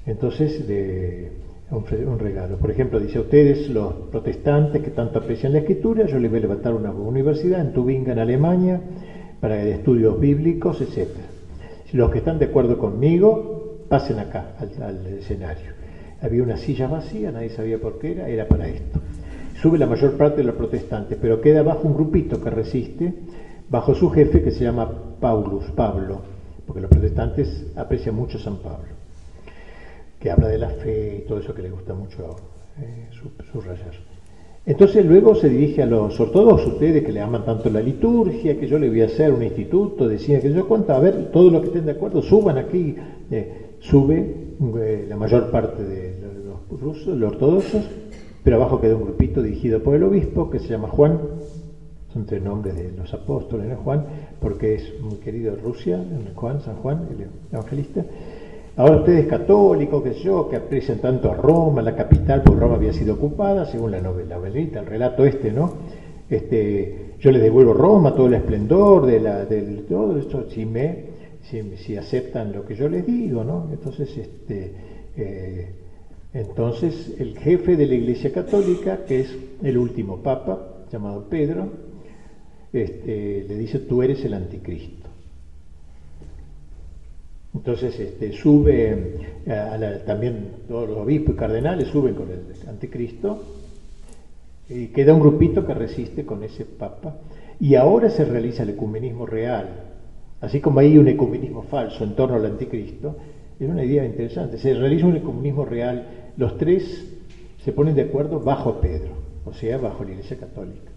Entonces, 0.06 0.66
de, 0.68 1.32
un 1.70 2.18
regalo. 2.18 2.56
Por 2.56 2.70
ejemplo, 2.70 2.98
dice 2.98 3.18
a 3.18 3.22
ustedes, 3.22 3.68
los 3.68 3.92
protestantes 4.10 4.82
que 4.82 4.90
tanto 4.90 5.20
aprecian 5.20 5.52
la 5.52 5.60
escritura, 5.60 6.06
yo 6.06 6.18
les 6.18 6.30
voy 6.30 6.38
a 6.38 6.42
levantar 6.42 6.74
una 6.74 6.90
universidad 6.90 7.60
en 7.60 7.72
Tubinga, 7.72 8.12
en 8.12 8.18
Alemania, 8.18 8.80
para 9.40 9.62
estudios 9.62 10.18
bíblicos, 10.18 10.80
etc. 10.80 11.08
Si 11.86 11.96
los 11.96 12.10
que 12.10 12.18
están 12.18 12.38
de 12.38 12.46
acuerdo 12.46 12.76
conmigo, 12.76 13.84
pasen 13.88 14.18
acá, 14.18 14.54
al, 14.58 15.06
escenario. 15.18 15.72
Había 16.20 16.42
una 16.42 16.56
silla 16.56 16.88
vacía, 16.88 17.30
nadie 17.30 17.50
sabía 17.50 17.80
por 17.80 17.98
qué 17.98 18.12
era, 18.12 18.28
era 18.28 18.48
para 18.48 18.68
esto. 18.68 19.00
Sube 19.62 19.78
la 19.78 19.86
mayor 19.86 20.16
parte 20.16 20.38
de 20.38 20.44
los 20.44 20.56
protestantes, 20.56 21.18
pero 21.20 21.40
queda 21.40 21.62
bajo 21.62 21.86
un 21.86 21.94
grupito 21.94 22.42
que 22.42 22.50
resiste, 22.50 23.14
bajo 23.68 23.94
su 23.94 24.10
jefe 24.10 24.42
que 24.42 24.50
se 24.50 24.64
llama 24.64 24.90
Paulus, 25.20 25.64
Pablo, 25.76 26.20
porque 26.66 26.80
los 26.80 26.90
protestantes 26.90 27.66
aprecian 27.76 28.16
mucho 28.16 28.38
a 28.38 28.40
San 28.40 28.56
Pablo 28.56 28.99
que 30.20 30.30
habla 30.30 30.48
de 30.48 30.58
la 30.58 30.68
fe 30.68 31.22
y 31.22 31.26
todo 31.26 31.38
eso 31.38 31.54
que 31.54 31.62
le 31.62 31.70
gusta 31.70 31.94
mucho 31.94 32.36
eh, 32.78 33.08
subrayar. 33.52 33.94
Entonces 34.66 35.04
luego 35.06 35.34
se 35.34 35.48
dirige 35.48 35.82
a 35.82 35.86
los 35.86 36.20
ortodoxos, 36.20 36.74
ustedes 36.74 37.02
que 37.02 37.12
le 37.12 37.20
aman 37.20 37.46
tanto 37.46 37.70
la 37.70 37.80
liturgia, 37.80 38.60
que 38.60 38.68
yo 38.68 38.78
le 38.78 38.90
voy 38.90 39.00
a 39.00 39.06
hacer 39.06 39.32
un 39.32 39.42
instituto, 39.42 40.06
decía 40.06 40.40
que 40.40 40.52
yo 40.52 40.68
cuento, 40.68 40.92
a 40.92 41.00
ver, 41.00 41.30
todos 41.32 41.50
los 41.50 41.62
que 41.62 41.68
estén 41.68 41.86
de 41.86 41.92
acuerdo, 41.92 42.20
suban 42.20 42.58
aquí, 42.58 42.94
eh, 43.30 43.76
sube 43.78 44.18
eh, 44.78 45.06
la 45.08 45.16
mayor 45.16 45.50
parte 45.50 45.82
de 45.82 46.14
los 46.44 46.80
rusos, 46.80 47.16
los 47.16 47.32
ortodoxos, 47.32 47.88
pero 48.44 48.56
abajo 48.56 48.80
queda 48.80 48.96
un 48.96 49.04
grupito 49.04 49.42
dirigido 49.42 49.82
por 49.82 49.94
el 49.94 50.02
obispo 50.02 50.50
que 50.50 50.58
se 50.58 50.68
llama 50.68 50.88
Juan, 50.88 51.18
son 52.12 52.26
tres 52.26 52.42
nombres 52.42 52.76
de 52.76 52.92
los 52.92 53.14
apóstoles. 53.14 53.76
Juan, 53.78 54.04
porque 54.40 54.74
es 54.74 55.00
muy 55.00 55.16
querido 55.16 55.54
en 55.54 55.62
Rusia, 55.62 56.04
Juan, 56.34 56.60
San 56.60 56.76
Juan, 56.76 57.08
el 57.10 57.28
evangelista, 57.52 58.04
Ahora 58.76 58.96
ustedes 58.96 59.26
católicos, 59.26 60.02
que 60.02 60.14
yo, 60.14 60.48
que 60.48 60.56
aprecian 60.56 60.98
tanto 60.98 61.30
a 61.30 61.34
Roma, 61.34 61.82
la 61.82 61.94
capital, 61.94 62.42
porque 62.42 62.60
Roma 62.60 62.76
había 62.76 62.92
sido 62.92 63.14
ocupada, 63.14 63.66
según 63.66 63.90
la 63.90 64.00
novela, 64.00 64.36
el 64.36 64.86
relato 64.86 65.24
este, 65.24 65.52
¿no? 65.52 65.74
Este, 66.28 67.14
yo 67.18 67.30
les 67.30 67.42
devuelvo 67.42 67.74
Roma, 67.74 68.14
todo 68.14 68.28
el 68.28 68.34
esplendor 68.34 69.06
de 69.06 69.20
la, 69.20 69.44
del 69.44 69.84
todo 69.88 70.16
esto, 70.18 70.48
si 70.48 70.64
me, 70.64 71.10
si, 71.42 71.96
aceptan 71.96 72.52
lo 72.52 72.64
que 72.64 72.76
yo 72.76 72.88
les 72.88 73.04
digo, 73.04 73.42
¿no? 73.44 73.68
Entonces, 73.72 74.16
este, 74.16 74.72
eh, 75.16 75.66
entonces 76.32 77.14
el 77.18 77.36
jefe 77.36 77.76
de 77.76 77.86
la 77.86 77.94
Iglesia 77.94 78.32
Católica, 78.32 79.04
que 79.04 79.20
es 79.20 79.36
el 79.62 79.76
último 79.76 80.18
papa, 80.18 80.84
llamado 80.92 81.24
Pedro, 81.28 81.68
este, 82.72 83.44
le 83.48 83.58
dice, 83.58 83.80
tú 83.80 84.02
eres 84.02 84.24
el 84.24 84.34
anticristo. 84.34 84.99
Entonces 87.54 87.98
este, 87.98 88.32
sube, 88.32 89.16
eh, 89.44 90.02
también 90.06 90.50
todos 90.68 90.88
los 90.88 90.98
obispos 90.98 91.34
y 91.34 91.38
cardenales 91.38 91.88
suben 91.88 92.14
con 92.14 92.28
el 92.30 92.68
anticristo 92.68 93.42
y 94.68 94.86
queda 94.88 95.14
un 95.14 95.20
grupito 95.20 95.66
que 95.66 95.74
resiste 95.74 96.24
con 96.24 96.44
ese 96.44 96.64
papa. 96.64 97.16
Y 97.58 97.74
ahora 97.74 98.08
se 98.08 98.24
realiza 98.24 98.62
el 98.62 98.70
ecumenismo 98.70 99.26
real, 99.26 99.68
así 100.40 100.60
como 100.60 100.80
hay 100.80 100.96
un 100.96 101.08
ecumenismo 101.08 101.62
falso 101.64 102.04
en 102.04 102.14
torno 102.14 102.36
al 102.36 102.46
anticristo, 102.46 103.16
es 103.58 103.68
una 103.68 103.84
idea 103.84 104.04
interesante. 104.06 104.56
Se 104.56 104.72
realiza 104.72 105.06
un 105.06 105.16
ecumenismo 105.16 105.64
real, 105.64 106.06
los 106.36 106.56
tres 106.56 107.06
se 107.62 107.72
ponen 107.72 107.94
de 107.94 108.02
acuerdo 108.02 108.40
bajo 108.40 108.80
Pedro, 108.80 109.12
o 109.44 109.52
sea, 109.52 109.76
bajo 109.76 110.04
la 110.04 110.12
Iglesia 110.12 110.38
Católica. 110.38 110.92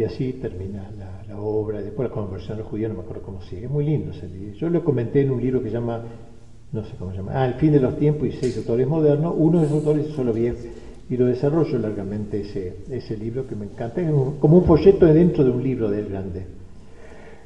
Y 0.00 0.04
así 0.04 0.32
termina 0.32 0.90
la, 1.28 1.38
obra. 1.38 1.82
Después 1.82 2.08
la 2.08 2.14
conversión 2.14 2.56
de 2.56 2.62
los 2.62 2.70
judíos, 2.70 2.88
no 2.88 2.96
me 2.96 3.02
acuerdo 3.02 3.22
cómo 3.22 3.42
sigue. 3.42 3.68
Muy 3.68 3.84
lindo 3.84 4.12
ese 4.12 4.26
libro. 4.28 4.54
Yo 4.54 4.70
lo 4.70 4.82
comenté 4.82 5.20
en 5.20 5.30
un 5.30 5.42
libro 5.42 5.62
que 5.62 5.68
se 5.68 5.74
llama, 5.74 6.00
no 6.72 6.84
sé 6.84 6.92
cómo 6.98 7.10
se 7.10 7.18
llama, 7.18 7.32
Ah, 7.34 7.46
El 7.46 7.54
fin 7.54 7.70
de 7.70 7.80
los 7.80 7.98
tiempos 7.98 8.26
y 8.26 8.32
seis 8.32 8.56
autores 8.56 8.88
modernos. 8.88 9.34
Uno 9.36 9.60
de 9.60 9.66
esos 9.66 9.76
autores 9.76 10.06
es 10.06 10.12
Soloviev 10.14 10.56
y 11.10 11.16
lo 11.18 11.26
desarrollo 11.26 11.78
largamente 11.78 12.40
ese, 12.40 12.76
ese 12.88 13.14
libro 13.14 13.46
que 13.46 13.54
me 13.54 13.66
encanta. 13.66 14.00
Es 14.00 14.10
como 14.40 14.56
un 14.56 14.64
folleto 14.64 15.04
dentro 15.04 15.44
de 15.44 15.50
un 15.50 15.62
libro 15.62 15.90
del 15.90 16.08
grande. 16.08 16.46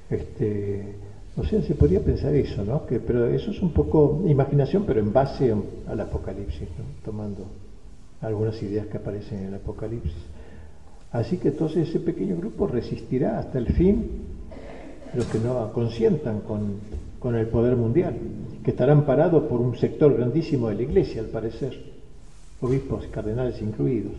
Este, 0.09 0.95
o 1.37 1.43
sea, 1.43 1.61
se 1.61 1.75
podría 1.75 2.05
pensar 2.05 2.37
eso, 2.37 2.65
¿no? 2.65 2.87
Que, 2.87 3.01
pero 3.01 3.27
eso 3.27 3.51
es 3.51 3.61
un 3.63 3.73
poco 3.73 4.23
imaginación, 4.29 4.85
pero 4.87 5.01
en 5.01 5.13
base 5.13 5.53
al 5.89 6.01
Apocalipsis, 6.01 6.69
tomando 7.05 7.47
algunas 8.21 8.63
ideas 8.63 8.87
que 8.87 8.99
aparecen 8.99 9.41
en 9.41 9.45
el 9.47 9.55
Apocalipsis. 9.55 10.34
Así 11.15 11.39
que 11.39 11.49
entonces 11.49 11.89
ese 11.89 12.01
pequeño 12.01 12.37
grupo 12.37 12.67
resistirá 12.67 13.39
hasta 13.39 13.59
el 13.59 13.69
fin 13.69 14.05
los 15.15 15.25
que 15.27 15.39
no 15.39 15.73
consientan 15.73 16.41
con, 16.41 16.81
con 17.21 17.37
el 17.37 17.47
poder 17.47 17.77
mundial, 17.77 18.17
que 18.65 18.73
estarán 18.73 19.07
parados 19.07 19.45
por 19.45 19.61
un 19.61 19.77
sector 19.77 20.13
grandísimo 20.13 20.69
de 20.69 20.75
la 20.75 20.83
iglesia, 20.83 21.21
al 21.21 21.29
parecer, 21.29 21.73
obispos, 22.61 23.07
cardenales 23.13 23.63
incluidos. 23.63 24.13